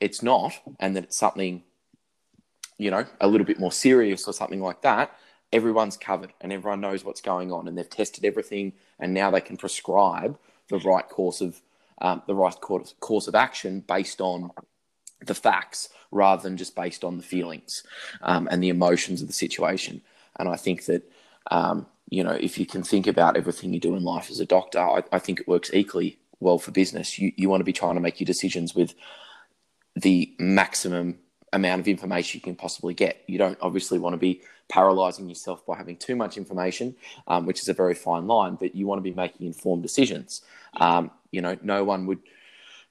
it's 0.00 0.22
not, 0.22 0.52
and 0.78 0.96
that 0.96 1.04
it's 1.04 1.16
something 1.16 1.62
you 2.78 2.90
know, 2.90 3.04
a 3.20 3.28
little 3.28 3.46
bit 3.46 3.58
more 3.58 3.72
serious 3.72 4.26
or 4.28 4.32
something 4.32 4.60
like 4.60 4.82
that, 4.82 5.16
everyone's 5.52 5.96
covered 5.96 6.32
and 6.40 6.52
everyone 6.52 6.80
knows 6.80 7.04
what's 7.04 7.20
going 7.20 7.52
on 7.52 7.68
and 7.68 7.78
they've 7.78 7.88
tested 7.88 8.24
everything 8.24 8.72
and 8.98 9.14
now 9.14 9.30
they 9.30 9.40
can 9.40 9.56
prescribe 9.56 10.38
the 10.68 10.78
right 10.80 11.08
course 11.08 11.40
of 11.40 11.60
um, 12.00 12.22
the 12.26 12.34
right 12.34 12.60
course, 12.60 12.94
course 13.00 13.26
of 13.26 13.34
action 13.34 13.80
based 13.80 14.20
on 14.20 14.50
the 15.24 15.34
facts 15.34 15.88
rather 16.10 16.42
than 16.42 16.56
just 16.56 16.74
based 16.74 17.04
on 17.04 17.16
the 17.16 17.22
feelings 17.22 17.82
um, 18.22 18.48
and 18.50 18.62
the 18.62 18.68
emotions 18.68 19.22
of 19.22 19.28
the 19.28 19.34
situation. 19.34 20.02
And 20.38 20.48
I 20.48 20.56
think 20.56 20.84
that, 20.86 21.10
um, 21.50 21.86
you 22.08 22.22
know, 22.22 22.32
if 22.32 22.58
you 22.58 22.66
can 22.66 22.82
think 22.82 23.06
about 23.06 23.36
everything 23.36 23.72
you 23.72 23.80
do 23.80 23.96
in 23.96 24.04
life 24.04 24.30
as 24.30 24.40
a 24.40 24.46
doctor, 24.46 24.80
I, 24.80 25.02
I 25.12 25.18
think 25.18 25.40
it 25.40 25.48
works 25.48 25.70
equally 25.72 26.18
well 26.40 26.58
for 26.58 26.70
business. 26.70 27.18
You, 27.18 27.32
you 27.36 27.48
want 27.48 27.60
to 27.60 27.64
be 27.64 27.72
trying 27.72 27.94
to 27.94 28.00
make 28.00 28.20
your 28.20 28.26
decisions 28.26 28.74
with 28.74 28.94
the 29.94 30.34
maximum 30.38 31.18
amount 31.52 31.80
of 31.80 31.88
information 31.88 32.38
you 32.38 32.42
can 32.42 32.54
possibly 32.54 32.94
get. 32.94 33.22
You 33.26 33.38
don't 33.38 33.58
obviously 33.60 33.98
want 33.98 34.14
to 34.14 34.18
be 34.18 34.42
paralyzing 34.68 35.28
yourself 35.28 35.64
by 35.64 35.76
having 35.76 35.96
too 35.96 36.16
much 36.16 36.36
information, 36.36 36.94
um, 37.28 37.46
which 37.46 37.60
is 37.60 37.68
a 37.68 37.72
very 37.72 37.94
fine 37.94 38.26
line. 38.26 38.56
But 38.56 38.74
you 38.74 38.86
want 38.86 38.98
to 38.98 39.02
be 39.02 39.14
making 39.14 39.46
informed 39.46 39.82
decisions. 39.82 40.42
Um, 40.78 41.10
you 41.30 41.40
know, 41.40 41.56
no 41.62 41.82
one 41.84 42.06
would, 42.06 42.18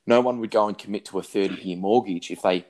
no 0.07 0.21
one 0.21 0.39
would 0.39 0.51
go 0.51 0.67
and 0.67 0.77
commit 0.77 1.05
to 1.05 1.19
a 1.19 1.23
thirty-year 1.23 1.77
mortgage 1.77 2.31
if 2.31 2.41
they 2.41 2.65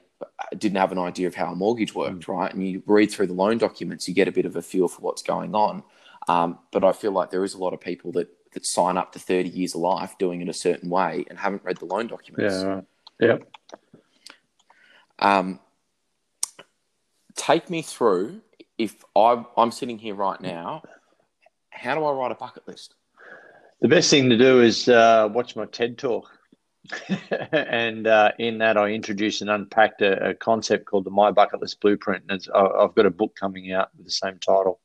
didn't 0.58 0.78
have 0.78 0.92
an 0.92 0.98
idea 0.98 1.28
of 1.28 1.36
how 1.36 1.52
a 1.52 1.56
mortgage 1.56 1.94
worked, 1.94 2.26
mm. 2.26 2.34
right? 2.34 2.54
And 2.54 2.66
you 2.68 2.82
read 2.86 3.12
through 3.12 3.28
the 3.28 3.34
loan 3.34 3.58
documents, 3.58 4.08
you 4.08 4.14
get 4.14 4.28
a 4.28 4.32
bit 4.32 4.46
of 4.46 4.56
a 4.56 4.62
feel 4.62 4.88
for 4.88 5.02
what's 5.02 5.22
going 5.22 5.54
on. 5.54 5.84
Um, 6.28 6.60
but 6.72 6.84
I 6.84 6.94
feel 6.94 7.12
like 7.12 7.30
there 7.30 7.44
is 7.44 7.54
a 7.54 7.58
lot 7.58 7.74
of 7.74 7.82
people 7.82 8.12
that 8.14 8.30
that 8.54 8.66
sign 8.66 8.98
up 8.98 9.12
to 9.12 9.20
thirty 9.20 9.50
years 9.50 9.76
of 9.76 9.82
life 9.82 10.18
doing 10.18 10.42
it 10.42 10.50
a 10.50 10.54
certain 10.54 10.90
way 10.90 11.26
and 11.30 11.38
haven't 11.38 11.64
read 11.64 11.78
the 11.78 11.86
loan 11.86 12.08
documents. 12.08 12.64
Yeah. 12.64 12.82
Yeah. 13.20 13.38
Um, 15.20 15.60
take 17.36 17.70
me 17.70 17.82
through 17.82 18.42
if 18.78 18.96
I, 19.16 19.46
I'm 19.58 19.72
sitting 19.72 19.98
here 19.98 20.16
right 20.16 20.40
now, 20.40 20.84
how 21.70 21.96
do 21.96 22.04
I 22.04 22.12
write 22.12 22.32
a 22.32 22.36
bucket 22.36 22.68
list? 22.68 22.96
The 23.82 23.88
best 23.88 24.10
thing 24.10 24.30
to 24.30 24.38
do 24.38 24.62
is 24.62 24.90
uh, 24.90 25.30
watch 25.32 25.56
my 25.56 25.66
TED 25.66 25.98
talk. 25.98 26.35
And 27.52 28.08
uh, 28.08 28.32
in 28.40 28.60
that, 28.60 28.78
I 28.78 28.90
introduced 28.90 29.42
and 29.42 29.50
unpacked 29.50 30.02
a, 30.02 30.30
a, 30.30 30.34
concept 30.34 30.86
called 30.86 31.06
the 31.06 31.12
My 31.12 31.32
Bucket 31.32 31.62
List 31.62 31.82
Blueprint. 31.82 32.26
And 32.30 32.46
I've 32.54 32.96
got 32.96 33.06
a 33.06 33.12
book 33.12 33.36
coming 33.40 33.72
out 33.72 33.90
with 33.96 34.06
the 34.06 34.12
same 34.12 34.40
title. 34.40 34.80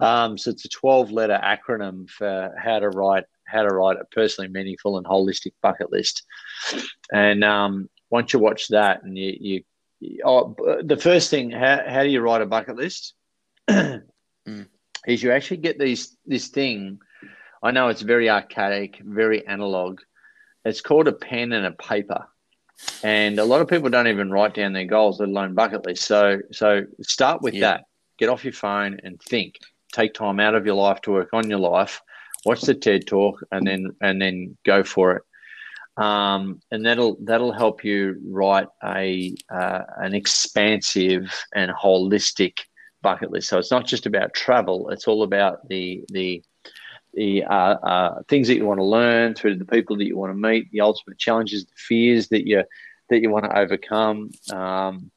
Um, 0.00 0.38
so 0.38 0.50
it's 0.50 0.64
a 0.64 0.68
12 0.68 1.10
letter 1.10 1.38
acronym 1.42 2.08
for 2.08 2.54
how 2.58 2.78
to 2.78 2.88
write 2.88 3.24
how 3.46 3.62
to 3.62 3.68
write 3.68 3.96
a 4.00 4.04
personally 4.06 4.48
meaningful 4.48 4.96
and 4.96 5.06
holistic 5.06 5.52
bucket 5.60 5.90
list. 5.90 6.24
And 7.12 7.42
um, 7.42 7.90
once 8.08 8.32
you 8.32 8.38
watch 8.38 8.68
that 8.68 9.02
and 9.02 9.18
you, 9.18 9.34
you 10.00 10.20
oh, 10.24 10.54
the 10.82 10.96
first 10.96 11.30
thing, 11.30 11.50
how, 11.50 11.82
how 11.86 12.02
do 12.04 12.08
you 12.08 12.20
write 12.20 12.42
a 12.42 12.46
bucket 12.46 12.76
list? 12.76 13.14
mm. 13.70 14.02
Is 15.06 15.22
you 15.22 15.32
actually 15.32 15.58
get 15.58 15.78
these 15.78 16.16
this 16.26 16.48
thing. 16.48 17.00
I 17.62 17.72
know 17.72 17.88
it's 17.88 18.02
very 18.02 18.30
archaic, 18.30 19.00
very 19.04 19.46
analog. 19.46 20.00
It's 20.64 20.80
called 20.80 21.08
a 21.08 21.12
pen 21.12 21.52
and 21.52 21.66
a 21.66 21.72
paper, 21.72 22.26
and 23.02 23.38
a 23.38 23.44
lot 23.44 23.60
of 23.60 23.68
people 23.68 23.88
don't 23.88 24.08
even 24.08 24.30
write 24.30 24.54
down 24.54 24.72
their 24.72 24.84
goals, 24.84 25.20
let 25.20 25.28
alone 25.28 25.54
bucket 25.54 25.86
list. 25.86 26.04
So, 26.04 26.40
so 26.52 26.84
start 27.02 27.42
with 27.42 27.54
yeah. 27.54 27.60
that. 27.60 27.84
Get 28.18 28.28
off 28.28 28.44
your 28.44 28.52
phone 28.52 28.98
and 29.02 29.20
think. 29.22 29.56
take 29.92 30.14
time 30.14 30.40
out 30.40 30.54
of 30.54 30.66
your 30.66 30.74
life 30.74 31.00
to 31.02 31.10
work 31.12 31.30
on 31.32 31.50
your 31.50 31.58
life, 31.58 32.00
watch 32.44 32.60
the 32.62 32.74
TED 32.74 33.06
talk, 33.06 33.42
and 33.50 33.66
then 33.66 33.90
and 34.00 34.20
then 34.20 34.56
go 34.64 34.82
for 34.84 35.16
it. 35.16 35.22
Um, 36.02 36.60
and 36.70 36.84
that'll 36.86 37.16
that'll 37.24 37.52
help 37.52 37.84
you 37.84 38.16
write 38.24 38.68
a 38.84 39.34
uh, 39.52 39.82
an 39.98 40.14
expansive 40.14 41.32
and 41.54 41.70
holistic 41.70 42.58
bucket 43.02 43.30
list. 43.30 43.48
So 43.48 43.58
it's 43.58 43.70
not 43.70 43.86
just 43.86 44.06
about 44.06 44.34
travel; 44.34 44.90
it's 44.90 45.08
all 45.08 45.22
about 45.22 45.68
the 45.68 46.04
the 46.08 46.42
the 47.14 47.44
uh, 47.44 47.52
uh, 47.52 48.22
things 48.28 48.48
that 48.48 48.56
you 48.56 48.66
want 48.66 48.78
to 48.78 48.84
learn 48.84 49.34
through 49.34 49.56
the 49.56 49.64
people 49.64 49.96
that 49.96 50.06
you 50.06 50.16
want 50.16 50.32
to 50.32 50.36
meet, 50.36 50.70
the 50.70 50.80
ultimate 50.80 51.18
challenges, 51.18 51.64
the 51.64 51.72
fears 51.76 52.28
that 52.28 52.46
you 52.46 52.64
that 53.08 53.20
you 53.20 53.30
want 53.30 53.44
to 53.44 53.58
overcome. 53.58 54.30
Um, 54.52 55.10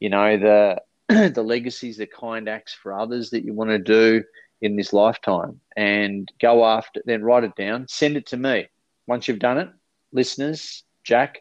you 0.00 0.08
know 0.08 0.36
the 0.36 0.82
the 1.30 1.42
legacies, 1.42 1.96
the 1.96 2.06
kind 2.06 2.48
acts 2.48 2.74
for 2.74 2.92
others 2.92 3.30
that 3.30 3.44
you 3.44 3.54
want 3.54 3.70
to 3.70 3.78
do 3.78 4.24
in 4.60 4.76
this 4.76 4.92
lifetime, 4.92 5.60
and 5.76 6.30
go 6.40 6.64
after. 6.64 7.02
Then 7.04 7.22
write 7.22 7.44
it 7.44 7.56
down. 7.56 7.86
Send 7.88 8.16
it 8.16 8.26
to 8.26 8.36
me. 8.36 8.68
Once 9.06 9.28
you've 9.28 9.38
done 9.38 9.58
it, 9.58 9.68
listeners, 10.12 10.84
Jack. 11.04 11.40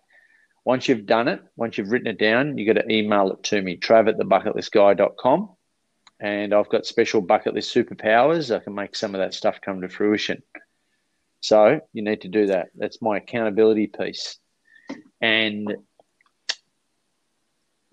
Once 0.64 0.88
you've 0.88 1.06
done 1.06 1.28
it, 1.28 1.44
once 1.58 1.78
you've 1.78 1.92
written 1.92 2.08
it 2.08 2.18
down, 2.18 2.58
you 2.58 2.66
got 2.66 2.82
to 2.82 2.92
email 2.92 3.32
it 3.32 3.44
to 3.44 3.62
me, 3.62 3.78
trav 3.78 4.10
at 4.10 4.18
thebucketlistguy.com 4.18 5.55
and 6.20 6.54
I've 6.54 6.70
got 6.70 6.86
special 6.86 7.22
bucket 7.22 7.54
list 7.54 7.74
superpowers. 7.74 8.56
I 8.56 8.64
can 8.64 8.74
make 8.74 8.96
some 8.96 9.14
of 9.16 9.20
that 9.20 9.34
stuff 9.34 9.60
come 9.62 9.82
to 9.82 9.90
fruition. 9.90 10.42
So 11.42 11.82
you 11.94 12.02
need 12.02 12.22
to 12.22 12.28
do 12.28 12.48
that. 12.48 12.70
That's 12.76 13.02
my 13.02 13.18
accountability 13.18 13.88
piece. 13.88 14.38
And 15.22 15.76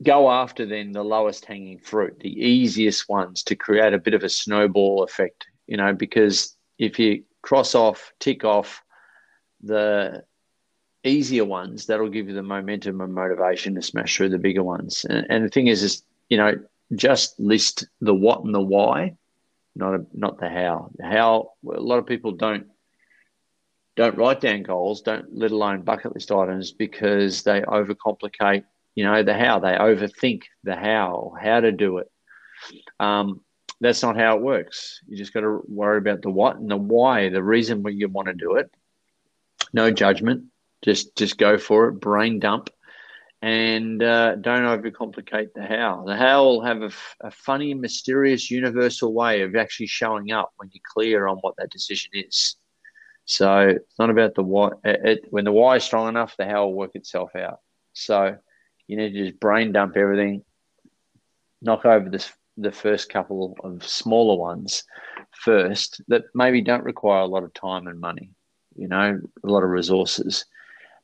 go 0.02 0.30
after 0.30 0.66
then 0.66 0.92
the 0.92 1.04
lowest 1.04 1.44
hanging 1.44 1.78
fruit, 1.78 2.18
the 2.20 2.30
easiest 2.30 3.08
ones 3.08 3.42
to 3.44 3.56
create 3.56 3.94
a 3.94 3.98
bit 3.98 4.14
of 4.14 4.22
a 4.22 4.28
snowball 4.28 5.02
effect, 5.04 5.46
you 5.66 5.76
know, 5.76 5.92
because 5.92 6.56
if 6.78 6.98
you 6.98 7.24
cross 7.42 7.74
off, 7.74 8.12
tick 8.18 8.44
off 8.44 8.82
the 9.62 10.24
easier 11.04 11.44
ones, 11.44 11.86
that'll 11.86 12.08
give 12.08 12.28
you 12.28 12.34
the 12.34 12.42
momentum 12.42 13.00
and 13.00 13.14
motivation 13.14 13.74
to 13.74 13.82
smash 13.82 14.16
through 14.16 14.30
the 14.30 14.38
bigger 14.38 14.62
ones. 14.62 15.04
And, 15.08 15.26
and 15.28 15.44
the 15.44 15.48
thing 15.48 15.66
is, 15.66 15.82
is, 15.82 16.02
you 16.28 16.36
know, 16.36 16.54
just 16.94 17.38
list 17.38 17.86
the 18.00 18.14
what 18.14 18.44
and 18.44 18.54
the 18.54 18.60
why, 18.60 19.16
not 19.74 19.94
a, 19.94 20.06
not 20.12 20.38
the 20.38 20.48
how. 20.48 20.90
How 21.02 21.52
a 21.64 21.80
lot 21.80 21.98
of 21.98 22.06
people 22.06 22.32
don't 22.32 22.66
don't 23.94 24.16
write 24.16 24.40
down 24.40 24.62
goals, 24.62 25.02
don't 25.02 25.26
let 25.36 25.50
alone 25.50 25.82
bucket 25.82 26.14
list 26.14 26.32
items 26.32 26.72
because 26.72 27.42
they 27.42 27.60
overcomplicate. 27.60 28.64
You 28.94 29.04
know 29.04 29.22
the 29.22 29.34
how 29.34 29.58
they 29.58 29.72
overthink 29.72 30.42
the 30.64 30.76
how, 30.76 31.34
how 31.40 31.60
to 31.60 31.72
do 31.72 31.98
it. 31.98 32.10
Um, 33.00 33.40
that's 33.80 34.02
not 34.02 34.16
how 34.16 34.36
it 34.36 34.42
works. 34.42 35.00
You 35.08 35.16
just 35.16 35.34
got 35.34 35.40
to 35.40 35.60
worry 35.66 35.98
about 35.98 36.22
the 36.22 36.30
what 36.30 36.56
and 36.56 36.70
the 36.70 36.76
why, 36.76 37.30
the 37.30 37.42
reason 37.42 37.82
why 37.82 37.90
you 37.90 38.08
want 38.08 38.28
to 38.28 38.34
do 38.34 38.56
it. 38.56 38.70
No 39.72 39.90
judgment. 39.90 40.44
Just 40.82 41.16
just 41.16 41.38
go 41.38 41.58
for 41.58 41.88
it. 41.88 42.00
Brain 42.00 42.38
dump 42.38 42.70
and 43.42 44.00
uh, 44.00 44.36
don't 44.36 44.62
overcomplicate 44.62 45.52
the 45.52 45.62
how. 45.62 46.04
The 46.06 46.16
how 46.16 46.44
will 46.44 46.62
have 46.62 46.82
a, 46.82 46.90
a, 47.22 47.30
funny, 47.32 47.74
mysterious, 47.74 48.52
universal 48.52 49.12
way 49.12 49.42
of 49.42 49.56
actually 49.56 49.88
showing 49.88 50.30
up 50.30 50.52
when 50.56 50.70
you're 50.72 50.82
clear 50.94 51.26
on 51.26 51.38
what 51.38 51.56
that 51.58 51.70
decision 51.70 52.12
is. 52.14 52.54
So 53.24 53.58
it's 53.68 53.98
not 53.98 54.10
about 54.10 54.36
the 54.36 54.44
why. 54.44 54.70
It, 54.84 55.26
when 55.30 55.44
the 55.44 55.52
why 55.52 55.76
is 55.76 55.84
strong 55.84 56.08
enough, 56.08 56.36
the 56.36 56.46
how 56.46 56.66
will 56.66 56.74
work 56.74 56.92
itself 56.94 57.34
out. 57.34 57.58
So 57.94 58.36
you 58.86 58.96
need 58.96 59.12
to 59.12 59.26
just 59.26 59.40
brain 59.40 59.72
dump 59.72 59.96
everything, 59.96 60.44
knock 61.60 61.84
over 61.84 62.08
this, 62.08 62.32
the 62.56 62.72
first 62.72 63.10
couple 63.10 63.56
of 63.64 63.84
smaller 63.84 64.38
ones 64.38 64.84
first 65.32 66.00
that 66.06 66.22
maybe 66.32 66.60
don't 66.60 66.84
require 66.84 67.22
a 67.22 67.26
lot 67.26 67.42
of 67.42 67.52
time 67.54 67.88
and 67.88 67.98
money, 67.98 68.30
you 68.76 68.86
know, 68.86 69.20
a 69.44 69.48
lot 69.48 69.64
of 69.64 69.70
resources 69.70 70.44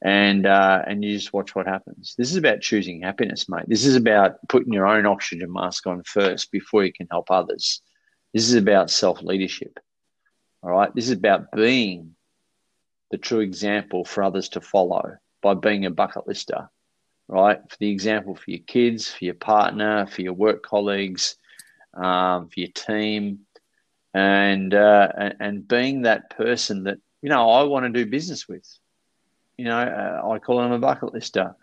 and 0.02 0.46
uh, 0.46 0.82
and 0.86 1.02
you 1.02 1.16
just 1.16 1.32
watch 1.32 1.54
what 1.54 1.66
happens. 1.66 2.14
This 2.16 2.30
is 2.30 2.36
about 2.36 2.60
choosing 2.60 3.02
happiness, 3.02 3.48
mate. 3.48 3.64
This 3.66 3.84
is 3.84 3.96
about 3.96 4.36
putting 4.48 4.72
your 4.72 4.86
own 4.86 5.06
oxygen 5.06 5.52
mask 5.52 5.86
on 5.86 6.02
first 6.04 6.52
before 6.52 6.84
you 6.84 6.92
can 6.92 7.08
help 7.10 7.30
others. 7.30 7.82
This 8.32 8.48
is 8.48 8.54
about 8.54 8.90
self 8.90 9.22
leadership. 9.22 9.78
All 10.62 10.70
right. 10.70 10.94
This 10.94 11.06
is 11.06 11.12
about 11.12 11.50
being 11.52 12.14
the 13.10 13.18
true 13.18 13.40
example 13.40 14.04
for 14.04 14.22
others 14.22 14.50
to 14.50 14.60
follow 14.60 15.16
by 15.42 15.54
being 15.54 15.86
a 15.86 15.90
bucket 15.90 16.26
lister. 16.26 16.68
Right. 17.26 17.58
For 17.68 17.76
the 17.80 17.90
example 17.90 18.36
for 18.36 18.50
your 18.50 18.60
kids, 18.66 19.12
for 19.12 19.24
your 19.24 19.34
partner, 19.34 20.06
for 20.06 20.22
your 20.22 20.32
work 20.32 20.62
colleagues, 20.62 21.36
um, 21.94 22.48
for 22.48 22.60
your 22.60 22.70
team, 22.70 23.40
and 24.14 24.72
uh, 24.72 25.08
and 25.40 25.66
being 25.66 26.02
that 26.02 26.30
person 26.30 26.84
that 26.84 26.98
you 27.20 27.28
know 27.28 27.50
I 27.50 27.64
want 27.64 27.84
to 27.84 28.04
do 28.04 28.08
business 28.08 28.48
with 28.48 28.64
you 29.58 29.64
know, 29.64 29.78
uh, 29.78 30.30
I 30.30 30.38
call 30.38 30.62
him 30.62 30.72
a 30.72 30.78
bucket 30.78 31.12
lister. 31.12 31.54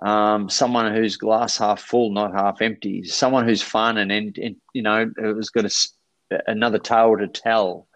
Um, 0.00 0.48
someone 0.48 0.94
who's 0.94 1.16
glass 1.16 1.58
half 1.58 1.80
full, 1.80 2.12
not 2.12 2.32
half 2.32 2.62
empty. 2.62 3.04
Someone 3.04 3.46
who's 3.46 3.62
fun 3.62 3.98
and, 3.98 4.10
and, 4.10 4.36
and 4.38 4.56
you 4.72 4.82
know, 4.82 5.10
has 5.18 5.50
got 5.50 5.66
a, 5.66 6.40
another 6.46 6.78
tale 6.78 7.16
to 7.18 7.28
tell. 7.28 7.88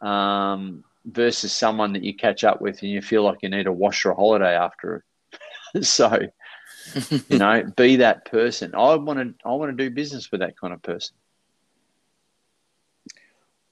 Um, 0.00 0.84
versus 1.04 1.52
someone 1.52 1.92
that 1.94 2.04
you 2.04 2.14
catch 2.14 2.44
up 2.44 2.60
with 2.60 2.82
and 2.82 2.90
you 2.90 3.02
feel 3.02 3.22
like 3.22 3.38
you 3.42 3.48
need 3.48 3.66
a 3.66 3.72
wash 3.72 4.04
or 4.04 4.10
a 4.10 4.14
holiday 4.14 4.54
after. 4.54 5.04
so, 5.82 6.18
you 7.28 7.38
know, 7.38 7.64
be 7.76 7.96
that 7.96 8.24
person. 8.24 8.74
I 8.74 8.94
want 8.96 9.18
to. 9.18 9.48
I 9.48 9.52
want 9.52 9.76
to 9.76 9.84
do 9.84 9.94
business 9.94 10.30
with 10.30 10.40
that 10.40 10.58
kind 10.58 10.72
of 10.72 10.82
person. 10.82 11.16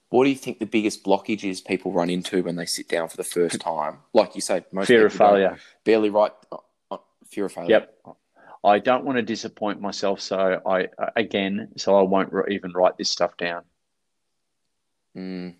What 0.09 0.23
do 0.23 0.31
you 0.31 0.35
think 0.35 0.59
the 0.59 0.65
biggest 0.65 1.03
blockage 1.03 1.43
is 1.43 1.61
people 1.61 1.91
run 1.91 2.09
into 2.09 2.41
when 2.41 2.55
they 2.55 2.65
sit 2.65 2.89
down 2.89 3.09
for 3.09 3.17
the 3.17 3.23
first 3.23 3.61
time? 3.61 3.99
Like 4.13 4.35
you 4.35 4.41
say, 4.41 4.65
most 4.71 4.87
fear 4.87 5.05
of 5.05 5.13
failure. 5.13 5.57
Barely 5.83 6.09
write 6.09 6.33
uh, 6.51 6.57
uh, 6.89 6.97
fear 7.29 7.45
of 7.45 7.53
failure. 7.53 7.69
Yep. 7.69 8.17
I 8.63 8.79
don't 8.79 9.05
want 9.05 9.17
to 9.17 9.21
disappoint 9.21 9.79
myself, 9.79 10.19
so 10.19 10.61
I 10.65 10.89
again, 11.15 11.69
so 11.77 11.95
I 11.95 12.01
won't 12.01 12.33
even 12.49 12.73
write 12.73 12.97
this 12.97 13.09
stuff 13.09 13.37
down. 13.37 13.63
Mm. 15.15 15.55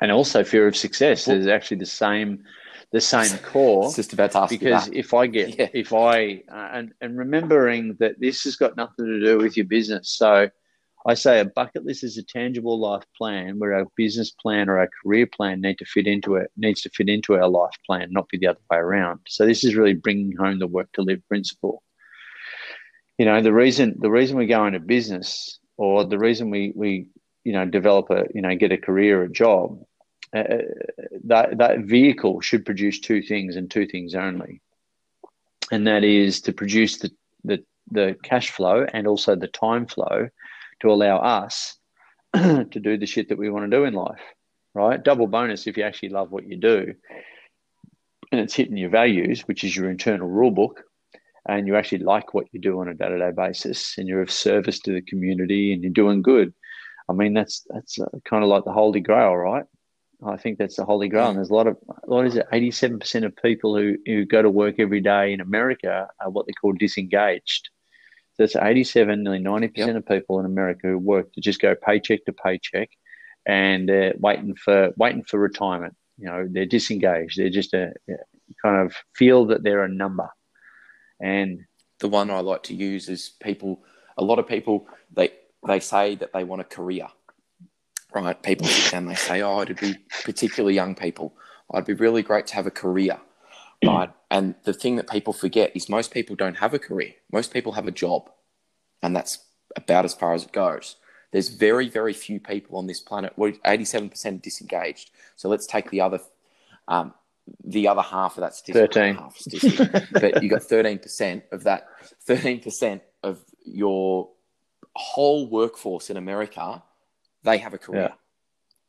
And 0.00 0.12
also 0.12 0.44
fear 0.44 0.68
of 0.68 0.76
success 0.76 1.26
well, 1.26 1.36
is 1.36 1.46
actually 1.46 1.78
the 1.78 1.86
same, 1.86 2.44
the 2.92 3.00
same 3.00 3.38
core. 3.42 3.92
just 3.94 4.12
about 4.12 4.32
to 4.32 4.38
ask 4.40 4.50
because 4.50 4.88
if 4.88 5.14
I 5.14 5.26
get, 5.28 5.48
yeah. 5.58 5.68
if 5.72 5.94
I 5.94 6.42
uh, 6.52 6.68
and 6.72 6.92
and 7.00 7.16
remembering 7.16 7.96
that 8.00 8.20
this 8.20 8.44
has 8.44 8.56
got 8.56 8.76
nothing 8.76 9.06
to 9.06 9.20
do 9.24 9.38
with 9.38 9.56
your 9.56 9.66
business, 9.66 10.10
so 10.10 10.50
I 11.06 11.14
say 11.14 11.40
a 11.40 11.44
bucket 11.44 11.84
list 11.84 12.04
is 12.04 12.18
a 12.18 12.22
tangible 12.22 12.78
life 12.78 13.04
plan 13.16 13.58
where 13.58 13.74
our 13.74 13.86
business 13.96 14.30
plan 14.30 14.68
or 14.68 14.78
our 14.78 14.90
career 15.02 15.26
plan 15.26 15.60
need 15.60 15.78
to 15.78 15.84
fit 15.84 16.06
into 16.06 16.34
it 16.34 16.50
needs 16.56 16.82
to 16.82 16.90
fit 16.90 17.08
into 17.08 17.34
our 17.34 17.48
life 17.48 17.76
plan, 17.86 18.08
not 18.10 18.28
be 18.28 18.38
the 18.38 18.48
other 18.48 18.60
way 18.70 18.78
around. 18.78 19.20
So 19.28 19.46
this 19.46 19.64
is 19.64 19.76
really 19.76 19.94
bringing 19.94 20.36
home 20.36 20.58
the 20.58 20.66
work 20.66 20.90
to 20.94 21.02
live 21.02 21.26
principle. 21.28 21.82
You 23.16 23.26
know, 23.26 23.40
the 23.40 23.52
reason 23.52 23.96
the 23.98 24.10
reason 24.10 24.36
we 24.36 24.46
go 24.46 24.66
into 24.66 24.80
business 24.80 25.58
or 25.76 26.04
the 26.04 26.18
reason 26.18 26.50
we 26.50 26.72
we 26.74 27.08
you 27.44 27.52
know 27.52 27.64
develop 27.64 28.10
a 28.10 28.26
you 28.34 28.42
know 28.42 28.54
get 28.56 28.72
a 28.72 28.78
career 28.78 29.22
a 29.22 29.30
job 29.30 29.82
uh, 30.36 30.42
that 31.24 31.58
that 31.58 31.80
vehicle 31.80 32.40
should 32.40 32.66
produce 32.66 33.00
two 33.00 33.22
things 33.22 33.56
and 33.56 33.70
two 33.70 33.86
things 33.86 34.14
only, 34.14 34.60
and 35.70 35.86
that 35.86 36.04
is 36.04 36.42
to 36.42 36.52
produce 36.52 36.98
the 36.98 37.10
the 37.44 37.64
the 37.90 38.16
cash 38.22 38.50
flow 38.50 38.84
and 38.92 39.06
also 39.06 39.34
the 39.34 39.48
time 39.48 39.86
flow 39.86 40.28
to 40.80 40.90
allow 40.90 41.18
us 41.18 41.76
to 42.34 42.64
do 42.64 42.96
the 42.96 43.06
shit 43.06 43.28
that 43.28 43.38
we 43.38 43.50
want 43.50 43.70
to 43.70 43.76
do 43.76 43.84
in 43.84 43.94
life, 43.94 44.20
right? 44.74 45.02
Double 45.02 45.26
bonus 45.26 45.66
if 45.66 45.76
you 45.76 45.84
actually 45.84 46.10
love 46.10 46.30
what 46.30 46.46
you 46.46 46.56
do 46.56 46.94
and 48.30 48.40
it's 48.40 48.54
hitting 48.54 48.76
your 48.76 48.90
values, 48.90 49.42
which 49.42 49.64
is 49.64 49.74
your 49.74 49.90
internal 49.90 50.28
rule 50.28 50.50
book, 50.50 50.82
and 51.48 51.66
you 51.66 51.76
actually 51.76 51.98
like 51.98 52.34
what 52.34 52.46
you 52.52 52.60
do 52.60 52.80
on 52.80 52.88
a 52.88 52.94
day 52.94 53.08
to 53.08 53.18
day 53.18 53.30
basis 53.34 53.96
and 53.96 54.06
you're 54.06 54.22
of 54.22 54.30
service 54.30 54.80
to 54.80 54.92
the 54.92 55.02
community 55.02 55.72
and 55.72 55.82
you're 55.82 55.92
doing 55.92 56.20
good. 56.20 56.52
I 57.08 57.14
mean, 57.14 57.32
that's 57.32 57.64
that's 57.68 57.98
uh, 57.98 58.06
kind 58.24 58.42
of 58.42 58.50
like 58.50 58.64
the 58.64 58.72
holy 58.72 59.00
grail, 59.00 59.34
right? 59.34 59.64
I 60.26 60.36
think 60.36 60.58
that's 60.58 60.76
the 60.76 60.84
holy 60.84 61.08
grail. 61.08 61.28
And 61.28 61.38
there's 61.38 61.50
a 61.50 61.54
lot 61.54 61.68
of, 61.68 61.78
what 62.04 62.26
is 62.26 62.36
it, 62.36 62.46
87% 62.52 63.24
of 63.24 63.36
people 63.36 63.76
who, 63.76 63.96
who 64.04 64.24
go 64.24 64.42
to 64.42 64.50
work 64.50 64.74
every 64.78 65.00
day 65.00 65.32
in 65.32 65.40
America 65.40 66.08
are 66.20 66.30
what 66.30 66.46
they 66.46 66.52
call 66.52 66.72
disengaged. 66.72 67.70
That's 68.38 68.56
87, 68.56 69.24
nearly 69.24 69.40
90% 69.40 69.72
yep. 69.74 69.96
of 69.96 70.06
people 70.06 70.38
in 70.38 70.46
America 70.46 70.86
who 70.88 70.98
work 70.98 71.32
to 71.32 71.40
just 71.40 71.60
go 71.60 71.74
paycheck 71.74 72.24
to 72.26 72.32
paycheck 72.32 72.90
and 73.46 73.88
they're 73.88 74.14
waiting 74.18 74.54
for 74.54 74.92
waiting 74.96 75.24
for 75.24 75.40
retirement. 75.40 75.96
You 76.18 76.26
know, 76.26 76.48
they're 76.48 76.66
disengaged. 76.66 77.38
They're 77.38 77.50
just 77.50 77.74
a, 77.74 77.92
kind 78.62 78.86
of 78.86 78.94
feel 79.16 79.46
that 79.46 79.62
they're 79.62 79.84
a 79.84 79.88
number. 79.88 80.28
And 81.20 81.64
the 82.00 82.08
one 82.08 82.30
I 82.30 82.40
like 82.40 82.62
to 82.64 82.74
use 82.74 83.08
is 83.08 83.32
people. 83.42 83.82
A 84.18 84.24
lot 84.24 84.38
of 84.38 84.46
people 84.46 84.86
they 85.14 85.30
they 85.66 85.80
say 85.80 86.14
that 86.16 86.32
they 86.32 86.44
want 86.44 86.60
a 86.60 86.64
career, 86.64 87.06
right? 88.14 88.40
People 88.42 88.66
sit 88.66 88.92
down, 88.92 89.06
they 89.06 89.14
say, 89.14 89.42
"Oh, 89.42 89.62
it'd 89.62 89.80
be 89.80 89.96
particularly 90.24 90.74
young 90.74 90.94
people. 90.94 91.34
I'd 91.72 91.86
be 91.86 91.94
really 91.94 92.22
great 92.22 92.46
to 92.48 92.54
have 92.54 92.66
a 92.66 92.70
career." 92.70 93.18
Right? 93.84 94.10
And 94.30 94.54
the 94.64 94.72
thing 94.72 94.96
that 94.96 95.08
people 95.08 95.32
forget 95.32 95.72
is 95.74 95.88
most 95.88 96.12
people 96.12 96.36
don't 96.36 96.58
have 96.58 96.74
a 96.74 96.78
career. 96.78 97.14
Most 97.32 97.52
people 97.52 97.72
have 97.72 97.86
a 97.86 97.92
job, 97.92 98.30
and 99.02 99.14
that's 99.14 99.38
about 99.76 100.04
as 100.04 100.14
far 100.14 100.34
as 100.34 100.44
it 100.44 100.52
goes. 100.52 100.96
There's 101.30 101.48
very, 101.48 101.88
very 101.88 102.12
few 102.12 102.40
people 102.40 102.78
on 102.78 102.86
this 102.86 103.00
planet. 103.00 103.34
We're 103.36 103.52
87% 103.52 104.40
disengaged. 104.40 105.10
So 105.36 105.48
let's 105.48 105.66
take 105.66 105.90
the 105.90 106.00
other, 106.00 106.20
um, 106.88 107.12
the 107.64 107.88
other 107.88 108.02
half 108.02 108.36
of 108.36 108.42
that 108.42 108.54
statistic. 108.54 108.94
13. 108.94 109.14
Half 109.14 109.36
statistic. 109.36 110.04
but 110.12 110.42
you 110.42 110.48
got 110.48 110.62
13% 110.62 111.42
of 111.52 111.64
that, 111.64 111.88
13% 112.26 113.00
of 113.22 113.40
your 113.64 114.30
whole 114.96 115.48
workforce 115.48 116.08
in 116.08 116.16
America, 116.16 116.82
they 117.42 117.58
have 117.58 117.74
a 117.74 117.78
career. 117.78 118.10
Yeah. 118.10 118.14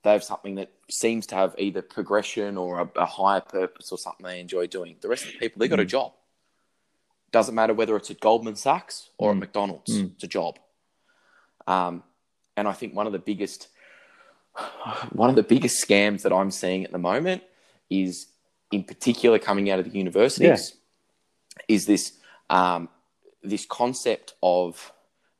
They 0.04 0.12
have 0.12 0.24
something 0.24 0.56
that 0.56 0.72
seems 0.89 1.26
to 1.28 1.36
have 1.36 1.56
either 1.58 1.82
progression 1.82 2.58
or 2.58 2.80
a, 2.80 2.89
a 3.02 3.06
higher 3.06 3.41
purpose 3.41 3.91
or 3.91 3.97
something 3.97 4.26
they 4.26 4.39
enjoy 4.39 4.68
doing. 4.68 4.95
The 5.02 5.10
rest 5.10 5.26
of 5.26 5.34
the 5.34 5.38
people, 5.39 5.60
they 5.60 5.68
got 5.68 5.80
a 5.80 5.84
Mm. 5.84 5.89
job. 5.89 6.14
Doesn't 7.32 7.54
matter 7.54 7.74
whether 7.74 7.95
it's 7.95 8.10
at 8.10 8.20
Goldman 8.20 8.56
Sachs 8.56 9.10
or 9.18 9.32
Mm. 9.32 9.36
at 9.36 9.39
McDonald's, 9.39 9.91
Mm. 10.02 10.14
it's 10.14 10.24
a 10.24 10.28
job. 10.28 10.58
Um, 11.68 12.04
and 12.56 12.68
I 12.68 12.74
think 12.74 12.95
one 12.95 13.08
of 13.08 13.14
the 13.14 13.20
biggest, 13.20 13.68
one 15.12 15.30
of 15.30 15.36
the 15.36 15.43
biggest 15.43 15.86
scams 15.86 16.22
that 16.24 16.34
I'm 16.34 16.52
seeing 16.52 16.86
at 16.86 16.91
the 16.91 16.97
moment 16.97 17.43
is, 17.89 18.28
in 18.72 18.84
particular, 18.84 19.38
coming 19.38 19.70
out 19.70 19.80
of 19.80 19.86
the 19.86 19.97
universities, 19.97 20.74
is 21.68 21.86
this 21.86 22.14
um, 22.50 22.89
this 23.43 23.66
concept 23.66 24.34
of, 24.41 24.91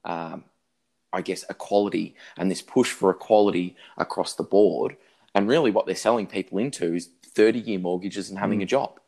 um, 0.06 0.46
I 1.12 1.22
guess, 1.22 1.44
equality 1.50 2.16
and 2.38 2.50
this 2.52 2.62
push 2.62 2.92
for 2.92 3.10
equality 3.10 3.76
across 3.98 4.36
the 4.36 4.44
board. 4.44 4.96
And 5.36 5.48
really, 5.48 5.72
what 5.72 5.86
they're 5.86 5.96
selling 5.96 6.28
people 6.28 6.58
into 6.60 6.94
is 6.94 7.10
30 7.24 7.60
year 7.60 7.80
mortgages 7.80 8.30
and 8.30 8.38
having 8.40 8.60
Mm. 8.60 8.64
a 8.64 8.66
job. 8.66 9.00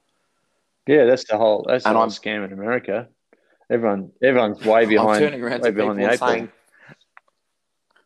Yeah, 0.87 1.05
that's 1.05 1.25
the 1.25 1.37
whole 1.37 1.65
that's 1.67 1.83
the 1.83 1.89
whole 1.91 1.99
I'm- 2.01 2.09
scam 2.09 2.45
in 2.45 2.53
America. 2.53 3.07
Everyone 3.69 4.11
everyone's 4.21 4.63
way 4.65 4.83
I'm 4.83 4.89
behind 4.89 5.19
turning 5.19 5.41
around 5.43 5.61
way 5.61 5.69
to 5.69 5.75
people 5.75 5.93
the 5.95 6.03
and 6.09 6.19
saying, 6.19 6.51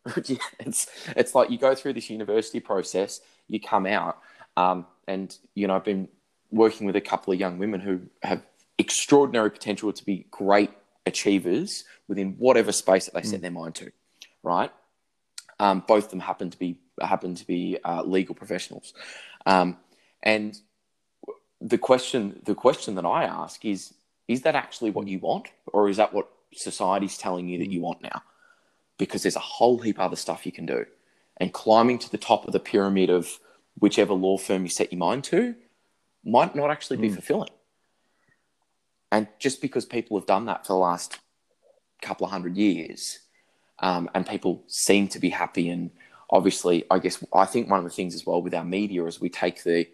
Yeah, 0.26 0.38
it's 0.60 0.88
it's 1.16 1.34
like 1.34 1.50
you 1.50 1.58
go 1.58 1.74
through 1.74 1.94
this 1.94 2.10
university 2.10 2.60
process, 2.60 3.22
you 3.48 3.60
come 3.60 3.86
out, 3.86 4.20
um, 4.56 4.86
and 5.08 5.36
you 5.56 5.68
know 5.68 5.76
I've 5.76 5.84
been 5.84 6.08
working 6.52 6.86
with 6.86 6.96
a 6.96 7.02
couple 7.02 7.34
of 7.34 7.40
young 7.40 7.58
women 7.58 7.80
who 7.82 8.02
have 8.24 8.42
extraordinary 8.78 9.50
potential 9.50 9.92
to 9.92 10.06
be 10.06 10.26
great 10.32 10.72
achievers 11.06 11.84
within 12.08 12.34
whatever 12.38 12.72
space 12.72 13.06
that 13.06 13.14
they 13.14 13.22
set 13.22 13.40
Mm. 13.40 13.42
their 13.42 13.52
mind 13.52 13.76
to, 13.76 13.92
right? 14.44 14.72
Um, 15.60 15.84
both 15.88 16.06
of 16.06 16.10
them 16.12 16.20
happen 16.20 16.50
to 16.50 16.60
be 16.60 16.78
happen 17.02 17.36
to 17.36 17.46
be 17.46 17.78
uh, 17.84 18.04
legal 18.04 18.36
professionals, 18.36 18.94
um, 19.46 19.78
and 20.24 20.58
the 21.62 21.78
question 21.78 22.42
the 22.44 22.56
question 22.56 22.96
that 22.96 23.06
I 23.06 23.24
ask 23.24 23.64
is 23.66 23.94
is 24.28 24.42
that 24.42 24.56
actually 24.56 24.92
what 24.92 25.08
you 25.08 25.20
want, 25.20 25.48
or 25.68 25.88
is 25.90 25.98
that 25.98 26.14
what 26.14 26.28
society's 26.54 27.18
telling 27.18 27.48
you 27.48 27.58
that 27.60 27.72
you 27.72 27.80
want 27.82 28.02
now? 28.02 28.24
Because 28.98 29.24
there's 29.24 29.36
a 29.36 29.40
whole 29.58 29.80
heap 29.80 30.00
other 30.00 30.16
stuff 30.16 30.46
you 30.46 30.52
can 30.52 30.66
do, 30.66 30.86
and 31.38 31.54
climbing 31.54 32.00
to 32.00 32.10
the 32.10 32.18
top 32.18 32.46
of 32.46 32.54
the 32.54 32.60
pyramid 32.60 33.10
of 33.10 33.40
whichever 33.80 34.14
law 34.14 34.38
firm 34.38 34.64
you 34.64 34.70
set 34.70 34.92
your 34.92 35.00
mind 35.00 35.24
to 35.26 35.56
might 36.24 36.56
not 36.56 36.72
actually 36.72 36.98
be 36.98 37.10
Mm. 37.10 37.14
fulfilling. 37.16 37.50
And 39.12 39.28
just 39.40 39.62
because 39.62 39.86
people 39.86 40.18
have 40.18 40.28
done 40.28 40.46
that 40.46 40.66
for 40.66 40.74
the 40.74 40.78
last 40.78 41.20
couple 42.02 42.26
of 42.26 42.32
hundred 42.32 42.58
years, 42.58 43.20
um, 43.80 44.10
and 44.14 44.26
people 44.28 44.64
seem 44.68 45.08
to 45.10 45.20
be 45.20 45.30
happy, 45.30 45.70
and 45.70 45.92
obviously, 46.30 46.86
I 46.90 47.00
guess 47.00 47.24
I 47.34 47.46
think 47.46 47.70
one 47.70 47.80
of 47.80 47.86
the 47.86 47.92
things 47.92 48.16
as 48.16 48.26
well 48.26 48.42
with 48.42 48.54
our 48.54 48.66
media 48.66 49.06
is 49.06 49.22
we 49.22 49.30
take 49.30 49.64
the 49.64 49.88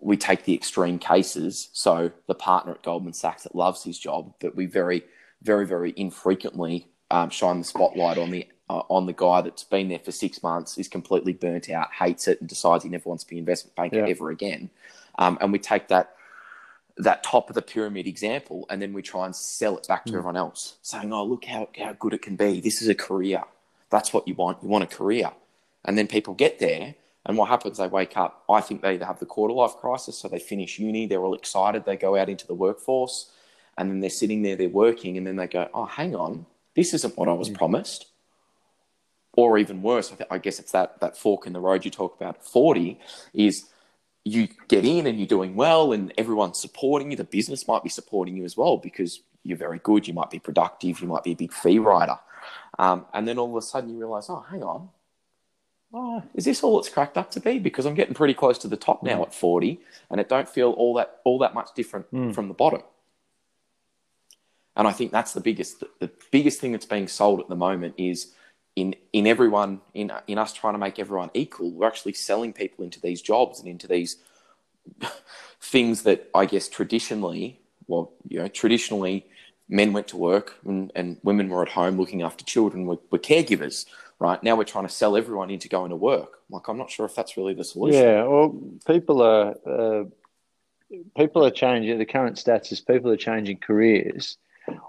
we 0.00 0.16
take 0.16 0.44
the 0.44 0.54
extreme 0.54 0.98
cases. 0.98 1.68
So 1.72 2.10
the 2.26 2.34
partner 2.34 2.72
at 2.72 2.82
Goldman 2.82 3.12
Sachs 3.12 3.42
that 3.42 3.54
loves 3.54 3.82
his 3.82 3.98
job, 3.98 4.34
but 4.40 4.54
we 4.54 4.66
very, 4.66 5.02
very, 5.42 5.66
very 5.66 5.92
infrequently 5.96 6.88
um, 7.10 7.30
shine 7.30 7.58
the 7.58 7.64
spotlight 7.64 8.18
on 8.18 8.30
the 8.30 8.46
uh, 8.70 8.82
on 8.88 9.06
the 9.06 9.12
guy 9.12 9.42
that's 9.42 9.64
been 9.64 9.88
there 9.88 9.98
for 9.98 10.12
six 10.12 10.42
months, 10.42 10.78
is 10.78 10.88
completely 10.88 11.34
burnt 11.34 11.68
out, 11.70 11.92
hates 11.92 12.28
it, 12.28 12.40
and 12.40 12.48
decides 12.48 12.82
he 12.82 12.88
never 12.90 13.08
wants 13.08 13.22
to 13.22 13.30
be 13.30 13.36
an 13.36 13.40
investment 13.40 13.76
banker 13.76 13.98
Yeah. 13.98 14.06
ever 14.08 14.30
again. 14.30 14.70
Um, 15.18 15.36
and 15.40 15.52
we 15.52 15.58
take 15.58 15.88
that 15.88 16.16
that 16.96 17.22
top 17.24 17.48
of 17.48 17.54
the 17.54 17.62
pyramid 17.62 18.06
example, 18.06 18.66
and 18.70 18.80
then 18.80 18.92
we 18.92 19.02
try 19.02 19.24
and 19.26 19.34
sell 19.34 19.76
it 19.76 19.86
back 19.88 20.04
to 20.04 20.12
Mm. 20.12 20.18
everyone 20.18 20.36
else, 20.36 20.76
saying, 20.82 21.12
"Oh, 21.12 21.24
look 21.24 21.44
how 21.44 21.68
how 21.76 21.92
good 21.94 22.14
it 22.14 22.22
can 22.22 22.36
be. 22.36 22.60
This 22.60 22.80
is 22.80 22.88
a 22.88 22.94
career. 22.94 23.42
That's 23.90 24.12
what 24.12 24.26
you 24.28 24.34
want. 24.34 24.62
You 24.62 24.68
want 24.68 24.84
a 24.84 24.86
career." 24.86 25.32
And 25.84 25.98
then 25.98 26.06
people 26.06 26.34
get 26.34 26.60
there, 26.60 26.94
and 27.26 27.36
what 27.36 27.48
happens? 27.48 27.78
They 27.78 27.88
wake 27.88 28.16
up. 28.16 28.44
I 28.48 28.60
think 28.60 28.80
they 28.82 28.94
either 28.94 29.06
have 29.06 29.18
the 29.18 29.26
quarter 29.26 29.52
life 29.54 29.74
crisis, 29.76 30.16
so 30.18 30.28
they 30.28 30.38
finish 30.38 30.78
uni, 30.78 31.06
they're 31.06 31.22
all 31.24 31.34
excited, 31.34 31.84
they 31.84 31.96
go 31.96 32.16
out 32.16 32.28
into 32.28 32.46
the 32.46 32.54
workforce, 32.54 33.30
and 33.76 33.90
then 33.90 34.00
they're 34.00 34.08
sitting 34.10 34.42
there, 34.42 34.56
they're 34.56 34.68
working, 34.68 35.18
and 35.18 35.26
then 35.26 35.36
they 35.36 35.46
go, 35.48 35.68
"Oh, 35.74 35.86
hang 35.86 36.14
on, 36.14 36.46
this 36.74 36.94
isn't 36.94 37.16
what 37.18 37.28
I 37.28 37.32
was 37.32 37.50
Mm. 37.50 37.54
promised." 37.56 38.06
Or 39.36 39.58
even 39.58 39.82
worse, 39.82 40.12
I, 40.12 40.14
th- 40.14 40.28
I 40.30 40.38
guess 40.38 40.60
it's 40.60 40.70
that 40.72 41.00
that 41.00 41.16
fork 41.16 41.44
in 41.46 41.52
the 41.52 41.60
road 41.60 41.84
you 41.84 41.90
talk 41.90 42.14
about. 42.14 42.44
Forty 42.44 43.00
is 43.32 43.64
you 44.24 44.48
get 44.68 44.84
in 44.84 45.06
and 45.06 45.18
you're 45.18 45.26
doing 45.26 45.54
well, 45.54 45.92
and 45.92 46.12
everyone's 46.16 46.58
supporting 46.58 47.10
you. 47.10 47.16
The 47.16 47.24
business 47.24 47.68
might 47.68 47.82
be 47.82 47.90
supporting 47.90 48.36
you 48.36 48.44
as 48.44 48.56
well 48.56 48.78
because 48.78 49.20
you're 49.42 49.58
very 49.58 49.78
good. 49.80 50.08
You 50.08 50.14
might 50.14 50.30
be 50.30 50.38
productive. 50.38 51.00
You 51.00 51.08
might 51.08 51.24
be 51.24 51.32
a 51.32 51.36
big 51.36 51.52
fee 51.52 51.78
writer, 51.78 52.18
um, 52.78 53.06
and 53.12 53.28
then 53.28 53.38
all 53.38 53.50
of 53.50 53.56
a 53.56 53.62
sudden 53.62 53.90
you 53.90 53.98
realize, 53.98 54.30
oh, 54.30 54.44
hang 54.50 54.62
on, 54.62 54.88
oh, 55.92 56.22
is 56.34 56.46
this 56.46 56.62
all 56.64 56.78
it's 56.78 56.88
cracked 56.88 57.18
up 57.18 57.30
to 57.32 57.40
be? 57.40 57.58
Because 57.58 57.84
I'm 57.84 57.94
getting 57.94 58.14
pretty 58.14 58.34
close 58.34 58.56
to 58.58 58.68
the 58.68 58.76
top 58.76 59.02
now 59.02 59.22
at 59.22 59.34
40, 59.34 59.80
and 60.10 60.20
it 60.20 60.28
don't 60.28 60.48
feel 60.48 60.70
all 60.70 60.94
that 60.94 61.20
all 61.24 61.38
that 61.40 61.54
much 61.54 61.70
different 61.74 62.10
Mm. 62.10 62.34
from 62.34 62.48
the 62.48 62.54
bottom. 62.54 62.82
And 64.76 64.88
I 64.88 64.92
think 64.92 65.12
that's 65.12 65.32
the 65.32 65.40
biggest 65.40 65.84
the 66.00 66.10
biggest 66.30 66.60
thing 66.60 66.72
that's 66.72 66.86
being 66.86 67.08
sold 67.08 67.40
at 67.40 67.48
the 67.48 67.56
moment 67.56 67.94
is 67.96 68.32
in 68.76 68.94
in 69.12 69.26
everyone 69.26 69.80
in 69.92 70.12
in 70.26 70.38
us 70.38 70.52
trying 70.52 70.74
to 70.74 70.78
make 70.78 70.98
everyone 70.98 71.30
equal. 71.34 71.70
We're 71.70 71.86
actually 71.86 72.14
selling 72.14 72.52
people 72.52 72.84
into 72.84 73.00
these 73.00 73.22
jobs 73.22 73.60
and 73.60 73.68
into 73.68 73.86
these 73.86 74.16
things 75.60 76.02
that 76.02 76.28
I 76.34 76.46
guess 76.46 76.68
traditionally, 76.68 77.60
well, 77.86 78.12
you 78.28 78.38
know, 78.38 78.48
traditionally 78.48 79.26
men 79.68 79.92
went 79.92 80.08
to 80.08 80.16
work 80.16 80.58
and, 80.64 80.92
and 80.94 81.18
women 81.22 81.48
were 81.48 81.62
at 81.62 81.70
home 81.70 81.96
looking 81.96 82.22
after 82.22 82.44
children, 82.44 82.86
were, 82.86 82.98
were 83.10 83.18
caregivers, 83.18 83.86
right? 84.18 84.42
Now 84.42 84.56
we're 84.56 84.64
trying 84.64 84.86
to 84.86 84.92
sell 84.92 85.16
everyone 85.16 85.50
into 85.50 85.68
going 85.68 85.90
to 85.90 85.96
work. 85.96 86.40
Like, 86.50 86.68
I'm 86.68 86.76
not 86.76 86.90
sure 86.90 87.06
if 87.06 87.14
that's 87.14 87.36
really 87.36 87.54
the 87.54 87.64
solution. 87.64 88.02
Yeah, 88.02 88.24
well, 88.24 88.54
people 88.86 89.22
are 89.22 89.54
uh, 89.66 90.04
people 91.16 91.44
are 91.44 91.50
changing. 91.50 91.98
The 91.98 92.04
current 92.04 92.36
stats 92.36 92.72
is 92.72 92.80
people 92.80 93.10
are 93.10 93.16
changing 93.16 93.58
careers, 93.58 94.36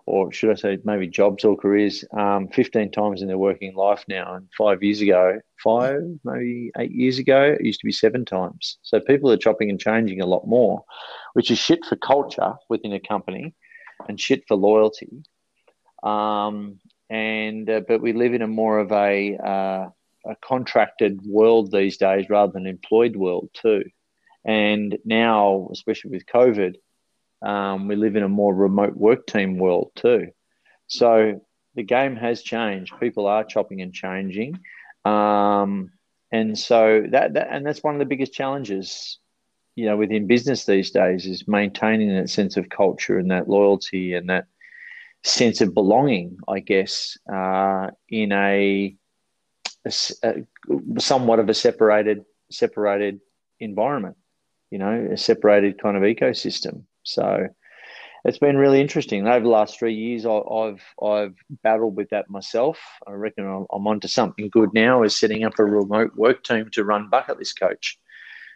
or 0.06 0.32
should 0.32 0.52
I 0.52 0.56
say, 0.56 0.78
maybe 0.84 1.08
jobs 1.08 1.44
or 1.44 1.58
careers, 1.58 2.06
um, 2.18 2.48
fifteen 2.50 2.92
times 2.92 3.22
in 3.22 3.28
their 3.28 3.38
working 3.38 3.76
life 3.76 4.04
now. 4.08 4.36
And 4.36 4.48
five 4.58 4.82
years 4.84 5.02
ago, 5.02 5.40
five 5.64 6.02
maybe 6.24 6.72
eight 6.78 6.92
years 6.92 7.20
ago, 7.20 7.56
it 7.60 7.66
used 7.66 7.82
to 7.82 7.86
be 7.86 7.92
seven 7.92 8.26
times. 8.26 8.78
So 8.84 9.00
people 9.00 9.32
are 9.32 9.38
chopping 9.38 9.70
and 9.70 9.80
changing 9.80 10.22
a 10.22 10.26
lot 10.26 10.48
more, 10.48 10.84
which 11.34 11.52
is 11.52 11.60
shit 11.60 11.84
for 11.86 11.96
culture 11.96 12.54
within 12.70 12.94
a 12.94 13.00
company, 13.00 13.54
and 14.08 14.20
shit 14.20 14.44
for 14.48 14.56
loyalty. 14.56 15.24
Um, 16.04 16.80
and 17.10 17.70
uh, 17.70 17.82
but 17.88 18.02
we 18.02 18.14
live 18.14 18.34
in 18.34 18.42
a 18.42 18.48
more 18.48 18.80
of 18.80 18.92
a 18.92 19.38
uh, 19.38 19.90
a 20.28 20.36
contracted 20.44 21.22
world 21.26 21.72
these 21.72 21.98
days 21.98 22.30
rather 22.30 22.52
than 22.52 22.66
employed 22.66 23.16
world 23.16 23.50
too. 23.54 23.84
And 24.44 24.98
now, 25.06 25.70
especially 25.72 26.12
with 26.12 26.26
COVID, 26.28 26.76
um, 27.42 27.88
we 27.88 27.96
live 27.96 28.16
in 28.16 28.24
a 28.24 28.30
more 28.30 28.54
remote 28.54 28.96
work 28.96 29.28
team 29.28 29.58
world 29.58 29.92
too. 29.96 30.30
So 30.88 31.42
the 31.76 31.84
game 31.84 32.16
has 32.16 32.42
changed. 32.42 33.00
People 33.00 33.28
are 33.28 33.44
chopping 33.44 33.82
and 33.82 33.94
changing, 33.94 34.60
um, 35.04 35.92
and 36.32 36.58
so 36.58 37.06
that, 37.12 37.34
that 37.34 37.48
and 37.52 37.66
that's 37.66 37.84
one 37.84 37.96
of 37.96 38.00
the 38.00 38.06
biggest 38.06 38.34
challenges, 38.34 39.20
you 39.76 39.86
know, 39.86 39.98
within 39.98 40.28
business 40.28 40.66
these 40.66 40.92
days 40.92 41.26
is 41.26 41.48
maintaining 41.48 42.16
that 42.16 42.30
sense 42.30 42.58
of 42.58 42.70
culture 42.70 43.18
and 43.18 43.32
that 43.32 43.50
loyalty 43.50 44.14
and 44.14 44.30
that 44.30 44.46
sense 45.24 45.62
of 45.62 45.74
belonging. 45.74 46.38
I 46.48 46.60
guess 46.60 47.18
uh, 47.32 47.88
in 48.10 48.32
a 48.32 48.96
a, 49.86 49.94
a, 50.24 51.00
somewhat 51.00 51.40
of 51.40 51.50
a 51.50 51.54
separated 51.54 52.26
separated 52.52 53.20
environment 53.60 54.18
you 54.72 54.78
know 54.78 55.10
a 55.12 55.18
separated 55.18 55.82
kind 55.82 55.98
of 55.98 56.04
ecosystem 56.04 56.84
so 57.06 57.48
it's 58.26 58.40
been 58.40 58.58
really 58.58 58.82
interesting. 58.82 59.28
Over 59.28 59.42
the 59.42 59.50
last 59.50 59.78
three 59.78 59.94
years 59.94 60.26
i've 60.26 60.82
i've 61.02 61.36
battled 61.64 61.96
with 61.96 62.10
that 62.10 62.30
myself. 62.30 62.80
I 63.08 63.12
reckon 63.12 63.46
i'm 63.46 63.88
onto 63.88 64.08
something 64.08 64.50
good 64.50 64.70
now 64.74 65.04
is 65.04 65.18
setting 65.18 65.44
up 65.44 65.60
a 65.60 65.64
remote 65.64 66.16
work 66.16 66.44
team 66.44 66.70
to 66.74 66.84
run 66.84 67.10
bucket 67.10 67.38
list 67.38 67.60
coach. 67.60 67.98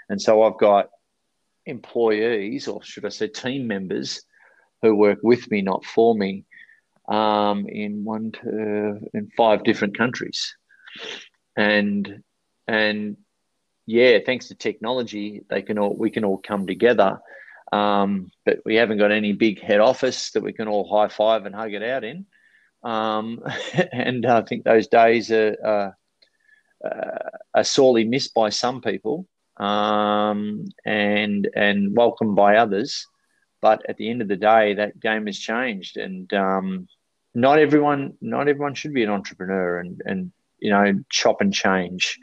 And 0.09 0.21
so 0.21 0.43
i've 0.43 0.59
got 0.59 0.89
employees 1.65 2.67
or 2.67 2.81
should 2.81 3.05
i 3.05 3.09
say 3.09 3.27
team 3.27 3.67
members 3.67 4.23
who 4.81 4.95
work 4.95 5.19
with 5.21 5.51
me 5.51 5.61
not 5.61 5.85
for 5.85 6.15
me 6.15 6.45
um, 7.09 7.67
in 7.67 8.05
one 8.05 8.31
to 8.31 8.99
in 9.13 9.29
five 9.35 9.63
different 9.63 9.97
countries. 9.97 10.55
And 11.57 12.23
and 12.67 13.17
yeah, 13.85 14.19
thanks 14.25 14.47
to 14.47 14.55
technology, 14.55 15.41
they 15.49 15.63
can 15.63 15.77
all 15.79 15.95
we 15.95 16.11
can 16.11 16.23
all 16.23 16.37
come 16.37 16.67
together. 16.67 17.19
Um, 17.71 18.31
but 18.45 18.59
we 18.65 18.75
haven't 18.75 18.97
got 18.97 19.11
any 19.11 19.33
big 19.33 19.61
head 19.61 19.79
office 19.79 20.31
that 20.31 20.41
we 20.41 20.53
can 20.53 20.67
all 20.67 20.89
high 20.89 21.07
five 21.07 21.45
and 21.45 21.53
hug 21.53 21.73
it 21.73 21.83
out 21.83 22.03
in. 22.03 22.25
um, 22.83 23.43
and 23.91 24.25
I 24.25 24.41
think 24.41 24.63
those 24.63 24.87
days 24.87 25.31
are, 25.31 25.55
are, 26.83 27.31
are 27.53 27.63
sorely 27.63 28.05
missed 28.05 28.33
by 28.33 28.49
some 28.49 28.81
people 28.81 29.27
um, 29.59 30.65
and 30.85 31.49
and 31.55 31.95
welcomed 31.95 32.35
by 32.35 32.57
others. 32.57 33.05
But 33.61 33.83
at 33.89 33.97
the 33.97 34.09
end 34.09 34.21
of 34.21 34.29
the 34.29 34.37
day, 34.37 34.75
that 34.75 34.99
game 34.99 35.25
has 35.25 35.37
changed, 35.37 35.97
and 35.97 36.33
um, 36.33 36.87
not 37.35 37.59
everyone 37.59 38.13
not 38.21 38.47
everyone 38.47 38.73
should 38.73 38.93
be 38.93 39.03
an 39.03 39.09
entrepreneur 39.09 39.79
and 39.79 40.01
and 40.05 40.31
you 40.59 40.71
know 40.71 41.03
chop 41.09 41.41
and 41.41 41.53
change. 41.53 42.17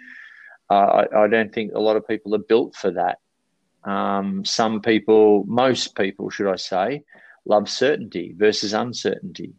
Uh, 0.68 1.05
I, 1.12 1.24
I, 1.24 1.28
don't 1.28 1.55
think 1.55 1.74
a 1.74 1.78
lot 1.78 1.94
of 1.94 2.09
people 2.09 2.34
are 2.34 2.38
built 2.38 2.74
for 2.74 2.90
that. 2.90 3.18
Um, 3.87 4.45
some 4.45 4.80
people, 4.80 5.45
most 5.47 5.95
people, 5.95 6.28
should 6.28 6.51
I 6.51 6.57
say, 6.57 7.05
love 7.45 7.68
certainty 7.68 8.34
versus 8.37 8.72
uncertainty. 8.72 9.55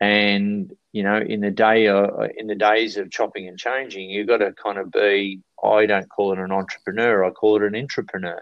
And 0.00 0.72
you 0.92 1.02
know, 1.02 1.16
in 1.16 1.40
the 1.40 1.50
day, 1.50 1.88
uh, 1.88 2.08
in 2.36 2.46
the 2.46 2.54
days 2.54 2.96
of 2.96 3.10
chopping 3.10 3.48
and 3.48 3.58
changing, 3.58 4.10
you've 4.10 4.26
got 4.26 4.38
to 4.38 4.52
kind 4.52 4.78
of 4.78 4.90
be. 4.90 5.40
I 5.62 5.86
don't 5.86 6.08
call 6.08 6.32
it 6.32 6.38
an 6.38 6.52
entrepreneur. 6.52 7.24
I 7.24 7.30
call 7.30 7.56
it 7.56 7.62
an 7.62 7.72
intrapreneur, 7.72 8.40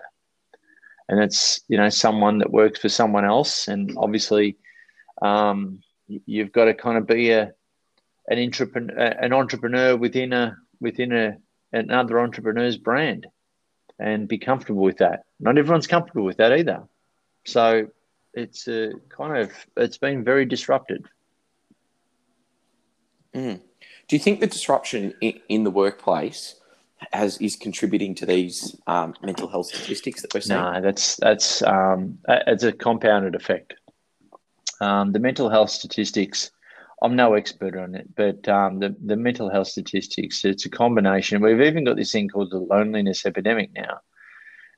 and 1.08 1.22
it's 1.22 1.60
you 1.68 1.76
know 1.76 1.88
someone 1.88 2.38
that 2.38 2.50
works 2.50 2.80
for 2.80 2.88
someone 2.88 3.24
else. 3.24 3.68
And 3.68 3.94
obviously, 3.96 4.56
um, 5.20 5.80
you've 6.08 6.52
got 6.52 6.64
to 6.64 6.74
kind 6.74 6.98
of 6.98 7.06
be 7.06 7.30
a 7.30 7.52
an 8.28 8.38
entrepreneur, 8.38 8.96
an 8.96 9.32
entrepreneur 9.32 9.96
within 9.96 10.32
a 10.32 10.56
within 10.80 11.12
a 11.12 11.36
another 11.72 12.18
entrepreneur's 12.18 12.76
brand, 12.76 13.26
and 14.03 14.26
be 14.26 14.38
comfortable 14.38 14.82
with 14.82 14.98
that. 14.98 15.24
Not 15.38 15.57
everyone's 15.57 15.86
comfortable 15.86 16.24
with 16.24 16.38
that 16.38 16.53
either. 16.53 16.82
So 17.44 17.88
it's 18.34 18.68
a 18.68 18.92
kind 19.09 19.36
of 19.38 19.53
it's 19.76 19.98
been 19.98 20.24
very 20.24 20.44
disrupted. 20.44 21.07
Mm. 23.34 23.61
Do 24.09 24.16
you 24.16 24.20
think 24.20 24.40
the 24.40 24.46
disruption 24.46 25.14
in, 25.20 25.40
in, 25.48 25.64
the 25.64 25.70
workplace 25.70 26.57
has 27.12 27.38
is 27.38 27.57
contributing 27.57 28.14
to 28.16 28.26
these 28.26 28.76
um, 28.86 29.14
mental 29.22 29.48
health 29.48 29.66
statistics 29.66 30.20
that 30.22 30.34
we're 30.34 30.40
seeing? 30.40 30.61
No, 30.61 30.80
that's 30.80 31.16
that's 31.16 31.62
um, 31.62 32.18
it's 32.28 32.64
a 32.64 32.72
compounded 32.72 33.34
effect. 33.34 33.74
Um, 34.80 35.12
the 35.12 35.20
mental 35.20 35.48
health 35.48 35.70
statistics. 35.70 36.50
I'm 37.03 37.16
no 37.16 37.34
expert 37.34 37.76
on 37.76 37.96
it, 37.96 38.14
but 38.14 38.48
um, 38.48 38.78
the 38.78 38.94
the 39.05 39.16
mental 39.16 39.50
health 39.50 39.66
statistics. 39.66 40.44
It's 40.44 40.66
a 40.66 40.70
combination. 40.70 41.42
We've 41.42 41.61
even 41.61 41.84
got 41.84 41.96
this 41.96 42.12
thing 42.12 42.28
called 42.28 42.53
the 42.53 42.59
loneliness 42.59 43.26
epidemic 43.26 43.70
now, 43.74 44.00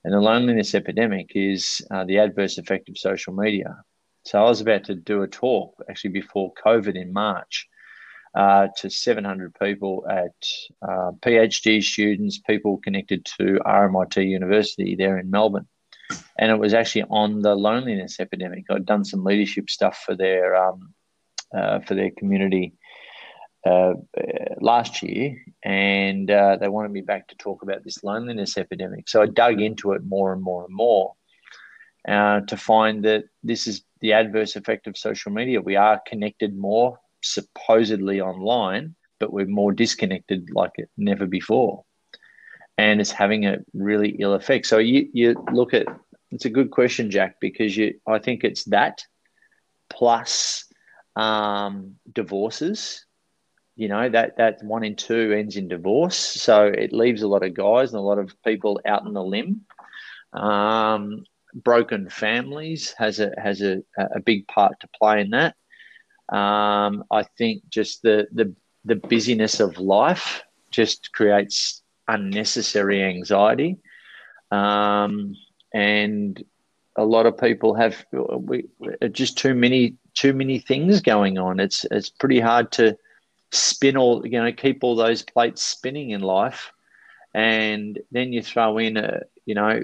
and 0.05 0.15
the 0.15 0.21
loneliness 0.21 0.75
epidemic 0.75 1.33
is 1.35 1.87
uh, 1.91 2.05
the 2.05 2.19
adverse 2.19 2.57
effect 2.57 2.89
of 2.89 2.97
social 2.97 3.35
media. 3.35 3.77
So 4.25 4.41
I 4.41 4.49
was 4.49 4.63
about 4.63 4.85
to 4.85 4.95
do 4.95 5.23
a 5.23 5.29
talk 5.29 5.75
actually 5.91 6.11
before 6.11 6.55
COVID 6.65 6.97
in 6.97 7.13
March 7.13 7.69
uh, 8.35 8.69
to 8.79 8.89
700 8.89 9.55
people 9.61 10.07
at 10.09 10.35
uh, 10.83 11.13
PhD 11.21 11.83
students, 11.83 12.39
people 12.39 12.79
connected 12.79 13.25
to 13.39 13.61
RMIT 13.67 14.27
University 14.27 14.97
there 14.97 15.19
in 15.19 15.31
Melbourne. 15.31 15.69
And 16.39 16.51
it 16.51 16.59
was 16.59 16.75
actually 16.75 17.05
on 17.11 17.43
the 17.43 17.55
loneliness 17.55 18.19
epidemic. 18.19 18.65
I'd 18.71 18.87
done 18.87 19.05
some 19.05 19.25
leadership 19.25 19.71
stuff 19.71 20.03
for 20.05 20.17
their 20.17 20.57
um, 20.57 20.95
uh, 21.55 21.81
for 21.81 21.95
their 21.95 22.11
community 22.11 22.75
uh, 23.67 23.95
last 24.61 25.03
year, 25.03 25.37
and 25.63 26.31
uh, 26.31 26.57
they 26.57 26.69
wanted 26.69 26.93
me 26.93 27.01
back 27.01 27.29
to 27.29 27.37
talk 27.37 27.63
about 27.63 27.83
this 27.85 28.05
loneliness 28.05 28.59
epidemic. 28.59 29.09
So 29.09 29.23
I 29.23 29.27
dug 29.27 29.61
into 29.61 29.93
it 29.93 30.03
more 30.05 30.33
and 30.33 30.43
more 30.43 30.65
and 30.65 30.75
more 30.75 31.15
uh, 32.07 32.41
to 32.41 32.57
find 32.57 33.05
that 33.05 33.25
this 33.43 33.67
is 33.67 33.83
the 34.01 34.13
adverse 34.13 34.57
effect 34.57 34.87
of 34.87 34.99
social 34.99 35.33
media. 35.33 35.61
We 35.63 35.77
are 35.77 36.01
connected 36.07 36.57
more, 36.57 36.99
supposedly 37.23 38.21
online, 38.21 38.95
but 39.19 39.33
we're 39.33 39.47
more 39.47 39.73
disconnected 39.73 40.51
like 40.53 40.73
never 40.99 41.27
before. 41.27 41.85
And 42.77 43.01
it's 43.01 43.13
having 43.13 43.47
a 43.47 43.59
really 43.73 44.11
ill 44.19 44.35
effect. 44.35 44.67
So 44.67 44.79
you, 44.79 45.09
you 45.13 45.43
look 45.53 45.73
at 45.73 45.87
it's 46.33 46.45
a 46.45 46.51
good 46.51 46.73
question, 46.73 47.11
Jack, 47.11 47.37
because 47.41 47.77
you 47.77 47.95
I 48.07 48.19
think 48.19 48.43
it's 48.45 48.65
that 48.65 49.05
plus 49.89 50.65
um, 51.17 51.97
divorces. 52.13 53.05
You 53.77 53.89
know 53.89 54.09
that 54.09 54.37
that 54.37 54.63
one 54.63 54.85
in 54.85 54.97
two 54.97 55.33
ends 55.33 55.57
in 55.57 55.69
divorce. 55.69 56.17
So 56.17 56.67
it 56.67 56.93
leaves 56.93 57.23
a 57.23 57.29
lot 57.29 57.43
of 57.45 57.55
guys 57.55 57.93
and 57.93 57.99
a 57.99 58.03
lot 58.03 58.19
of 58.19 58.35
people 58.45 58.81
out 58.87 59.05
on 59.07 59.15
the 59.15 59.23
limb. 59.23 59.63
Um, 60.33 61.25
broken 61.55 62.09
families 62.09 62.95
has 62.99 63.21
a 63.21 63.33
has 63.37 63.63
a, 63.63 63.83
a 63.99 64.21
big 64.21 64.47
part 64.49 64.81
to 64.81 64.89
play 64.99 65.21
in 65.21 65.31
that. 65.31 65.55
Um, 66.33 67.05
i 67.11 67.23
think 67.37 67.69
just 67.69 68.01
the, 68.03 68.27
the 68.33 68.55
the 68.85 68.97
busyness 68.97 69.61
of 69.61 69.79
life 69.79 70.43
just 70.71 71.13
creates 71.13 71.83
unnecessary 72.09 73.03
anxiety. 73.03 73.79
Um, 74.51 75.35
and 75.73 76.43
a 76.97 77.05
lot 77.05 77.27
of 77.27 77.39
people 77.39 77.75
have 77.75 78.05
we, 78.13 78.69
just 79.13 79.39
too 79.39 79.55
many 79.55 79.97
too 80.15 80.33
many 80.33 80.59
things 80.59 81.01
going 81.01 81.39
on. 81.39 81.61
It's 81.61 81.85
it's 81.91 82.09
pretty 82.09 82.41
hard 82.41 82.73
to 82.73 82.97
spin 83.53 83.97
all 83.97 84.27
you 84.27 84.43
know 84.43 84.53
keep 84.53 84.83
all 84.83 84.97
those 84.97 85.23
plates 85.23 85.63
spinning 85.63 86.11
in 86.11 86.23
life. 86.23 86.73
And 87.35 87.99
then 88.13 88.33
you 88.33 88.43
throw 88.43 88.79
in 88.79 88.97
a 88.97 89.21
you 89.45 89.55
know 89.55 89.83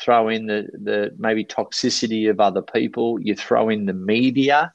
throw 0.00 0.28
in 0.28 0.46
the 0.46 0.68
the 0.72 1.14
maybe 1.18 1.44
toxicity 1.44 2.30
of 2.30 2.40
other 2.40 2.62
people. 2.62 3.20
You 3.20 3.34
throw 3.34 3.68
in 3.68 3.86
the 3.86 3.92
media. 3.92 4.72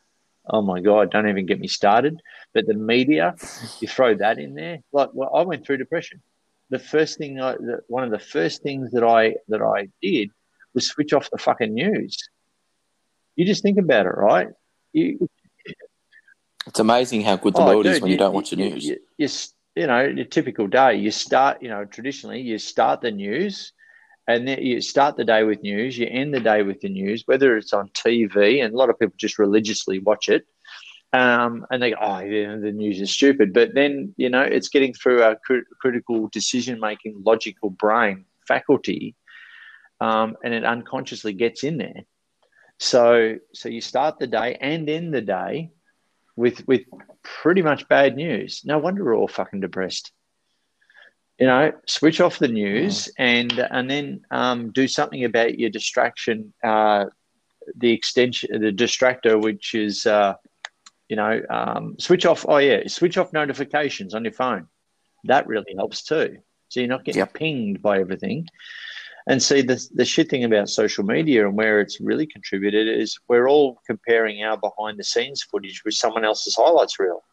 Oh 0.50 0.62
my 0.62 0.80
god 0.80 1.12
don't 1.12 1.30
even 1.30 1.46
get 1.46 1.60
me 1.60 1.68
started. 1.68 2.22
But 2.54 2.68
the 2.68 2.76
media 2.76 3.36
you 3.80 3.88
throw 3.88 4.16
that 4.16 4.38
in 4.38 4.54
there. 4.54 4.80
Like 4.91 5.10
well, 5.14 5.32
i 5.34 5.41
went 5.41 5.66
through 5.66 5.78
depression. 5.78 6.22
The 6.70 6.80
first 6.80 7.18
thing 7.18 7.39
I, 7.39 7.54
the, 7.54 7.82
one 7.88 8.04
of 8.04 8.12
the 8.12 8.20
first 8.20 8.62
things 8.62 8.91
that 8.91 9.04
i 9.04 9.36
that 9.48 9.62
i 9.62 9.89
did 10.02 10.30
was 10.74 10.88
switch 10.88 11.14
off 11.14 11.30
the 11.32 11.38
fucking 11.38 11.74
news. 11.74 12.18
You 13.36 13.46
just 13.46 13.64
think 13.64 13.80
about 13.80 14.06
it 14.06 14.10
right 14.16 14.50
you, 14.94 15.30
it's 16.68 16.80
amazing 16.80 17.22
how 17.22 17.36
good 17.36 17.56
the 17.56 17.62
oh, 17.62 17.66
world 17.66 17.84
dude, 17.84 17.96
is 17.96 18.02
when 18.02 18.10
you, 18.10 18.14
you, 18.14 18.20
don't 18.20 18.34
watch 18.34 18.52
the 18.52 18.56
news. 18.56 18.86
You, 18.86 18.98
you, 19.18 19.28
you 19.76 19.88
know, 19.88 20.00
a 20.00 20.24
typical 20.24 20.68
day, 20.68 20.96
you 20.96 21.12
start, 21.12 21.62
you 21.62 21.70
know, 21.70 21.84
traditionally 21.86 22.41
you 22.41 22.58
start 22.58 23.02
the 23.02 23.12
news 23.12 23.74
and 24.28 24.48
then 24.48 24.62
you 24.62 24.80
start 24.80 25.18
the 25.18 25.26
day 25.26 25.44
with 25.44 25.62
news, 25.62 25.98
you 25.98 26.08
end 26.10 26.34
the 26.34 26.39
day 26.39 26.64
with 26.64 26.80
the 26.82 26.89
news, 26.89 27.24
whether 27.26 27.58
it's 27.58 27.74
on 27.74 27.89
TV, 27.89 28.64
and 28.64 28.74
a 28.74 28.78
lot 28.78 28.89
of 28.89 28.98
people 28.98 29.16
just 29.18 29.38
religiously 29.38 30.00
watch 30.00 30.30
it. 30.30 30.46
Um, 31.12 31.66
and 31.70 31.84
they 31.84 31.91
go, 31.91 31.98
oh, 32.02 32.20
yeah, 32.20 32.56
the 32.56 32.72
news 32.72 33.02
is 33.02 33.12
stupid. 33.12 33.54
But 33.54 33.76
then, 33.76 34.16
you 34.18 34.30
know, 34.30 34.41
it's 34.41 34.70
getting 34.70 34.94
through 34.94 35.22
our 35.22 35.36
cr- 35.46 35.68
critical 35.80 36.30
decision 36.30 36.80
making, 36.80 37.22
logical 37.26 37.70
brain 37.70 38.26
faculty, 38.48 39.16
um, 40.00 40.38
and 40.44 40.54
it 40.54 40.64
unconsciously 40.64 41.34
gets 41.34 41.64
in 41.64 41.78
there. 41.78 42.04
So, 42.80 43.38
so 43.53 43.69
you 43.69 43.82
start 43.82 44.19
the 44.19 44.28
day 44.28 44.57
and 44.59 44.89
end 44.89 45.13
the 45.13 45.21
day 45.21 45.71
with 46.36 46.67
with 46.67 46.82
pretty 47.24 47.61
much 47.61 47.88
bad 47.88 48.15
news. 48.15 48.63
No 48.65 48.78
wonder 48.78 49.03
we're 49.03 49.15
all 49.15 49.28
fucking 49.28 49.61
depressed. 49.61 50.11
You 51.39 51.47
know, 51.47 51.71
switch 51.88 52.21
off 52.21 52.39
the 52.39 52.47
news 52.47 53.09
and 53.17 53.51
and 53.57 53.89
then 53.89 54.26
um, 54.32 54.71
do 54.71 54.88
something 54.88 55.24
about 55.24 55.59
your 55.59 55.69
distraction. 55.69 56.53
Uh, 56.63 57.05
the 57.78 57.91
extension, 57.91 58.61
the 58.61 58.71
distractor, 58.71 59.41
which 59.41 59.74
is 59.74 60.05
uh, 60.05 60.36
you 61.09 61.15
know, 61.15 61.41
um, 61.49 61.95
switch 61.99 62.26
off. 62.26 62.45
Oh 62.47 62.57
yeah, 62.57 62.88
switch 62.88 63.17
off 63.17 63.34
notifications 63.34 64.13
on 64.13 64.24
your 64.24 64.34
phone. 64.34 64.67
That 65.26 65.47
really 65.47 65.74
helps 65.76 66.03
too. 66.03 66.39
So 66.69 66.80
you're 66.80 66.89
not 66.89 67.05
getting 67.05 67.19
yep. 67.19 67.34
pinged 67.34 67.82
by 67.82 67.99
everything. 67.99 68.47
And 69.28 69.41
see, 69.41 69.61
the, 69.61 69.86
the 69.93 70.05
shit 70.05 70.30
thing 70.30 70.43
about 70.43 70.69
social 70.69 71.03
media 71.03 71.47
and 71.47 71.55
where 71.55 71.80
it's 71.80 72.01
really 72.01 72.28
contributed 72.28 72.88
is 72.88 73.19
we're 73.28 73.49
all 73.49 73.80
comparing 73.86 74.43
our 74.43 74.57
behind 74.57 74.99
the 74.99 75.03
scenes 75.03 75.43
footage 75.43 75.84
with 75.86 75.93
someone 75.93 76.26
else's 76.26 76.55
highlights 76.55 76.99
reel. 76.99 77.24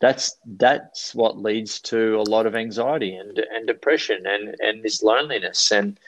That's 0.00 0.36
that's 0.58 1.14
what 1.14 1.38
leads 1.38 1.80
to 1.82 2.16
a 2.16 2.28
lot 2.28 2.46
of 2.46 2.54
anxiety 2.54 3.14
and 3.14 3.38
and 3.38 3.66
depression 3.66 4.26
and 4.26 4.54
and 4.60 4.82
this 4.82 5.02
loneliness 5.02 5.70
and 5.70 5.98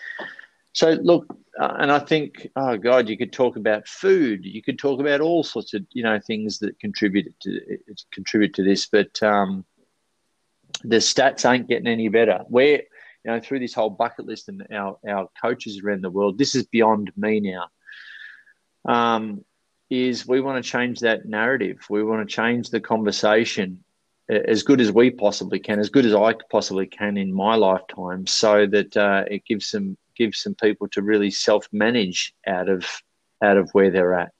so 0.74 0.90
look 0.90 1.34
uh, 1.58 1.76
and 1.78 1.90
I 1.90 2.00
think 2.00 2.50
oh 2.56 2.76
god 2.76 3.08
you 3.08 3.16
could 3.16 3.32
talk 3.32 3.56
about 3.56 3.88
food 3.88 4.44
you 4.44 4.60
could 4.60 4.78
talk 4.78 5.00
about 5.00 5.22
all 5.22 5.42
sorts 5.42 5.72
of 5.72 5.86
you 5.92 6.02
know 6.02 6.20
things 6.20 6.58
that 6.58 6.78
contribute 6.78 7.32
to 7.40 7.78
contribute 8.12 8.52
to 8.54 8.62
this 8.62 8.86
but 8.86 9.22
um, 9.22 9.64
the 10.84 10.96
stats 10.96 11.50
ain't 11.50 11.68
getting 11.68 11.86
any 11.86 12.08
better. 12.08 12.40
Where 12.48 12.82
you 13.26 13.32
know, 13.32 13.40
through 13.40 13.58
this 13.58 13.74
whole 13.74 13.90
bucket 13.90 14.24
list 14.24 14.48
and 14.48 14.64
our, 14.72 14.96
our 15.08 15.28
coaches 15.42 15.82
around 15.82 16.02
the 16.02 16.10
world, 16.10 16.38
this 16.38 16.54
is 16.54 16.64
beyond 16.66 17.10
me 17.16 17.40
now. 17.40 17.68
Um, 18.88 19.44
is 19.90 20.26
we 20.26 20.40
want 20.40 20.62
to 20.62 20.70
change 20.70 21.00
that 21.00 21.26
narrative. 21.26 21.78
We 21.90 22.04
want 22.04 22.28
to 22.28 22.32
change 22.32 22.70
the 22.70 22.80
conversation 22.80 23.82
as 24.28 24.62
good 24.62 24.80
as 24.80 24.92
we 24.92 25.10
possibly 25.10 25.58
can, 25.58 25.80
as 25.80 25.90
good 25.90 26.06
as 26.06 26.14
I 26.14 26.34
possibly 26.50 26.86
can 26.86 27.16
in 27.16 27.32
my 27.32 27.56
lifetime, 27.56 28.26
so 28.26 28.66
that 28.66 28.96
uh, 28.96 29.24
it 29.28 29.44
gives 29.44 29.66
some 29.68 29.96
gives 30.16 30.40
some 30.40 30.54
people 30.54 30.88
to 30.88 31.02
really 31.02 31.30
self 31.30 31.68
manage 31.72 32.34
out 32.46 32.68
of 32.68 32.84
out 33.42 33.56
of 33.56 33.70
where 33.72 33.90
they're 33.90 34.14
at. 34.14 34.32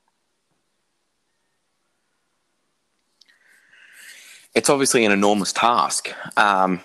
It's 4.55 4.71
obviously 4.71 5.05
an 5.05 5.13
enormous 5.13 5.53
task, 5.53 6.13
um, 6.37 6.81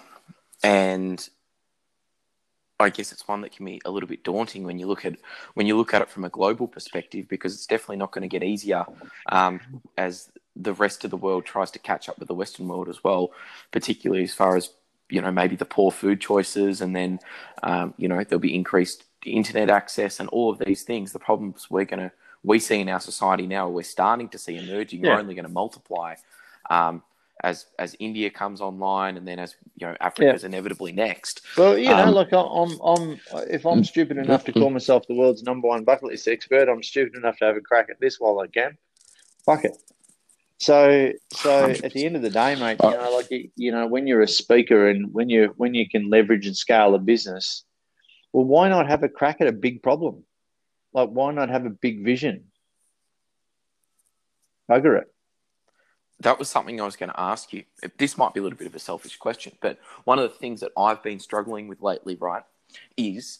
and 0.63 1.27
I 2.81 2.89
guess 2.89 3.11
it's 3.11 3.27
one 3.27 3.41
that 3.41 3.51
can 3.51 3.65
be 3.65 3.81
a 3.85 3.91
little 3.91 4.09
bit 4.09 4.23
daunting 4.23 4.63
when 4.63 4.79
you 4.79 4.87
look 4.87 5.05
at 5.05 5.15
when 5.53 5.67
you 5.67 5.77
look 5.77 5.93
at 5.93 6.01
it 6.01 6.09
from 6.09 6.23
a 6.25 6.29
global 6.29 6.67
perspective, 6.67 7.27
because 7.27 7.53
it's 7.53 7.67
definitely 7.67 7.97
not 7.97 8.11
going 8.11 8.21
to 8.23 8.27
get 8.27 8.43
easier 8.43 8.85
um, 9.29 9.59
as 9.97 10.29
the 10.55 10.73
rest 10.73 11.03
of 11.05 11.11
the 11.11 11.17
world 11.17 11.45
tries 11.45 11.71
to 11.71 11.79
catch 11.79 12.09
up 12.09 12.19
with 12.19 12.27
the 12.27 12.33
Western 12.35 12.67
world 12.67 12.89
as 12.89 13.03
well, 13.03 13.31
particularly 13.71 14.23
as 14.23 14.33
far 14.33 14.55
as 14.57 14.73
you 15.09 15.21
know 15.21 15.31
maybe 15.31 15.55
the 15.55 15.65
poor 15.65 15.91
food 15.91 16.19
choices, 16.21 16.81
and 16.81 16.95
then 16.95 17.19
um, 17.63 17.93
you 17.97 18.07
know 18.07 18.23
there'll 18.23 18.39
be 18.39 18.55
increased 18.55 19.05
internet 19.25 19.69
access 19.69 20.19
and 20.19 20.29
all 20.29 20.49
of 20.49 20.59
these 20.59 20.83
things. 20.83 21.11
The 21.11 21.19
problems 21.19 21.67
we're 21.69 21.85
going 21.85 21.99
to 21.99 22.11
we 22.43 22.59
see 22.59 22.79
in 22.79 22.89
our 22.89 22.99
society 22.99 23.45
now, 23.45 23.69
we're 23.69 23.83
starting 23.83 24.27
to 24.29 24.37
see 24.37 24.57
emerging, 24.57 25.03
Yeah. 25.05 25.11
are 25.11 25.19
only 25.19 25.35
going 25.35 25.45
to 25.45 25.51
multiply. 25.51 26.15
Um, 26.69 27.03
as, 27.43 27.65
as 27.79 27.95
India 27.99 28.29
comes 28.29 28.61
online, 28.61 29.17
and 29.17 29.27
then 29.27 29.39
as 29.39 29.55
you 29.75 29.87
know, 29.87 29.95
Africa's 29.99 30.43
inevitably 30.43 30.91
next. 30.91 31.41
Well, 31.57 31.77
you 31.77 31.89
know, 31.89 32.07
Um, 32.07 32.13
like 32.13 32.31
I- 32.33 32.37
I'm, 32.39 32.79
I'm, 32.83 33.19
if 33.49 33.65
I'm 33.65 33.83
stupid 33.83 34.17
enough 34.17 34.45
to 34.45 34.53
call 34.53 34.69
myself 34.69 35.07
the 35.07 35.15
world's 35.15 35.43
number 35.43 35.67
one 35.67 35.83
bucket 35.83 36.09
list 36.09 36.27
expert, 36.27 36.69
I'm 36.69 36.83
stupid 36.83 37.15
enough 37.15 37.37
to 37.37 37.45
have 37.45 37.57
a 37.57 37.61
crack 37.61 37.87
at 37.89 37.99
this 37.99 38.19
while 38.19 38.39
I 38.39 38.47
can. 38.47 38.77
Fuck 39.45 39.65
it. 39.65 39.77
So, 40.59 41.11
so 41.33 41.65
at 41.83 41.91
the 41.93 42.05
end 42.05 42.15
of 42.15 42.21
the 42.21 42.29
day, 42.29 42.53
mate, 42.55 42.77
you 42.83 42.91
know, 42.91 43.11
like 43.15 43.31
you, 43.31 43.49
you 43.55 43.71
know, 43.71 43.87
when 43.87 44.05
you're 44.05 44.21
a 44.21 44.27
speaker 44.27 44.87
and 44.87 45.11
when 45.11 45.27
you 45.27 45.53
when 45.57 45.73
you 45.73 45.89
can 45.89 46.09
leverage 46.11 46.45
and 46.45 46.55
scale 46.55 46.93
a 46.93 46.99
business, 46.99 47.63
well, 48.31 48.45
why 48.45 48.69
not 48.69 48.87
have 48.87 49.01
a 49.01 49.09
crack 49.09 49.41
at 49.41 49.47
a 49.47 49.51
big 49.51 49.81
problem? 49.81 50.23
Like, 50.93 51.09
why 51.09 51.31
not 51.31 51.49
have 51.49 51.65
a 51.65 51.71
big 51.71 52.03
vision? 52.05 52.51
Bugger 54.69 55.01
it. 55.01 55.07
That 56.21 56.39
was 56.39 56.49
something 56.49 56.79
I 56.81 56.85
was 56.85 56.95
going 56.95 57.09
to 57.11 57.19
ask 57.19 57.53
you. 57.53 57.63
This 57.97 58.17
might 58.17 58.33
be 58.33 58.39
a 58.39 58.43
little 58.43 58.57
bit 58.57 58.67
of 58.67 58.75
a 58.75 58.79
selfish 58.79 59.17
question, 59.17 59.53
but 59.61 59.77
one 60.05 60.19
of 60.19 60.23
the 60.31 60.37
things 60.37 60.61
that 60.61 60.71
I've 60.77 61.01
been 61.03 61.19
struggling 61.19 61.67
with 61.67 61.81
lately, 61.81 62.15
right, 62.15 62.43
is 62.97 63.39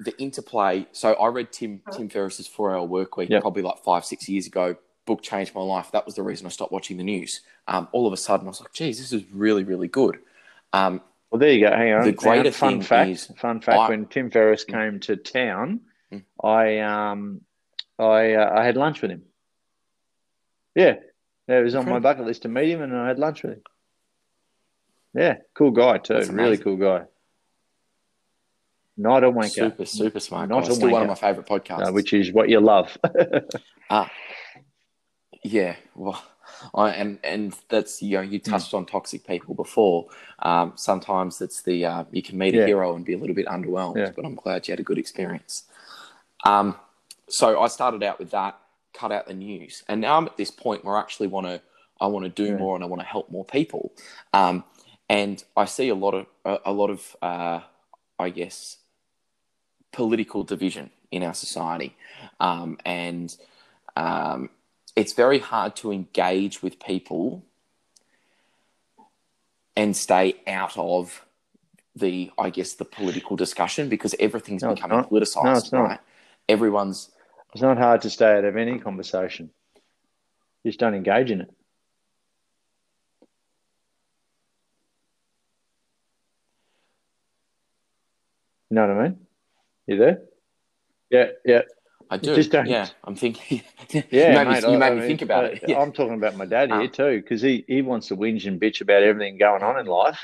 the 0.00 0.16
interplay. 0.20 0.86
So 0.92 1.14
I 1.14 1.28
read 1.28 1.52
Tim 1.52 1.80
Tim 1.92 2.08
Ferriss's 2.08 2.46
Four 2.46 2.74
Hour 2.76 2.84
Work 2.84 3.16
Week 3.16 3.30
Yep. 3.30 3.42
probably 3.42 3.62
like 3.62 3.78
five 3.84 4.04
six 4.04 4.28
years 4.28 4.46
ago. 4.46 4.76
Book 5.06 5.22
changed 5.22 5.54
my 5.54 5.60
life. 5.60 5.90
That 5.92 6.06
was 6.06 6.14
the 6.14 6.22
reason 6.22 6.46
I 6.46 6.50
stopped 6.50 6.72
watching 6.72 6.96
the 6.96 7.04
news. 7.04 7.42
Um, 7.68 7.88
all 7.92 8.06
of 8.06 8.12
a 8.12 8.16
sudden, 8.16 8.46
I 8.46 8.50
was 8.50 8.60
like, 8.60 8.72
"Geez, 8.72 8.98
this 8.98 9.12
is 9.12 9.24
really 9.32 9.64
really 9.64 9.88
good." 9.88 10.18
Um, 10.72 11.00
Well, 11.30 11.38
there 11.40 11.52
you 11.52 11.60
go. 11.66 11.70
Hang 11.74 11.92
on. 11.92 12.00
The 12.00 12.06
Hang 12.06 12.14
on. 12.14 12.14
greater 12.42 12.50
fun 12.52 12.80
fact. 12.80 13.10
is 13.10 13.26
fun 13.38 13.60
fact. 13.60 13.78
I- 13.78 13.88
when 13.88 14.06
Tim 14.06 14.30
Ferriss 14.30 14.64
came 14.64 15.00
to 15.00 15.16
town, 15.16 15.80
Mm. 16.12 16.24
I 16.42 16.78
um, 16.80 17.40
I 17.98 18.34
uh, 18.34 18.58
I 18.60 18.64
had 18.64 18.76
lunch 18.76 19.00
with 19.02 19.10
him. 19.10 19.22
Yeah, 20.74 20.96
yeah, 21.48 21.58
it 21.58 21.62
was 21.62 21.74
on 21.74 21.88
my 21.88 21.98
bucket 21.98 22.24
list 22.26 22.42
to 22.42 22.48
meet 22.48 22.70
him, 22.70 22.82
and 22.82 22.96
I 22.96 23.08
had 23.08 23.18
lunch 23.18 23.42
with 23.42 23.52
him. 23.54 23.62
Yeah, 25.14 25.36
cool 25.54 25.70
guy 25.70 25.98
too. 25.98 26.24
Really 26.30 26.56
cool 26.58 26.76
guy. 26.76 27.04
Not 28.96 29.24
a 29.24 29.30
wanker, 29.30 29.50
super 29.50 29.84
super 29.86 30.20
smart. 30.20 30.48
Not 30.48 30.64
guy. 30.64 30.70
a 30.70 30.74
Still 30.74 30.90
one 30.90 31.02
of 31.02 31.08
my 31.08 31.14
favorite 31.14 31.46
podcasts. 31.46 31.88
uh, 31.88 31.92
which 31.92 32.12
is 32.12 32.32
what 32.32 32.48
you 32.48 32.60
love. 32.60 32.96
Yeah, 35.42 35.76
well, 35.94 36.22
I, 36.74 36.90
and 36.90 37.18
and 37.22 37.54
that's 37.68 38.00
you 38.02 38.16
know 38.16 38.22
you 38.22 38.38
Hmm. 38.38 38.50
touched 38.52 38.72
on 38.74 38.86
toxic 38.86 39.26
people 39.26 39.54
before. 39.54 40.06
Um, 40.38 40.72
sometimes 40.76 41.40
it's 41.42 41.62
the 41.62 41.84
uh, 41.84 42.04
you 42.10 42.22
can 42.22 42.38
meet 42.38 42.54
a 42.54 42.58
Yeah. 42.58 42.66
hero 42.66 42.94
and 42.96 43.04
be 43.04 43.12
a 43.14 43.18
little 43.18 43.34
bit 43.36 43.46
underwhelmed, 43.46 43.96
Yeah. 43.98 44.10
but 44.16 44.24
I'm 44.24 44.34
glad 44.36 44.66
you 44.66 44.72
had 44.72 44.80
a 44.80 44.84
good 44.84 44.98
experience. 44.98 45.64
Um, 46.44 46.76
so 47.28 47.60
I 47.60 47.68
started 47.68 48.02
out 48.02 48.18
with 48.18 48.30
that, 48.30 48.58
cut 48.94 49.12
out 49.12 49.26
the 49.26 49.34
news, 49.34 49.82
and 49.88 50.00
now 50.00 50.16
I'm 50.16 50.26
at 50.26 50.36
this 50.36 50.50
point 50.50 50.84
where 50.84 50.96
I 50.96 51.00
actually 51.00 51.28
want 51.28 51.46
to 51.46 51.60
I 52.00 52.06
want 52.06 52.24
to 52.24 52.30
do 52.30 52.50
Yeah. 52.52 52.56
more 52.56 52.74
and 52.74 52.84
I 52.84 52.86
want 52.86 53.00
to 53.02 53.06
help 53.06 53.30
more 53.30 53.44
people. 53.44 53.92
Um, 54.32 54.64
and 55.08 55.42
I 55.56 55.64
see 55.66 55.88
a 55.90 55.94
lot 55.94 56.14
of 56.14 56.26
a, 56.44 56.58
a 56.66 56.72
lot 56.72 56.90
of 56.90 57.16
uh, 57.22 57.60
I 58.18 58.30
guess 58.30 58.78
political 59.92 60.42
division 60.44 60.90
in 61.10 61.22
our 61.22 61.34
society, 61.34 61.96
um, 62.40 62.78
and 62.84 63.36
um, 63.96 64.50
it's 64.96 65.12
very 65.12 65.38
hard 65.38 65.76
to 65.76 65.92
engage 65.92 66.62
with 66.62 66.80
people 66.80 67.44
and 69.76 69.96
stay 69.96 70.36
out 70.46 70.76
of 70.76 71.24
the 71.96 72.30
I 72.38 72.50
guess 72.50 72.74
the 72.74 72.84
political 72.84 73.36
discussion 73.36 73.88
because 73.88 74.14
everything's 74.18 74.62
No, 74.62 74.74
becoming 74.74 75.04
politicized, 75.04 75.44
No, 75.44 75.52
it's 75.58 75.72
not. 75.72 75.82
right? 75.82 76.00
Everyone's 76.48 77.10
it's 77.54 77.62
not 77.62 77.78
hard 77.78 78.02
to 78.02 78.10
stay 78.10 78.36
out 78.36 78.44
of 78.44 78.56
any 78.56 78.78
conversation. 78.78 79.50
Just 80.66 80.80
don't 80.80 80.94
engage 80.94 81.30
in 81.30 81.40
it. 81.42 81.50
You 88.70 88.74
know 88.76 88.88
what 88.88 88.96
I 88.96 89.02
mean? 89.08 89.18
You 89.86 89.96
there? 89.98 90.22
Yeah, 91.10 91.26
yeah. 91.44 91.62
I 92.10 92.16
do. 92.16 92.34
Just 92.34 92.50
don't- 92.50 92.66
Yeah, 92.66 92.88
I'm 93.04 93.14
thinking. 93.14 93.62
Yeah, 93.90 94.02
you 94.10 94.34
made, 94.34 94.48
mate, 94.48 94.64
me, 94.64 94.72
you 94.72 94.78
made 94.78 94.86
I 94.86 94.90
me 94.90 94.96
mean, 95.00 95.06
think 95.08 95.22
about 95.22 95.44
uh, 95.44 95.48
it. 95.48 95.64
Yeah. 95.68 95.80
I'm 95.80 95.92
talking 95.92 96.14
about 96.14 96.36
my 96.36 96.46
dad 96.46 96.70
here 96.70 96.80
Um, 96.80 96.90
too, 96.90 97.20
because 97.22 97.40
he, 97.42 97.64
he 97.68 97.82
wants 97.82 98.08
to 98.08 98.16
whinge 98.16 98.46
and 98.46 98.60
bitch 98.60 98.80
about 98.80 99.02
everything 99.02 99.38
going 99.38 99.62
on 99.62 99.78
in 99.78 99.86
life, 99.86 100.18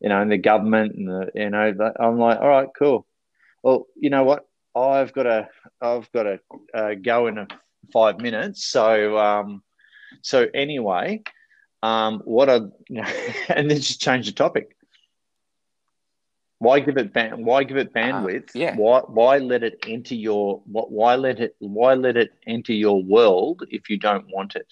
you 0.00 0.08
know, 0.08 0.20
and 0.20 0.30
the 0.32 0.38
government 0.38 0.94
and 0.96 1.08
the 1.08 1.30
you 1.34 1.50
know. 1.50 1.72
But 1.72 2.00
I'm 2.00 2.18
like, 2.18 2.40
all 2.40 2.48
right, 2.48 2.68
cool. 2.76 3.06
Well, 3.62 3.86
you 3.96 4.10
know 4.10 4.24
what? 4.24 4.46
I've 4.74 5.12
got 5.12 5.24
to 5.24 5.48
I've 5.80 6.10
got 6.12 6.24
to 6.24 6.40
uh, 6.74 6.94
go 6.94 7.26
in 7.26 7.38
a 7.38 7.46
five 7.92 8.20
minutes. 8.20 8.64
So 8.64 9.18
um, 9.18 9.62
so 10.22 10.46
anyway, 10.54 11.22
um, 11.82 12.22
what 12.24 12.48
I 12.48 12.56
and 13.48 13.70
then 13.70 13.76
just 13.76 14.00
change 14.00 14.26
the 14.26 14.32
topic. 14.32 14.76
Why 16.58 16.78
give 16.78 16.96
it 16.96 17.12
ban- 17.12 17.44
Why 17.44 17.64
give 17.64 17.76
it 17.76 17.92
bandwidth? 17.92 18.50
Uh, 18.50 18.58
yeah. 18.58 18.76
Why 18.76 19.00
Why 19.00 19.38
let 19.38 19.62
it 19.62 19.84
enter 19.86 20.14
your 20.14 20.62
what? 20.66 20.92
Why 20.92 21.16
let 21.16 21.40
it 21.40 21.56
Why 21.58 21.94
let 21.94 22.16
it 22.16 22.32
enter 22.46 22.72
your 22.72 23.02
world 23.02 23.64
if 23.68 23.90
you 23.90 23.98
don't 23.98 24.26
want 24.32 24.54
it? 24.54 24.68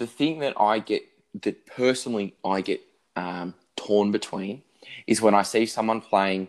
the 0.00 0.06
thing 0.06 0.38
that 0.40 0.54
I 0.58 0.78
get 0.78 1.02
that 1.42 1.66
personally 1.66 2.34
I 2.42 2.62
get 2.62 2.80
um, 3.16 3.54
torn 3.76 4.10
between 4.10 4.62
is 5.06 5.20
when 5.20 5.34
I 5.34 5.42
see 5.42 5.66
someone 5.66 6.00
playing, 6.00 6.48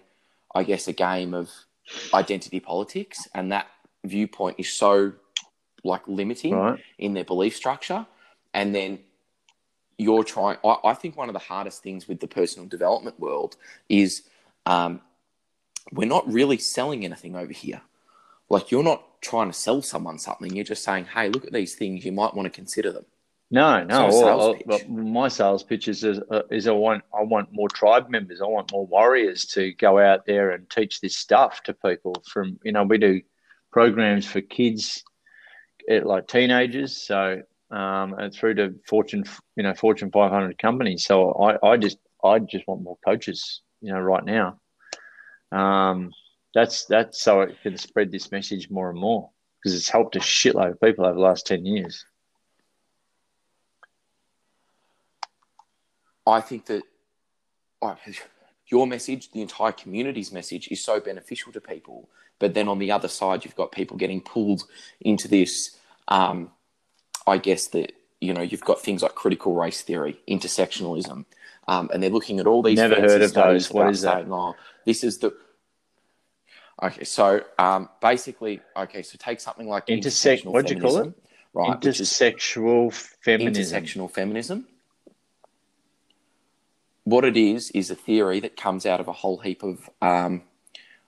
I 0.53 0.63
guess, 0.63 0.87
a 0.87 0.93
game 0.93 1.33
of 1.33 1.49
identity 2.13 2.59
politics, 2.59 3.27
and 3.33 3.51
that 3.51 3.67
viewpoint 4.03 4.55
is 4.59 4.71
so 4.71 5.13
like 5.83 6.07
limiting 6.07 6.55
Right. 6.55 6.79
in 6.97 7.13
their 7.13 7.23
belief 7.23 7.55
structure, 7.55 8.05
and 8.53 8.73
then 8.73 8.99
you're 9.97 10.23
trying. 10.23 10.57
I, 10.63 10.77
I 10.85 10.93
think 10.93 11.17
one 11.17 11.29
of 11.29 11.33
the 11.33 11.39
hardest 11.39 11.83
things 11.83 12.07
with 12.07 12.19
the 12.19 12.27
personal 12.27 12.67
development 12.67 13.19
world 13.19 13.55
is 13.89 14.23
um, 14.65 15.01
we're 15.91 16.07
not 16.07 16.31
really 16.31 16.57
selling 16.57 17.03
anything 17.05 17.35
over 17.35 17.53
here. 17.53 17.81
Like 18.49 18.71
you're 18.71 18.83
not 18.83 19.21
trying 19.21 19.47
to 19.47 19.53
sell 19.53 19.81
someone 19.81 20.19
something. 20.19 20.53
You're 20.53 20.65
just 20.65 20.83
saying, 20.83 21.05
"Hey, 21.05 21.29
look 21.29 21.45
at 21.45 21.53
these 21.53 21.75
things. 21.75 22.05
You 22.05 22.11
might 22.11 22.33
want 22.33 22.45
to 22.45 22.49
consider 22.49 22.91
them." 22.91 23.05
No, 23.53 23.83
no. 23.83 24.07
It's 24.07 24.21
not 24.21 24.37
well, 24.37 24.53
sales 24.53 24.63
well, 24.65 24.79
my 24.87 25.27
sales 25.27 25.63
pitch 25.63 25.89
is, 25.89 26.05
is, 26.05 26.21
uh, 26.31 26.43
is 26.49 26.67
I 26.67 26.71
want 26.71 27.03
I 27.13 27.21
want 27.21 27.51
more 27.51 27.67
tribe 27.67 28.09
members. 28.09 28.39
I 28.41 28.45
want 28.45 28.71
more 28.71 28.87
warriors 28.87 29.45
to 29.47 29.73
go 29.73 29.99
out 29.99 30.25
there 30.25 30.51
and 30.51 30.69
teach 30.69 31.01
this 31.01 31.17
stuff 31.17 31.61
to 31.63 31.73
people. 31.73 32.15
From 32.25 32.57
you 32.63 32.71
know, 32.71 32.83
we 32.83 32.97
do 32.97 33.21
programs 33.69 34.25
for 34.25 34.39
kids, 34.39 35.03
eh, 35.89 35.99
like 36.01 36.29
teenagers, 36.29 36.95
so 36.95 37.41
um, 37.71 38.13
and 38.13 38.33
through 38.33 38.53
to 38.55 38.73
Fortune, 38.87 39.25
you 39.57 39.63
know, 39.63 39.73
Fortune 39.73 40.11
500 40.11 40.57
companies. 40.57 41.05
So 41.05 41.33
I, 41.33 41.73
I 41.73 41.77
just 41.77 41.97
I 42.23 42.39
just 42.39 42.65
want 42.67 42.83
more 42.83 42.97
coaches. 43.05 43.61
You 43.81 43.91
know, 43.91 43.99
right 43.99 44.23
now. 44.23 44.59
Um, 45.51 46.11
that's 46.53 46.85
that's 46.85 47.21
so 47.21 47.41
it 47.41 47.57
can 47.63 47.77
spread 47.77 48.11
this 48.11 48.31
message 48.31 48.69
more 48.69 48.89
and 48.89 48.99
more 48.99 49.29
because 49.59 49.75
it's 49.75 49.89
helped 49.89 50.15
a 50.15 50.19
shitload 50.19 50.71
of 50.71 50.81
people 50.81 51.05
over 51.05 51.15
the 51.15 51.19
last 51.19 51.47
ten 51.47 51.65
years. 51.65 52.05
I 56.31 56.41
think 56.41 56.65
that 56.67 56.83
oh, 57.81 57.97
your 58.67 58.87
message, 58.87 59.31
the 59.31 59.41
entire 59.41 59.71
community's 59.73 60.31
message, 60.31 60.69
is 60.69 60.83
so 60.83 60.99
beneficial 60.99 61.51
to 61.51 61.61
people. 61.61 62.09
But 62.39 62.53
then 62.53 62.67
on 62.67 62.79
the 62.79 62.91
other 62.91 63.07
side, 63.07 63.45
you've 63.45 63.55
got 63.55 63.71
people 63.71 63.97
getting 63.97 64.21
pulled 64.21 64.63
into 65.01 65.27
this. 65.27 65.77
Um, 66.07 66.51
I 67.27 67.37
guess 67.37 67.67
that 67.67 67.91
you 68.19 68.33
know 68.33 68.41
you've 68.41 68.61
got 68.61 68.81
things 68.81 69.03
like 69.03 69.13
critical 69.13 69.53
race 69.53 69.81
theory, 69.81 70.19
intersectionalism, 70.27 71.25
um, 71.67 71.89
and 71.93 72.01
they're 72.01 72.09
looking 72.09 72.39
at 72.39 72.47
all 72.47 72.63
these. 72.63 72.77
Never 72.77 72.95
heard 72.95 73.21
of 73.21 73.33
those. 73.33 73.71
What 73.71 73.89
is 73.89 74.01
that? 74.01 74.13
saying, 74.21 74.33
Oh, 74.33 74.55
this 74.85 75.03
is 75.03 75.19
the. 75.19 75.35
Okay, 76.81 77.03
so 77.03 77.41
um, 77.59 77.89
basically, 78.01 78.59
okay, 78.75 79.03
so 79.03 79.15
take 79.19 79.39
something 79.39 79.67
like 79.67 79.87
Intersect- 79.87 80.43
intersectional 80.43 80.51
what'd 80.53 80.71
you 80.71 80.79
call 80.81 80.97
it? 80.97 80.99
feminism, 81.01 81.15
right? 81.53 81.85
which 81.85 81.99
is 81.99 82.09
intersexual 82.09 82.91
feminism. 82.91 83.83
intersectional 83.83 84.09
feminism. 84.09 84.67
What 87.03 87.25
it 87.25 87.35
is 87.35 87.71
is 87.71 87.89
a 87.89 87.95
theory 87.95 88.39
that 88.41 88.55
comes 88.55 88.85
out 88.85 88.99
of 88.99 89.07
a 89.07 89.13
whole 89.13 89.39
heap 89.39 89.63
of, 89.63 89.89
um, 90.01 90.43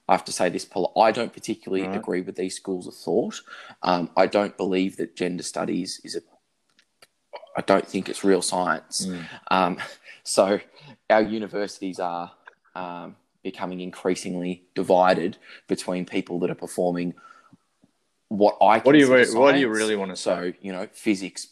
I 0.09 0.13
have 0.13 0.25
to 0.25 0.31
say 0.31 0.49
this, 0.49 0.65
Paul. 0.65 0.91
I 0.99 1.11
don't 1.11 1.31
particularly 1.31 1.87
Right. 1.87 1.95
agree 1.95 2.21
with 2.21 2.35
these 2.35 2.55
schools 2.55 2.87
of 2.87 2.95
thought. 2.95 3.41
Um, 3.83 4.09
I 4.17 4.25
don't 4.27 4.57
believe 4.57 4.97
that 4.97 5.15
gender 5.15 5.43
studies 5.43 6.01
is 6.03 6.15
a. 6.15 6.21
I 7.55 7.61
don't 7.61 7.87
think 7.87 8.09
it's 8.09 8.23
real 8.23 8.41
science. 8.41 9.05
Mm. 9.05 9.25
Um, 9.51 9.77
so 10.23 10.59
our 11.09 11.21
universities 11.21 11.99
are 11.99 12.31
um, 12.75 13.15
becoming 13.43 13.79
increasingly 13.79 14.63
divided 14.73 15.37
between 15.67 16.05
people 16.05 16.39
that 16.39 16.49
are 16.49 16.55
performing 16.55 17.13
what 18.29 18.57
I 18.59 18.79
What 18.79 18.93
do 18.93 18.97
you 18.97 19.13
re- 19.13 19.31
what 19.31 19.51
do 19.53 19.59
you 19.59 19.69
really 19.69 19.95
want 19.95 20.09
to 20.09 20.15
So 20.17 20.51
say? 20.51 20.57
you 20.61 20.71
know, 20.71 20.87
physics, 20.91 21.49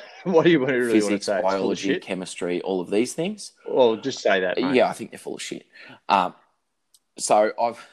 What 0.24 0.44
do 0.44 0.50
you 0.50 0.64
really 0.64 0.82
want 0.82 0.92
to 0.92 1.00
physics, 1.00 1.26
say? 1.26 1.42
Biology, 1.42 1.98
chemistry, 1.98 2.60
all 2.62 2.80
of 2.80 2.90
these 2.90 3.12
things. 3.12 3.52
Well, 3.68 3.96
just 3.96 4.20
say 4.20 4.40
that. 4.40 4.56
Mate. 4.60 4.74
Yeah, 4.74 4.88
I 4.88 4.92
think 4.92 5.10
they're 5.10 5.18
full 5.18 5.34
of 5.34 5.42
shit. 5.42 5.66
Um, 6.08 6.34
so 7.18 7.52
I've 7.60 7.84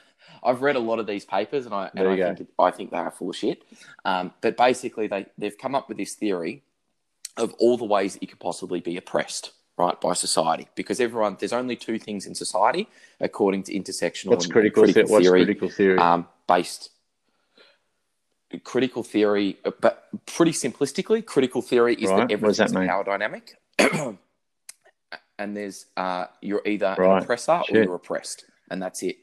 I've 0.43 0.61
read 0.61 0.75
a 0.75 0.79
lot 0.79 0.99
of 0.99 1.07
these 1.07 1.25
papers, 1.25 1.65
and 1.65 1.73
I 1.73 1.89
and 1.95 2.07
I 2.07 2.35
think 2.35 2.49
I 2.59 2.71
think 2.71 2.91
they 2.91 2.97
are 2.97 3.11
full 3.11 3.31
of 3.31 3.35
shit. 3.35 3.63
Um, 4.05 4.31
but 4.41 4.55
basically, 4.57 5.07
they 5.07 5.25
they've 5.37 5.57
come 5.57 5.75
up 5.75 5.89
with 5.89 5.97
this 5.97 6.13
theory 6.13 6.63
of 7.37 7.53
all 7.59 7.77
the 7.77 7.85
ways 7.85 8.13
that 8.13 8.21
you 8.21 8.27
could 8.27 8.39
possibly 8.39 8.79
be 8.79 8.97
oppressed, 8.97 9.51
right, 9.77 9.99
by 9.99 10.13
society. 10.13 10.67
Because 10.75 10.99
everyone, 10.99 11.37
there's 11.39 11.53
only 11.53 11.75
two 11.75 11.97
things 11.97 12.25
in 12.25 12.35
society, 12.35 12.87
according 13.19 13.63
to 13.63 13.73
intersectional 13.73 14.31
What's 14.31 14.45
and 14.45 14.53
critical, 14.53 14.83
critical 14.83 15.07
the- 15.07 15.11
what's 15.13 15.25
theory, 15.25 15.45
critical 15.45 15.69
theory? 15.69 15.97
um, 15.97 16.27
based. 16.47 16.91
Critical 18.63 19.03
theory, 19.03 19.57
but 19.79 20.07
pretty 20.25 20.51
simplistically, 20.51 21.23
critical 21.23 21.61
theory 21.61 21.93
is 21.95 22.09
Right. 22.09 22.27
that 22.29 22.41
does 22.41 22.57
that 22.57 22.71
power 22.73 23.03
dynamic. 23.03 23.55
and 25.37 25.55
there's 25.55 25.85
uh, 25.95 26.25
you're 26.41 26.61
either 26.65 26.95
Right. 26.97 27.17
an 27.17 27.23
oppressor 27.23 27.61
or 27.69 27.77
you're 27.83 27.95
oppressed, 27.95 28.45
and 28.71 28.81
that's 28.81 29.03
it. 29.03 29.17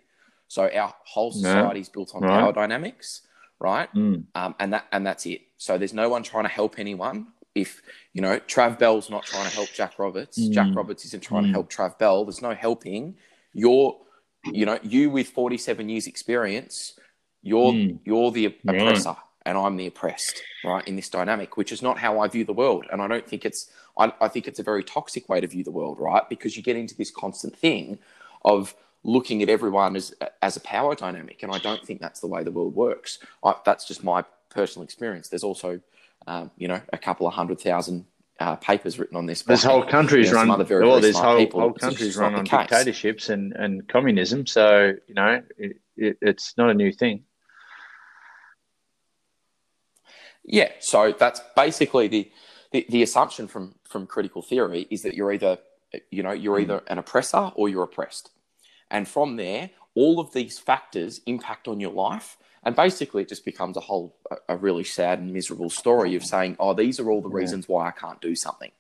So 0.49 0.69
our 0.73 0.95
whole 1.05 1.33
society 1.33 1.81
is 1.81 1.89
built 1.89 2.15
on 2.15 2.23
Right. 2.23 2.39
power 2.41 2.53
dynamics, 2.53 3.23
right? 3.59 3.93
Mm. 3.95 4.27
Um, 4.35 4.55
and 4.61 4.73
that 4.73 4.87
and 4.93 5.07
that's 5.07 5.27
it. 5.27 5.43
So 5.59 5.77
there's 5.77 5.93
no 5.95 6.09
one 6.09 6.23
trying 6.23 6.45
to 6.45 6.51
help 6.51 6.79
anyone. 6.79 7.29
If 7.55 7.83
you 8.13 8.23
know 8.23 8.39
Trav 8.41 8.79
Bell's 8.79 9.11
not 9.11 9.25
trying 9.25 9.49
to 9.49 9.55
help 9.55 9.71
Jack 9.75 9.99
Roberts, 9.99 10.39
Mm. 10.39 10.53
Jack 10.53 10.69
Roberts 10.75 11.05
isn't 11.07 11.23
trying 11.23 11.45
Mm. 11.45 11.47
to 11.49 11.53
help 11.53 11.71
Trav 11.73 11.99
Bell. 11.99 12.25
There's 12.25 12.43
no 12.43 12.55
helping. 12.55 13.17
You're, 13.53 13.99
you 14.45 14.67
know, 14.67 14.79
you 14.83 15.11
with 15.11 15.29
47 15.31 15.89
years 15.89 16.07
experience, 16.07 16.99
you're 17.47 17.73
Mm. 17.73 17.99
you're 18.05 18.31
the 18.33 18.49
Right. 18.65 18.81
oppressor, 18.81 19.17
and 19.47 19.57
I'm 19.57 19.77
the 19.77 19.87
oppressed, 19.87 20.43
right? 20.65 20.87
In 20.89 20.97
this 20.97 21.09
dynamic, 21.09 21.57
which 21.57 21.71
is 21.73 21.81
not 21.83 21.99
how 21.99 22.19
I 22.21 22.27
view 22.29 22.45
the 22.45 22.53
world, 22.53 22.87
and 22.91 23.01
I 23.01 23.07
don't 23.07 23.27
think 23.27 23.45
it's. 23.45 23.71
I, 23.99 24.13
I 24.21 24.29
think 24.29 24.47
it's 24.47 24.59
a 24.59 24.63
very 24.63 24.85
toxic 24.85 25.29
way 25.31 25.41
to 25.41 25.47
view 25.47 25.65
the 25.65 25.71
world, 25.71 25.99
right? 25.99 26.29
Because 26.29 26.57
you 26.57 26.63
get 26.63 26.77
into 26.77 26.95
this 26.97 27.11
constant 27.11 27.57
thing 27.57 27.99
of 28.45 28.75
looking 29.05 29.43
at 29.43 29.49
everyone 29.49 29.97
as 29.97 30.13
as 30.43 30.57
a 30.57 30.61
power 30.61 30.95
dynamic, 30.95 31.43
and 31.43 31.51
I 31.53 31.59
don't 31.59 31.85
think 31.87 32.01
that's 32.01 32.21
the 32.21 32.27
way 32.27 32.43
the 32.43 32.51
world 32.51 32.75
works. 32.75 33.19
I, 33.45 33.55
that's 33.65 33.87
just 33.87 34.03
my 34.05 34.25
personal 34.51 34.85
experience. 34.85 35.29
There's 35.29 35.45
also, 35.45 35.81
um, 36.27 36.51
you 36.59 36.67
know, 36.69 36.81
a 36.93 36.99
couple 36.99 37.27
of 37.27 37.33
hundred 37.35 37.61
thousand 37.61 38.05
uh, 38.41 38.57
papers 38.57 38.99
written 38.99 39.17
on 39.17 39.25
this. 39.27 39.43
This 39.43 39.63
whole 39.65 39.83
country's 39.85 40.27
you 40.29 40.33
know, 40.35 40.41
some 40.41 40.49
run. 40.51 40.55
other 40.61 40.65
very, 40.65 40.83
well, 40.85 41.01
very 41.01 41.13
this 41.13 41.19
whole 41.19 41.39
people. 41.39 41.61
whole 41.61 41.71
It's 41.71 41.79
just 41.81 41.97
country's 41.97 42.17
run 42.17 42.35
on 42.35 42.45
case. 42.45 42.59
dictatorships 42.69 43.29
and, 43.31 43.53
and 43.55 43.89
communism. 43.89 44.47
So 44.47 44.93
you 45.07 45.15
know, 45.15 45.43
it, 45.57 45.79
it, 45.97 46.19
it's 46.21 46.57
not 46.59 46.69
a 46.71 46.75
new 46.75 46.93
thing. 46.93 47.25
Yeah, 50.47 50.71
so 50.79 51.13
that's 51.13 51.41
basically 51.57 52.07
the, 52.07 52.31
the, 52.73 52.87
the 52.89 53.03
assumption 53.03 53.49
from 53.49 53.75
from 53.85 54.07
critical 54.07 54.43
theory 54.43 54.87
is 54.91 55.03
that 55.03 55.15
you're 55.15 55.33
either 55.33 55.59
you 56.11 56.23
know 56.23 56.33
you're 56.33 56.61
either 56.61 56.83
an 56.87 56.99
oppressor 56.99 57.51
or 57.57 57.69
you're 57.69 57.83
oppressed, 57.83 58.31
and 58.91 59.09
from 59.09 59.37
there 59.37 59.71
all 59.95 60.21
of 60.21 60.33
these 60.33 60.59
factors 60.59 61.21
impact 61.27 61.67
on 61.67 61.81
your 61.81 61.91
life, 61.93 62.37
and 62.63 62.77
basically 62.77 63.23
it 63.23 63.29
just 63.29 63.45
becomes 63.45 63.77
a 63.77 63.81
whole 63.81 64.17
a, 64.31 64.37
a 64.51 64.57
really 64.57 64.85
sad 64.85 65.19
and 65.19 65.33
miserable 65.33 65.71
story 65.71 66.15
of 66.15 66.25
saying 66.25 66.57
oh 66.61 66.75
these 66.75 67.01
are 67.01 67.11
all 67.11 67.23
the 67.23 67.29
reasons 67.29 67.69
why 67.69 67.89
I 67.89 67.91
can't 67.91 68.21
do 68.21 68.37
something. 68.37 68.71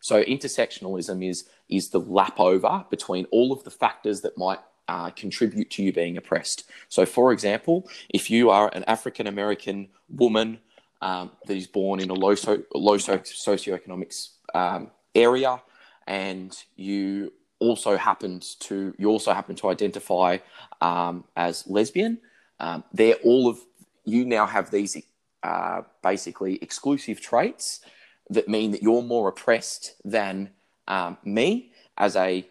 So 0.00 0.22
intersectionalism 0.24 1.28
is 1.28 1.44
is 1.68 1.90
the 1.90 2.00
lap 2.00 2.40
over 2.40 2.86
between 2.88 3.26
all 3.26 3.52
of 3.52 3.64
the 3.64 3.70
factors 3.70 4.22
that 4.22 4.38
might 4.38 4.60
uh, 4.88 5.10
contribute 5.10 5.70
to 5.70 5.84
you 5.84 5.92
being 5.92 6.16
oppressed. 6.16 6.68
So, 6.88 7.06
for 7.06 7.32
example, 7.32 7.88
if 8.08 8.28
you 8.28 8.50
are 8.50 8.70
an 8.74 8.82
African 8.88 9.26
American 9.26 9.88
woman 10.08 10.58
um, 11.02 11.30
that 11.46 11.56
is 11.56 11.66
born 11.66 12.00
in 12.00 12.10
a 12.10 12.14
low 12.14 12.34
so, 12.34 12.62
low 12.74 12.98
so, 12.98 13.18
socioeconomic 13.18 14.28
um, 14.54 14.90
area, 15.14 15.62
and 16.06 16.56
you 16.76 17.32
also 17.58 17.96
happened 17.96 18.44
to 18.60 18.94
you 18.98 19.08
also 19.08 19.32
happen 19.32 19.54
to 19.56 19.68
identify 19.68 20.38
um, 20.80 21.24
as 21.36 21.66
lesbian, 21.66 22.18
um, 22.58 22.84
they're 22.92 23.16
all 23.24 23.48
of 23.48 23.58
you 24.04 24.24
now 24.24 24.46
have 24.46 24.70
these 24.70 24.96
uh, 25.42 25.82
basically 26.02 26.58
exclusive 26.62 27.20
traits 27.20 27.80
that 28.28 28.48
mean 28.48 28.70
that 28.72 28.82
you're 28.82 29.02
more 29.02 29.28
oppressed 29.28 29.94
than 30.04 30.50
um, 30.88 31.16
me 31.24 31.72
as 31.96 32.16
a 32.16 32.46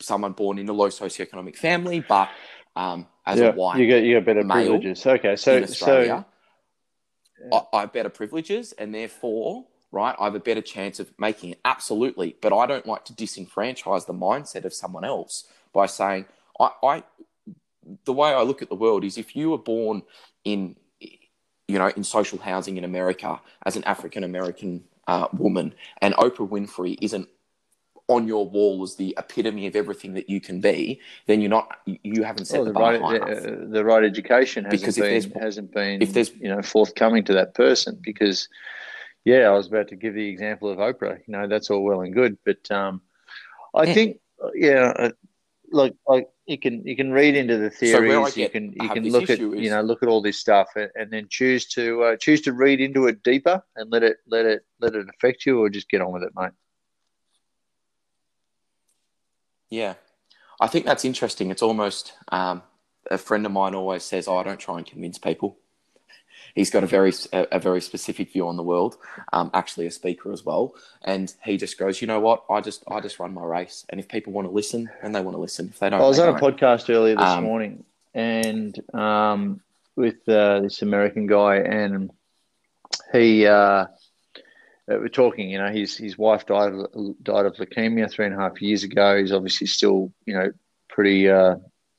someone 0.00 0.32
born 0.32 0.58
in 0.58 0.68
a 0.68 0.72
low 0.72 0.88
socioeconomic 0.88 1.56
family, 1.56 2.00
but 2.00 2.28
um, 2.76 3.06
as 3.26 3.40
yeah, 3.40 3.46
a 3.46 3.52
white 3.52 3.78
you 3.78 3.86
get 3.86 4.02
you 4.04 4.14
get 4.14 4.24
better 4.24 4.44
privileges. 4.44 5.06
Okay, 5.06 5.36
so 5.36 5.56
in 5.56 5.64
So 7.38 7.66
I, 7.72 7.76
I 7.76 7.80
have 7.82 7.92
better 7.92 8.08
privileges, 8.08 8.72
and 8.72 8.94
therefore, 8.94 9.66
right, 9.92 10.14
I 10.18 10.24
have 10.24 10.34
a 10.34 10.40
better 10.40 10.62
chance 10.62 11.00
of 11.00 11.10
making 11.18 11.50
it. 11.50 11.60
Absolutely, 11.64 12.36
but 12.40 12.52
I 12.52 12.66
don't 12.66 12.86
like 12.86 13.04
to 13.06 13.12
disenfranchise 13.12 14.06
the 14.06 14.14
mindset 14.14 14.64
of 14.64 14.74
someone 14.74 15.04
else 15.04 15.44
by 15.72 15.86
saying, 15.86 16.26
I, 16.58 16.70
I 16.82 17.02
the 18.04 18.12
way 18.12 18.30
I 18.30 18.42
look 18.42 18.60
at 18.62 18.68
the 18.68 18.74
world 18.74 19.04
is 19.04 19.16
if 19.16 19.34
you 19.34 19.50
were 19.50 19.58
born 19.58 20.02
in, 20.44 20.76
you 21.00 21.78
know, 21.78 21.88
in 21.88 22.04
social 22.04 22.38
housing 22.38 22.76
in 22.76 22.84
America 22.84 23.40
as 23.64 23.76
an 23.76 23.84
African 23.84 24.24
American 24.24 24.84
uh, 25.06 25.28
woman, 25.32 25.74
and 26.02 26.14
Oprah 26.14 26.48
Winfrey 26.48 26.98
isn't 27.00 27.28
on 28.08 28.26
your 28.26 28.48
wall 28.48 28.82
as 28.82 28.96
the 28.96 29.14
epitome 29.18 29.66
of 29.66 29.76
everything 29.76 30.14
that 30.14 30.28
you 30.30 30.40
can 30.40 30.60
be, 30.60 31.00
then 31.26 31.40
you're 31.42 31.50
not, 31.50 31.76
you 31.86 32.22
haven't 32.22 32.46
set 32.46 32.56
well, 32.56 32.64
the 32.64 32.72
the 32.72 32.78
bar 32.78 32.92
right 32.98 33.22
high 33.22 33.34
the, 33.34 33.68
the 33.70 33.84
right 33.84 34.02
education 34.02 34.64
hasn't 34.64 34.80
Because 34.80 34.96
if 34.98 35.04
been 35.04 35.10
there's- 35.30 35.42
hasn't 35.44 35.72
been 35.74 36.02
if 36.02 36.12
there's- 36.14 36.32
you 36.40 36.48
know 36.48 36.62
forthcoming 36.62 37.22
to 37.24 37.34
that 37.34 37.54
person 37.54 37.98
because 38.00 38.48
yeah, 39.24 39.40
I 39.48 39.50
was 39.50 39.66
about 39.66 39.88
to 39.88 39.96
give 39.96 40.14
the 40.14 40.26
example 40.26 40.70
of 40.70 40.78
Oprah. 40.78 41.18
You 41.26 41.32
know, 41.32 41.46
that's 41.46 41.68
all 41.70 41.82
well 41.84 42.00
and 42.00 42.14
good, 42.14 42.38
but 42.46 42.70
um, 42.70 43.02
I 43.74 43.84
Yeah. 43.84 43.92
think 43.94 44.20
yeah, 44.54 44.92
uh, 44.96 45.10
like 45.70 45.94
like 46.06 46.30
you 46.46 46.56
can 46.58 46.86
you 46.86 46.96
can 46.96 47.12
read 47.12 47.36
into 47.36 47.58
the 47.58 47.70
So 47.70 48.00
where 48.00 48.20
I 48.22 48.30
theories. 48.30 48.36
you 48.38 48.48
can 48.48 48.72
you 48.80 48.88
can 48.88 49.04
look 49.10 49.24
at 49.28 49.38
is- 49.38 49.60
you 49.64 49.68
know 49.68 49.82
look 49.82 50.02
at 50.02 50.08
all 50.08 50.22
this 50.22 50.38
stuff 50.38 50.68
and, 50.76 50.90
and 50.94 51.10
then 51.10 51.26
choose 51.28 51.66
to 51.76 52.02
uh, 52.04 52.16
choose 52.16 52.40
to 52.42 52.54
read 52.54 52.80
into 52.80 53.06
it 53.06 53.22
deeper 53.22 53.62
and 53.76 53.92
let 53.92 54.02
it 54.02 54.16
let 54.26 54.46
it 54.46 54.64
let 54.80 54.94
it 54.94 55.06
affect 55.10 55.44
you, 55.44 55.60
or 55.60 55.68
just 55.68 55.90
get 55.90 56.00
on 56.00 56.10
with 56.12 56.22
it, 56.22 56.32
mate. 56.34 56.52
Yeah, 59.70 59.94
I 60.60 60.66
think 60.66 60.86
that's 60.86 61.04
interesting. 61.04 61.50
It's 61.50 61.62
almost 61.62 62.14
um, 62.28 62.62
a 63.10 63.18
friend 63.18 63.44
of 63.46 63.52
mine 63.52 63.74
always 63.74 64.04
says, 64.04 64.28
"Oh, 64.28 64.36
I 64.36 64.42
don't 64.42 64.60
try 64.60 64.78
and 64.78 64.86
convince 64.86 65.18
people." 65.18 65.56
He's 66.54 66.70
got 66.70 66.82
a 66.82 66.86
very 66.86 67.12
a, 67.32 67.46
a 67.52 67.58
very 67.58 67.80
specific 67.80 68.32
view 68.32 68.48
on 68.48 68.56
the 68.56 68.62
world. 68.62 68.96
Um, 69.32 69.50
actually, 69.54 69.86
a 69.86 69.90
speaker 69.90 70.32
as 70.32 70.44
well, 70.44 70.74
and 71.02 71.32
he 71.44 71.56
just 71.56 71.78
goes, 71.78 72.00
"You 72.00 72.06
know 72.08 72.20
what? 72.20 72.44
I 72.50 72.60
just 72.60 72.82
I 72.88 73.00
just 73.00 73.18
run 73.18 73.34
my 73.34 73.44
race, 73.44 73.84
and 73.90 74.00
if 74.00 74.08
people 74.08 74.32
want 74.32 74.48
to 74.48 74.52
listen, 74.52 74.88
and 75.02 75.14
they 75.14 75.20
want 75.20 75.36
to 75.36 75.40
listen. 75.40 75.68
If 75.68 75.78
they 75.78 75.90
don't, 75.90 76.00
I 76.00 76.06
was 76.08 76.18
on 76.18 76.34
a 76.34 76.38
podcast 76.38 76.92
earlier 76.92 77.14
this 77.14 77.24
Um, 77.24 77.44
morning, 77.44 77.84
and 78.14 78.74
um, 78.94 79.60
with 79.94 80.28
uh, 80.28 80.60
this 80.60 80.82
American 80.82 81.26
guy, 81.26 81.56
and 81.56 82.10
he 83.12 83.46
uh, 83.46 83.86
uh, 84.90 84.98
we're 84.98 85.08
talking. 85.08 85.50
You 85.50 85.58
know, 85.58 85.70
his 85.70 85.96
his 85.96 86.16
wife 86.18 86.46
died 86.46 86.72
of, 86.72 87.22
died 87.22 87.46
of 87.46 87.54
leukemia 87.56 88.10
three 88.10 88.26
and 88.26 88.34
a 88.34 88.38
half 88.38 88.60
years 88.62 88.84
ago. 88.84 89.18
He's 89.18 89.32
obviously 89.32 89.66
still, 89.66 90.12
you 90.26 90.34
know, 90.34 90.52
pretty 90.88 91.28
uh, 91.28 91.56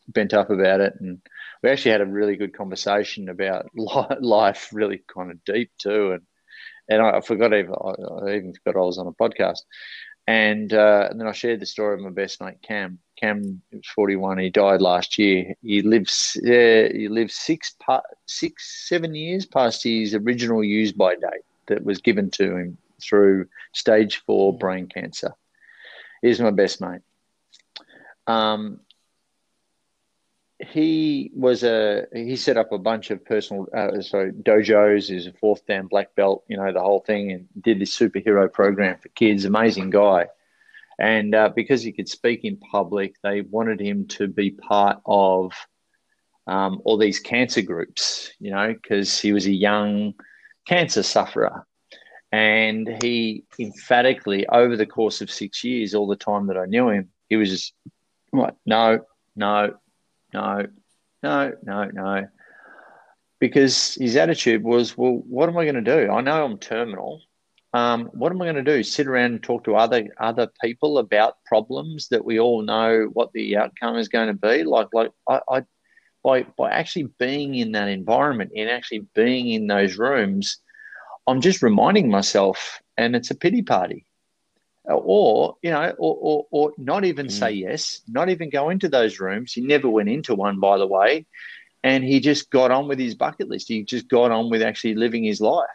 bent 0.07 0.33
up 0.33 0.49
about 0.49 0.81
it, 0.81 0.93
and 0.99 1.21
we 1.63 1.69
actually 1.69 1.91
had 1.91 2.01
a 2.01 2.05
really 2.05 2.35
good 2.35 2.55
conversation 2.55 3.29
about 3.29 3.69
life, 3.75 4.69
really 4.73 5.03
kind 5.13 5.31
of 5.31 5.43
deep 5.43 5.71
too, 5.77 6.13
and 6.13 6.21
and 6.89 7.01
I, 7.01 7.21
forgot 7.21 7.53
even 7.53 7.73
I, 7.73 8.29
even 8.35 8.53
forgot 8.53 8.79
I 8.79 8.83
was 8.83 8.97
on 8.97 9.07
a 9.07 9.11
podcast. 9.13 9.59
And, 10.27 10.71
uh, 10.73 11.07
and 11.09 11.19
then 11.19 11.27
I 11.27 11.31
shared 11.31 11.59
the 11.59 11.65
story 11.65 11.95
of 11.95 12.01
my 12.01 12.11
best 12.11 12.39
mate 12.39 12.61
Cam. 12.61 12.99
Cam 13.19 13.63
was 13.71 13.81
41. 13.95 14.37
He 14.37 14.51
died 14.51 14.79
last 14.79 15.17
year. 15.17 15.55
He 15.63 15.81
lives 15.81 16.39
uh, 16.45 16.89
he 16.93 17.07
lived 17.09 17.31
six 17.31 17.75
pa- 17.83 18.03
six 18.27 18.87
seven 18.87 19.15
years 19.15 19.47
past 19.47 19.83
his 19.83 20.13
original 20.13 20.63
use 20.63 20.91
by 20.91 21.15
date 21.15 21.48
that 21.69 21.83
was 21.83 22.01
given 22.01 22.29
to 22.31 22.55
him 22.55 22.77
through 23.01 23.47
stage 23.73 24.21
four 24.25 24.57
brain 24.57 24.87
cancer. 24.87 25.33
He's 26.21 26.39
my 26.39 26.51
best 26.51 26.81
mate. 26.81 27.01
Um, 28.27 28.81
he 30.59 31.31
was 31.33 31.63
a 31.63 32.05
he 32.13 32.35
set 32.35 32.57
up 32.57 32.73
a 32.73 32.77
bunch 32.77 33.11
of 33.11 33.23
personal 33.23 33.67
uh, 33.75 34.01
sorry 34.01 34.33
dojos. 34.33 35.07
He's 35.07 35.27
a 35.27 35.33
fourth 35.33 35.65
dan 35.65 35.87
black 35.87 36.15
belt, 36.15 36.43
you 36.49 36.57
know 36.57 36.73
the 36.73 36.81
whole 36.81 36.99
thing, 36.99 37.31
and 37.31 37.47
did 37.61 37.79
this 37.79 37.97
superhero 37.97 38.51
program 38.51 38.97
for 39.01 39.07
kids. 39.09 39.45
Amazing 39.45 39.89
guy, 39.89 40.27
and 40.99 41.33
uh, 41.33 41.49
because 41.55 41.81
he 41.81 41.93
could 41.93 42.09
speak 42.09 42.43
in 42.43 42.57
public, 42.57 43.15
they 43.23 43.41
wanted 43.41 43.79
him 43.79 44.07
to 44.07 44.27
be 44.27 44.51
part 44.51 44.99
of 45.05 45.53
um, 46.45 46.81
or 46.83 46.97
these 46.97 47.19
cancer 47.19 47.61
groups, 47.61 48.31
you 48.39 48.51
know, 48.51 48.73
because 48.73 49.19
he 49.19 49.31
was 49.31 49.45
a 49.45 49.53
young 49.53 50.13
cancer 50.69 51.01
sufferer. 51.01 51.65
And 52.31 52.87
he 53.01 53.43
emphatically, 53.59 54.47
over 54.47 54.77
the 54.77 54.85
course 54.85 55.21
of 55.21 55.31
six 55.31 55.63
years, 55.63 55.95
all 55.95 56.07
the 56.07 56.15
time 56.15 56.45
that 56.47 56.57
I 56.57 56.65
knew 56.65 56.89
him, 56.89 57.09
he 57.27 57.37
was 57.37 57.49
just 57.49 57.73
like, 58.31 58.53
no, 58.67 58.99
no, 59.35 59.73
no, 60.31 60.67
no, 61.23 61.51
no, 61.63 61.83
no. 61.85 62.27
Because 63.39 63.95
his 63.95 64.15
attitude 64.15 64.63
was, 64.63 64.95
well, 64.95 65.23
what 65.27 65.49
am 65.49 65.57
I 65.57 65.63
going 65.63 65.83
to 65.83 65.97
do? 65.97 66.11
I 66.11 66.21
know 66.21 66.45
I'm 66.45 66.59
terminal. 66.59 67.23
Um, 67.73 68.05
what 68.13 68.31
am 68.31 68.41
I 68.41 68.45
going 68.45 68.63
to 68.63 68.75
do? 68.75 68.83
Sit 68.83 69.07
around 69.07 69.31
and 69.31 69.43
talk 69.43 69.63
to 69.63 69.75
other 69.75 70.07
other 70.19 70.49
people 70.63 70.97
about 70.97 71.43
problems 71.45 72.09
that 72.09 72.25
we 72.25 72.39
all 72.39 72.61
know 72.61 73.09
what 73.13 73.31
the 73.33 73.57
outcome 73.57 73.95
is 73.95 74.09
going 74.09 74.27
to 74.27 74.33
be? 74.33 74.63
Like, 74.63 74.87
like 74.93 75.11
I, 75.27 75.39
I 75.49 75.63
by 76.29 76.43
by 76.57 76.69
actually 76.69 77.07
being 77.17 77.55
in 77.55 77.71
that 77.71 77.87
environment 77.87 78.51
and 78.55 78.69
actually 78.69 79.05
being 79.15 79.49
in 79.49 79.67
those 79.67 79.97
rooms, 79.97 80.57
I'm 81.27 81.41
just 81.41 81.61
reminding 81.61 82.09
myself, 82.09 82.81
and 82.97 83.15
it's 83.15 83.31
a 83.31 83.35
pity 83.35 83.61
party. 83.61 84.05
Or, 84.85 85.55
you 85.61 85.69
know, 85.69 85.93
or, 85.99 86.17
or, 86.19 86.45
or 86.49 86.73
not 86.77 87.05
even 87.05 87.27
mm. 87.27 87.31
say 87.31 87.51
yes, 87.51 88.01
not 88.07 88.29
even 88.29 88.49
go 88.49 88.69
into 88.69 88.89
those 88.89 89.19
rooms. 89.19 89.53
He 89.53 89.61
never 89.61 89.87
went 89.87 90.09
into 90.09 90.33
one, 90.33 90.59
by 90.59 90.79
the 90.79 90.87
way. 90.87 91.27
And 91.83 92.03
he 92.03 92.19
just 92.19 92.49
got 92.49 92.71
on 92.71 92.87
with 92.87 92.97
his 92.97 93.13
bucket 93.13 93.49
list. 93.49 93.67
He 93.67 93.83
just 93.83 94.07
got 94.09 94.31
on 94.31 94.49
with 94.49 94.63
actually 94.63 94.95
living 94.95 95.23
his 95.23 95.41
life. 95.41 95.67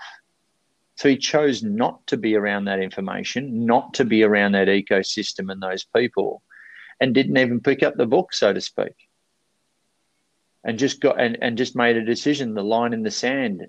So 0.96 1.08
he 1.08 1.16
chose 1.16 1.62
not 1.62 2.04
to 2.08 2.16
be 2.16 2.34
around 2.34 2.64
that 2.64 2.80
information, 2.80 3.66
not 3.66 3.94
to 3.94 4.04
be 4.04 4.24
around 4.24 4.52
that 4.52 4.68
ecosystem 4.68 5.50
and 5.50 5.62
those 5.62 5.84
people, 5.96 6.42
and 6.98 7.14
didn't 7.14 7.38
even 7.38 7.60
pick 7.60 7.84
up 7.84 7.94
the 7.96 8.06
book, 8.06 8.32
so 8.32 8.52
to 8.52 8.60
speak 8.60 8.96
and 10.64 10.78
just 10.78 11.00
got 11.00 11.20
and, 11.20 11.38
and 11.42 11.58
just 11.58 11.76
made 11.76 11.96
a 11.96 12.04
decision, 12.04 12.54
the 12.54 12.64
line 12.64 12.92
in 12.92 13.02
the 13.02 13.10
sand, 13.10 13.66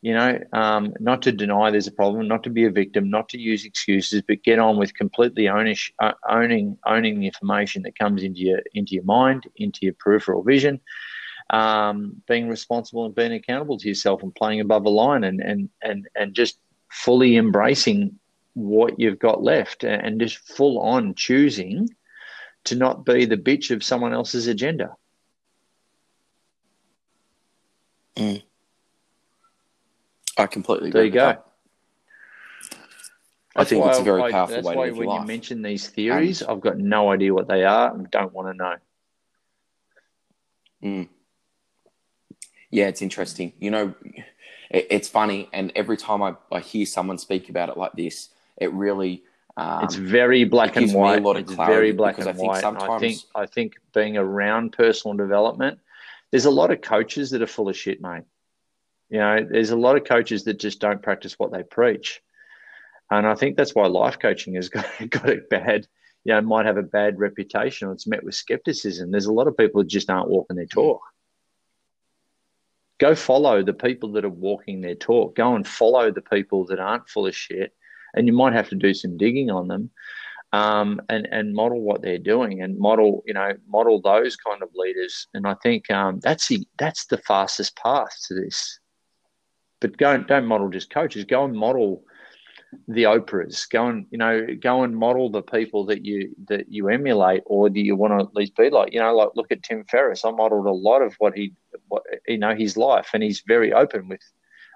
you 0.00 0.14
know, 0.14 0.38
um, 0.52 0.94
not 1.00 1.22
to 1.22 1.32
deny 1.32 1.70
there's 1.70 1.88
a 1.88 1.92
problem, 1.92 2.28
not 2.28 2.44
to 2.44 2.50
be 2.50 2.64
a 2.64 2.70
victim, 2.70 3.10
not 3.10 3.28
to 3.30 3.38
use 3.38 3.64
excuses, 3.64 4.22
but 4.26 4.44
get 4.44 4.60
on 4.60 4.76
with 4.76 4.94
completely 4.94 5.44
ownish, 5.44 5.90
uh, 5.98 6.12
owning 6.28 6.78
owning 6.86 7.18
the 7.18 7.26
information 7.26 7.82
that 7.82 7.98
comes 7.98 8.22
into 8.22 8.40
your 8.40 8.60
into 8.74 8.94
your 8.94 9.04
mind, 9.04 9.44
into 9.56 9.80
your 9.82 9.94
peripheral 9.94 10.44
vision, 10.44 10.80
um, 11.50 12.22
being 12.28 12.48
responsible 12.48 13.06
and 13.06 13.14
being 13.14 13.32
accountable 13.32 13.78
to 13.78 13.88
yourself 13.88 14.22
and 14.22 14.34
playing 14.34 14.60
above 14.60 14.84
the 14.84 14.90
line 14.90 15.24
and 15.24 15.40
and 15.40 15.68
and 15.82 16.08
and 16.14 16.34
just 16.34 16.58
fully 16.88 17.36
embracing 17.36 18.18
what 18.54 18.98
you've 18.98 19.18
got 19.18 19.42
left 19.42 19.84
and 19.84 20.20
just 20.20 20.38
full 20.38 20.80
on 20.80 21.14
choosing 21.14 21.88
to 22.64 22.74
not 22.74 23.04
be 23.04 23.24
the 23.24 23.36
bitch 23.36 23.70
of 23.70 23.84
someone 23.84 24.12
else's 24.12 24.46
agenda. 24.46 24.94
Mm. 28.18 28.42
I 30.36 30.46
completely 30.46 30.90
There 30.90 31.04
you 31.04 31.10
go. 31.10 31.26
That. 31.26 31.44
I 33.56 33.64
think 33.64 33.84
it's 33.86 33.98
a 33.98 34.02
very 34.02 34.30
powerful 34.30 34.54
that's 34.56 34.66
way 34.66 34.76
why 34.76 34.84
to 34.86 34.90
live 34.92 34.98
when 34.98 35.08
your 35.08 35.20
you 35.20 35.26
mention 35.26 35.62
these 35.62 35.88
theories, 35.88 36.42
I've 36.42 36.60
got 36.60 36.78
no 36.78 37.10
idea 37.10 37.34
what 37.34 37.48
they 37.48 37.64
are 37.64 37.92
and 37.92 38.08
don't 38.10 38.32
want 38.32 38.48
to 38.48 38.54
know. 38.54 38.74
Mm. 40.84 41.08
Yeah, 42.70 42.86
it's 42.86 43.02
interesting. 43.02 43.52
You 43.58 43.70
know, 43.72 43.94
it, 44.70 44.86
it's 44.90 45.08
funny, 45.08 45.48
and 45.52 45.72
every 45.74 45.96
time 45.96 46.22
I, 46.22 46.34
I 46.52 46.60
hear 46.60 46.86
someone 46.86 47.18
speak 47.18 47.48
about 47.48 47.68
it 47.68 47.76
like 47.76 47.92
this, 47.94 48.28
it 48.58 48.72
really 48.72 49.24
um, 49.56 49.82
it's 49.82 49.96
very 49.96 50.44
black 50.44 50.76
it 50.76 50.84
and 50.84 50.86
me 50.86 50.92
a 50.92 50.96
white. 50.96 51.22
lot 51.22 51.36
of 51.36 51.42
It's 51.42 51.52
very 51.54 51.90
black 51.90 52.18
and 52.18 52.28
I 52.28 52.32
think 52.32 52.48
white. 52.48 52.62
And 52.62 52.76
I 52.76 52.80
sometimes- 52.80 53.00
think 53.00 53.20
I 53.34 53.46
think 53.46 53.74
being 53.92 54.16
around 54.16 54.70
personal 54.72 55.16
development, 55.16 55.80
there's 56.30 56.44
a 56.44 56.50
lot 56.50 56.70
of 56.70 56.80
coaches 56.80 57.30
that 57.30 57.42
are 57.42 57.46
full 57.46 57.68
of 57.68 57.76
shit, 57.76 58.00
mate. 58.00 58.24
You 59.10 59.18
know, 59.18 59.46
there's 59.50 59.70
a 59.70 59.76
lot 59.76 59.96
of 59.96 60.04
coaches 60.04 60.44
that 60.44 60.58
just 60.58 60.80
don't 60.80 61.02
practice 61.02 61.38
what 61.38 61.50
they 61.50 61.62
preach. 61.62 62.20
And 63.10 63.26
I 63.26 63.34
think 63.34 63.56
that's 63.56 63.74
why 63.74 63.86
life 63.86 64.18
coaching 64.18 64.54
has 64.54 64.68
got, 64.68 64.86
got 65.08 65.30
a 65.30 65.38
bad, 65.48 65.86
you 66.24 66.34
know, 66.34 66.40
might 66.42 66.66
have 66.66 66.76
a 66.76 66.82
bad 66.82 67.18
reputation 67.18 67.88
or 67.88 67.92
it's 67.92 68.06
met 68.06 68.22
with 68.22 68.34
skepticism. 68.34 69.10
There's 69.10 69.26
a 69.26 69.32
lot 69.32 69.48
of 69.48 69.56
people 69.56 69.82
that 69.82 69.88
just 69.88 70.10
aren't 70.10 70.28
walking 70.28 70.56
their 70.56 70.66
talk. 70.66 71.00
Go 72.98 73.14
follow 73.14 73.62
the 73.62 73.72
people 73.72 74.12
that 74.12 74.24
are 74.24 74.30
walking 74.30 74.80
their 74.80 74.96
talk. 74.96 75.36
Go 75.36 75.54
and 75.54 75.66
follow 75.66 76.10
the 76.10 76.20
people 76.20 76.66
that 76.66 76.80
aren't 76.80 77.08
full 77.08 77.26
of 77.26 77.34
shit. 77.34 77.72
And 78.14 78.26
you 78.26 78.32
might 78.32 78.54
have 78.54 78.70
to 78.70 78.74
do 78.74 78.92
some 78.92 79.16
digging 79.16 79.50
on 79.50 79.68
them 79.68 79.90
um, 80.52 81.00
and, 81.08 81.28
and 81.30 81.54
model 81.54 81.80
what 81.82 82.02
they're 82.02 82.18
doing 82.18 82.62
and 82.62 82.78
model, 82.78 83.22
you 83.26 83.34
know, 83.34 83.52
model 83.66 84.00
those 84.00 84.36
kind 84.36 84.62
of 84.62 84.70
leaders. 84.74 85.26
And 85.34 85.46
I 85.46 85.54
think 85.62 85.90
um, 85.90 86.20
that's 86.20 86.48
the, 86.48 86.66
that's 86.78 87.06
the 87.06 87.18
fastest 87.18 87.76
path 87.76 88.16
to 88.28 88.34
this. 88.34 88.80
But 89.80 89.96
go 89.96 90.18
don't 90.18 90.46
model 90.46 90.68
just 90.70 90.90
coaches. 90.90 91.24
Go 91.24 91.44
and 91.44 91.54
model 91.54 92.02
the 92.86 93.04
Oprahs. 93.04 93.68
Go 93.70 93.86
and 93.86 94.06
you 94.10 94.18
know 94.18 94.46
go 94.60 94.82
and 94.82 94.96
model 94.96 95.30
the 95.30 95.42
people 95.42 95.86
that 95.86 96.04
you 96.04 96.34
that 96.48 96.70
you 96.70 96.88
emulate 96.88 97.42
or 97.46 97.70
do 97.70 97.80
you 97.80 97.96
want 97.96 98.18
to 98.18 98.26
at 98.26 98.34
least 98.34 98.56
be 98.56 98.70
like. 98.70 98.92
You 98.92 99.00
know, 99.00 99.14
like 99.14 99.30
look 99.34 99.52
at 99.52 99.62
Tim 99.62 99.84
Ferriss. 99.84 100.24
I 100.24 100.30
modeled 100.30 100.66
a 100.66 100.72
lot 100.72 101.02
of 101.02 101.14
what 101.18 101.36
he, 101.36 101.52
what, 101.88 102.02
you 102.26 102.38
know, 102.38 102.54
his 102.54 102.76
life, 102.76 103.10
and 103.14 103.22
he's 103.22 103.42
very 103.46 103.72
open 103.72 104.08
with 104.08 104.20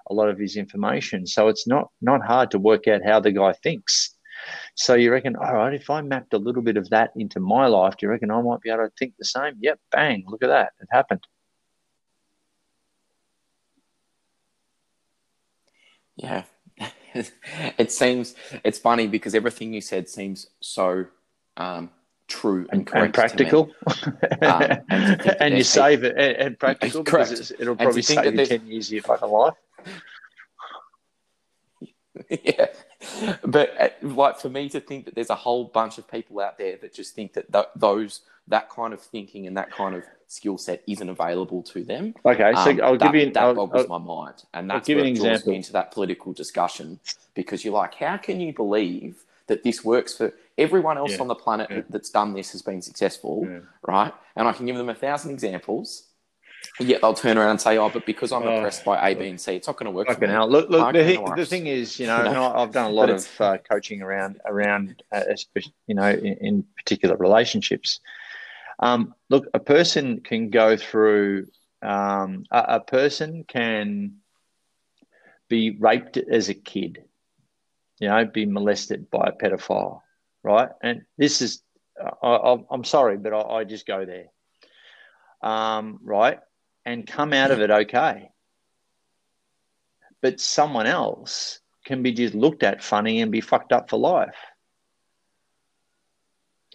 a 0.09 0.13
lot 0.13 0.29
of 0.29 0.37
his 0.37 0.55
information. 0.55 1.25
So 1.25 1.47
it's 1.47 1.67
not 1.67 1.89
not 2.01 2.23
hard 2.23 2.51
to 2.51 2.59
work 2.59 2.87
out 2.87 3.01
how 3.05 3.19
the 3.19 3.31
guy 3.31 3.53
thinks. 3.53 4.12
So 4.75 4.95
you 4.95 5.11
reckon, 5.11 5.35
all 5.35 5.53
right, 5.53 5.73
if 5.73 5.89
I 5.89 6.01
mapped 6.01 6.33
a 6.33 6.37
little 6.37 6.63
bit 6.63 6.77
of 6.77 6.89
that 6.89 7.11
into 7.15 7.39
my 7.39 7.67
life, 7.67 7.95
do 7.97 8.05
you 8.05 8.09
reckon 8.09 8.31
I 8.31 8.41
might 8.41 8.61
be 8.61 8.71
able 8.71 8.85
to 8.85 8.91
think 8.97 9.13
the 9.17 9.25
same? 9.25 9.53
Yep, 9.59 9.79
bang, 9.91 10.23
look 10.27 10.43
at 10.43 10.47
that. 10.47 10.71
It 10.81 10.87
happened. 10.91 11.27
Yeah. 16.15 16.43
it 17.77 17.91
seems 17.91 18.33
it's 18.63 18.79
funny 18.79 19.07
because 19.07 19.35
everything 19.35 19.73
you 19.73 19.81
said 19.81 20.09
seems 20.09 20.47
so 20.59 21.05
um, 21.57 21.91
true 22.27 22.67
and, 22.71 22.89
and, 22.93 23.05
and 23.05 23.13
practical, 23.13 23.71
Um, 24.41 24.61
and 24.89 25.37
and, 25.39 25.57
you 25.57 25.63
save 25.63 26.03
it 26.03 26.15
and, 26.17 26.57
practical 26.57 27.03
because 27.03 27.31
it's, 27.31 27.51
it'll 27.51 27.75
probably 27.75 28.01
save 28.01 28.33
you 28.33 28.45
ten 28.45 28.65
years 28.65 28.87
of 28.87 28.93
your 28.93 29.03
fucking 29.03 29.29
life. 29.29 29.53
yeah. 32.29 32.67
But 33.45 33.75
uh, 33.79 33.89
like 34.01 34.39
for 34.39 34.49
me 34.49 34.69
to 34.69 34.79
think 34.79 35.05
that 35.05 35.15
there's 35.15 35.29
a 35.29 35.35
whole 35.35 35.65
bunch 35.65 35.97
of 35.97 36.09
people 36.09 36.39
out 36.39 36.57
there 36.57 36.77
that 36.77 36.93
just 36.93 37.15
think 37.15 37.33
that 37.33 37.51
th- 37.51 37.65
those 37.75 38.21
that 38.47 38.69
kind 38.69 38.93
of 38.93 39.01
thinking 39.01 39.47
and 39.47 39.55
that 39.57 39.71
kind 39.71 39.95
of 39.95 40.03
skill 40.27 40.57
set 40.57 40.83
isn't 40.87 41.07
available 41.07 41.63
to 41.63 41.83
them. 41.83 42.13
Okay, 42.25 42.51
so 42.55 42.71
um, 42.71 42.79
I'll 42.83 42.97
that, 42.97 43.11
give 43.11 43.15
you 43.15 43.31
that 43.31 43.43
I'll, 43.43 43.53
boggles 43.55 43.87
I'll- 43.89 43.99
my 43.99 44.05
mind, 44.05 44.43
and 44.53 44.69
that's 44.69 44.87
give 44.87 44.97
where 44.97 45.05
an 45.05 45.13
draws 45.13 45.25
example. 45.27 45.51
me 45.51 45.55
into 45.57 45.71
that 45.73 45.91
political 45.91 46.33
discussion 46.33 46.99
because 47.35 47.63
you're 47.63 47.73
like, 47.73 47.95
how 47.95 48.17
can 48.17 48.39
you 48.41 48.53
believe 48.53 49.23
that 49.47 49.63
this 49.63 49.83
works 49.83 50.15
for 50.17 50.33
everyone 50.57 50.97
else 50.97 51.11
Yeah, 51.13 51.21
on 51.21 51.27
the 51.27 51.35
planet 51.35 51.67
yeah. 51.69 51.81
that's 51.89 52.09
done 52.09 52.33
this 52.33 52.51
has 52.53 52.61
been 52.61 52.81
successful, 52.81 53.45
Yeah. 53.49 53.59
right? 53.87 54.13
And 54.35 54.47
I 54.47 54.53
can 54.53 54.65
give 54.65 54.77
them 54.77 54.89
a 54.89 54.95
thousand 54.95 55.31
examples. 55.31 56.03
Yet 56.79 57.01
they'll 57.01 57.13
turn 57.13 57.37
around 57.37 57.51
and 57.51 57.61
say, 57.61 57.77
"Oh, 57.77 57.89
but 57.89 58.05
because 58.05 58.31
I'm 58.31 58.43
Oh, 58.43 58.57
oppressed 58.57 58.83
by 58.83 59.09
A, 59.09 59.15
B, 59.15 59.27
and 59.29 59.39
C, 59.39 59.55
it's 59.55 59.67
not 59.67 59.77
going 59.77 59.85
to 59.85 59.91
work." 59.91 60.07
for 60.07 60.13
Fucking 60.15 60.29
me. 60.29 60.33
hell! 60.33 60.49
Look, 60.49 60.69
look. 60.69 60.91
The, 60.93 61.13
no 61.15 61.35
the 61.35 61.45
thing 61.45 61.67
is, 61.67 61.99
you 61.99 62.07
know, 62.11 62.19
You 62.19 62.25
and 62.25 62.33
know? 62.33 62.43
I- 62.45 62.61
I've 62.63 62.71
done 62.71 62.89
a 62.89 62.93
lot 62.93 63.09
of 63.09 63.27
uh, 63.39 63.57
coaching 63.69 64.01
around 64.01 64.41
around, 64.45 65.03
uh, 65.11 65.21
you 65.87 65.95
know, 65.95 66.09
in, 66.09 66.37
in 66.41 66.65
particular 66.77 67.15
relationships. 67.17 67.99
Um, 68.79 69.13
look, 69.29 69.45
a 69.53 69.59
person 69.59 70.21
can 70.21 70.49
go 70.49 70.75
through. 70.77 71.47
Um, 71.83 72.45
a, 72.49 72.65
a 72.75 72.79
person 72.79 73.43
can 73.47 74.15
be 75.49 75.71
raped 75.71 76.17
as 76.17 76.49
a 76.49 76.53
kid. 76.53 77.03
You 77.99 78.07
know, 78.09 78.25
be 78.25 78.45
molested 78.45 79.11
by 79.11 79.27
a 79.27 79.31
pedophile, 79.31 80.01
right? 80.43 80.69
And 80.81 81.03
this 81.17 81.41
is, 81.41 81.61
I, 82.23 82.27
I, 82.27 82.57
I'm 82.71 82.83
sorry, 82.83 83.17
but 83.17 83.33
I, 83.33 83.41
I 83.59 83.63
just 83.63 83.85
go 83.85 84.03
there, 84.05 84.25
um, 85.41 85.99
right? 86.03 86.39
And 86.85 87.07
come 87.07 87.33
out 87.33 87.51
of 87.51 87.61
it 87.61 87.71
okay 87.71 88.29
but 90.23 90.39
someone 90.39 90.87
else 90.87 91.59
can 91.85 92.01
be 92.01 92.13
just 92.13 92.33
looked 92.33 92.63
at 92.63 92.81
funny 92.81 93.19
and 93.21 93.31
be 93.31 93.41
fucked 93.41 93.73
up 93.73 93.89
for 93.89 93.99
life. 93.99 94.37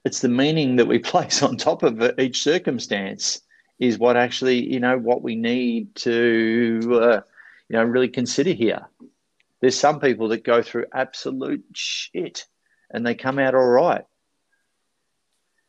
It's 0.04 0.20
the 0.20 0.28
meaning 0.28 0.76
that 0.76 0.86
we 0.86 0.98
place 1.12 1.42
on 1.42 1.56
top 1.56 1.82
of 1.82 2.00
it, 2.02 2.20
each 2.20 2.42
circumstance 2.42 3.40
is 3.80 3.98
what 3.98 4.18
actually, 4.18 4.70
you 4.70 4.78
know, 4.80 4.98
what 4.98 5.22
we 5.22 5.34
need 5.34 5.94
to, 5.96 6.80
uh, 6.92 7.20
you 7.70 7.78
know, 7.78 7.84
really 7.84 8.08
consider 8.08 8.52
here. 8.52 8.86
There's 9.60 9.78
some 9.78 9.98
people 9.98 10.28
that 10.28 10.44
go 10.44 10.62
through 10.62 10.86
absolute 10.92 11.64
shit 11.72 12.44
and 12.90 13.04
they 13.04 13.14
come 13.14 13.38
out 13.38 13.54
all 13.54 13.66
right. 13.66 14.04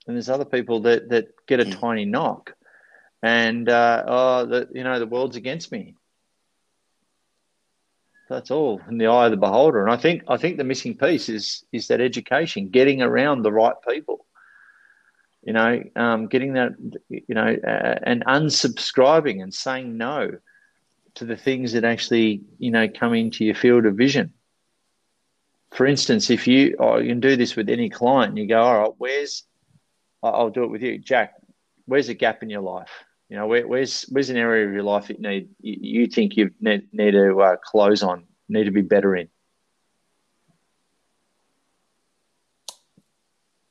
And 0.05 0.17
there's 0.17 0.29
other 0.29 0.45
people 0.45 0.81
that, 0.81 1.09
that 1.09 1.29
get 1.47 1.61
a 1.61 1.65
Mm. 1.65 1.79
tiny 1.79 2.05
knock 2.05 2.55
and, 3.21 3.67
uh, 3.67 4.03
oh, 4.07 4.45
the, 4.45 4.69
you 4.73 4.83
know, 4.83 4.99
the 4.99 5.07
world's 5.07 5.35
against 5.35 5.71
me 5.71 5.95
that's 8.29 8.51
all 8.51 8.79
in 8.89 8.97
the 8.97 9.07
eye 9.07 9.25
of 9.25 9.31
the 9.31 9.37
beholder. 9.37 9.83
And 9.83 9.91
I 9.91 9.97
think 9.97 10.23
I 10.27 10.37
think 10.37 10.57
the 10.57 10.63
missing 10.63 10.95
piece 10.95 11.27
is 11.27 11.65
is 11.73 11.87
that 11.87 11.99
education, 11.99 12.69
getting 12.69 13.01
around 13.01 13.41
the 13.41 13.51
right 13.51 13.73
people. 13.87 14.25
You 15.41 15.53
know, 15.53 15.83
um, 15.95 16.27
getting 16.27 16.53
that, 16.53 16.73
you 17.09 17.33
know, 17.33 17.55
uh, 17.65 17.95
and 18.03 18.25
unsubscribing 18.25 19.41
and 19.41 19.53
saying 19.53 19.97
no 19.97 20.31
to 21.15 21.25
the 21.25 21.37
things 21.37 21.73
that 21.73 21.85
actually, 21.85 22.41
you 22.59 22.71
know, 22.71 22.87
come 22.89 23.13
into 23.13 23.45
your 23.45 23.55
field 23.55 23.85
of 23.85 23.95
vision. 23.95 24.33
For 25.71 25.85
instance, 25.85 26.29
if 26.29 26.45
you, 26.45 26.75
oh, 26.77 26.97
you 26.97 27.07
can 27.07 27.21
do 27.21 27.37
this 27.37 27.55
with 27.55 27.69
any 27.69 27.89
client, 27.89 28.35
you 28.37 28.47
go, 28.47 28.61
all 28.61 28.79
right, 28.81 28.93
where's, 28.97 29.43
I'll 30.21 30.49
do 30.49 30.65
it 30.65 30.71
with 30.71 30.81
you, 30.81 30.97
Jack. 30.97 31.35
Where's 31.85 32.09
a 32.09 32.13
gap 32.13 32.43
in 32.43 32.49
your 32.49 32.61
life? 32.61 32.91
You 33.29 33.35
know, 33.35 33.45
where, 33.45 33.67
where's 33.67 34.03
where's 34.09 34.31
an 34.31 34.37
area 34.37 34.67
of 34.67 34.73
your 34.73 34.81
life 34.81 35.07
that 35.07 35.17
you 35.17 35.29
need 35.29 35.49
you, 35.61 36.01
you 36.01 36.07
think 36.07 36.35
you 36.35 36.49
need, 36.59 36.87
need 36.91 37.11
to 37.11 37.39
uh, 37.39 37.57
close 37.63 38.01
on, 38.01 38.23
need 38.47 38.63
to 38.63 38.71
be 38.71 38.81
better 38.81 39.15
in? 39.15 39.29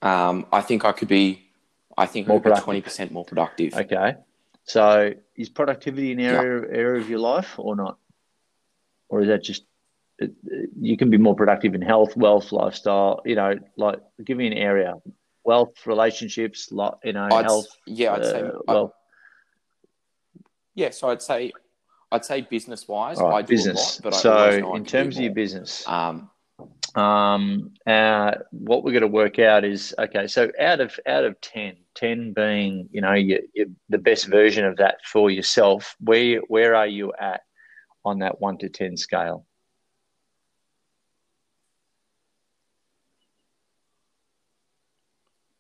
Um, 0.01 0.47
I 0.53 0.61
think 0.61 0.85
I 0.85 0.93
could 0.93 1.09
be, 1.09 1.43
I 1.97 2.07
think 2.07 2.29
more 2.29 2.41
twenty 2.41 2.81
percent 2.81 3.11
more 3.11 3.25
productive. 3.25 3.75
Okay, 3.75 4.15
so 4.63 5.13
is 5.35 5.49
productivity 5.49 6.13
an 6.13 6.21
area 6.21 6.61
yeah. 6.61 6.79
area 6.79 7.03
of 7.03 7.11
your 7.11 7.19
life 7.19 7.59
or 7.59 7.75
not, 7.75 7.99
or 9.09 9.23
is 9.23 9.27
that 9.27 9.43
just 9.43 9.65
you 10.81 10.97
can 10.97 11.11
be 11.11 11.17
more 11.17 11.35
productive 11.35 11.75
in 11.75 11.83
health, 11.83 12.17
wealth, 12.17 12.53
lifestyle? 12.53 13.23
You 13.25 13.35
know, 13.35 13.55
like 13.77 13.99
give 14.25 14.37
me 14.37 14.47
an 14.47 14.53
area: 14.53 14.95
wealth, 15.43 15.85
relationships, 15.85 16.69
you 16.71 17.13
know, 17.13 17.29
I'd, 17.33 17.45
health. 17.45 17.67
Yeah, 17.87 18.13
I'd 18.13 18.23
uh, 18.23 18.31
say 18.31 18.51
well. 18.69 18.95
Yeah, 20.79 20.91
so 20.91 21.09
I'd 21.09 21.21
say 21.21 21.51
I'd 22.13 22.25
say 22.25 22.41
business 22.41 22.87
wise, 22.87 23.19
right, 23.19 23.35
I 23.35 23.43
do 23.43 23.49
business. 23.49 23.99
a 23.99 24.03
lot, 24.03 24.13
but 24.13 24.15
so 24.15 24.75
in 24.77 24.85
terms 24.85 25.17
of 25.17 25.25
your 25.25 25.35
business, 25.35 25.83
um, 25.89 26.31
um, 26.95 27.73
uh, 27.85 28.35
what 28.53 28.85
we're 28.85 28.93
going 28.93 29.01
to 29.01 29.09
work 29.09 29.41
out 29.41 29.65
is 29.65 29.93
okay. 29.99 30.29
So 30.29 30.53
out 30.61 30.81
of 30.81 30.97
out 31.05 31.25
of 31.25 31.41
10, 31.41 31.79
10 31.97 32.33
being 32.33 32.89
you 32.93 33.01
know 33.01 33.15
you, 33.15 33.41
you, 33.55 33.75
the 33.89 33.99
best 33.99 34.29
version 34.29 34.65
of 34.65 34.77
that 34.77 34.99
for 35.05 35.31
yourself, 35.31 35.97
where 35.99 36.43
where 36.47 36.77
are 36.77 36.87
you 36.87 37.13
at 37.19 37.41
on 38.05 38.21
that 38.21 38.41
one 38.41 38.57
to 38.59 38.69
ten 38.69 38.97
scale? 38.97 39.47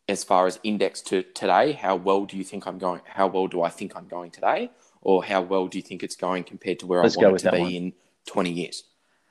As 0.09 0.23
far 0.23 0.47
as 0.47 0.61
index 0.63 1.03
to 1.03 1.25
today, 1.25 1.73
how 1.73 1.97
well 1.97 2.25
do 2.25 2.37
you 2.37 2.45
think 2.45 2.69
I'm 2.69 2.79
going? 2.79 3.01
How 3.05 3.27
well 3.27 3.49
do 3.49 3.63
I 3.63 3.69
think 3.69 3.97
I'm 3.97 4.07
going 4.07 4.31
today? 4.31 4.71
Or 5.01 5.25
how 5.25 5.43
well 5.43 5.67
do 5.69 5.79
you 5.79 5.83
think 5.83 6.03
it's 6.03 6.17
going 6.17 6.45
compared 6.45 6.81
to 6.81 6.87
where 6.87 7.03
let's 7.03 7.17
I 7.17 7.23
want 7.23 7.37
it 7.37 7.45
to 7.45 7.53
be 7.53 7.61
one. 7.61 7.73
in 7.73 7.93
20 8.27 8.51
years? 8.51 8.85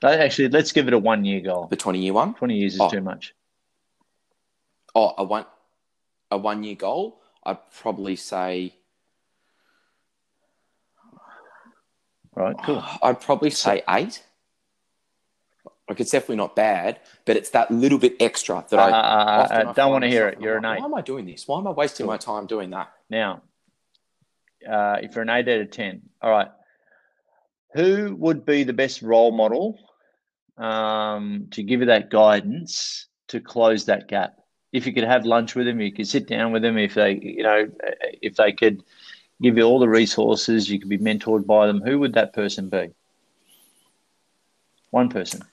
Actually, 0.03 0.49
let's 0.49 0.71
give 0.71 0.87
it 0.87 0.93
a 0.93 0.99
one 0.99 1.25
year 1.25 1.41
goal. 1.41 1.67
The 1.67 1.75
20 1.75 1.99
year 1.99 2.13
one? 2.13 2.35
20 2.35 2.55
years 2.55 2.75
is 2.75 2.81
oh. 2.81 2.89
too 2.89 3.01
much. 3.01 3.33
Oh, 4.93 5.13
a 5.17 5.23
one, 5.23 5.45
a 6.31 6.37
one 6.37 6.63
year 6.63 6.75
goal? 6.75 7.21
I'd 7.43 7.57
probably 7.71 8.15
say. 8.15 8.73
Right, 12.35 12.55
cool. 12.63 12.83
I'd 13.01 13.19
probably 13.19 13.49
say 13.49 13.81
eight. 13.89 14.23
Like 15.89 16.01
it's 16.01 16.11
definitely 16.11 16.35
not 16.35 16.55
bad, 16.55 16.99
but 17.25 17.37
it's 17.37 17.51
that 17.51 17.71
little 17.71 17.97
bit 17.97 18.15
extra 18.19 18.63
that 18.69 18.77
uh, 18.77 18.81
I, 18.81 18.89
uh, 18.89 19.69
I 19.69 19.73
don't 19.73 19.91
want 19.91 20.03
to 20.03 20.09
hear 20.09 20.27
it. 20.27 20.41
You're 20.41 20.57
an 20.57 20.65
eight. 20.65 20.79
Why 20.79 20.85
am 20.85 20.93
I 20.93 21.01
doing 21.01 21.25
this? 21.25 21.47
Why 21.47 21.59
am 21.59 21.67
I 21.67 21.71
wasting 21.71 22.05
cool. 22.05 22.13
my 22.13 22.17
time 22.17 22.45
doing 22.45 22.71
that? 22.71 22.91
Now, 23.09 23.41
uh, 24.67 24.97
if 25.01 25.15
you're 25.15 25.23
an 25.23 25.29
eight 25.29 25.47
out 25.47 25.61
of 25.61 25.71
10. 25.71 26.01
All 26.21 26.31
right. 26.31 26.49
Who 27.73 28.15
would 28.15 28.45
be 28.45 28.63
the 28.63 28.73
best 28.73 29.01
role 29.01 29.31
model 29.31 29.79
um, 30.57 31.47
to 31.51 31.63
give 31.63 31.81
you 31.81 31.87
that 31.87 32.09
guidance 32.09 33.07
to 33.29 33.39
close 33.39 33.85
that 33.85 34.07
gap? 34.07 34.37
If 34.71 34.85
you 34.85 34.93
could 34.93 35.03
have 35.03 35.25
lunch 35.25 35.55
with 35.55 35.65
them, 35.65 35.79
you 35.79 35.91
could 35.91 36.07
sit 36.07 36.27
down 36.27 36.51
with 36.51 36.61
them. 36.61 36.77
If 36.77 36.95
they, 36.95 37.19
you 37.21 37.43
know, 37.43 37.67
if 38.21 38.35
they 38.35 38.51
could 38.51 38.83
give 39.41 39.57
you 39.57 39.63
all 39.63 39.79
the 39.79 39.89
resources, 39.89 40.69
you 40.69 40.79
could 40.79 40.89
be 40.89 40.97
mentored 40.97 41.45
by 41.45 41.67
them. 41.67 41.81
Who 41.81 41.99
would 41.99 42.13
that 42.13 42.33
person 42.33 42.69
be? 42.69 42.89
One 44.89 45.09
person. 45.09 45.43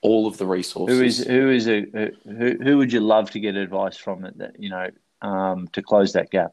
All 0.00 0.26
of 0.26 0.36
the 0.36 0.46
resources. 0.46 0.98
Who 0.98 1.04
is 1.04 1.18
who 1.24 1.50
is 1.50 1.68
a 1.68 2.10
who, 2.24 2.56
who 2.62 2.78
would 2.78 2.92
you 2.92 3.00
love 3.00 3.30
to 3.32 3.40
get 3.40 3.54
advice 3.54 3.96
from? 3.96 4.22
That 4.36 4.56
you 4.58 4.68
know 4.68 4.90
um, 5.22 5.68
to 5.68 5.82
close 5.82 6.12
that 6.12 6.30
gap? 6.30 6.52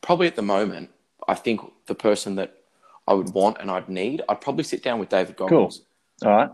Probably 0.00 0.26
at 0.26 0.36
the 0.36 0.42
moment, 0.42 0.90
I 1.26 1.34
think 1.34 1.60
the 1.86 1.94
person 1.94 2.34
that 2.36 2.56
I 3.06 3.14
would 3.14 3.32
want 3.32 3.58
and 3.60 3.70
I'd 3.70 3.88
need, 3.88 4.22
I'd 4.28 4.40
probably 4.40 4.64
sit 4.64 4.82
down 4.82 4.98
with 4.98 5.08
David 5.08 5.36
Goggins. 5.36 5.82
Cool. 6.20 6.28
All 6.28 6.36
right. 6.36 6.50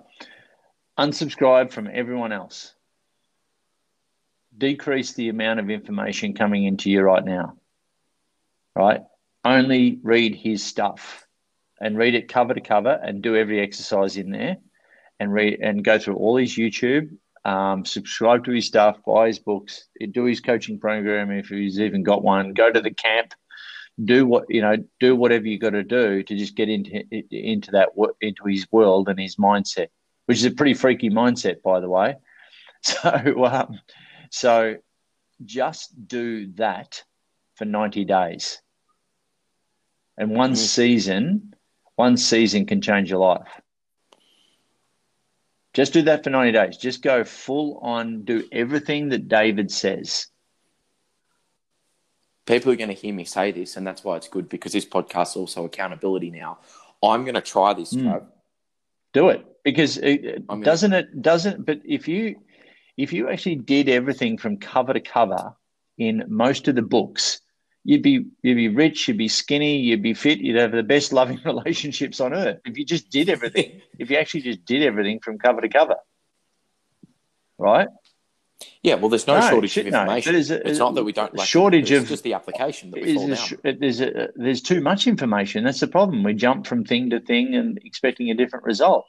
Unsubscribe 0.99 1.71
from 1.71 1.89
everyone 1.93 2.33
else. 2.33 2.75
Decrease 4.57 5.13
the 5.15 5.29
amount 5.29 5.61
of 5.61 5.71
information 5.71 6.35
coming 6.35 6.65
into 6.65 6.91
you 6.91 7.03
right 7.03 7.25
now. 7.25 7.57
Right? 8.75 9.03
Only 9.45 9.99
read 10.03 10.35
his 10.35 10.65
stuff 10.65 11.28
and 11.81 11.97
read 11.97 12.15
it 12.15 12.29
cover 12.29 12.55
to 12.55 12.61
cover 12.61 12.99
and 13.03 13.23
do 13.23 13.37
every 13.37 13.61
exercise 13.61 14.17
in 14.17 14.31
there 14.31 14.57
and 15.21 15.33
read 15.33 15.61
and 15.61 15.85
go 15.85 15.99
through 15.99 16.17
all 16.17 16.37
his 16.37 16.57
YouTube, 16.57 17.17
um, 17.45 17.85
subscribe 17.85 18.45
to 18.45 18.53
his 18.53 18.67
stuff, 18.67 18.99
buy 19.07 19.29
his 19.29 19.39
books, 19.39 19.85
do 20.13 20.25
his 20.25 20.41
coaching 20.41 20.79
program 20.79 21.31
if 21.31 21.49
he's 21.49 21.81
even 21.81 22.03
got 22.03 22.23
one, 22.23 22.53
go 22.53 22.71
to 22.71 22.81
the 22.81 22.91
camp, 22.91 23.33
do 24.05 24.27
what 24.27 24.45
you 24.49 24.61
know, 24.61 24.77
do 25.01 25.17
whatever 25.17 25.47
you 25.47 25.59
got 25.59 25.71
to 25.71 25.83
do 25.83 26.23
to 26.23 26.37
just 26.37 26.55
get 26.55 26.69
into 26.69 27.03
into 27.31 27.71
that 27.73 27.89
into 28.21 28.45
his 28.45 28.67
world 28.71 29.09
and 29.09 29.19
his 29.19 29.37
mindset, 29.37 29.89
which 30.27 30.39
is 30.39 30.45
a 30.45 30.51
pretty 30.51 30.75
freaky 30.75 31.11
mindset, 31.11 31.63
by 31.63 31.81
the 31.81 31.89
way. 31.89 32.17
So, 32.81 33.45
um, 33.45 33.81
so 34.31 34.77
just 35.45 36.07
do 36.07 36.53
that 36.53 37.03
for 37.57 37.65
ninety 37.65 38.05
days, 38.05 38.63
and 40.17 40.31
one 40.31 40.53
mm-hmm. 40.53 40.65
season 40.65 41.55
one 41.99 42.17
season 42.17 42.65
can 42.65 42.81
change 42.81 43.11
your 43.11 43.19
life. 43.19 43.61
Just 45.75 45.93
do 45.93 46.03
that 46.03 46.23
for 46.23 46.31
90 46.31 46.53
days. 46.53 46.77
Just 46.77 47.03
go 47.03 47.25
full 47.25 47.79
on, 47.83 48.23
do 48.23 48.47
everything 48.53 49.09
that 49.09 49.27
David 49.27 49.73
says. 49.73 50.29
People 52.47 52.71
are 52.71 52.77
going 52.77 52.89
to 52.89 52.95
hear 52.95 53.13
me 53.13 53.25
say 53.25 53.51
this, 53.51 53.77
and 53.77 53.85
that's 53.85 54.05
why 54.05 54.17
it's 54.17 54.29
good 54.29 54.49
because 54.49 54.73
this 54.73 54.87
podcast 54.87 55.31
is 55.31 55.37
also 55.37 55.65
accountability 55.65 56.31
now. 56.31 56.59
I'm 57.03 57.25
going 57.25 57.35
to 57.35 57.41
try 57.41 57.75
this, 57.75 57.93
mm. 57.93 58.25
Do 59.13 59.31
it 59.31 59.45
because 59.65 59.97
it, 59.97 60.47
doesn't 60.47 60.93
it 60.93 61.21
doesn't. 61.21 61.67
But 61.67 61.81
if 61.85 62.07
you 62.07 62.37
if 62.97 63.13
you 63.13 63.29
actually 63.29 63.57
did 63.57 63.89
everything 63.89 64.39
from 64.39 64.59
cover 64.59 64.93
to 64.93 65.01
cover 65.01 65.57
in 65.97 66.25
most 66.29 66.69
of 66.69 66.77
the 66.77 66.83
books, 66.83 67.41
you'd 67.89 68.03
be 68.03 68.27
you'd 68.43 68.57
be 68.57 68.69
rich, 68.69 69.09
you'd 69.09 69.17
be 69.17 69.29
skinny, 69.29 69.79
you'd 69.79 70.03
be 70.03 70.13
fit, 70.13 70.41
you'd 70.41 70.61
have 70.61 70.73
the 70.73 70.83
best 70.83 71.11
loving 71.11 71.41
relationships 71.45 72.21
on 72.21 72.35
earth 72.35 72.61
if 72.67 72.77
you 72.77 72.85
just 72.85 73.09
did 73.09 73.31
everything. 73.31 73.81
if 73.99 74.11
you 74.11 74.19
actually 74.19 74.43
just 74.43 74.65
did 74.67 74.83
everything 74.83 75.21
from 75.21 75.39
cover 75.39 75.63
to 75.63 75.71
cover, 75.71 75.97
right? 77.57 77.89
Yeah, 78.83 78.97
well, 78.97 79.09
there's 79.09 79.27
no, 79.27 79.41
no 79.41 79.49
shortage 79.49 79.79
of 79.79 79.87
information. 79.87 80.33
No, 80.33 80.39
a, 80.39 80.69
it's 80.69 80.79
not 80.79 80.95
that 80.97 81.05
we 81.05 81.13
don't 81.13 81.35
lack 81.35 81.49
shortage 81.49 81.91
it, 81.91 81.97
of 81.97 82.09
just 82.09 82.25
the 82.25 82.35
application 82.35 82.91
that 82.91 83.01
we 83.01 83.15
fall 83.15 83.29
down. 83.29 83.79
There's 83.81 84.01
a, 84.03 84.29
there's 84.35 84.61
too 84.61 84.83
much 84.83 85.07
information. 85.07 85.65
That's 85.65 85.81
the 85.81 85.87
problem. 85.87 86.25
We 86.25 86.35
jump 86.35 86.67
from 86.67 86.85
thing 86.85 87.09
to 87.11 87.21
thing 87.21 87.55
and 87.55 87.79
expecting 87.85 88.31
a 88.31 88.35
different 88.35 88.67
result. 88.67 89.07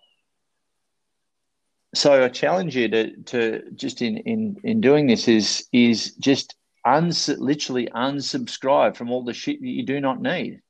So 1.96 2.24
I 2.24 2.30
challenge 2.30 2.78
you 2.78 2.88
to 2.88 3.18
to 3.24 3.72
just 3.76 4.02
in 4.02 4.18
in 4.18 4.58
in 4.64 4.80
doing 4.80 5.08
this 5.08 5.28
is 5.28 5.68
is 5.74 6.14
just 6.16 6.56
uns- 6.96 7.28
literally 7.28 7.88
unsubscribe 7.88 8.96
from 8.96 9.12
all 9.12 9.24
the 9.24 9.34
shit 9.34 9.62
that 9.62 9.68
you 9.68 9.84
do 9.84 10.00
not 10.00 10.22
need 10.22 10.62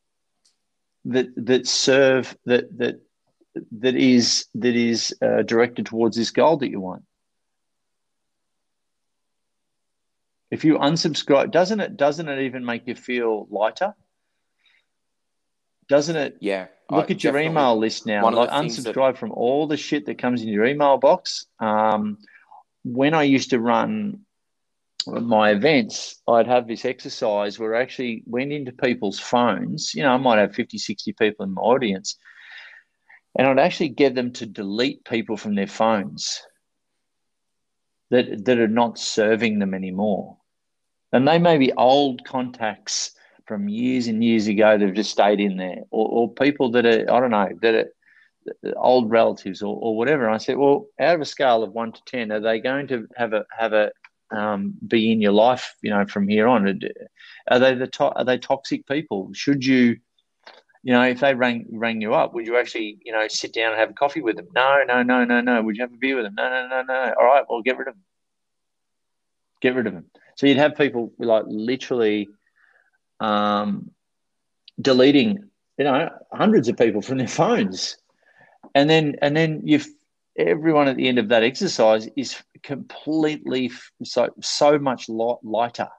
that 1.06 1.28
that 1.36 1.68
serve 1.68 2.38
that 2.46 2.78
that 2.78 3.02
that 3.80 3.96
is 3.96 4.46
that 4.56 4.76
is 4.76 5.16
uh, 5.22 5.42
directed 5.44 5.86
towards 5.86 6.16
this 6.16 6.32
goal 6.32 6.58
that 6.58 6.70
you 6.70 6.80
want. 6.80 7.04
If 10.52 10.66
you 10.66 10.78
unsubscribe 10.78 11.52
doesn't 11.52 11.80
it 11.80 11.98
doesn't 11.98 12.28
it 12.28 12.46
even 12.46 12.66
make 12.66 12.88
you 12.88 12.96
feel 12.96 13.48
lighter? 13.50 13.94
Doesn't 15.88 16.16
it 16.16 16.38
yeah 16.42 16.68
look 16.92 17.10
I, 17.10 17.14
at 17.14 17.24
your 17.24 17.38
email 17.38 17.78
list 17.78 18.06
now? 18.06 18.30
Like 18.30 18.50
unsubscribe 18.50 19.14
that... 19.14 19.18
from 19.18 19.32
all 19.32 19.68
the 19.68 19.78
shit 19.78 20.06
that 20.08 20.18
comes 20.18 20.42
in 20.42 20.50
your 20.50 20.66
email 20.66 20.98
box. 20.98 21.46
Um, 21.60 22.18
when 22.86 23.14
i 23.14 23.24
used 23.24 23.50
to 23.50 23.60
run 23.60 24.22
my 25.10 25.52
events, 25.52 26.22
I'd 26.28 26.48
have 26.48 26.68
this 26.68 26.86
exercise 26.86 27.60
where 27.60 27.76
I 27.76 27.82
actually 27.82 28.24
went 28.26 28.52
into 28.52 28.72
people's 28.72 29.20
phones. 29.20 29.94
You 29.94 30.04
know, 30.04 30.12
I 30.12 30.18
might 30.18 30.40
have 30.40 30.56
50, 30.56 30.78
60 30.78 31.14
people 31.14 31.46
in 31.46 31.54
my 31.54 31.62
audience, 31.62 32.18
and 33.38 33.48
I'd 33.48 33.60
actually 33.60 33.90
get 33.90 34.16
them 34.16 34.32
to 34.34 34.46
delete 34.46 35.04
people 35.06 35.38
from 35.38 35.56
their 35.56 35.68
phones 35.68 36.42
that, 38.10 38.46
that 38.46 38.60
are 38.60 38.68
not 38.68 39.00
serving 39.00 39.60
them 39.60 39.74
anymore. 39.74 40.38
And 41.12 41.28
they 41.28 41.40
may 41.40 41.58
be 41.58 41.74
old 41.74 42.24
contacts 42.26 43.12
from 43.46 43.68
years 43.68 44.08
and 44.08 44.24
years 44.24 44.48
ago 44.48 44.78
that 44.78 44.86
have 44.86 44.96
just 44.96 45.12
stayed 45.12 45.40
in 45.40 45.58
there, 45.58 45.84
or, 45.90 46.08
or 46.08 46.34
people 46.34 46.72
that 46.72 46.86
are 46.86 47.12
I 47.12 47.20
don't 47.20 47.32
know 47.32 47.50
that 47.62 47.76
are 47.76 48.74
old 48.78 49.10
relatives 49.10 49.62
or, 49.62 49.76
or 49.76 49.98
whatever. 49.98 50.26
And 50.26 50.36
I 50.36 50.38
said, 50.38 50.58
well, 50.58 50.86
out 51.00 51.16
of 51.16 51.22
a 51.22 51.26
scale 51.26 51.64
of 51.64 51.74
one 51.74 51.92
to 51.92 52.02
ten, 52.06 52.32
are 52.32 52.40
they 52.40 52.60
going 52.60 52.88
to 52.88 53.08
have 53.16 53.34
a 53.34 53.46
have 53.58 53.74
a 53.74 53.92
um, 54.32 54.74
be 54.86 55.12
in 55.12 55.22
your 55.22 55.32
life, 55.32 55.76
you 55.82 55.90
know, 55.90 56.06
from 56.06 56.28
here 56.28 56.48
on? 56.48 56.80
Are 57.48 57.60
they 57.60 57.76
the 57.76 57.88
to- 57.88 58.14
are 58.14 58.26
they 58.26 58.38
toxic 58.38 58.86
people? 58.88 59.30
Should 59.34 59.66
you, 59.66 59.98
you 60.84 60.94
know, 60.94 61.04
if 61.04 61.20
they 61.20 61.34
rang 61.34 61.66
rang 61.72 62.02
you 62.02 62.14
up, 62.14 62.34
would 62.34 62.46
you 62.46 62.58
actually, 62.58 63.00
you 63.04 63.12
know, 63.12 63.28
sit 63.28 63.54
down 63.54 63.72
and 63.72 63.80
have 63.80 63.90
a 63.90 63.94
coffee 63.94 64.22
with 64.22 64.36
them? 64.36 64.48
No, 64.54 64.84
no, 64.88 65.04
no, 65.04 65.26
no, 65.26 65.42
no. 65.42 65.62
Would 65.62 65.78
you 65.78 65.84
have 65.84 65.94
a 65.94 65.98
beer 65.98 66.16
with 66.16 66.26
them? 66.26 66.36
No, 66.36 66.50
no, 66.50 66.68
no, 66.68 66.82
no. 66.84 67.14
All 67.20 67.26
right, 67.26 67.44
well, 67.50 67.62
get 67.62 67.78
rid 67.78 67.88
of 67.88 67.96
them. 67.96 68.04
Get 69.62 69.76
rid 69.76 69.88
of 69.88 69.94
them. 69.94 70.06
So 70.36 70.48
you'd 70.48 70.58
have 70.58 70.76
people 70.76 71.12
like 71.20 71.44
literally 71.48 72.30
um, 73.20 73.92
deleting, 74.80 75.50
you 75.78 75.86
know, 75.86 76.10
hundreds 76.32 76.70
of 76.70 76.78
people 76.78 77.02
from 77.02 77.18
their 77.18 77.28
phones, 77.28 77.98
and 78.74 78.90
then 78.90 79.18
and 79.22 79.36
then 79.36 79.62
you've 79.66 79.88
everyone 80.38 80.88
at 80.88 80.96
the 80.96 81.08
end 81.08 81.20
of 81.20 81.30
that 81.30 81.44
exercise 81.44 82.08
is 82.16 82.42
completely 82.64 83.72
so 84.04 84.30
so 84.42 84.80
much 84.80 85.10
lighter. 85.10 85.90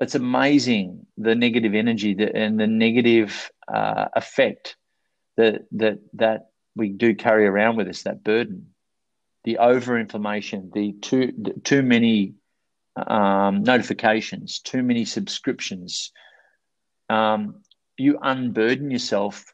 It's 0.00 0.14
amazing 0.14 1.06
the 1.18 1.34
negative 1.34 1.74
energy 1.74 2.14
that, 2.14 2.34
and 2.34 2.58
the 2.58 2.66
negative 2.66 3.50
uh, 3.68 4.06
effect 4.14 4.76
that 5.36 5.66
that 5.72 5.98
that 6.14 6.50
we 6.74 6.88
do 6.88 7.14
carry 7.14 7.46
around 7.46 7.76
with 7.76 7.88
us. 7.88 8.02
That 8.02 8.24
burden, 8.24 8.74
the 9.44 9.58
overinflammation, 9.60 10.72
the 10.72 10.92
too 11.00 11.32
too 11.64 11.82
many 11.82 12.34
um, 12.96 13.62
notifications, 13.62 14.60
too 14.60 14.82
many 14.82 15.04
subscriptions. 15.04 16.12
Um, 17.08 17.62
you 17.96 18.18
unburden 18.22 18.90
yourself 18.90 19.52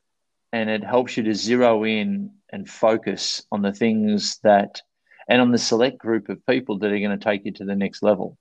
and 0.52 0.70
it 0.70 0.84
helps 0.84 1.16
you 1.16 1.22
to 1.24 1.34
zero 1.34 1.84
in 1.84 2.30
and 2.50 2.68
focus 2.68 3.42
on 3.50 3.62
the 3.62 3.72
things 3.72 4.38
that, 4.42 4.80
and 5.28 5.40
on 5.40 5.50
the 5.50 5.58
select 5.58 5.98
group 5.98 6.28
of 6.28 6.44
people 6.46 6.78
that 6.78 6.92
are 6.92 6.98
going 6.98 7.18
to 7.18 7.24
take 7.24 7.44
you 7.44 7.52
to 7.52 7.64
the 7.64 7.74
next 7.74 8.02
level. 8.02 8.36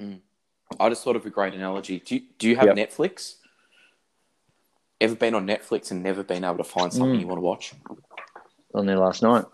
Mm. 0.00 0.20
I 0.80 0.88
just 0.88 1.04
thought 1.04 1.16
of 1.16 1.26
a 1.26 1.30
great 1.30 1.54
analogy. 1.54 2.00
Do 2.00 2.14
you, 2.16 2.22
do 2.38 2.48
you 2.48 2.56
have 2.56 2.76
yep. 2.76 2.90
Netflix? 2.90 3.36
Ever 5.00 5.16
been 5.16 5.34
on 5.34 5.46
Netflix 5.46 5.90
and 5.90 6.02
never 6.02 6.22
been 6.22 6.44
able 6.44 6.58
to 6.58 6.64
find 6.64 6.92
something 6.92 7.18
mm. 7.18 7.20
you 7.20 7.26
want 7.26 7.38
to 7.38 7.42
watch? 7.42 7.72
On 8.74 8.86
there 8.86 8.98
last 8.98 9.22
night. 9.22 9.44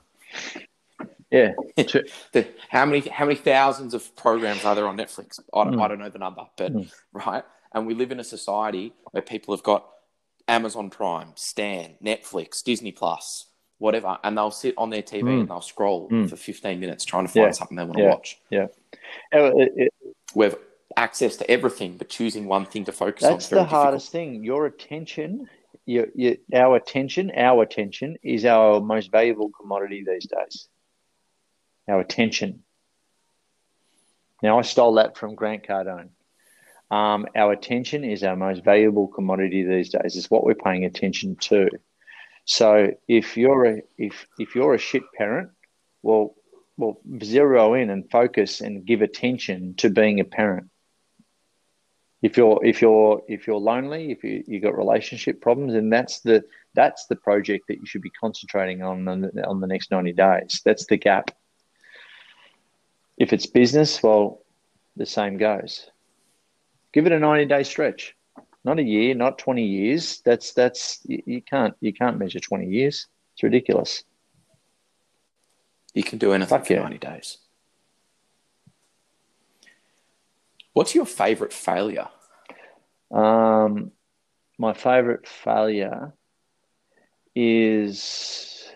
Yeah. 1.30 1.52
the, 1.76 2.48
how 2.68 2.86
many 2.86 3.00
how 3.08 3.24
many 3.24 3.36
thousands 3.36 3.94
of 3.94 4.14
programs 4.16 4.64
are 4.64 4.74
there 4.74 4.86
on 4.86 4.96
Netflix? 4.96 5.40
I 5.52 5.64
don't, 5.64 5.74
mm. 5.74 5.82
I 5.82 5.88
don't 5.88 5.98
know 5.98 6.08
the 6.08 6.18
number, 6.18 6.42
but 6.56 6.72
mm. 6.72 6.90
right. 7.12 7.44
And 7.72 7.86
we 7.86 7.94
live 7.94 8.12
in 8.12 8.20
a 8.20 8.24
society 8.24 8.94
where 9.10 9.22
people 9.22 9.54
have 9.54 9.62
got 9.62 9.86
Amazon 10.46 10.88
Prime, 10.88 11.32
Stan, 11.34 11.96
Netflix, 12.02 12.62
Disney 12.62 12.92
Plus, 12.92 13.46
whatever, 13.78 14.18
and 14.22 14.36
they'll 14.36 14.50
sit 14.50 14.74
on 14.76 14.90
their 14.90 15.02
TV 15.02 15.22
mm. 15.22 15.40
and 15.40 15.48
they'll 15.48 15.60
scroll 15.60 16.08
mm. 16.08 16.28
for 16.28 16.36
15 16.36 16.78
minutes 16.78 17.04
trying 17.04 17.26
to 17.26 17.32
find 17.32 17.46
yeah. 17.46 17.50
something 17.52 17.76
they 17.76 17.84
want 17.84 17.96
to 17.96 18.02
yeah. 18.02 18.10
watch. 18.10 18.40
Yeah. 18.50 18.66
It, 19.32 19.72
it, 19.76 19.94
We've 20.34 20.56
access 20.96 21.36
to 21.36 21.50
everything, 21.50 21.96
but 21.96 22.08
choosing 22.08 22.46
one 22.46 22.66
thing 22.66 22.84
to 22.84 22.92
focus 22.92 23.22
that's 23.22 23.30
on. 23.30 23.36
That's 23.36 23.48
the 23.48 23.64
hardest 23.64 24.12
thing. 24.12 24.44
Your 24.44 24.66
attention, 24.66 25.48
your, 25.86 26.06
your, 26.14 26.34
our 26.52 26.76
attention, 26.76 27.30
our 27.36 27.62
attention 27.62 28.16
is 28.22 28.44
our 28.44 28.80
most 28.80 29.10
valuable 29.10 29.50
commodity 29.50 30.04
these 30.06 30.26
days 30.26 30.68
our 31.88 32.00
attention. 32.00 32.62
Now, 34.42 34.58
I 34.58 34.62
stole 34.62 34.94
that 34.94 35.16
from 35.16 35.34
Grant 35.34 35.66
Cardone. 35.66 36.10
Um, 36.90 37.26
our 37.34 37.52
attention 37.52 38.04
is 38.04 38.22
our 38.22 38.36
most 38.36 38.64
valuable 38.64 39.08
commodity 39.08 39.64
these 39.64 39.90
days. 39.90 40.16
It's 40.16 40.30
what 40.30 40.44
we're 40.44 40.54
paying 40.54 40.84
attention 40.84 41.36
to. 41.36 41.68
So 42.48 42.92
if 43.06 43.36
you're 43.36 43.64
a 43.66 43.82
if 43.96 44.26
if 44.38 44.54
you're 44.54 44.74
a 44.74 44.78
shit 44.78 45.02
parent, 45.16 45.50
well, 46.02 46.34
well, 46.76 46.98
zero 47.22 47.74
in 47.74 47.90
and 47.90 48.10
focus 48.10 48.60
and 48.60 48.86
give 48.86 49.02
attention 49.02 49.74
to 49.76 49.90
being 49.90 50.18
a 50.20 50.24
parent. 50.24 50.70
If 52.22 52.36
you're 52.36 52.64
if 52.64 52.80
you're 52.82 53.22
if 53.28 53.46
you're 53.46 53.60
lonely, 53.60 54.10
if 54.10 54.24
you 54.24 54.42
you 54.46 54.60
got 54.60 54.76
relationship 54.76 55.40
problems, 55.40 55.74
and 55.74 55.92
that's 55.92 56.20
the 56.20 56.42
that's 56.74 57.06
the 57.06 57.16
project 57.16 57.66
that 57.68 57.80
you 57.80 57.86
should 57.86 58.02
be 58.02 58.10
concentrating 58.10 58.82
on 58.82 59.06
on 59.06 59.20
the, 59.20 59.46
on 59.46 59.60
the 59.60 59.66
next 59.66 59.90
ninety 59.90 60.12
days. 60.12 60.62
That's 60.64 60.86
the 60.86 60.96
gap 60.96 61.30
if 63.18 63.32
it's 63.32 63.46
business, 63.46 64.02
well, 64.02 64.42
the 64.96 65.06
same 65.06 65.36
goes. 65.36 65.90
Give 66.92 67.06
it 67.06 67.12
a 67.12 67.18
90 67.18 67.46
day 67.46 67.64
stretch, 67.64 68.14
not 68.64 68.78
a 68.78 68.82
year, 68.82 69.14
not 69.14 69.38
20 69.38 69.64
years. 69.64 70.20
That's, 70.24 70.52
that's, 70.52 71.00
you, 71.06 71.42
can't, 71.42 71.74
you 71.80 71.92
can't 71.92 72.18
measure 72.18 72.40
20 72.40 72.66
years. 72.66 73.06
It's 73.34 73.42
ridiculous. 73.42 74.04
You 75.94 76.02
can 76.02 76.18
do 76.18 76.32
anything 76.32 76.58
Fuck 76.58 76.66
for 76.66 76.74
yeah. 76.74 76.82
90 76.82 76.98
days. 76.98 77.38
What's 80.72 80.94
your 80.94 81.06
favorite 81.06 81.52
failure? 81.52 82.08
Um, 83.10 83.92
my 84.58 84.74
favorite 84.74 85.26
failure 85.26 86.12
is 87.34 88.70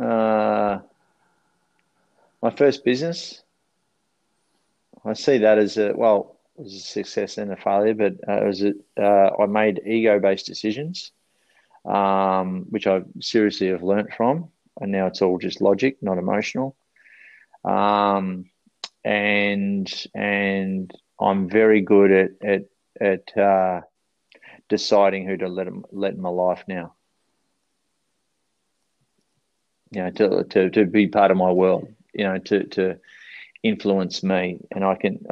uh, 0.00 0.78
my 2.42 2.50
first 2.50 2.84
business, 2.84 3.42
I 5.04 5.12
see 5.14 5.38
that 5.38 5.58
as 5.58 5.76
a 5.76 5.92
well, 5.94 6.37
was 6.58 6.74
a 6.74 6.80
success 6.80 7.38
and 7.38 7.52
a 7.52 7.56
failure, 7.56 7.94
but 7.94 8.14
uh, 8.28 8.44
it 8.44 8.46
was 8.46 8.64
uh, 9.00 9.42
I 9.42 9.46
made 9.46 9.82
ego-based 9.86 10.46
decisions, 10.46 11.12
um, 11.84 12.66
which 12.70 12.86
I 12.86 13.02
seriously 13.20 13.68
have 13.68 13.82
learnt 13.82 14.12
from, 14.14 14.48
and 14.80 14.92
now 14.92 15.06
it's 15.06 15.22
all 15.22 15.38
just 15.38 15.60
logic, 15.60 15.98
not 16.02 16.18
emotional. 16.18 16.76
Um, 17.64 18.50
and 19.04 19.88
and 20.14 20.90
I'm 21.20 21.48
very 21.48 21.80
good 21.80 22.10
at 22.10 22.30
at 22.42 22.62
at 23.00 23.36
uh, 23.36 23.80
deciding 24.68 25.26
who 25.26 25.36
to 25.36 25.48
let 25.48 25.68
let 25.92 26.14
in 26.14 26.20
my 26.20 26.28
life 26.30 26.64
now. 26.68 26.94
You 29.90 30.02
know, 30.02 30.10
to, 30.10 30.44
to, 30.44 30.70
to 30.70 30.84
be 30.84 31.06
part 31.06 31.30
of 31.30 31.38
my 31.38 31.50
world 31.50 31.88
you 32.18 32.24
know, 32.24 32.38
to 32.38 32.64
to 32.64 32.98
influence 33.62 34.22
me. 34.22 34.60
And 34.70 34.84
I 34.84 34.94
can, 34.94 35.24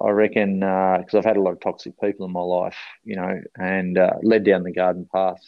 I 0.00 0.10
reckon, 0.10 0.60
because 0.60 1.14
uh, 1.14 1.18
I've 1.18 1.24
had 1.24 1.36
a 1.36 1.40
lot 1.40 1.52
of 1.52 1.60
toxic 1.60 2.00
people 2.00 2.26
in 2.26 2.32
my 2.32 2.40
life, 2.40 2.76
you 3.04 3.16
know, 3.16 3.40
and 3.58 3.98
uh, 3.98 4.14
led 4.22 4.44
down 4.44 4.62
the 4.62 4.72
garden 4.72 5.08
path 5.12 5.42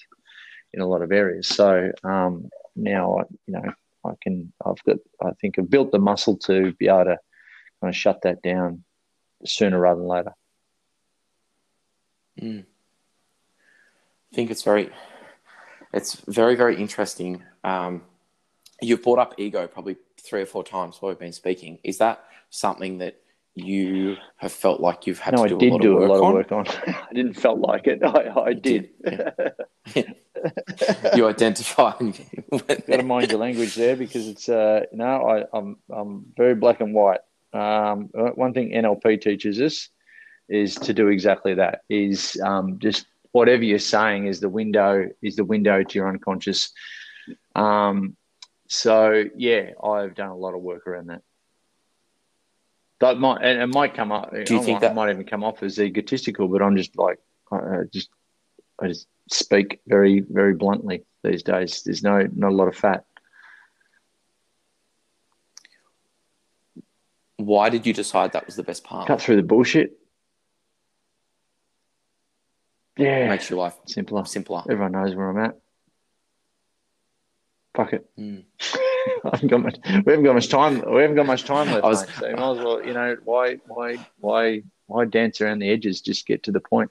in 0.72 0.80
a 0.80 0.86
lot 0.86 1.02
of 1.02 1.12
areas. 1.12 1.48
So 1.48 1.92
um, 2.04 2.48
now, 2.74 3.18
I 3.18 3.22
you 3.46 3.54
know, 3.54 3.72
I 4.04 4.12
can, 4.20 4.52
I've 4.64 4.82
got, 4.84 4.96
I 5.22 5.30
think 5.40 5.58
I've 5.58 5.70
built 5.70 5.92
the 5.92 5.98
muscle 5.98 6.36
to 6.38 6.72
be 6.74 6.88
able 6.88 7.04
to 7.04 7.18
kind 7.80 7.90
of 7.90 7.96
shut 7.96 8.22
that 8.22 8.42
down 8.42 8.84
sooner 9.44 9.78
rather 9.78 10.00
than 10.00 10.08
later. 10.08 10.32
Mm. 12.40 12.64
I 14.32 14.34
think 14.34 14.50
it's 14.50 14.62
very, 14.62 14.90
it's 15.92 16.14
very, 16.26 16.56
very 16.56 16.76
interesting. 16.76 17.42
Um, 17.64 18.02
you've 18.80 19.02
brought 19.02 19.18
up 19.18 19.34
ego 19.38 19.66
probably 19.66 19.96
three 20.20 20.42
or 20.42 20.46
four 20.46 20.64
times 20.64 20.96
while 21.00 21.10
we've 21.10 21.18
been 21.18 21.32
speaking. 21.32 21.78
Is 21.82 21.98
that 21.98 22.24
something 22.50 22.98
that 22.98 23.20
you 23.54 24.16
have 24.36 24.52
felt 24.52 24.80
like 24.80 25.06
you've 25.06 25.18
had 25.18 25.34
no, 25.34 25.46
to 25.46 25.48
do, 25.48 25.56
I 25.56 25.58
did 25.58 25.70
a, 25.70 25.72
lot 25.72 25.80
do 25.80 25.98
a 25.98 26.04
lot 26.04 26.28
of 26.28 26.34
work 26.34 26.52
on? 26.52 26.68
I 26.86 27.08
didn't 27.14 27.34
felt 27.34 27.58
like 27.58 27.86
it. 27.86 28.02
I, 28.04 28.28
I 28.38 28.52
did. 28.52 28.90
you 31.16 31.26
identify. 31.26 31.92
Got 32.50 32.86
to 32.86 33.02
mind 33.02 33.30
your 33.30 33.40
language 33.40 33.74
there 33.74 33.96
because 33.96 34.28
it's 34.28 34.48
uh, 34.48 34.84
no, 34.92 35.26
I, 35.28 35.44
I'm 35.56 35.78
I'm 35.90 36.26
very 36.36 36.54
black 36.54 36.80
and 36.80 36.92
white. 36.92 37.20
Um, 37.54 38.10
one 38.12 38.52
thing 38.52 38.72
NLP 38.72 39.22
teaches 39.22 39.60
us 39.60 39.88
is 40.48 40.74
to 40.76 40.92
do 40.92 41.08
exactly 41.08 41.54
that. 41.54 41.80
Is 41.88 42.38
um, 42.44 42.78
just 42.78 43.06
whatever 43.32 43.64
you're 43.64 43.78
saying 43.78 44.26
is 44.26 44.40
the 44.40 44.50
window 44.50 45.08
is 45.22 45.36
the 45.36 45.44
window 45.44 45.82
to 45.82 45.98
your 45.98 46.08
unconscious. 46.08 46.72
Um, 47.54 48.16
so 48.68 49.24
yeah, 49.36 49.70
I've 49.82 50.14
done 50.14 50.28
a 50.28 50.36
lot 50.36 50.54
of 50.54 50.60
work 50.60 50.86
around 50.86 51.08
that. 51.08 51.22
That 53.00 53.18
might 53.18 53.42
and 53.42 53.60
it 53.60 53.66
might 53.66 53.94
come 53.94 54.10
up. 54.10 54.30
Do 54.32 54.54
you 54.54 54.60
I 54.60 54.62
think 54.62 54.76
might, 54.76 54.80
that 54.80 54.94
might 54.94 55.10
even 55.10 55.26
come 55.26 55.44
off 55.44 55.62
as 55.62 55.78
egotistical? 55.78 56.48
But 56.48 56.62
I'm 56.62 56.76
just 56.76 56.96
like, 56.96 57.18
I 57.52 57.82
just, 57.92 58.08
I 58.80 58.88
just 58.88 59.06
speak 59.30 59.80
very, 59.86 60.20
very 60.20 60.54
bluntly 60.54 61.04
these 61.22 61.42
days. 61.42 61.82
There's 61.82 62.02
no, 62.02 62.26
not 62.34 62.52
a 62.52 62.54
lot 62.54 62.68
of 62.68 62.76
fat. 62.76 63.04
Why 67.36 67.68
did 67.68 67.86
you 67.86 67.92
decide 67.92 68.32
that 68.32 68.46
was 68.46 68.56
the 68.56 68.62
best 68.62 68.82
part? 68.82 69.06
Cut 69.06 69.20
through 69.20 69.36
the 69.36 69.42
bullshit. 69.42 69.98
Yeah, 72.96 73.28
makes 73.28 73.50
your 73.50 73.58
life 73.58 73.76
simpler. 73.86 74.24
Simpler. 74.24 74.62
Everyone 74.70 74.92
knows 74.92 75.14
where 75.14 75.28
I'm 75.28 75.38
at. 75.38 75.58
Fuck 77.76 77.92
it. 77.92 78.08
Mm. 78.18 78.44
I 79.24 79.30
haven't 79.32 79.48
got 79.48 79.62
much, 79.62 79.76
we 79.84 80.12
haven't 80.12 80.24
got 80.24 80.34
much 80.34 80.48
time. 80.48 80.82
We 80.90 81.00
haven't 81.02 81.16
got 81.16 81.26
much 81.26 81.44
time 81.44 81.70
left. 81.70 81.84
I 81.84 81.88
was- 81.88 82.06
mate, 82.06 82.16
so 82.18 82.26
you 82.28 82.36
might 82.36 82.50
as 82.50 82.58
well, 82.58 82.84
you 82.84 82.92
know, 82.92 83.16
why, 83.24 83.56
why, 83.66 83.96
why, 84.18 84.62
why 84.86 85.04
dance 85.04 85.40
around 85.40 85.60
the 85.60 85.70
edges? 85.70 86.00
Just 86.00 86.26
get 86.26 86.42
to 86.44 86.52
the 86.52 86.60
point. 86.60 86.90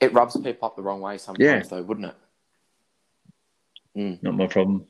It 0.00 0.12
rubs 0.12 0.36
people 0.36 0.66
up 0.66 0.76
the 0.76 0.82
wrong 0.82 1.00
way 1.00 1.18
sometimes, 1.18 1.44
Yeah. 1.44 1.62
though, 1.68 1.82
wouldn't 1.82 2.08
it? 2.08 2.14
Mm. 3.96 4.22
Not 4.22 4.34
my 4.34 4.46
problem. 4.46 4.86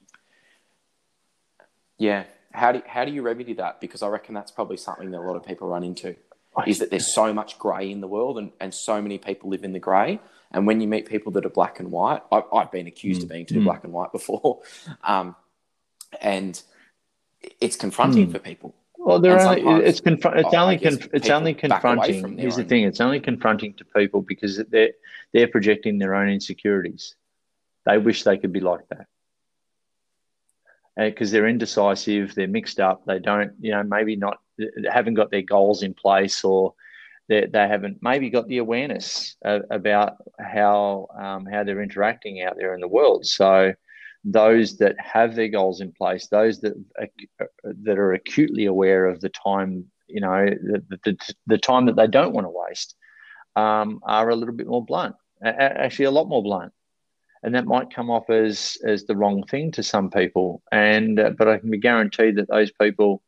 Yeah. 1.96 2.24
How 2.52 2.72
do 2.72 2.82
how 2.86 3.04
do 3.04 3.12
you 3.12 3.22
remedy 3.22 3.52
that? 3.54 3.80
Because 3.80 4.02
I 4.02 4.08
reckon 4.08 4.34
that's 4.34 4.50
probably 4.50 4.76
something 4.78 5.10
that 5.12 5.18
a 5.18 5.20
lot 5.20 5.36
of 5.36 5.44
people 5.44 5.68
run 5.68 5.84
into. 5.84 6.16
Is 6.66 6.78
that 6.78 6.90
there's 6.90 7.12
so 7.14 7.32
much 7.34 7.58
grey 7.58 7.90
in 7.90 8.00
the 8.00 8.08
world, 8.08 8.38
and, 8.38 8.50
and 8.60 8.72
so 8.72 9.02
many 9.02 9.18
people 9.18 9.50
live 9.50 9.62
in 9.64 9.72
the 9.72 9.78
grey. 9.78 10.18
And 10.52 10.66
when 10.66 10.80
you 10.80 10.88
meet 10.88 11.06
people 11.06 11.32
that 11.32 11.44
are 11.44 11.50
black 11.50 11.80
and 11.80 11.90
white, 11.90 12.22
I, 12.32 12.42
I've 12.52 12.70
been 12.72 12.86
accused 12.86 13.22
of 13.22 13.28
being 13.28 13.44
too 13.46 13.60
Mm. 13.60 13.64
black 13.64 13.84
and 13.84 13.92
white 13.92 14.12
before, 14.12 14.62
um, 15.04 15.36
and 16.20 16.60
it's 17.60 17.76
confronting 17.76 18.28
Mm. 18.28 18.32
for 18.32 18.38
people. 18.38 18.74
Well, 18.96 19.20
there 19.20 19.38
are, 19.38 19.56
it's 19.82 20.00
confr- 20.00 20.36
it's 20.36 20.54
I- 20.54 20.62
only 20.62 20.78
conf- 20.78 21.08
it's 21.12 21.28
only 21.30 21.54
confronting. 21.54 22.38
Here's 22.38 22.56
the 22.56 22.64
thing: 22.64 22.84
it's 22.84 23.00
only 23.00 23.20
confronting 23.20 23.74
to 23.74 23.84
people 23.84 24.22
because 24.22 24.56
they're 24.70 24.92
they're 25.32 25.46
projecting 25.48 25.98
their 25.98 26.14
own 26.14 26.28
insecurities. 26.28 27.14
They 27.84 27.98
wish 27.98 28.24
they 28.24 28.36
could 28.38 28.52
be 28.52 28.60
like 28.60 28.88
that, 28.88 29.06
because 30.96 31.30
they're 31.30 31.46
indecisive, 31.46 32.34
they're 32.34 32.48
mixed 32.48 32.80
up, 32.80 33.04
they 33.04 33.18
don't, 33.18 33.52
you 33.60 33.70
know, 33.70 33.82
maybe 33.82 34.16
not, 34.16 34.38
haven't 34.90 35.14
got 35.14 35.30
their 35.30 35.42
goals 35.42 35.82
in 35.82 35.92
place, 35.94 36.42
or 36.42 36.74
they 37.28 37.46
they 37.46 37.68
haven't 37.68 37.98
maybe 38.00 38.30
got 38.30 38.46
the 38.48 38.58
awareness 38.58 39.36
uh, 39.44 39.60
about 39.70 40.16
how 40.38 41.08
um, 41.18 41.44
how 41.44 41.64
they're 41.64 41.82
interacting 41.82 42.42
out 42.42 42.56
there 42.56 42.74
in 42.74 42.80
the 42.80 42.88
world. 42.88 43.26
So 43.26 43.74
those 44.24 44.78
that 44.78 44.96
have 44.98 45.34
their 45.34 45.48
goals 45.48 45.80
in 45.80 45.92
place, 45.92 46.28
those 46.28 46.60
that 46.60 46.74
that 47.62 47.98
are 47.98 48.12
acutely 48.14 48.66
aware 48.66 49.06
of 49.06 49.20
the 49.20 49.28
time, 49.28 49.84
you 50.08 50.20
know, 50.20 50.46
the, 50.46 50.98
the, 51.04 51.34
the 51.46 51.58
time 51.58 51.86
that 51.86 51.96
they 51.96 52.06
don't 52.06 52.32
want 52.32 52.46
to 52.46 52.50
waste, 52.50 52.96
um, 53.54 54.00
are 54.04 54.30
a 54.30 54.36
little 54.36 54.54
bit 54.54 54.66
more 54.66 54.84
blunt. 54.84 55.16
Actually, 55.44 56.06
a 56.06 56.10
lot 56.10 56.28
more 56.28 56.42
blunt, 56.42 56.72
and 57.42 57.54
that 57.54 57.66
might 57.66 57.94
come 57.94 58.10
off 58.10 58.30
as 58.30 58.76
as 58.84 59.04
the 59.04 59.16
wrong 59.16 59.44
thing 59.44 59.70
to 59.72 59.82
some 59.82 60.10
people. 60.10 60.62
And 60.72 61.18
uh, 61.18 61.30
but 61.30 61.48
I 61.48 61.58
can 61.58 61.70
be 61.70 61.78
guaranteed 61.78 62.36
that 62.36 62.48
those 62.48 62.70
people, 62.72 63.22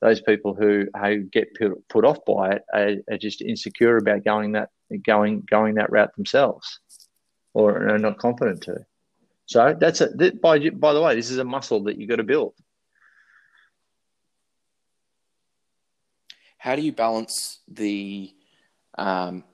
those 0.00 0.20
people 0.20 0.54
who 0.54 0.86
who 0.96 1.22
get 1.22 1.54
put, 1.54 1.88
put 1.88 2.04
off 2.04 2.24
by 2.24 2.52
it, 2.52 2.62
are, 2.72 3.14
are 3.14 3.18
just 3.18 3.42
insecure 3.42 3.96
about 3.96 4.24
going 4.24 4.52
that 4.52 4.70
going 5.04 5.46
going 5.50 5.74
that 5.76 5.90
route 5.90 6.14
themselves, 6.16 6.80
or 7.54 7.88
are 7.88 7.98
not 7.98 8.18
confident 8.18 8.62
to. 8.62 8.76
So 9.46 9.76
that's 9.78 10.00
a 10.00 10.08
that, 10.08 10.40
by 10.40 10.70
by 10.70 10.92
the 10.92 11.02
way, 11.02 11.14
this 11.14 11.30
is 11.30 11.38
a 11.38 11.44
muscle 11.44 11.84
that 11.84 11.98
you 11.98 12.06
got 12.06 12.16
to 12.16 12.24
build. 12.24 12.54
How 16.58 16.74
do 16.74 16.82
you 16.82 16.92
balance 16.92 17.60
the 17.68 18.34
um, 18.98 19.44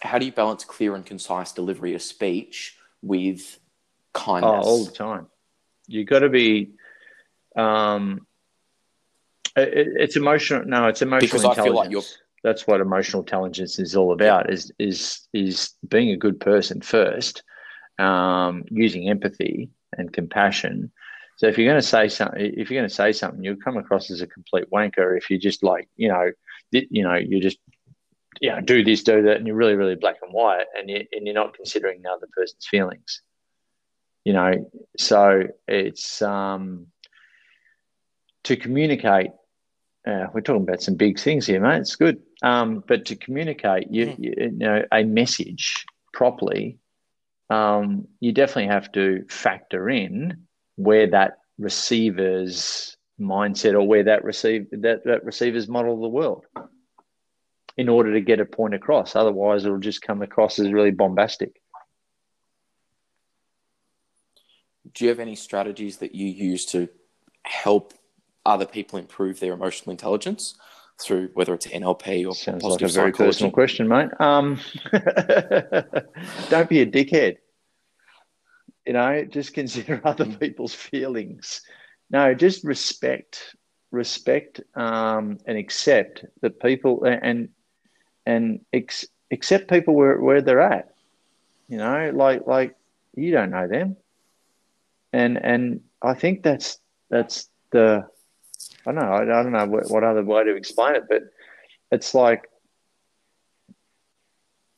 how 0.00 0.18
do 0.18 0.26
you 0.26 0.32
balance 0.32 0.64
clear 0.64 0.96
and 0.96 1.06
concise 1.06 1.52
delivery 1.52 1.94
of 1.94 2.02
speech 2.02 2.76
with 3.02 3.58
Oh, 4.14 4.18
kindness? 4.20 4.66
all 4.66 4.84
the 4.84 4.92
time. 4.92 5.26
You 5.86 6.04
got 6.04 6.20
to 6.20 6.28
be. 6.28 6.70
Um, 7.56 8.26
it, 9.56 9.88
it's 9.96 10.16
emotional. 10.16 10.64
No, 10.64 10.86
it's 10.86 11.02
emotional 11.02 11.20
Because 11.20 11.44
I 11.44 11.50
intelligence. 11.50 11.66
feel 11.66 11.74
like 11.74 11.90
you're- 11.90 12.04
That's 12.44 12.66
what 12.66 12.80
emotional 12.80 13.22
intelligence 13.22 13.78
is 13.78 13.94
all 13.96 14.12
about. 14.12 14.50
Is 14.50 14.72
is 14.78 15.28
is 15.32 15.74
being 15.88 16.10
a 16.10 16.16
good 16.16 16.40
person 16.40 16.80
first, 16.80 17.42
um, 17.98 18.64
using 18.70 19.08
empathy 19.08 19.70
and 19.96 20.12
compassion. 20.12 20.90
So 21.36 21.46
if 21.46 21.56
you're 21.58 21.70
going 21.70 21.80
to 21.80 21.86
say 21.86 22.08
something, 22.08 22.40
if 22.40 22.70
you're 22.70 22.80
going 22.80 22.88
to 22.88 22.94
say 22.94 23.12
something, 23.12 23.42
you'll 23.42 23.56
come 23.56 23.76
across 23.76 24.10
as 24.10 24.20
a 24.22 24.26
complete 24.26 24.64
wanker. 24.72 25.16
If 25.16 25.30
you 25.30 25.38
just 25.38 25.62
like, 25.62 25.88
you 25.96 26.08
know, 26.08 26.30
you 26.70 27.02
know, 27.02 27.14
you're 27.14 27.40
just, 27.40 27.58
you 28.42 28.50
know, 28.50 28.60
do 28.60 28.82
this, 28.82 29.04
do 29.04 29.22
that, 29.22 29.36
and 29.36 29.46
you're 29.46 29.56
really, 29.56 29.76
really 29.76 29.94
black 29.94 30.16
and 30.20 30.32
white, 30.32 30.66
and 30.76 30.90
you 30.90 31.06
and 31.12 31.24
you're 31.24 31.34
not 31.34 31.54
considering 31.54 32.02
the 32.02 32.10
other 32.10 32.26
person's 32.36 32.66
feelings. 32.66 33.22
You 34.24 34.32
know, 34.32 34.70
so 34.98 35.44
it's 35.68 36.20
um, 36.20 36.88
to 38.44 38.56
communicate. 38.56 39.30
Uh, 40.04 40.26
we're 40.34 40.40
talking 40.40 40.62
about 40.62 40.82
some 40.82 40.96
big 40.96 41.20
things 41.20 41.46
here, 41.46 41.60
mate. 41.60 41.82
It's 41.82 41.94
good. 41.94 42.20
Um, 42.42 42.82
but 42.88 43.04
to 43.06 43.16
communicate, 43.16 43.86
you, 43.92 44.16
you, 44.18 44.34
you 44.36 44.50
know, 44.50 44.84
a 44.90 45.04
message 45.04 45.86
properly, 46.12 46.78
um, 47.48 48.08
you 48.18 48.32
definitely 48.32 48.66
have 48.66 48.90
to 48.92 49.24
factor 49.28 49.88
in 49.88 50.48
where 50.74 51.08
that 51.10 51.38
receiver's 51.58 52.96
mindset 53.20 53.74
or 53.74 53.86
where 53.86 54.02
that 54.02 54.24
receive 54.24 54.66
that, 54.72 55.04
that 55.04 55.24
receiver's 55.24 55.68
model 55.68 55.94
of 55.94 56.00
the 56.00 56.08
world 56.08 56.44
in 57.76 57.88
order 57.88 58.12
to 58.12 58.20
get 58.20 58.40
a 58.40 58.44
point 58.44 58.74
across. 58.74 59.16
Otherwise, 59.16 59.64
it'll 59.64 59.78
just 59.78 60.02
come 60.02 60.22
across 60.22 60.58
as 60.58 60.70
really 60.70 60.90
bombastic. 60.90 61.60
Do 64.94 65.04
you 65.04 65.08
have 65.10 65.20
any 65.20 65.36
strategies 65.36 65.98
that 65.98 66.14
you 66.14 66.26
use 66.26 66.66
to 66.66 66.88
help 67.44 67.94
other 68.44 68.66
people 68.66 68.98
improve 68.98 69.40
their 69.40 69.52
emotional 69.52 69.92
intelligence 69.92 70.54
through 71.00 71.30
whether 71.34 71.54
it's 71.54 71.66
NLP 71.66 72.28
or 72.28 72.34
Sounds 72.34 72.62
like 72.62 72.82
a 72.82 72.88
very 72.88 73.12
personal 73.12 73.50
question, 73.50 73.88
mate. 73.88 74.10
Um, 74.20 74.60
don't 76.50 76.68
be 76.68 76.80
a 76.80 76.86
dickhead. 76.86 77.38
You 78.86 78.92
know, 78.94 79.24
just 79.24 79.54
consider 79.54 80.00
other 80.04 80.26
people's 80.26 80.74
feelings. 80.74 81.62
No, 82.10 82.34
just 82.34 82.64
respect, 82.64 83.56
respect, 83.90 84.60
um, 84.74 85.38
and 85.46 85.56
accept 85.56 86.24
that 86.42 86.60
people 86.60 87.04
and 87.04 87.48
and 88.26 88.60
ex, 88.72 89.06
accept 89.30 89.68
people 89.70 89.94
where 89.94 90.18
where 90.20 90.40
they're 90.42 90.60
at. 90.60 90.94
You 91.68 91.78
know, 91.78 92.10
like 92.14 92.46
like 92.46 92.76
you 93.14 93.30
don't 93.32 93.50
know 93.50 93.66
them, 93.68 93.96
and 95.12 95.38
and 95.42 95.80
I 96.02 96.14
think 96.14 96.42
that's 96.42 96.78
that's 97.10 97.48
the 97.70 98.06
I 98.86 98.92
don't 98.92 98.96
know 98.96 99.12
I, 99.12 99.22
I 99.22 99.42
don't 99.42 99.52
know 99.52 99.66
what, 99.66 99.90
what 99.90 100.04
other 100.04 100.22
way 100.24 100.44
to 100.44 100.54
explain 100.56 100.96
it, 100.96 101.04
but 101.08 101.22
it's 101.90 102.14
like 102.14 102.48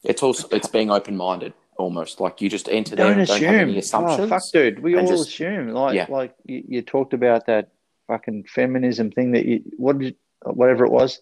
It's 0.04 0.22
also 0.22 0.48
it's 0.50 0.68
being 0.68 0.90
open 0.90 1.16
minded 1.16 1.54
almost 1.76 2.20
like 2.20 2.40
you 2.40 2.48
just 2.48 2.68
enter 2.68 2.94
there 2.94 3.08
don't 3.08 3.18
and 3.20 3.26
don't 3.28 3.42
have 3.42 3.54
assume. 3.54 3.68
any 3.70 3.78
assumptions. 3.78 4.20
Oh, 4.20 4.28
fuck, 4.28 4.42
dude. 4.52 4.78
We 4.80 4.96
all 4.96 5.06
just- 5.06 5.28
assume. 5.28 5.68
Like, 5.70 5.96
Yeah. 5.96 6.06
like 6.08 6.32
you, 6.44 6.62
you 6.68 6.82
talked 6.82 7.14
about 7.14 7.46
that 7.46 7.70
fucking 8.06 8.44
feminism 8.44 9.10
thing 9.10 9.32
that 9.32 9.44
you 9.46 9.62
what 9.76 9.98
did 9.98 10.14
whatever 10.44 10.84
it 10.84 10.92
was, 10.92 11.20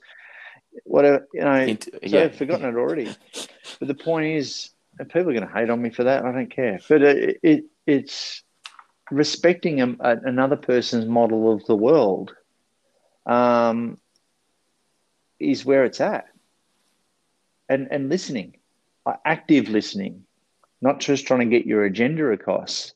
whatever 0.84 1.26
you 1.34 1.40
know. 1.40 1.54
Int- 1.54 1.88
So 1.92 1.98
yeah, 2.02 2.24
I've 2.24 2.36
forgotten 2.36 2.66
it 2.66 2.76
already. 2.78 3.14
But 3.78 3.88
the 3.88 3.94
point 3.94 4.26
is, 4.26 4.70
people 4.98 5.20
are 5.30 5.34
going 5.34 5.46
to 5.46 5.52
hate 5.52 5.70
on 5.70 5.80
me 5.80 5.90
for 5.90 6.04
that. 6.04 6.24
I 6.24 6.32
don't 6.32 6.50
care. 6.50 6.80
But 6.88 7.02
it, 7.02 7.38
it 7.42 7.64
it's 7.86 8.42
respecting 9.10 9.80
a, 9.80 9.88
a, 10.00 10.16
another 10.24 10.56
person's 10.56 11.06
model 11.06 11.52
of 11.52 11.64
the 11.66 11.76
world. 11.76 12.34
Um, 13.26 13.98
is 15.38 15.64
where 15.64 15.84
it's 15.84 16.00
at, 16.00 16.26
and 17.68 17.88
and 17.90 18.08
listening, 18.08 18.56
uh, 19.06 19.14
active 19.24 19.68
listening, 19.68 20.24
not 20.80 21.00
just 21.00 21.26
trying 21.26 21.40
to 21.40 21.46
get 21.46 21.66
your 21.66 21.84
agenda 21.84 22.26
across. 22.26 22.92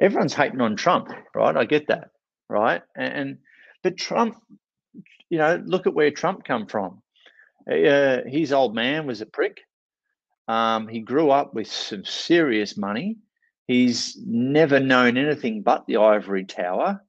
Everyone's 0.00 0.34
hating 0.34 0.60
on 0.60 0.76
Trump, 0.76 1.08
right? 1.34 1.56
I 1.56 1.64
get 1.64 1.88
that, 1.88 2.10
right? 2.48 2.82
And, 2.96 3.12
and 3.12 3.38
but 3.82 3.96
Trump, 3.96 4.36
you 5.28 5.38
know, 5.38 5.62
look 5.64 5.86
at 5.86 5.94
where 5.94 6.10
Trump 6.10 6.44
come 6.44 6.66
from. 6.66 7.02
Uh, 7.70 8.22
his 8.26 8.52
old 8.52 8.74
man 8.74 9.06
was 9.06 9.20
a 9.20 9.26
prick. 9.26 9.60
Um, 10.48 10.88
he 10.88 11.00
grew 11.00 11.30
up 11.30 11.54
with 11.54 11.70
some 11.70 12.04
serious 12.04 12.76
money. 12.76 13.18
He's 13.68 14.18
never 14.26 14.80
known 14.80 15.16
anything 15.16 15.62
but 15.62 15.86
the 15.86 15.98
ivory 15.98 16.44
tower. 16.44 17.04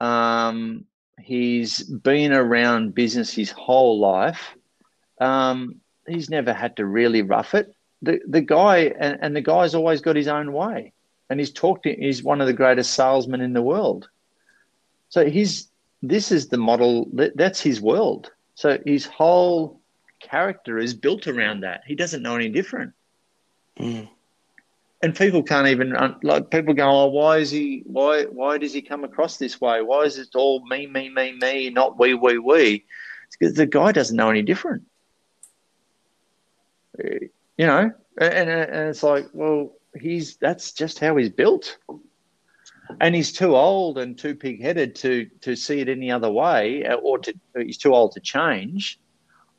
Um, 0.00 0.84
he's 1.18 1.82
been 1.82 2.32
around 2.32 2.94
business 2.94 3.32
his 3.32 3.50
whole 3.50 3.98
life. 3.98 4.54
Um, 5.20 5.80
he's 6.06 6.30
never 6.30 6.52
had 6.52 6.76
to 6.76 6.86
really 6.86 7.22
rough 7.22 7.54
it. 7.54 7.74
The 8.02 8.20
the 8.28 8.40
guy 8.42 8.92
and, 8.98 9.18
and 9.20 9.36
the 9.36 9.40
guy's 9.40 9.74
always 9.74 10.00
got 10.00 10.14
his 10.14 10.28
own 10.28 10.52
way, 10.52 10.92
and 11.28 11.40
he's 11.40 11.52
talked. 11.52 11.84
To, 11.84 11.94
he's 11.94 12.22
one 12.22 12.40
of 12.40 12.46
the 12.46 12.52
greatest 12.52 12.92
salesmen 12.94 13.40
in 13.40 13.52
the 13.52 13.62
world. 13.62 14.08
So 15.08 15.28
his 15.28 15.68
this 16.02 16.30
is 16.30 16.48
the 16.48 16.58
model. 16.58 17.08
That, 17.14 17.36
that's 17.36 17.60
his 17.60 17.80
world. 17.80 18.30
So 18.54 18.78
his 18.84 19.06
whole 19.06 19.80
character 20.20 20.78
is 20.78 20.94
built 20.94 21.26
around 21.26 21.60
that. 21.60 21.82
He 21.86 21.94
doesn't 21.94 22.22
know 22.22 22.36
any 22.36 22.48
different. 22.48 22.92
Mm. 23.78 24.08
And 25.02 25.14
people 25.14 25.42
can't 25.42 25.68
even 25.68 25.94
uh, 25.94 26.14
like 26.22 26.50
people 26.50 26.72
go, 26.72 26.88
oh, 26.88 27.06
why 27.08 27.38
is 27.38 27.50
he? 27.50 27.82
Why 27.84 28.24
why 28.24 28.56
does 28.56 28.72
he 28.72 28.80
come 28.80 29.04
across 29.04 29.36
this 29.36 29.60
way? 29.60 29.82
Why 29.82 30.02
is 30.02 30.16
it 30.18 30.34
all 30.34 30.64
me 30.66 30.86
me 30.86 31.10
me 31.10 31.32
me, 31.32 31.70
not 31.70 31.98
we 31.98 32.14
we 32.14 32.38
we? 32.38 32.84
It's 33.26 33.36
because 33.36 33.54
the 33.54 33.66
guy 33.66 33.92
doesn't 33.92 34.16
know 34.16 34.30
any 34.30 34.42
different. 34.42 34.84
You 36.98 37.66
know, 37.66 37.92
and, 38.18 38.48
and 38.48 38.88
it's 38.88 39.02
like, 39.02 39.26
well, 39.32 39.72
he's 40.00 40.36
that's 40.36 40.72
just 40.72 41.00
how 41.00 41.16
he's 41.16 41.28
built, 41.28 41.76
and 43.00 43.14
he's 43.14 43.32
too 43.32 43.56
old 43.56 43.98
and 43.98 44.16
too 44.18 44.34
pig-headed 44.34 44.94
to 44.96 45.26
to 45.40 45.56
see 45.56 45.80
it 45.80 45.88
any 45.88 46.10
other 46.10 46.30
way, 46.30 46.84
uh, 46.84 46.96
or 46.96 47.18
to 47.18 47.34
he's 47.56 47.78
too 47.78 47.94
old 47.94 48.12
to 48.12 48.20
change. 48.20 49.00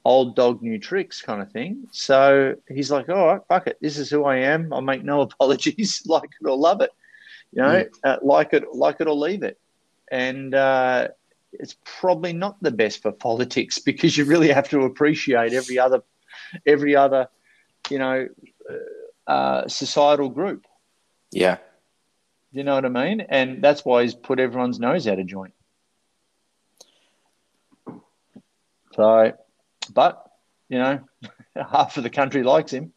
Old 0.03 0.35
dog, 0.35 0.61
new 0.61 0.77
tricks, 0.77 1.22
kind 1.22 1.41
of 1.41 1.52
thing. 1.52 1.88
So 1.91 2.56
he's 2.69 2.91
like, 2.91 3.10
"All 3.10 3.27
right, 3.27 3.41
fuck 3.47 3.68
it. 3.68 3.77
This 3.81 3.97
is 3.97 4.10
who 4.10 4.26
I 4.26 4.38
am. 4.38 4.72
I'll 4.72 4.81
make 4.81 5.03
no 5.03 5.22
apologies. 5.27 6.03
like 6.06 6.30
it 6.39 6.47
or 6.47 6.57
love 6.57 6.81
it, 6.81 6.91
you 7.52 7.61
know, 7.61 7.84
mm. 7.84 7.89
uh, 8.03 8.18
like 8.22 8.53
it, 8.53 8.64
like 8.73 8.97
it 8.99 9.07
or 9.07 9.15
leave 9.15 9.43
it." 9.43 9.60
And 10.11 10.53
uh, 10.53 11.07
it's 11.60 11.76
probably 11.84 12.34
not 12.34 12.61
the 12.61 12.72
best 12.72 13.02
for 13.02 13.11
politics 13.11 13.80
because 13.89 14.18
you 14.18 14.26
really 14.26 14.49
have 14.49 14.69
to 14.69 14.81
appreciate 14.81 15.53
every 15.53 15.80
other, 15.80 16.03
every 16.65 16.95
other, 16.95 17.27
you 17.89 17.99
know, 17.99 18.27
uh, 18.69 19.31
uh, 19.31 19.68
societal 19.68 20.30
group. 20.30 20.65
Yeah. 21.31 21.57
You 22.56 22.64
know 22.64 22.76
what 22.76 22.86
I 22.86 22.90
mean? 22.90 23.19
And 23.19 23.61
that's 23.61 23.84
why 23.84 24.03
he's 24.03 24.15
put 24.15 24.40
everyone's 24.40 24.80
nose 24.80 25.07
out 25.07 25.19
of 25.19 25.27
joint. 25.27 25.53
So, 28.94 29.34
but, 29.94 30.26
you 30.69 30.77
know, 30.77 31.02
half 31.69 31.98
of 31.98 32.03
the 32.03 32.10
country 32.10 32.44
likes 32.44 32.72
him. 32.72 32.94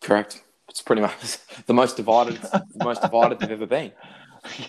Correct. 0.00 0.42
It's 0.70 0.80
pretty 0.80 1.02
much 1.02 1.12
the 1.66 1.74
most 1.74 1.98
divided, 1.98 2.40
the 2.40 2.84
most 2.84 3.02
divided 3.02 3.38
they've 3.38 3.50
ever 3.50 3.66
been. 3.66 3.92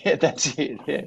Yeah, 0.04 0.16
that's 0.16 0.58
it. 0.58 0.78
Yeah. 0.86 1.04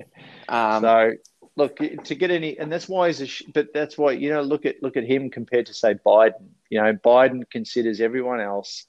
Um, 0.48 0.82
so 0.82 1.12
look 1.58 1.76
to 1.76 2.16
get 2.16 2.32
any, 2.32 2.58
and 2.58 2.72
that's 2.72 2.88
why 2.88 3.08
he's 3.08 3.22
a. 3.22 3.28
Sh- 3.28 3.44
but 3.54 3.68
that's 3.72 3.98
why 3.98 4.14
you 4.14 4.30
know 4.30 4.42
look 4.42 4.66
at 4.66 4.82
look 4.82 4.98
at 4.98 5.04
him 5.04 5.30
compared 5.30 5.68
to 5.68 5.74
say 5.76 5.94
Biden. 5.94 6.48
You 6.70 6.82
know, 6.82 6.94
Biden 6.94 7.44
considers 7.52 8.02
everyone 8.02 8.40
else. 8.40 8.86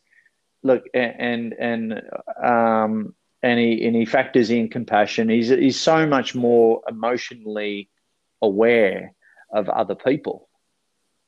Look, 0.63 0.85
and 0.95 1.55
and 1.59 2.03
um, 2.43 3.15
and 3.45 3.61
he 3.61 3.87
and 3.87 3.95
he 3.95 4.07
factors 4.07 4.51
in 4.51 4.69
compassion. 4.69 5.29
He's 5.29 5.51
he's 5.51 5.79
so 5.79 6.07
much 6.07 6.35
more 6.35 6.81
emotionally 6.89 7.91
aware 8.41 9.13
of 9.53 9.69
other 9.69 9.95
people 9.95 10.49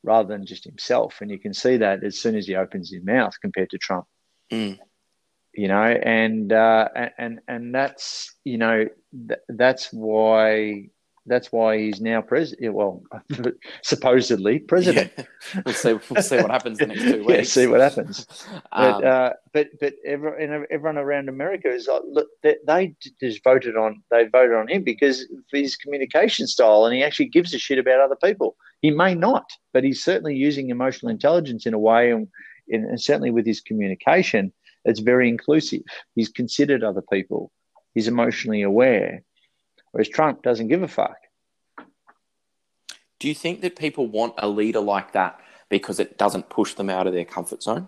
rather 0.03 0.29
than 0.29 0.45
just 0.45 0.63
himself, 0.63 1.21
and 1.21 1.29
you 1.29 1.37
can 1.37 1.53
see 1.53 1.77
that 1.77 2.03
as 2.03 2.17
soon 2.17 2.35
as 2.35 2.47
he 2.47 2.55
opens 2.55 2.91
his 2.91 3.03
mouth 3.03 3.35
compared 3.39 3.69
to 3.69 3.77
Trump. 3.77 4.05
Mm. 4.51 4.79
You 5.53 5.67
know, 5.67 5.83
and 5.83 6.51
uh, 6.51 6.89
and 7.17 7.39
and 7.47 7.73
that's 7.73 8.33
you 8.43 8.57
know 8.57 8.87
th- 9.27 9.39
that's 9.47 9.93
why 9.93 10.89
that's 11.27 11.51
why 11.51 11.77
he's 11.77 12.01
now 12.01 12.21
president. 12.21 12.73
Well, 12.73 13.03
supposedly 13.83 14.59
president. 14.59 15.11
Yeah. 15.17 15.61
We'll 15.65 15.75
see. 15.75 15.93
We'll 16.09 16.23
see 16.23 16.37
what 16.37 16.51
happens 16.51 16.79
in 16.79 16.89
the 16.89 16.95
next 16.95 17.11
two 17.11 17.19
weeks. 17.25 17.29
yeah, 17.29 17.43
see 17.43 17.67
what 17.67 17.81
happens. 17.81 18.25
Um, 18.71 19.01
but 19.01 19.03
uh, 19.03 19.33
but 19.53 19.67
but 19.79 19.93
everyone, 20.05 20.65
everyone 20.71 20.97
around 20.97 21.29
America 21.29 21.69
is 21.69 21.87
like, 21.87 22.01
look, 22.07 22.27
they, 22.43 22.55
they, 22.65 22.95
just 23.19 23.43
voted 23.43 23.75
on 23.75 24.01
they 24.09 24.25
voted 24.25 24.55
on 24.55 24.67
him 24.67 24.83
because 24.83 25.21
of 25.21 25.43
his 25.51 25.75
communication 25.75 26.47
style, 26.47 26.85
and 26.85 26.95
he 26.95 27.03
actually 27.03 27.27
gives 27.27 27.53
a 27.53 27.59
shit 27.59 27.79
about 27.79 27.99
other 27.99 28.17
people. 28.23 28.55
He 28.81 28.91
may 28.91 29.13
not, 29.13 29.49
but 29.73 29.83
he's 29.83 30.03
certainly 30.03 30.35
using 30.35 30.69
emotional 30.69 31.11
intelligence 31.11 31.65
in 31.65 31.73
a 31.73 31.79
way, 31.79 32.11
and, 32.11 32.27
and 32.69 33.01
certainly 33.01 33.31
with 33.31 33.45
his 33.45 33.61
communication, 33.61 34.53
it's 34.85 34.99
very 34.99 35.27
inclusive. 35.27 35.81
He's 36.15 36.29
considered 36.29 36.83
other 36.83 37.03
people. 37.11 37.51
He's 37.93 38.07
emotionally 38.07 38.61
aware 38.61 39.23
Whereas 39.97 40.09
Trump 40.09 40.43
doesn't 40.43 40.67
give 40.67 40.83
a 40.83 40.87
fuck. 40.87 41.17
Do 43.17 43.27
you 43.27 43.33
think 43.33 43.61
that 43.61 43.75
people 43.75 44.05
want 44.05 44.35
a 44.37 44.47
leader 44.47 44.79
like 44.79 45.13
that 45.13 45.39
because 45.69 45.99
it 45.99 46.19
doesn't 46.19 46.49
push 46.49 46.75
them 46.75 46.87
out 46.87 47.07
of 47.07 47.13
their 47.13 47.25
comfort 47.25 47.63
zone? 47.63 47.87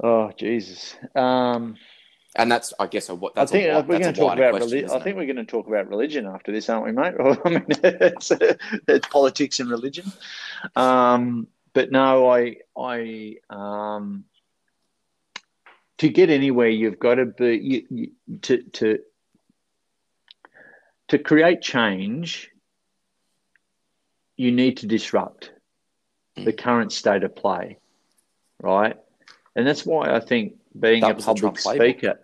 Oh 0.00 0.30
Jesus! 0.38 0.94
Um, 1.16 1.74
and 2.36 2.52
that's, 2.52 2.72
I 2.78 2.86
guess, 2.86 3.08
what 3.08 3.34
that's. 3.34 3.50
I 3.50 3.52
think 3.52 3.72
a, 3.72 3.80
we're 3.80 3.98
going 3.98 4.14
to 4.14 4.20
talk 4.20 4.34
about. 4.34 4.52
Question, 4.52 4.90
I 4.90 5.00
think 5.00 5.16
we're 5.16 5.26
going 5.26 5.34
to 5.34 5.44
talk 5.44 5.66
about 5.66 5.88
religion 5.88 6.28
after 6.28 6.52
this, 6.52 6.68
aren't 6.68 6.86
we, 6.86 6.92
mate? 6.92 7.14
I 7.44 7.48
mean, 7.48 7.66
it's, 7.82 8.30
it's 8.86 9.08
politics 9.08 9.58
and 9.58 9.70
religion. 9.70 10.12
Um, 10.76 11.48
but 11.72 11.90
no, 11.90 12.30
I, 12.30 12.58
I, 12.78 13.38
um, 13.50 14.22
to 15.98 16.08
get 16.08 16.30
anywhere, 16.30 16.68
you've 16.68 17.00
got 17.00 17.16
to 17.16 17.26
be 17.26 17.58
you, 17.58 17.86
you, 17.90 18.10
to 18.42 18.62
to 18.62 19.00
to 21.12 21.18
create 21.18 21.60
change, 21.60 22.50
you 24.38 24.50
need 24.50 24.78
to 24.78 24.86
disrupt 24.86 25.52
the 26.36 26.54
current 26.54 26.90
state 26.90 27.22
of 27.22 27.36
play, 27.36 27.76
right? 28.58 28.96
And 29.54 29.66
that's 29.66 29.84
why 29.84 30.10
I 30.10 30.20
think 30.20 30.54
being 30.78 31.02
that 31.02 31.20
a 31.20 31.22
public 31.22 31.58
speaker, 31.58 32.18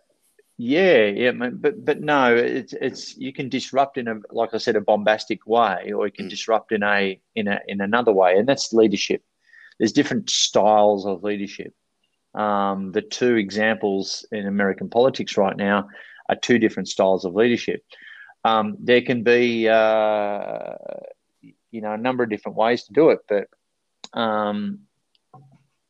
yeah, 0.57 1.05
yeah, 1.05 1.33
but 1.33 1.85
but 1.85 2.01
no, 2.01 2.35
it's 2.35 2.73
it's 2.73 3.15
you 3.19 3.35
can 3.35 3.51
disrupt 3.51 3.99
in 3.99 4.09
a 4.09 4.21
like 4.31 4.55
I 4.55 4.59
said 4.59 4.75
a 4.75 4.81
bombastic 4.81 5.47
way, 5.47 5.93
or 5.93 6.07
you 6.07 6.13
can 6.13 6.27
mm. 6.27 6.31
disrupt 6.31 6.73
in 6.73 6.83
a 6.83 7.21
in 7.35 7.47
a 7.47 7.61
in 7.69 7.83
another 7.83 8.13
way, 8.13 8.39
and 8.39 8.49
that's 8.49 8.73
leadership. 8.73 9.23
There's 9.79 9.93
different 9.93 10.31
styles 10.31 11.05
of 11.05 11.23
leadership. 11.23 11.75
Um, 12.35 12.93
the 12.93 13.03
two 13.03 13.37
examples 13.37 14.25
in 14.33 14.47
American 14.47 14.89
politics 14.89 15.37
right 15.37 15.57
now 15.57 15.91
are 16.31 16.37
two 16.37 16.59
different 16.59 16.89
styles 16.89 17.27
of 17.27 17.35
leadership. 17.35 17.83
Um, 18.45 18.77
there 18.81 19.03
can 19.03 19.23
be, 19.23 19.69
uh, 19.69 20.75
you 21.71 21.81
know, 21.81 21.93
a 21.93 21.99
number 21.99 22.23
of 22.23 22.31
different 22.31 22.57
ways 22.57 22.85
to 22.85 22.93
do 22.93 23.11
it, 23.11 23.21
but 23.29 23.49
um, 24.19 24.81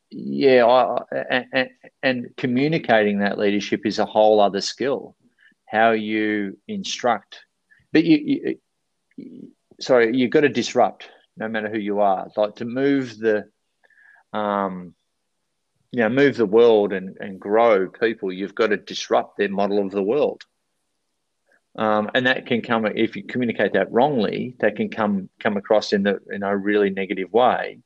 yeah, 0.09 0.65
I, 0.65 1.45
and, 1.53 1.69
and, 2.01 2.27
communicating 2.35 3.19
that 3.19 3.37
leadership 3.37 3.85
is 3.85 3.99
a 3.99 4.05
whole 4.05 4.41
other 4.41 4.61
skill. 4.61 5.15
How 5.67 5.91
you 5.91 6.57
instruct, 6.67 7.41
but 7.93 8.03
you, 8.03 8.57
you 9.15 9.49
sorry, 9.79 10.15
you've 10.15 10.31
got 10.31 10.41
to 10.41 10.49
disrupt 10.49 11.09
no 11.37 11.47
matter 11.47 11.69
who 11.69 11.77
you 11.77 11.99
are. 11.99 12.27
Like 12.35 12.55
to 12.55 12.65
move 12.65 13.17
the, 13.17 13.49
um, 14.33 14.93
you 15.91 16.01
know, 16.01 16.09
move 16.09 16.37
the 16.37 16.45
world 16.45 16.93
and, 16.93 17.17
and 17.19 17.39
grow 17.39 17.89
people, 17.89 18.31
you've 18.31 18.55
got 18.55 18.67
to 18.67 18.77
disrupt 18.77 19.37
their 19.37 19.49
model 19.49 19.79
of 19.79 19.91
the 19.91 20.03
world. 20.03 20.43
Um, 21.79 22.11
and 22.13 22.27
that 22.27 22.45
can 22.45 22.61
come 22.61 22.85
if 22.85 23.15
you 23.15 23.23
communicate 23.23 23.71
that 23.71 23.89
wrongly, 23.89 24.57
that 24.59 24.75
can 24.75 24.89
come 24.89 25.29
come 25.39 25.55
across 25.55 25.93
in 25.93 26.03
the 26.03 26.19
in 26.29 26.43
a 26.43 26.55
really 26.55 26.89
negative 26.89 27.31
way. 27.31 27.79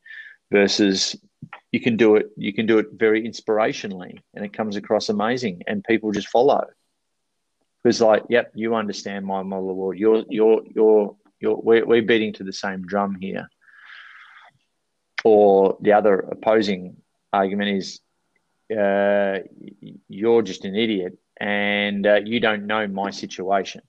Versus, 0.52 1.16
you 1.72 1.80
can 1.80 1.96
do 1.96 2.16
it 2.16 2.32
you 2.36 2.54
can 2.54 2.66
do 2.66 2.80
it 2.80 2.88
very 2.94 3.22
inspirationally, 3.22 4.20
and 4.34 4.44
it 4.44 4.52
comes 4.52 4.78
across 4.78 5.10
amazing, 5.10 5.62
and 5.68 5.84
people 5.84 6.12
just 6.12 6.28
follow. 6.28 6.66
Because 7.84 8.02
like, 8.02 8.24
yep, 8.30 8.52
you 8.56 8.74
understand 8.74 9.28
my 9.28 9.44
model 9.44 9.70
of 9.70 9.76
world. 9.78 9.98
You're 10.00 10.24
you're 10.28 10.62
you're 10.74 11.16
you're 11.40 11.58
we're, 11.58 11.86
we're 11.86 12.02
beating 12.02 12.34
to 12.34 12.44
the 12.44 12.54
same 12.54 12.82
drum 12.88 13.18
here. 13.22 13.48
Or 15.24 15.78
the 15.82 15.94
other 15.94 16.16
opposing 16.20 16.98
argument 17.32 17.78
is, 17.78 18.00
uh, 18.76 19.40
you're 20.10 20.42
just 20.42 20.66
an 20.66 20.76
idiot 20.76 21.20
and 21.38 22.06
uh, 22.06 22.20
you 22.24 22.40
don't 22.40 22.68
know 22.68 22.88
my 22.88 23.12
situation. 23.12 23.82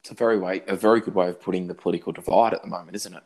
It's 0.00 0.10
a 0.10 0.14
very 0.14 0.38
way, 0.38 0.62
a 0.66 0.76
very 0.76 1.00
good 1.00 1.14
way 1.14 1.28
of 1.28 1.40
putting 1.40 1.66
the 1.66 1.74
political 1.74 2.12
divide 2.12 2.54
at 2.54 2.62
the 2.62 2.68
moment, 2.68 2.96
isn't 2.96 3.14
it? 3.14 3.22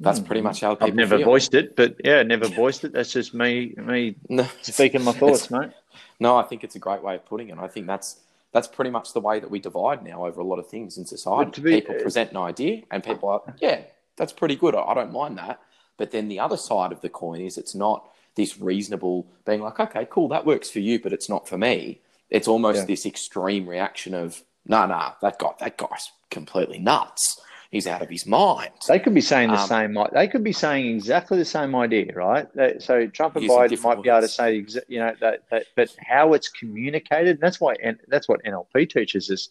That's 0.00 0.18
pretty 0.18 0.40
much 0.40 0.62
how 0.62 0.74
people. 0.74 0.88
I've 0.88 0.94
never 0.94 1.18
feel. 1.18 1.26
voiced 1.26 1.52
it, 1.52 1.76
but 1.76 1.96
yeah, 2.02 2.22
never 2.22 2.48
voiced 2.62 2.84
it. 2.84 2.92
That's 2.92 3.12
just 3.12 3.34
me, 3.34 3.74
me 3.76 4.16
no, 4.28 4.48
speaking 4.62 5.02
my 5.04 5.12
thoughts, 5.20 5.50
mate. 5.50 5.70
No, 6.18 6.36
I 6.36 6.42
think 6.42 6.64
it's 6.64 6.74
a 6.74 6.78
great 6.78 7.02
way 7.02 7.16
of 7.16 7.26
putting 7.26 7.50
it. 7.50 7.58
I 7.58 7.68
think 7.68 7.86
that's 7.86 8.20
that's 8.52 8.66
pretty 8.66 8.90
much 8.90 9.12
the 9.12 9.20
way 9.20 9.40
that 9.40 9.50
we 9.50 9.60
divide 9.60 10.02
now 10.02 10.26
over 10.26 10.40
a 10.40 10.44
lot 10.44 10.58
of 10.58 10.68
things 10.68 10.96
in 10.96 11.04
society. 11.04 11.60
Be, 11.60 11.80
people 11.80 11.96
present 11.96 12.30
an 12.30 12.38
idea, 12.38 12.82
and 12.90 13.04
people 13.04 13.28
are, 13.28 13.42
yeah, 13.60 13.82
that's 14.16 14.32
pretty 14.32 14.56
good. 14.56 14.74
I, 14.74 14.82
I 14.82 14.94
don't 14.94 15.12
mind 15.12 15.36
that. 15.38 15.60
But 15.98 16.12
then 16.12 16.28
the 16.28 16.40
other 16.40 16.56
side 16.56 16.92
of 16.92 17.02
the 17.02 17.10
coin 17.10 17.42
is 17.42 17.58
it's 17.58 17.74
not 17.74 18.10
this 18.36 18.58
reasonable 18.58 19.26
being 19.44 19.60
like, 19.60 19.80
okay, 19.80 20.06
cool, 20.10 20.28
that 20.28 20.46
works 20.46 20.70
for 20.70 20.80
you, 20.80 21.00
but 21.00 21.12
it's 21.12 21.28
not 21.28 21.48
for 21.48 21.58
me. 21.58 22.00
It's 22.30 22.48
almost 22.48 22.80
yeah. 22.80 22.84
this 22.84 23.06
extreme 23.06 23.68
reaction 23.68 24.14
of, 24.14 24.42
nah, 24.66 24.86
nah, 24.86 25.12
that 25.20 25.38
guy, 25.38 25.50
that 25.58 25.76
guy's 25.76 26.10
completely 26.30 26.78
nuts. 26.78 27.40
He's 27.70 27.86
out 27.86 28.02
of 28.02 28.08
his 28.08 28.26
mind. 28.26 28.72
They 28.88 28.98
could 28.98 29.14
be 29.14 29.20
saying 29.20 29.50
the 29.50 29.60
um, 29.60 29.68
same. 29.68 29.96
They 30.12 30.26
could 30.26 30.42
be 30.42 30.52
saying 30.52 30.92
exactly 30.96 31.38
the 31.38 31.44
same 31.44 31.76
idea, 31.76 32.12
right? 32.14 32.48
So 32.82 33.06
Trump 33.06 33.36
and 33.36 33.48
Biden 33.48 33.80
might 33.84 34.02
be 34.02 34.08
able 34.08 34.22
to 34.22 34.28
say, 34.28 34.64
you 34.88 34.98
know, 34.98 35.14
that, 35.20 35.44
that, 35.52 35.66
but 35.76 35.94
how 36.00 36.32
it's 36.32 36.48
communicated. 36.48 37.38
that's 37.40 37.60
why, 37.60 37.76
and 37.80 37.96
that's 38.08 38.28
what 38.28 38.42
NLP 38.42 38.90
teaches 38.90 39.30
us. 39.30 39.48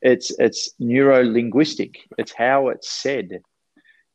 It's 0.00 0.30
it's 0.38 0.70
neuro 0.78 1.22
linguistic. 1.22 2.08
It's 2.16 2.32
how 2.32 2.68
it's 2.68 2.90
said 2.90 3.42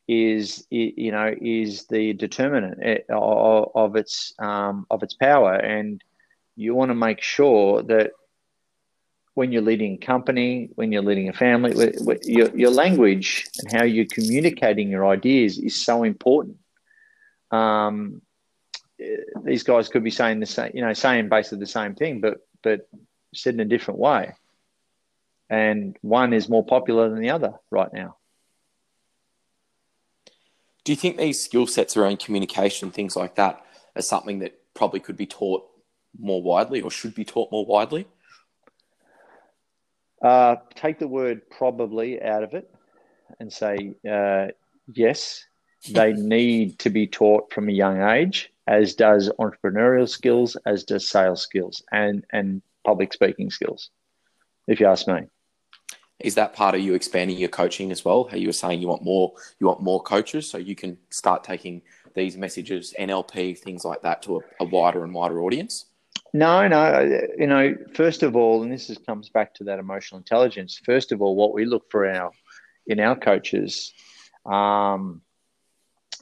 is 0.08 0.68
you 0.70 1.12
know 1.12 1.34
is 1.42 1.86
the 1.88 2.14
determinant 2.14 2.80
eh, 2.84 3.00
of 3.10 3.96
its 3.96 4.34
um, 4.40 4.86
of 4.90 5.04
its 5.04 5.14
power, 5.14 5.54
and 5.54 6.04
you 6.56 6.76
want 6.76 6.90
to 6.90 6.96
make 6.96 7.22
sure 7.22 7.84
that 7.84 8.12
when 9.34 9.52
you're 9.52 9.64
leading 9.64 9.96
a 9.96 10.06
company, 10.06 10.70
when 10.76 10.92
you're 10.92 11.02
leading 11.02 11.28
a 11.28 11.34
family, 11.34 11.92
your, 12.24 12.56
your 12.56 12.70
language 12.70 13.48
and 13.60 13.72
how 13.72 13.84
you're 13.84 14.06
communicating 14.06 14.90
your 14.90 15.08
ideas 15.08 15.58
is 15.58 15.84
so 15.84 16.04
important. 16.04 16.58
Um, 17.50 18.22
these 19.44 19.64
guys 19.64 19.90
could 19.90 20.04
be 20.04 20.12
saying 20.12 20.40
the 20.40 20.46
same, 20.46 20.72
you 20.76 20.82
know, 20.82 20.94
saying 20.94 21.30
basically 21.30 21.60
the 21.60 21.66
same 21.66 21.96
thing, 21.96 22.22
but 22.22 22.46
but 22.62 22.88
said 23.34 23.56
in 23.56 23.60
a 23.60 23.66
different 23.66 24.00
way. 24.00 24.34
And 25.50 25.98
one 26.02 26.34
is 26.34 26.48
more 26.48 26.66
popular 26.66 27.10
than 27.10 27.20
the 27.20 27.32
other 27.32 27.54
right 27.70 27.92
now. 27.92 28.18
Do 30.84 30.92
you 30.92 30.96
think 30.98 31.18
these 31.18 31.42
skill 31.42 31.68
sets 31.68 31.96
around 31.96 32.20
communication, 32.20 32.92
things 32.92 33.16
like 33.16 33.36
that, 33.36 33.64
are 33.96 34.02
something 34.02 34.40
that 34.40 34.60
probably 34.74 35.00
could 35.00 35.18
be 35.18 35.26
taught 35.26 35.64
more 36.20 36.42
widely 36.42 36.82
or 36.82 36.92
should 36.92 37.16
be 37.16 37.26
taught 37.26 37.52
more 37.52 37.66
widely? 37.66 38.08
Uh, 40.22 40.56
take 40.76 41.00
the 41.00 41.08
word 41.08 41.50
probably 41.50 42.22
out 42.22 42.44
of 42.44 42.54
it 42.54 42.74
and 43.40 43.52
say 43.52 43.94
uh, 44.10 44.48
yes, 44.94 45.46
they 45.90 46.14
need 46.18 46.80
to 46.80 46.90
be 46.90 47.08
taught 47.08 47.52
from 47.52 47.70
a 47.70 47.74
young 47.74 48.02
age, 48.02 48.52
as 48.68 48.96
does 48.96 49.30
entrepreneurial 49.40 50.08
skills, 50.08 50.56
as 50.66 50.84
does 50.84 51.10
sales 51.10 51.42
skills, 51.42 51.84
and 51.92 52.26
and 52.32 52.62
public 52.86 53.14
speaking 53.14 53.50
skills. 53.50 53.90
If 54.68 54.80
you 54.80 54.88
ask 54.88 55.08
me, 55.08 55.24
is 56.24 56.36
that 56.36 56.54
part 56.54 56.74
of 56.74 56.82
you 56.82 56.94
expanding 56.94 57.38
your 57.38 57.50
coaching 57.50 57.92
as 57.92 58.04
well? 58.04 58.24
How 58.24 58.38
you 58.38 58.48
were 58.48 58.54
saying 58.54 58.82
you 58.82 58.88
want 58.88 59.04
more, 59.04 59.34
you 59.60 59.68
want 59.68 59.82
more 59.82 60.02
coaches, 60.02 60.50
so 60.50 60.58
you 60.58 60.76
can 60.76 60.98
start 61.10 61.44
taking 61.44 61.82
these 62.16 62.38
messages, 62.38 62.94
NLP, 63.00 63.60
things 63.60 63.84
like 63.84 64.02
that, 64.04 64.22
to 64.24 64.38
a, 64.38 64.40
a 64.62 64.66
wider 64.66 65.04
and 65.04 65.14
wider 65.14 65.42
audience. 65.42 65.86
No, 66.34 66.68
no. 66.68 67.28
You 67.38 67.48
know, 67.48 67.76
first 67.94 68.24
of 68.24 68.36
all, 68.36 68.64
and 68.64 68.72
this 68.72 68.90
is, 68.90 68.98
comes 68.98 69.30
back 69.30 69.54
to 69.56 69.66
that 69.66 69.80
emotional 69.80 70.20
intelligence. 70.20 70.82
First 70.84 71.12
of 71.12 71.22
all, 71.22 71.36
what 71.36 71.54
we 71.54 71.66
look 71.66 71.92
for 71.92 72.06
in 72.06 72.16
our 72.16 72.32
in 72.88 73.00
our 73.00 73.16
coaches 73.16 73.94
um, 74.46 75.22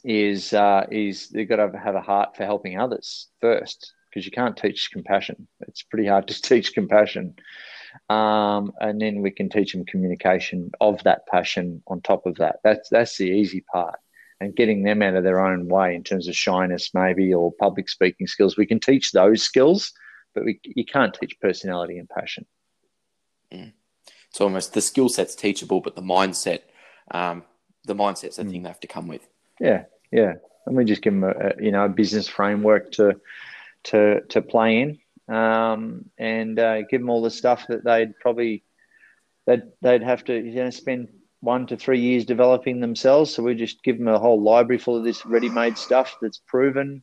is 0.03 0.51
uh, 0.53 0.87
is 0.91 1.29
they've 1.29 1.47
got 1.47 1.57
to 1.57 1.77
have 1.77 1.95
a 1.95 2.01
heart 2.01 2.35
for 2.35 2.45
helping 2.45 2.79
others 2.79 3.27
first, 3.39 3.93
because 4.09 4.25
you 4.25 4.31
can't 4.31 4.57
teach 4.57 4.89
compassion. 4.91 5.47
It's 5.67 5.83
pretty 5.83 6.07
hard 6.07 6.27
to 6.27 6.41
teach 6.41 6.73
compassion, 6.73 7.35
um, 8.09 8.71
and 8.79 9.01
then 9.01 9.21
we 9.21 9.31
can 9.31 9.49
teach 9.49 9.73
them 9.73 9.85
communication 9.85 10.71
of 10.79 11.03
that 11.03 11.27
passion 11.27 11.83
on 11.87 12.01
top 12.01 12.25
of 12.25 12.35
that. 12.35 12.57
That's 12.63 12.89
that's 12.89 13.17
the 13.17 13.25
easy 13.25 13.61
part, 13.61 13.99
and 14.39 14.55
getting 14.55 14.83
them 14.83 15.01
out 15.01 15.15
of 15.15 15.23
their 15.23 15.39
own 15.39 15.67
way 15.67 15.95
in 15.95 16.03
terms 16.03 16.27
of 16.27 16.35
shyness, 16.35 16.91
maybe, 16.93 17.33
or 17.33 17.51
public 17.53 17.89
speaking 17.89 18.27
skills. 18.27 18.57
We 18.57 18.65
can 18.65 18.79
teach 18.79 19.11
those 19.11 19.43
skills, 19.43 19.93
but 20.33 20.45
we 20.45 20.59
you 20.63 20.85
can't 20.85 21.13
teach 21.13 21.39
personality 21.39 21.97
and 21.97 22.09
passion. 22.09 22.45
Mm. 23.51 23.73
It's 24.29 24.41
almost 24.41 24.73
the 24.73 24.81
skill 24.81 25.09
set's 25.09 25.35
teachable, 25.35 25.81
but 25.81 25.95
the 25.95 26.01
mindset, 26.01 26.61
um, 27.11 27.43
the 27.85 27.95
mindset's 27.95 28.37
the 28.37 28.43
mm. 28.43 28.51
thing 28.51 28.63
they 28.63 28.69
have 28.69 28.79
to 28.81 28.87
come 28.87 29.07
with. 29.07 29.27
Yeah, 29.59 29.83
yeah. 30.11 30.35
And 30.65 30.75
we 30.75 30.85
just 30.85 31.01
give 31.01 31.13
them 31.13 31.23
a, 31.23 31.31
a 31.31 31.53
you 31.59 31.71
know 31.71 31.85
a 31.85 31.89
business 31.89 32.27
framework 32.27 32.91
to 32.93 33.19
to 33.85 34.21
to 34.29 34.41
play 34.41 34.81
in, 34.81 34.99
um, 35.31 36.05
and 36.17 36.59
uh, 36.59 36.81
give 36.81 36.99
them 36.99 37.09
all 37.09 37.21
the 37.21 37.31
stuff 37.31 37.65
that 37.67 37.83
they'd 37.83 38.17
probably 38.19 38.63
they'd 39.47 39.63
they'd 39.81 40.03
have 40.03 40.23
to 40.25 40.35
you 40.35 40.55
know 40.55 40.69
spend 40.69 41.07
one 41.39 41.65
to 41.67 41.77
three 41.77 41.99
years 41.99 42.25
developing 42.25 42.81
themselves. 42.81 43.33
So 43.33 43.41
we 43.41 43.55
just 43.55 43.81
give 43.83 43.97
them 43.97 44.07
a 44.07 44.19
whole 44.19 44.41
library 44.41 44.77
full 44.77 44.97
of 44.97 45.03
this 45.03 45.25
ready-made 45.25 45.75
stuff 45.77 46.17
that's 46.21 46.39
proven, 46.45 47.01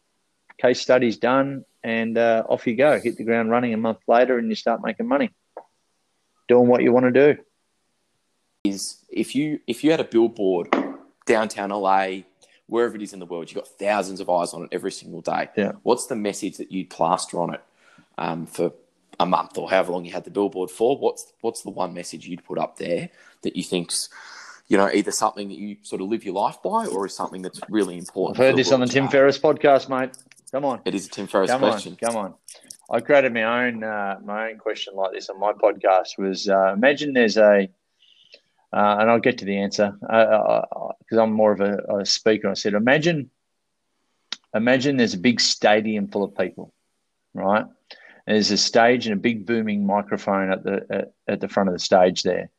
case 0.58 0.80
studies 0.80 1.16
done, 1.16 1.64
and 1.82 2.16
uh, 2.16 2.44
off 2.48 2.66
you 2.66 2.76
go. 2.76 3.00
Hit 3.00 3.16
the 3.16 3.24
ground 3.24 3.50
running 3.50 3.74
a 3.74 3.78
month 3.78 3.98
later, 4.06 4.38
and 4.38 4.48
you 4.48 4.54
start 4.54 4.80
making 4.84 5.08
money, 5.08 5.30
doing 6.48 6.68
what 6.68 6.82
you 6.82 6.92
want 6.92 7.12
to 7.12 7.34
do. 7.34 7.42
Is 8.64 8.98
if 9.10 9.34
you 9.34 9.60
if 9.66 9.82
you 9.82 9.90
had 9.90 10.00
a 10.00 10.04
billboard 10.04 10.68
downtown 11.26 11.70
LA 11.70 12.24
wherever 12.66 12.96
it 12.96 13.02
is 13.02 13.14
in 13.14 13.18
the 13.18 13.24
world, 13.24 13.50
you've 13.50 13.56
got 13.56 13.68
thousands 13.78 14.20
of 14.20 14.28
eyes 14.28 14.52
on 14.52 14.64
it 14.64 14.68
every 14.72 14.92
single 14.92 15.22
day. 15.22 15.48
Yeah. 15.56 15.72
What's 15.84 16.06
the 16.06 16.16
message 16.16 16.58
that 16.58 16.70
you'd 16.70 16.90
plaster 16.90 17.40
on 17.40 17.54
it 17.54 17.62
um, 18.18 18.46
for 18.46 18.72
a 19.20 19.26
month 19.26 19.58
or 19.58 19.68
however 19.70 19.92
long 19.92 20.04
you 20.04 20.12
had 20.12 20.24
the 20.24 20.30
billboard 20.30 20.70
for? 20.70 20.98
What's 20.98 21.32
what's 21.40 21.62
the 21.62 21.70
one 21.70 21.94
message 21.94 22.26
you'd 22.26 22.44
put 22.44 22.58
up 22.58 22.76
there 22.76 23.10
that 23.42 23.56
you 23.56 23.62
think's 23.62 24.08
you 24.68 24.76
know 24.76 24.90
either 24.92 25.10
something 25.10 25.48
that 25.48 25.58
you 25.58 25.76
sort 25.82 26.02
of 26.02 26.08
live 26.08 26.24
your 26.24 26.34
life 26.34 26.62
by 26.62 26.86
or 26.86 27.06
is 27.06 27.14
something 27.14 27.42
that's 27.42 27.60
really 27.68 27.98
important? 27.98 28.38
I've 28.38 28.46
heard 28.46 28.56
this 28.56 28.72
on 28.72 28.80
the 28.80 28.86
Tim 28.86 29.08
Ferriss 29.08 29.38
podcast, 29.38 29.88
mate. 29.88 30.16
Come 30.50 30.64
on. 30.64 30.80
It 30.84 30.94
is 30.94 31.06
a 31.06 31.10
Tim 31.10 31.26
Ferriss 31.26 31.50
come 31.50 31.60
question. 31.60 31.92
On, 31.92 32.08
come 32.08 32.16
on. 32.16 32.34
I 32.90 33.00
created 33.00 33.34
my 33.34 33.66
own 33.66 33.84
uh, 33.84 34.18
my 34.24 34.50
own 34.50 34.58
question 34.58 34.94
like 34.94 35.12
this 35.12 35.28
on 35.28 35.38
my 35.38 35.52
podcast. 35.52 36.18
Was 36.18 36.48
uh, 36.48 36.72
imagine 36.74 37.12
there's 37.12 37.36
a 37.36 37.68
uh, 38.72 38.96
and 39.00 39.10
I'll 39.10 39.20
get 39.20 39.38
to 39.38 39.44
the 39.44 39.58
answer 39.58 39.96
because 40.00 40.92
uh, 41.12 41.16
uh, 41.16 41.22
I'm 41.22 41.32
more 41.32 41.52
of 41.52 41.60
a, 41.60 42.00
a, 42.00 42.06
speaker. 42.06 42.50
I 42.50 42.54
said, 42.54 42.74
imagine, 42.74 43.30
imagine 44.54 44.98
there's 44.98 45.14
a 45.14 45.18
big 45.18 45.40
stadium 45.40 46.08
full 46.08 46.22
of 46.22 46.36
people, 46.36 46.74
right? 47.32 47.64
And 48.28 48.34
there's 48.34 48.50
a 48.50 48.58
stage 48.58 49.06
and 49.06 49.14
a 49.14 49.18
big 49.18 49.46
booming 49.46 49.86
microphone 49.86 50.52
at 50.52 50.62
the 50.62 50.86
at, 50.90 51.12
at 51.26 51.40
the 51.40 51.48
front 51.48 51.70
of 51.70 51.74
the 51.74 51.78
stage 51.78 52.22
there, 52.22 52.50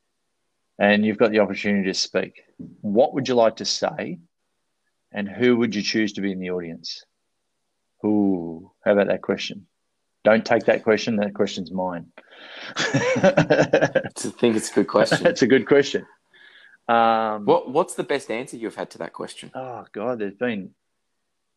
and 0.79 1.05
you've 1.05 1.19
got 1.19 1.29
the 1.29 1.41
opportunity 1.41 1.87
to 1.87 1.93
speak. 1.93 2.41
What 2.81 3.13
would 3.13 3.27
you 3.27 3.35
like 3.35 3.57
to 3.57 3.65
say, 3.65 4.17
and 5.11 5.29
who 5.29 5.57
would 5.57 5.75
you 5.75 5.83
choose 5.83 6.13
to 6.13 6.21
be 6.21 6.31
in 6.31 6.39
the 6.39 6.49
audience? 6.49 7.05
Ooh, 8.03 8.71
how 8.83 8.93
about 8.93 9.09
that 9.09 9.21
question? 9.21 9.67
Don't 10.23 10.43
take 10.43 10.65
that 10.65 10.83
question. 10.83 11.17
That 11.17 11.35
question's 11.35 11.71
mine. 11.71 12.07
I 12.75 14.01
think 14.15 14.55
it's 14.55 14.71
a 14.71 14.73
good 14.73 14.87
question. 14.87 15.27
it's 15.27 15.43
a 15.43 15.47
good 15.47 15.67
question. 15.67 16.03
Um, 16.87 17.45
what 17.45 17.69
What's 17.69 17.93
the 17.93 18.03
best 18.03 18.31
answer 18.31 18.57
you've 18.57 18.73
had 18.73 18.89
to 18.89 18.97
that 18.97 19.13
question? 19.13 19.51
Oh 19.53 19.85
God, 19.91 20.17
there's 20.17 20.33
been 20.33 20.71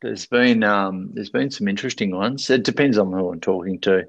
there's 0.02 0.26
been 0.26 0.62
um, 0.64 1.10
there's 1.14 1.30
been 1.30 1.50
some 1.50 1.68
interesting 1.68 2.14
ones. 2.14 2.50
It 2.50 2.64
depends 2.64 2.98
on 2.98 3.12
who 3.12 3.30
I'm 3.30 3.40
talking 3.40 3.80
to. 3.80 4.04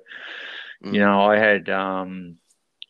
Mm. 0.83 0.93
You 0.93 0.99
know, 0.99 1.21
I 1.21 1.37
had 1.37 1.69
um, 1.69 2.37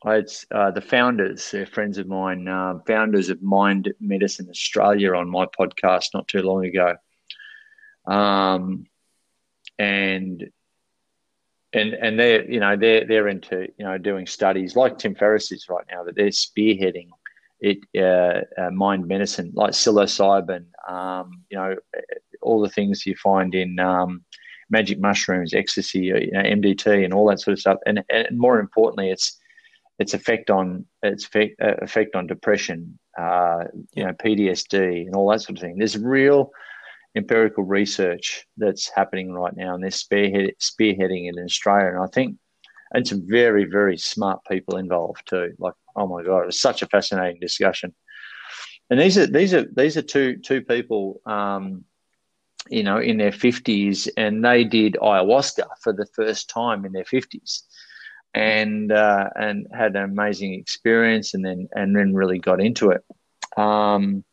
I 0.04 0.16
had 0.16 0.26
uh, 0.52 0.72
the 0.72 0.82
founders, 0.82 1.52
they're 1.52 1.66
friends 1.66 1.98
of 1.98 2.08
mine, 2.08 2.48
uh, 2.48 2.80
founders 2.88 3.30
of 3.30 3.42
Mind 3.42 3.94
Medicine 4.00 4.50
Australia 4.50 5.14
on 5.14 5.30
my 5.30 5.46
podcast 5.46 6.08
not 6.14 6.28
too 6.28 6.42
long 6.42 6.66
ago. 6.66 6.96
Um, 8.06 8.86
and 9.78 10.50
and 11.74 11.94
and 11.94 12.20
they're 12.20 12.50
you 12.50 12.60
know 12.60 12.76
they're 12.76 13.06
they're 13.06 13.28
into 13.28 13.68
you 13.78 13.86
know 13.86 13.98
doing 13.98 14.28
studies 14.28 14.76
like 14.76 14.98
Tim 14.98 15.16
Ferriss 15.16 15.52
is 15.52 15.70
right 15.70 15.86
now 15.92 16.04
that 16.04 16.16
they're 16.16 16.28
spearheading 16.28 17.10
it 17.60 17.80
uh, 17.98 18.62
uh, 18.62 18.70
mind 18.72 19.08
medicine 19.08 19.52
like 19.56 19.72
psilocybin 19.72 20.66
um, 20.88 21.44
you 21.50 21.58
know 21.58 21.76
all 22.44 22.62
the 22.62 22.70
things 22.70 23.06
you 23.06 23.16
find 23.16 23.56
in 23.56 23.80
um, 23.80 24.24
magic 24.70 25.00
mushrooms 25.00 25.54
ecstasy 25.54 26.00
you 26.00 26.32
know, 26.32 26.42
MDT 26.42 27.04
and 27.04 27.14
all 27.14 27.28
that 27.28 27.40
sort 27.40 27.54
of 27.54 27.60
stuff 27.60 27.80
and 27.86 28.04
and 28.10 28.38
more 28.38 28.60
importantly 28.60 29.10
it's 29.10 29.40
its 30.00 30.16
effect 30.16 30.50
on 30.50 30.86
its 31.04 31.26
effect, 31.26 31.56
uh, 31.62 31.76
effect 31.82 32.16
on 32.16 32.28
depression 32.28 32.98
uh, 33.18 33.66
you 33.94 34.04
know 34.04 34.14
PTSD 34.14 35.06
and 35.06 35.16
all 35.16 35.30
that 35.30 35.42
sort 35.42 35.58
of 35.58 35.62
thing 35.62 35.78
there's 35.78 35.98
real 35.98 36.52
empirical 37.16 37.64
research 37.64 38.46
that's 38.58 38.90
happening 38.90 39.32
right 39.34 39.56
now, 39.56 39.76
and 39.76 39.84
they're 39.84 39.92
spearhead, 39.92 40.52
spearheading 40.60 41.30
it 41.30 41.38
in 41.38 41.44
Australia. 41.44 41.90
And 41.90 42.00
I 42.00 42.08
think, 42.08 42.38
and 42.94 43.08
some 43.08 43.28
very, 43.28 43.66
very 43.66 43.98
smart 43.98 44.42
people 44.50 44.78
involved 44.78 45.28
too. 45.28 45.54
Like, 45.60 45.74
oh 45.96 46.08
my 46.08 46.24
god, 46.24 46.42
it 46.42 46.48
was 46.48 46.60
such 46.60 46.82
a 46.82 46.88
fascinating 46.88 47.40
discussion. 47.40 47.94
And 48.90 49.00
these 49.00 49.18
are 49.18 49.28
these 49.28 49.54
are 49.54 49.66
these 49.76 49.98
are 49.98 50.02
two 50.02 50.38
two 50.38 50.62
people, 50.62 51.22
um, 51.26 51.86
you 52.70 52.84
know, 52.84 52.98
in 52.98 53.18
their 53.18 53.32
fifties, 53.32 54.08
and 54.18 54.44
they 54.44 54.64
did 54.64 54.98
ayahuasca 55.02 55.66
for 55.82 55.94
the 55.94 56.08
first 56.14 56.50
time 56.50 56.86
in 56.86 56.92
their 56.94 57.06
fifties, 57.06 57.64
and 58.34 58.92
uh, 58.92 59.30
and 59.36 59.68
had 59.74 59.96
an 59.96 60.04
amazing 60.04 60.54
experience, 60.54 61.34
and 61.34 61.46
then 61.46 61.68
and 61.74 61.96
then 61.96 62.14
really 62.14 62.40
got 62.40 62.62
into 62.62 62.92
it. 62.92 63.04
Um, 63.58 64.24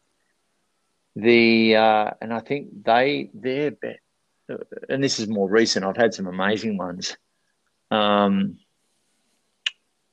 the 1.17 1.77
uh, 1.77 2.11
and 2.21 2.33
I 2.33 2.41
think 2.41 2.85
they 2.85 3.31
they're 3.35 3.73
and 4.89 5.03
this 5.03 5.19
is 5.19 5.29
more 5.29 5.49
recent. 5.49 5.85
I've 5.85 5.97
had 5.97 6.15
some 6.15 6.27
amazing 6.27 6.77
ones, 6.77 7.17
um, 7.91 8.59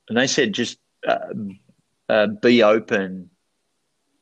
and 0.09 0.17
they 0.17 0.27
said 0.27 0.53
just 0.53 0.77
uh, 1.07 1.33
uh, 2.09 2.27
be 2.27 2.63
open, 2.63 3.29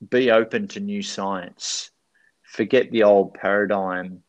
be 0.07 0.31
open 0.31 0.67
to 0.69 0.79
new 0.79 1.01
science, 1.01 1.91
forget 2.55 2.91
the 2.91 3.03
old 3.03 3.33
paradigm, 3.33 4.23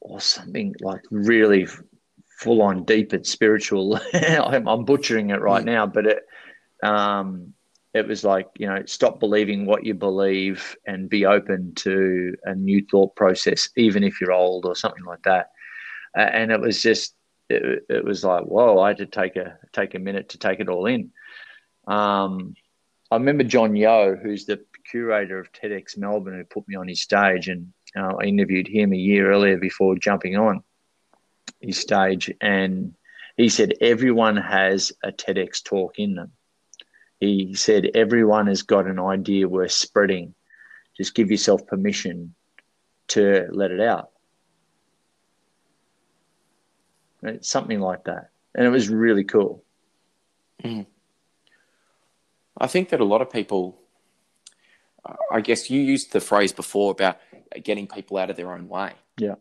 or 0.00 0.20
something 0.20 0.74
like 0.80 1.02
really 1.10 1.66
full 2.38 2.62
on 2.62 2.84
deep 2.84 3.12
and 3.12 3.26
spiritual. 3.26 4.00
I'm, 4.14 4.68
I'm, 4.68 4.84
butchering 4.84 5.30
it 5.30 5.40
right 5.40 5.62
mm. 5.62 5.66
now, 5.66 5.86
but 5.86 6.06
it. 6.06 6.22
Um, 6.82 7.54
it 7.94 8.06
was 8.06 8.24
like 8.24 8.48
you 8.56 8.66
know 8.66 8.82
stop 8.86 9.18
believing 9.20 9.66
what 9.66 9.84
you 9.84 9.94
believe 9.94 10.76
and 10.86 11.08
be 11.08 11.26
open 11.26 11.74
to 11.74 12.34
a 12.44 12.54
new 12.54 12.84
thought 12.90 13.14
process 13.16 13.68
even 13.76 14.04
if 14.04 14.20
you're 14.20 14.32
old 14.32 14.66
or 14.66 14.74
something 14.74 15.04
like 15.04 15.22
that 15.22 15.50
uh, 16.16 16.20
and 16.20 16.52
it 16.52 16.60
was 16.60 16.82
just 16.82 17.14
it, 17.48 17.84
it, 17.88 18.04
was 18.04 18.24
like 18.24 18.44
whoa 18.44 18.78
i 18.78 18.88
had 18.88 18.98
to 18.98 19.06
take 19.06 19.36
a 19.36 19.56
take 19.72 19.94
a 19.94 19.98
minute 19.98 20.30
to 20.30 20.38
take 20.38 20.60
it 20.60 20.68
all 20.68 20.86
in 20.86 21.10
um, 21.86 22.54
i 23.10 23.16
remember 23.16 23.44
john 23.44 23.74
yo 23.74 24.16
who's 24.16 24.44
the 24.44 24.60
curator 24.90 25.38
of 25.38 25.52
tedx 25.52 25.96
melbourne 25.96 26.36
who 26.36 26.44
put 26.44 26.66
me 26.68 26.74
on 26.74 26.88
his 26.88 27.02
stage 27.02 27.48
and 27.48 27.72
uh, 27.96 28.14
I 28.20 28.24
interviewed 28.24 28.68
him 28.68 28.92
a 28.92 28.96
year 28.96 29.30
earlier 29.30 29.56
before 29.56 29.96
jumping 29.96 30.36
on 30.36 30.62
his 31.60 31.78
stage, 31.78 32.32
and 32.40 32.94
he 33.36 33.48
said 33.48 33.74
everyone 33.80 34.36
has 34.36 34.92
a 35.02 35.10
TEDx 35.10 35.62
talk 35.62 35.98
in 35.98 36.14
them. 36.14 36.32
He 37.20 37.54
said 37.54 37.90
everyone 37.94 38.46
has 38.46 38.62
got 38.62 38.86
an 38.86 38.98
idea 38.98 39.48
worth 39.48 39.72
spreading. 39.72 40.34
Just 40.96 41.14
give 41.14 41.30
yourself 41.30 41.66
permission 41.66 42.34
to 43.08 43.48
let 43.50 43.70
it 43.70 43.80
out. 43.80 44.10
It's 47.22 47.48
something 47.48 47.80
like 47.80 48.04
that. 48.04 48.30
And 48.54 48.66
it 48.66 48.70
was 48.70 48.88
really 48.88 49.24
cool. 49.24 49.64
Mm. 50.62 50.86
I 52.56 52.66
think 52.66 52.90
that 52.90 53.00
a 53.00 53.04
lot 53.04 53.22
of 53.22 53.30
people, 53.30 53.80
I 55.30 55.40
guess 55.40 55.70
you 55.70 55.80
used 55.80 56.12
the 56.12 56.20
phrase 56.20 56.52
before 56.52 56.90
about 56.90 57.18
getting 57.62 57.86
people 57.86 58.18
out 58.18 58.30
of 58.30 58.36
their 58.36 58.52
own 58.52 58.68
way. 58.68 58.92
Yeah. 59.18 59.36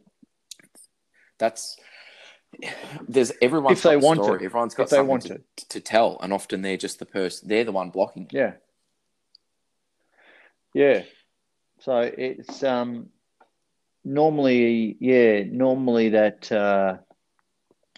That's 1.38 1.78
there's 3.08 3.32
everyone's 3.42 3.80
if 3.80 3.84
they 3.84 3.98
want 3.98 4.24
story. 4.24 4.40
to. 4.40 4.46
Everyone's 4.46 4.74
got 4.74 4.84
if 4.84 4.90
they 4.90 5.02
want 5.02 5.24
to, 5.24 5.42
to. 5.56 5.68
to 5.70 5.80
tell, 5.82 6.18
and 6.22 6.34
often 6.34 6.62
they're 6.62 6.78
just 6.78 7.00
the 7.00 7.06
person. 7.06 7.48
They're 7.48 7.64
the 7.64 7.72
one 7.72 7.90
blocking. 7.90 8.24
It. 8.24 8.34
Yeah. 8.34 8.54
Yeah. 10.74 11.04
So 11.80 12.00
it's 12.00 12.64
um 12.64 13.10
normally 14.04 14.96
yeah 15.00 15.44
normally 15.44 16.10
that 16.10 16.52
uh, 16.52 16.98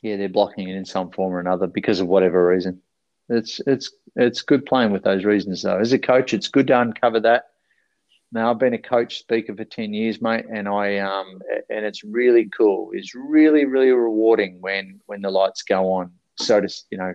yeah 0.02 0.18
they're 0.18 0.28
blocking 0.28 0.68
it 0.68 0.76
in 0.76 0.86
some 0.86 1.12
form 1.12 1.34
or 1.34 1.40
another 1.40 1.68
because 1.68 2.00
of 2.00 2.08
whatever 2.08 2.46
reason. 2.46 2.82
It's 3.30 3.62
it's 3.66 3.92
it's 4.16 4.42
good 4.42 4.66
playing 4.66 4.92
with 4.92 5.04
those 5.04 5.24
reasons 5.24 5.62
though. 5.62 5.80
As 5.80 5.94
a 5.94 6.00
coach, 6.00 6.34
it's 6.34 6.48
good 6.48 6.68
to 6.68 6.82
uncover 6.82 7.20
that. 7.22 7.50
Now 8.32 8.52
I've 8.52 8.60
been 8.60 8.74
a 8.74 8.80
coach 8.80 9.20
speaker 9.20 9.56
for 9.56 9.66
ten 9.66 9.94
years, 9.94 10.22
mate, 10.22 10.46
and 10.52 10.68
I 10.68 11.00
um 11.00 11.42
and 11.70 11.86
it's 11.86 12.04
really 12.04 12.50
cool. 12.56 12.92
It's 12.94 13.16
really 13.16 13.66
really 13.66 13.92
rewarding 13.92 14.62
when 14.62 15.00
when 15.08 15.22
the 15.22 15.32
lights 15.32 15.64
go 15.64 15.94
on. 15.94 16.12
So 16.38 16.62
to 16.62 16.70
you 16.92 16.98
know, 16.98 17.14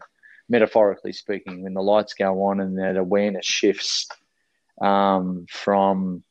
metaphorically 0.48 1.12
speaking, 1.12 1.62
when 1.62 1.74
the 1.74 1.82
lights 1.82 2.14
go 2.14 2.44
on 2.44 2.60
and 2.60 2.78
that 2.78 2.96
awareness 2.96 3.46
shifts 3.46 4.08
um, 4.80 5.46
from 5.48 6.22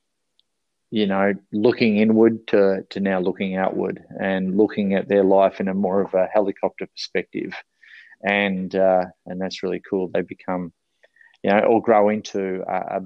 you 0.92 1.08
know 1.08 1.34
looking 1.52 1.98
inward 1.98 2.46
to 2.48 2.86
to 2.90 3.00
now 3.00 3.20
looking 3.20 3.56
outward 3.56 4.04
and 4.20 4.58
looking 4.58 4.94
at 4.94 5.08
their 5.08 5.24
life 5.24 5.60
in 5.60 5.68
a 5.68 5.74
more 5.74 6.02
of 6.02 6.14
a 6.14 6.28
helicopter 6.28 6.86
perspective, 6.88 7.54
and 8.24 8.76
uh, 8.76 9.06
and 9.26 9.42
that's 9.42 9.64
really 9.64 9.82
cool. 9.90 10.10
They 10.10 10.22
become 10.22 10.74
you 11.42 11.52
know 11.52 11.60
or 11.60 11.82
grow 11.82 12.10
into 12.10 12.64
a, 12.68 12.98
a 12.98 13.02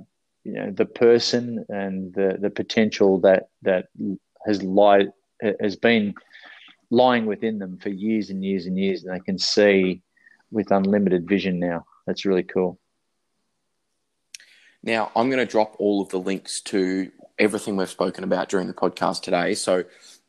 you 0.48 0.54
know 0.54 0.72
the 0.72 0.86
person 0.86 1.66
and 1.68 2.14
the 2.14 2.38
the 2.40 2.50
potential 2.50 3.20
that 3.20 3.50
that 3.64 3.88
has 4.46 4.64
lied 4.64 5.12
has 5.60 5.76
been 5.76 6.16
lying 6.90 7.26
within 7.26 7.60
them 7.60 7.78
for 7.78 7.90
years 7.90 8.30
and 8.30 8.44
years 8.44 8.66
and 8.66 8.80
years, 8.80 9.04
and 9.04 9.14
they 9.14 9.20
can 9.20 9.38
see 9.38 10.02
with 10.50 10.72
unlimited 10.72 11.28
vision 11.28 11.60
now. 11.60 11.86
That's 12.06 12.26
really 12.26 12.44
cool. 12.44 12.80
Now, 14.82 15.12
I'm 15.18 15.30
going 15.30 15.46
to 15.46 15.52
drop 15.52 15.76
all 15.80 16.02
of 16.02 16.08
the 16.10 16.20
links 16.20 16.62
to 16.62 17.12
everything 17.38 17.76
we've 17.76 17.90
spoken 17.90 18.24
about 18.24 18.48
during 18.48 18.68
the 18.68 18.74
podcast 18.74 19.24
today. 19.24 19.54
So, 19.54 19.84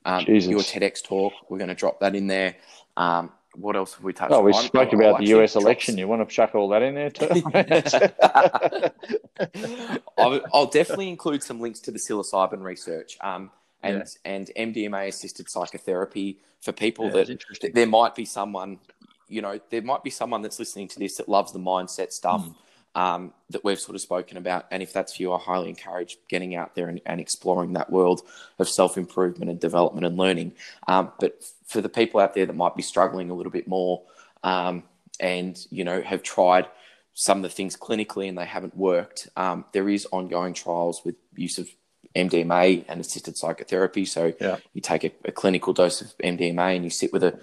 um, 0.04 0.24
your 0.26 0.60
TEDx 0.60 1.04
talk, 1.04 1.32
we're 1.48 1.58
going 1.58 1.68
to 1.68 1.76
drop 1.76 2.00
that 2.00 2.16
in 2.16 2.26
there. 2.26 2.56
Um, 2.96 3.30
what 3.60 3.76
else 3.76 3.94
have 3.94 4.04
we 4.04 4.12
touched 4.12 4.32
oh, 4.32 4.42
we 4.42 4.52
on? 4.52 4.62
spoke 4.62 4.88
I'll- 4.92 4.94
about 5.00 5.14
I'll 5.14 5.18
the 5.26 5.34
US 5.40 5.50
actually 5.56 5.62
election. 5.64 5.94
drop- 5.94 5.98
You 6.00 6.08
want 6.08 6.28
to 6.28 6.34
chuck 6.34 6.54
all 6.54 6.68
that 6.70 6.82
in 6.82 6.94
there 6.94 7.10
too? 7.10 7.28
I'll, 10.18 10.40
I'll 10.52 10.66
definitely 10.66 11.08
include 11.08 11.42
some 11.42 11.60
links 11.60 11.80
to 11.80 11.90
the 11.90 11.98
psilocybin 11.98 12.62
research 12.62 13.16
um, 13.20 13.50
and 13.82 14.04
and 14.24 14.50
MDMA 14.56 15.08
assisted 15.08 15.48
psychotherapy 15.48 16.38
for 16.60 16.72
people 16.72 17.06
Yeah, 17.06 17.12
that 17.12 17.20
it's 17.20 17.30
interesting. 17.30 17.72
there 17.74 17.86
might 17.86 18.14
be 18.14 18.24
someone, 18.24 18.78
you 19.28 19.42
know, 19.42 19.60
there 19.70 19.82
might 19.82 20.02
be 20.02 20.10
someone 20.10 20.42
that's 20.42 20.58
listening 20.58 20.88
to 20.88 20.98
this 20.98 21.16
that 21.16 21.28
loves 21.28 21.52
the 21.52 21.58
mindset 21.60 22.12
stuff 22.12 22.44
Hmm. 22.44 22.52
Um, 22.98 23.32
that 23.50 23.62
we've 23.62 23.78
sort 23.78 23.94
of 23.94 24.00
spoken 24.00 24.36
about. 24.36 24.66
And 24.72 24.82
if 24.82 24.92
that's 24.92 25.20
you, 25.20 25.32
I 25.32 25.38
highly 25.38 25.68
encourage 25.68 26.18
getting 26.28 26.56
out 26.56 26.74
there 26.74 26.88
and, 26.88 27.00
and 27.06 27.20
exploring 27.20 27.74
that 27.74 27.90
world 27.92 28.22
of 28.58 28.68
self 28.68 28.98
improvement 28.98 29.48
and 29.52 29.60
development 29.60 30.04
and 30.04 30.16
learning. 30.16 30.54
Um, 30.88 31.12
but 31.20 31.44
for 31.64 31.80
the 31.80 31.88
people 31.88 32.18
out 32.18 32.34
there 32.34 32.44
that 32.44 32.56
might 32.56 32.74
be 32.74 32.82
struggling 32.82 33.30
a 33.30 33.34
little 33.34 33.52
bit 33.52 33.68
more 33.68 34.02
um, 34.42 34.82
and, 35.20 35.64
you 35.70 35.84
know, 35.84 36.02
have 36.02 36.24
tried 36.24 36.66
some 37.14 37.38
of 37.38 37.42
the 37.44 37.48
things 37.48 37.76
clinically 37.76 38.28
and 38.28 38.36
they 38.36 38.44
haven't 38.44 38.76
worked, 38.76 39.28
um, 39.36 39.64
there 39.72 39.88
is 39.88 40.04
ongoing 40.10 40.52
trials 40.52 41.02
with 41.04 41.14
use 41.36 41.58
of 41.58 41.68
MDMA 42.16 42.84
and 42.88 43.00
assisted 43.00 43.36
psychotherapy. 43.36 44.06
So 44.06 44.32
Yeah. 44.40 44.56
you 44.74 44.80
take 44.80 45.04
a, 45.04 45.12
a 45.24 45.30
clinical 45.30 45.72
dose 45.72 46.00
of 46.00 46.18
MDMA 46.18 46.74
and 46.74 46.82
you 46.82 46.90
sit 46.90 47.12
with 47.12 47.22
a, 47.22 47.38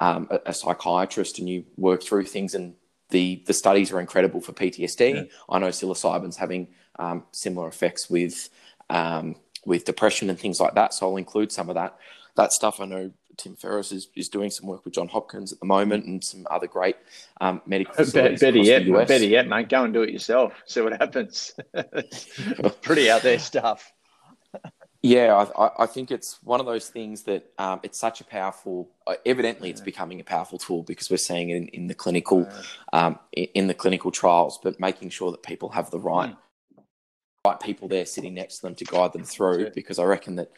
um, 0.00 0.28
a, 0.30 0.40
a 0.50 0.52
psychiatrist 0.52 1.38
and 1.38 1.48
you 1.48 1.64
work 1.78 2.02
through 2.02 2.24
things. 2.26 2.54
And 2.54 2.74
the, 3.10 3.42
the 3.46 3.52
studies 3.52 3.92
are 3.92 4.00
incredible 4.00 4.40
for 4.40 4.52
PTSD. 4.52 5.14
Yeah. 5.14 5.22
I 5.48 5.58
know 5.58 5.68
psilocybin's 5.68 6.36
having 6.36 6.68
um, 6.98 7.24
similar 7.32 7.68
effects 7.68 8.10
with 8.10 8.48
um, 8.90 9.36
with 9.64 9.84
depression 9.84 10.30
and 10.30 10.38
things 10.38 10.60
like 10.60 10.74
that. 10.74 10.94
So 10.94 11.10
I'll 11.10 11.16
include 11.16 11.52
some 11.52 11.68
of 11.68 11.74
that 11.74 11.96
that 12.36 12.52
stuff. 12.52 12.80
I 12.80 12.86
know 12.86 13.10
Tim 13.36 13.56
Ferriss 13.56 13.92
is, 13.92 14.08
is 14.14 14.28
doing 14.28 14.50
some 14.50 14.66
work 14.66 14.84
with 14.84 14.94
John 14.94 15.08
Hopkins 15.08 15.52
at 15.52 15.60
the 15.60 15.66
moment 15.66 16.04
and 16.04 16.22
some 16.22 16.46
other 16.50 16.66
great 16.66 16.96
um, 17.40 17.62
medical 17.66 17.94
facilities 17.94 18.40
better 18.40 18.58
yet, 18.58 18.84
the 18.84 18.96
US. 18.96 19.08
better 19.08 19.24
yet, 19.24 19.48
mate, 19.48 19.68
go 19.68 19.84
and 19.84 19.94
do 19.94 20.02
it 20.02 20.10
yourself. 20.10 20.52
See 20.66 20.80
what 20.80 20.92
happens. 21.00 21.54
Pretty 22.82 23.10
out 23.10 23.22
there 23.22 23.38
stuff. 23.38 23.92
Yeah, 25.00 25.34
I, 25.56 25.66
I- 25.66 25.82
I 25.84 25.86
think 25.86 26.10
it's 26.10 26.42
one 26.42 26.58
of 26.60 26.66
those 26.66 26.88
things 26.88 27.22
that 27.24 27.52
um, 27.58 27.78
it's 27.82 27.98
such 27.98 28.20
a 28.20 28.24
powerful. 28.24 28.90
Uh, 29.06 29.14
evidently, 29.24 29.70
it's 29.70 29.80
becoming 29.80 30.20
a 30.20 30.24
powerful 30.24 30.58
tool 30.58 30.82
because 30.82 31.08
we're 31.10 31.18
seeing 31.18 31.50
it 31.50 31.56
in, 31.56 31.68
in 31.68 31.86
the 31.86 31.94
clinical, 31.94 32.48
um, 32.92 33.18
i- 33.36 33.48
in 33.54 33.68
the 33.68 33.74
clinical 33.74 34.10
trials. 34.10 34.58
But 34.62 34.80
making 34.80 35.10
sure 35.10 35.30
that 35.30 35.42
people 35.44 35.68
have 35.70 35.90
the 35.90 36.00
right, 36.00 36.34
right 37.44 37.60
people 37.60 37.86
there 37.88 38.06
sitting 38.06 38.34
next 38.34 38.56
to 38.56 38.62
them 38.62 38.74
to 38.74 38.84
guide 38.84 39.12
them 39.12 39.24
through, 39.24 39.70
because 39.70 39.98
I 40.00 40.04
reckon 40.04 40.34
that 40.36 40.50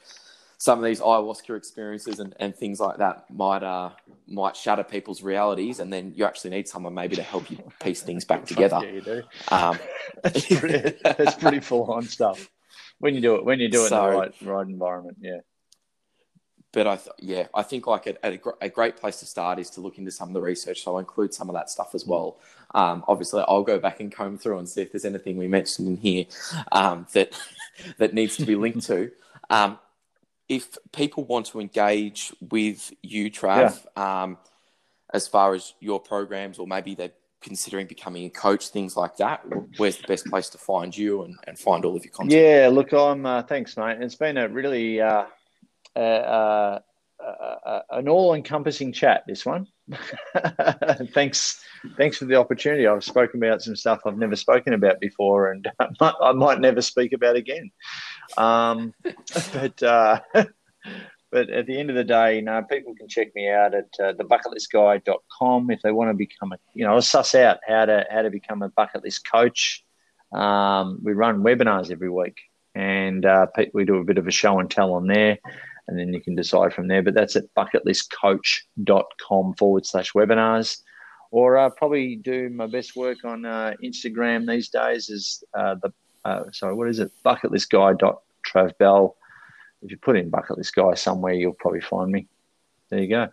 some 0.57 0.79
of 0.79 0.85
these 0.85 1.01
ayahuasca 1.01 1.57
experiences 1.57 2.19
and, 2.21 2.35
and 2.41 2.55
things 2.57 2.81
like 2.81 2.97
that 2.99 3.31
might 3.31 3.63
uh, 3.63 3.91
might 4.27 4.57
shatter 4.57 4.85
people's 4.85 5.23
realities, 5.23 5.81
and 5.81 5.93
then 5.93 6.15
you 6.17 6.25
actually 6.25 6.51
need 6.51 6.67
someone 6.67 6.95
maybe 6.95 7.15
to 7.17 7.23
help 7.23 7.51
you 7.51 7.59
piece 7.79 8.01
things 8.01 8.25
back 8.25 8.47
together. 8.47 8.81
Yeah, 8.83 8.91
you 8.91 9.01
do. 9.03 9.23
Um, 9.49 9.79
That's 10.23 10.47
pretty, 10.47 10.99
that's 11.03 11.35
pretty 11.35 11.61
full 11.61 11.91
on 11.93 12.03
stuff. 12.03 12.51
When 13.01 13.15
you 13.15 13.21
do 13.21 13.35
it, 13.37 13.45
when 13.45 13.59
you 13.61 13.69
do 13.69 13.85
it 13.85 13.89
So- 13.89 14.07
in 14.07 14.13
the 14.13 14.19
right, 14.19 14.35
right 14.43 14.67
environment, 14.69 15.17
yeah. 15.21 15.39
but 16.73 16.87
I 16.87 16.97
th- 16.97 17.17
yeah, 17.19 17.47
I 17.55 17.63
think 17.65 17.87
like 17.87 18.07
a, 18.07 18.15
a, 18.23 18.39
a 18.61 18.69
great 18.69 18.97
place 18.97 19.19
to 19.21 19.27
start 19.27 19.59
is 19.59 19.71
to 19.71 19.81
look 19.81 19.99
into 19.99 20.11
some 20.13 20.29
of 20.29 20.35
the 20.35 20.41
research. 20.41 20.83
So 20.83 20.93
I'll 20.93 20.99
include 20.99 21.35
some 21.35 21.49
of 21.49 21.55
that 21.55 21.69
stuff 21.71 21.95
as 21.95 22.07
well. 22.07 22.39
Um, 22.75 23.03
obviously, 23.09 23.43
I'll 23.49 23.63
go 23.65 23.79
back 23.81 23.99
and 24.01 24.13
comb 24.13 24.39
through 24.39 24.59
and 24.59 24.69
see 24.69 24.83
if 24.83 24.93
there's 24.93 25.05
anything 25.05 25.37
we 25.37 25.49
mentioned 25.49 25.89
in 25.89 25.97
here 25.97 26.27
um, 26.73 27.07
that 27.15 27.33
that 27.99 28.15
needs 28.15 28.37
to 28.37 28.45
be 28.47 28.55
linked 28.55 28.87
to. 28.87 29.11
Um, 29.49 29.79
if 30.49 30.77
people 30.93 31.25
want 31.25 31.47
to 31.47 31.61
engage 31.61 32.33
with 32.41 32.93
you, 33.03 33.31
Trav, 33.31 33.87
um, 33.97 34.37
as 35.13 35.27
far 35.27 35.55
as 35.55 35.75
your 35.81 36.01
programs, 36.01 36.59
or 36.59 36.67
maybe 36.67 36.95
they're 36.95 37.13
considering 37.41 37.87
becoming 37.87 38.25
a 38.27 38.31
coach, 38.31 38.69
things 38.69 38.97
like 38.97 39.17
that, 39.17 39.43
where's 39.77 39.97
the 39.97 40.07
best 40.07 40.27
place 40.27 40.49
to 40.51 40.59
find 40.59 40.97
you 40.97 41.23
and, 41.23 41.37
and 41.47 41.59
find 41.59 41.85
all 41.85 41.97
of 41.97 42.05
your 42.05 42.13
content? 42.13 42.41
Yeah, 42.41 42.69
look, 42.71 42.93
I'm. 42.93 43.25
Uh, 43.25 43.43
thanks, 43.43 43.77
mate. 43.77 43.99
It's 44.01 44.15
been 44.15 44.37
a 44.37 44.49
really 44.49 45.01
uh, 45.01 45.25
uh, 45.97 45.99
uh, 45.99 47.59
uh, 47.65 47.83
an 47.91 48.09
all-encompassing 48.09 48.93
chat. 48.93 49.25
This 49.27 49.45
one. 49.45 49.67
thanks, 51.15 51.61
thanks 51.97 52.17
for 52.17 52.25
the 52.25 52.37
opportunity. 52.37 52.87
I've 52.87 53.05
spoken 53.05 53.43
about 53.43 53.63
some 53.63 53.77
stuff 53.77 54.01
I've 54.07 54.17
never 54.17 54.37
spoken 54.37 54.73
about 54.73 55.01
before, 55.01 55.53
and 55.53 55.69
I 56.01 56.33
might, 56.33 56.61
never 56.61 56.81
speak 56.81 57.13
about 57.13 57.37
again. 57.37 57.71
Um, 58.39 58.95
but 59.53 59.83
uh, 59.83 60.21
but 61.31 61.49
at 61.51 61.67
the 61.67 61.79
end 61.79 61.91
of 61.91 61.97
the 61.97 62.05
day, 62.05 62.37
you 62.37 62.43
know, 62.43 62.63
people 62.63 62.95
can 62.95 63.09
check 63.09 63.35
me 63.35 63.49
out 63.49 63.75
at 63.75 63.89
uh, 64.01 64.13
thebucketlistguy.com 64.15 65.71
if 65.71 65.81
they 65.83 65.93
want 65.93 66.11
to 66.11 66.15
become 66.15 66.53
a, 66.53 66.59
you 66.75 66.85
know, 66.85 66.99
suss 67.01 67.35
out 67.35 67.59
how 67.67 67.85
to 67.85 68.05
how 68.11 68.23
to 68.23 68.31
become 68.31 68.63
a 68.63 68.69
bucket 68.71 69.05
list 69.05 69.31
coach. 69.31 69.85
Um, 70.33 71.01
we 71.03 71.13
run 71.13 71.43
webinars 71.43 71.91
every 71.91 72.11
week, 72.11 72.39
and 72.75 73.25
uh, 73.25 73.47
we 73.73 73.85
do 73.85 73.97
a 73.97 74.05
bit 74.05 74.19
of 74.19 74.27
a 74.27 74.33
show 74.33 74.59
and 74.59 74.71
tell 74.71 74.93
on 74.93 75.07
there, 75.07 75.39
and 75.87 75.99
then 75.99 76.13
you 76.13 76.21
can 76.21 76.35
decide 76.35 76.73
from 76.73 76.89
there. 76.89 77.03
But 77.03 77.15
that's 77.15 77.37
at 77.37 77.55
bucketlistcoach.com 77.57 79.55
forward 79.55 79.87
slash 79.87 80.13
webinars. 80.13 80.83
Or 81.33 81.57
uh, 81.59 81.71
probably 81.71 82.17
do 82.17 82.51
my 82.51 82.67
best 82.67 82.97
work 82.97 83.25
on 83.25 83.45
uh, 83.45 83.75
Instagram 83.85 84.49
these 84.49 84.69
days 84.69 85.09
is 85.09 85.45
uh, 85.55 85.77
the 85.81 85.93
uh, 86.25 86.51
sorry, 86.53 86.75
what 86.75 86.89
is 86.89 86.99
it? 86.99 87.13
Bucketlistguy.travbell. 87.25 89.15
If 89.83 89.91
you 89.91 89.97
put 89.97 90.17
in 90.17 90.31
bucket 90.31 90.59
list 90.59 90.75
guy 90.75 90.95
somewhere, 90.95 91.33
you'll 91.33 91.53
probably 91.53 91.81
find 91.81 92.11
me. 92.11 92.29
There 92.91 93.01
you 93.01 93.09
go. 93.09 93.29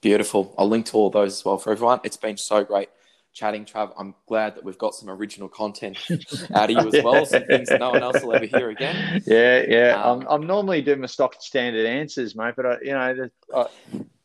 Beautiful. 0.00 0.54
I'll 0.58 0.68
link 0.68 0.86
to 0.86 0.96
all 0.96 1.10
those 1.10 1.38
as 1.38 1.44
well 1.44 1.56
for 1.56 1.72
everyone. 1.72 2.00
It's 2.04 2.16
been 2.16 2.36
so 2.36 2.64
great 2.64 2.90
chatting, 3.34 3.64
Trav. 3.64 3.92
I'm 3.98 4.14
glad 4.26 4.54
that 4.54 4.64
we've 4.64 4.78
got 4.78 4.94
some 4.94 5.10
original 5.10 5.48
content 5.48 5.98
out 6.54 6.70
of 6.70 6.76
you 6.76 6.98
as 6.98 7.04
well, 7.04 7.26
some 7.26 7.44
things 7.44 7.68
that 7.68 7.80
no 7.80 7.90
one 7.90 8.02
else 8.02 8.22
will 8.22 8.34
ever 8.34 8.46
hear 8.46 8.70
again. 8.70 9.22
Yeah, 9.26 9.64
yeah. 9.68 10.02
Um, 10.02 10.20
I'm, 10.20 10.26
I'm 10.28 10.46
normally 10.46 10.80
doing 10.82 11.00
my 11.00 11.06
stock 11.06 11.36
standard 11.40 11.84
answers, 11.84 12.36
mate, 12.36 12.54
but 12.56 12.64
I, 12.64 12.76
you 12.80 12.92
know, 12.92 13.28
uh, 13.52 13.66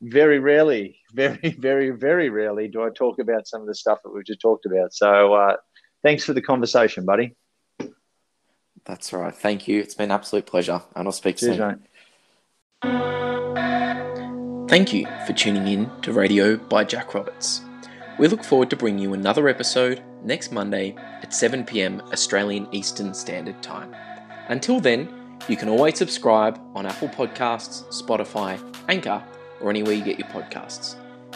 very 0.01 0.39
rarely, 0.39 0.99
very, 1.13 1.37
very, 1.59 1.89
very 1.89 2.29
rarely 2.29 2.67
do 2.67 2.83
I 2.83 2.89
talk 2.89 3.19
about 3.19 3.47
some 3.47 3.61
of 3.61 3.67
the 3.67 3.75
stuff 3.75 3.99
that 4.03 4.13
we've 4.13 4.25
just 4.25 4.41
talked 4.41 4.65
about. 4.65 4.93
So, 4.93 5.33
uh, 5.33 5.57
thanks 6.03 6.23
for 6.23 6.33
the 6.33 6.41
conversation, 6.41 7.05
buddy. 7.05 7.35
That's 8.89 9.13
all 9.13 9.21
right. 9.21 9.35
Thank 9.35 9.67
you. 9.67 9.79
It's 9.79 9.93
been 9.93 10.05
an 10.05 10.11
absolute 10.11 10.47
pleasure, 10.47 10.81
and 10.95 11.07
I'll 11.07 11.11
speak 11.11 11.37
Cheers, 11.37 11.57
soon. 11.57 11.79
Mate. 12.81 14.67
Thank 14.67 14.93
you 14.93 15.05
for 15.27 15.33
tuning 15.33 15.67
in 15.67 15.91
to 16.01 16.11
Radio 16.11 16.57
by 16.57 16.85
Jack 16.85 17.13
Roberts. 17.13 17.61
We 18.17 18.27
look 18.27 18.43
forward 18.43 18.71
to 18.71 18.75
bringing 18.75 19.03
you 19.03 19.13
another 19.13 19.47
episode 19.47 20.01
next 20.23 20.51
Monday 20.51 20.95
at 21.21 21.35
7 21.35 21.65
pm 21.65 22.01
Australian 22.11 22.67
Eastern 22.71 23.13
Standard 23.13 23.61
Time. 23.61 23.95
Until 24.47 24.79
then, 24.79 25.07
you 25.47 25.55
can 25.55 25.69
always 25.69 25.99
subscribe 25.99 26.59
on 26.73 26.87
Apple 26.87 27.09
Podcasts, 27.09 27.83
Spotify, 27.93 28.59
Anchor, 28.89 29.23
or 29.61 29.69
anywhere 29.69 29.93
you 29.93 30.03
get 30.03 30.17
your 30.17 30.29
podcasts. 30.29 30.95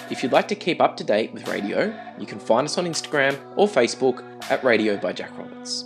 If 0.09 0.23
you'd 0.23 0.31
like 0.31 0.47
to 0.47 0.55
keep 0.55 0.81
up 0.81 0.97
to 0.97 1.03
date 1.03 1.31
with 1.31 1.47
radio, 1.47 1.95
you 2.17 2.25
can 2.25 2.39
find 2.39 2.65
us 2.65 2.79
on 2.79 2.85
Instagram 2.85 3.37
or 3.55 3.67
Facebook 3.67 4.23
at 4.49 4.63
Radio 4.63 4.97
by 4.97 5.13
Jack 5.13 5.37
Roberts. 5.37 5.85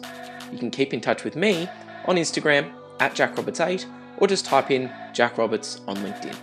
You 0.52 0.58
can 0.58 0.72
keep 0.72 0.94
in 0.94 1.02
touch 1.02 1.24
with 1.24 1.36
me 1.36 1.70
on 2.06 2.16
Instagram 2.16 2.72
at 3.00 3.14
JackRoberts8 3.14 3.86
or 4.18 4.28
just 4.28 4.46
type 4.46 4.72
in 4.72 4.92
Jack 5.14 5.38
Roberts 5.38 5.82
on 5.88 5.98
LinkedIn. 5.98 6.36